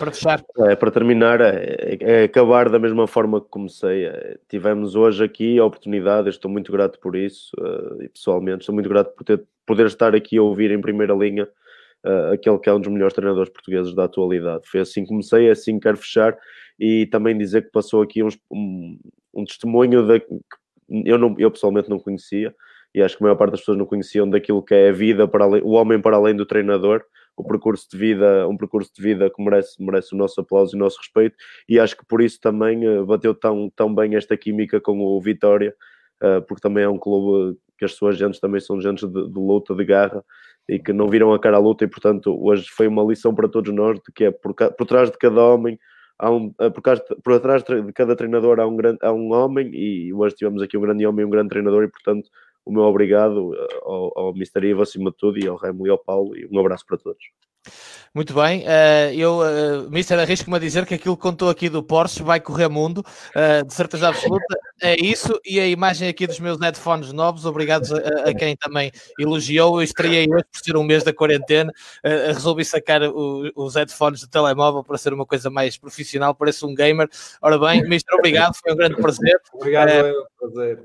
para 0.00 0.10
fechar. 0.10 0.42
É, 0.60 0.74
para 0.74 0.90
terminar, 0.90 1.42
é, 1.42 1.98
é, 2.00 2.24
acabar 2.24 2.70
da 2.70 2.78
mesma 2.78 3.06
forma 3.06 3.38
que 3.38 3.48
comecei. 3.48 4.06
É, 4.06 4.38
tivemos 4.48 4.96
hoje 4.96 5.22
aqui 5.22 5.58
a 5.58 5.64
oportunidade, 5.66 6.30
estou 6.30 6.50
muito 6.50 6.72
grato 6.72 6.98
por 6.98 7.14
isso, 7.14 7.54
uh, 7.58 8.02
e 8.02 8.08
pessoalmente 8.08 8.60
estou 8.60 8.74
muito 8.74 8.88
grato 8.88 9.14
por 9.14 9.24
ter, 9.24 9.44
poder 9.66 9.86
estar 9.86 10.14
aqui 10.14 10.38
a 10.38 10.42
ouvir 10.42 10.70
em 10.70 10.80
primeira 10.80 11.12
linha 11.12 11.46
uh, 12.04 12.32
aquele 12.32 12.58
que 12.58 12.70
é 12.70 12.72
um 12.72 12.80
dos 12.80 12.90
melhores 12.90 13.12
treinadores 13.12 13.52
portugueses 13.52 13.94
da 13.94 14.04
atualidade. 14.04 14.66
Foi 14.66 14.80
assim 14.80 15.02
que 15.02 15.08
comecei, 15.08 15.48
é 15.48 15.50
assim 15.50 15.74
que 15.74 15.82
quero 15.82 15.98
fechar, 15.98 16.34
e 16.78 17.06
também 17.06 17.36
dizer 17.36 17.66
que 17.66 17.70
passou 17.70 18.00
aqui 18.00 18.22
uns, 18.22 18.38
um, 18.50 18.98
um 19.34 19.44
testemunho 19.44 20.06
de, 20.06 20.20
que 20.20 20.34
eu, 21.04 21.18
não, 21.18 21.34
eu 21.38 21.50
pessoalmente 21.50 21.88
não 21.88 21.98
conhecia, 21.98 22.54
e 22.94 23.02
acho 23.02 23.16
que 23.16 23.22
a 23.22 23.26
maior 23.26 23.36
parte 23.36 23.52
das 23.52 23.60
pessoas 23.60 23.78
não 23.78 23.86
conheciam 23.86 24.28
daquilo 24.28 24.62
que 24.62 24.74
é 24.74 24.88
a 24.88 24.92
vida 24.92 25.28
para 25.28 25.44
além, 25.44 25.62
o 25.62 25.70
homem 25.70 26.00
para 26.00 26.16
além 26.16 26.34
do 26.34 26.44
treinador, 26.44 27.02
o 27.36 27.44
percurso 27.44 27.88
de 27.90 27.96
vida, 27.96 28.46
um 28.48 28.56
percurso 28.56 28.90
de 28.94 29.02
vida 29.02 29.30
que 29.30 29.42
merece, 29.42 29.82
merece 29.82 30.14
o 30.14 30.18
nosso 30.18 30.40
aplauso 30.40 30.74
e 30.74 30.76
o 30.76 30.80
nosso 30.80 30.98
respeito, 30.98 31.36
e 31.68 31.78
acho 31.78 31.96
que 31.96 32.04
por 32.04 32.20
isso 32.20 32.40
também 32.40 32.86
uh, 32.86 33.06
bateu 33.06 33.34
tão, 33.34 33.70
tão 33.74 33.94
bem 33.94 34.16
esta 34.16 34.36
química 34.36 34.80
com 34.80 35.00
o 35.00 35.20
Vitória, 35.20 35.74
uh, 36.22 36.42
porque 36.42 36.60
também 36.60 36.84
é 36.84 36.88
um 36.88 36.98
clube 36.98 37.56
que 37.78 37.84
as 37.84 37.92
suas 37.92 38.18
gentes 38.18 38.40
também 38.40 38.60
são 38.60 38.80
gentes 38.80 39.08
de, 39.08 39.28
de, 39.28 39.38
luta, 39.38 39.74
de 39.74 39.84
garra, 39.84 40.22
e 40.68 40.78
que 40.78 40.92
não 40.92 41.08
viram 41.08 41.32
a 41.32 41.38
cara 41.38 41.56
à 41.56 41.60
luta, 41.60 41.84
e 41.84 41.88
portanto 41.88 42.36
hoje 42.44 42.66
foi 42.68 42.86
uma 42.86 43.02
lição 43.02 43.34
para 43.34 43.48
todos 43.48 43.72
nós, 43.72 43.98
de 43.98 44.12
que 44.14 44.24
é 44.24 44.30
por, 44.30 44.54
por 44.54 44.86
trás 44.86 45.10
de 45.10 45.16
cada 45.16 45.42
homem, 45.42 45.78
um, 46.28 46.52
eh, 46.60 46.70
por, 46.70 46.82
trás, 46.82 47.00
por 47.22 47.40
trás 47.40 47.62
de 47.62 47.92
cada 47.92 48.16
treinador 48.16 48.60
há 48.60 48.66
um, 48.66 48.76
grande, 48.76 48.98
há 49.02 49.12
um 49.12 49.32
homem, 49.32 49.70
e 49.72 50.12
hoje 50.12 50.34
tivemos 50.34 50.60
aqui 50.62 50.76
um 50.76 50.82
grande 50.82 51.06
homem 51.06 51.22
e 51.22 51.26
um 51.26 51.30
grande 51.30 51.50
treinador, 51.50 51.84
e 51.84 51.88
portanto 51.88 52.28
o 52.64 52.72
meu 52.72 52.82
obrigado 52.82 53.54
ao, 53.82 54.18
ao 54.18 54.30
Mr. 54.30 54.66
Ivo 54.68 54.82
acima 54.82 55.10
de 55.10 55.16
tudo 55.16 55.38
e 55.38 55.48
ao 55.48 55.56
Remo 55.56 55.86
e 55.86 55.90
ao 55.90 55.98
Paulo 55.98 56.36
e 56.36 56.46
um 56.46 56.58
abraço 56.58 56.84
para 56.86 56.98
todos. 56.98 57.24
Muito 58.12 58.34
bem, 58.34 58.64
uh, 58.64 59.14
eu, 59.14 59.38
uh, 59.38 59.88
Mister, 59.88 60.18
arrisco-me 60.18 60.56
a 60.56 60.58
dizer 60.58 60.84
que 60.84 60.94
aquilo 60.94 61.16
que 61.16 61.22
contou 61.22 61.48
aqui 61.48 61.68
do 61.68 61.80
Porsche 61.80 62.24
vai 62.24 62.40
correr 62.40 62.68
mundo, 62.68 63.04
uh, 63.36 63.64
de 63.64 63.72
certeza 63.72 64.08
absoluta, 64.08 64.58
é 64.82 65.00
isso, 65.00 65.40
e 65.44 65.60
a 65.60 65.66
imagem 65.68 66.08
aqui 66.08 66.26
dos 66.26 66.40
meus 66.40 66.58
headphones 66.58 67.12
novos, 67.12 67.46
obrigado 67.46 67.84
a, 67.94 68.30
a 68.30 68.34
quem 68.34 68.56
também 68.56 68.90
elogiou, 69.16 69.78
eu 69.78 69.84
estreiei 69.84 70.26
hoje 70.28 70.44
por 70.52 70.58
ser 70.58 70.76
um 70.76 70.82
mês 70.82 71.04
da 71.04 71.12
quarentena, 71.12 71.70
uh, 72.04 72.32
resolvi 72.32 72.64
sacar 72.64 73.00
o, 73.00 73.48
os 73.54 73.76
headphones 73.76 74.22
do 74.22 74.26
telemóvel 74.26 74.82
para 74.82 74.98
ser 74.98 75.12
uma 75.12 75.24
coisa 75.24 75.48
mais 75.48 75.78
profissional, 75.78 76.34
pareço 76.34 76.66
um 76.66 76.74
gamer, 76.74 77.08
ora 77.40 77.60
bem, 77.60 77.88
Mister, 77.88 78.12
obrigado, 78.18 78.56
foi 78.56 78.72
um 78.72 78.76
grande 78.76 78.96
prazer. 78.96 79.40
Obrigado, 79.52 79.88
é 79.88 80.12
um 80.12 80.24
prazer. 80.36 80.80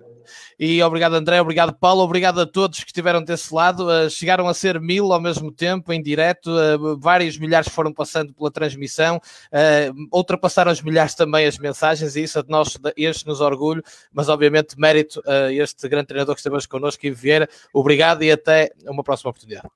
E 0.60 0.82
obrigado, 0.82 1.14
André, 1.14 1.40
obrigado, 1.40 1.74
Paulo, 1.74 2.02
obrigado 2.02 2.42
a 2.42 2.48
todos 2.48 2.80
que 2.80 2.90
estiveram 2.90 3.24
desse 3.24 3.54
lado. 3.54 3.88
Chegaram 4.10 4.48
a 4.48 4.56
ser 4.56 4.80
mil 4.82 5.14
ao 5.14 5.22
mesmo 5.22 5.52
tempo, 5.52 5.94
em 5.94 6.02
direto, 6.02 6.50
uh, 6.50 6.98
vários 7.16 7.38
milhares 7.38 7.69
foram 7.69 7.94
passando 7.94 8.34
pela 8.34 8.52
transmissão, 8.52 9.18
uh, 9.18 10.18
ultrapassaram 10.18 10.72
os 10.72 10.82
milhares 10.82 11.16
também 11.16 11.45
as 11.45 11.58
mensagens, 11.58 12.16
e 12.16 12.24
isso 12.24 12.40
a 12.40 12.44
nós 12.48 12.77
este 12.98 13.26
nos 13.26 13.40
orgulho, 13.40 13.82
mas 14.11 14.27
obviamente 14.27 14.77
mérito 14.77 15.22
a 15.26 15.52
este 15.52 15.88
grande 15.88 16.08
treinador 16.08 16.35
que 16.35 16.42
esteve 16.42 16.68
connosco, 16.68 17.06
Ivo 17.06 17.16
Vieira. 17.16 17.50
Obrigado 17.74 18.24
e 18.24 18.32
até 18.32 18.72
uma 18.85 19.03
próxima 19.03 19.30
oportunidade. 19.30 19.68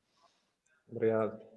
Obrigado. 0.91 1.48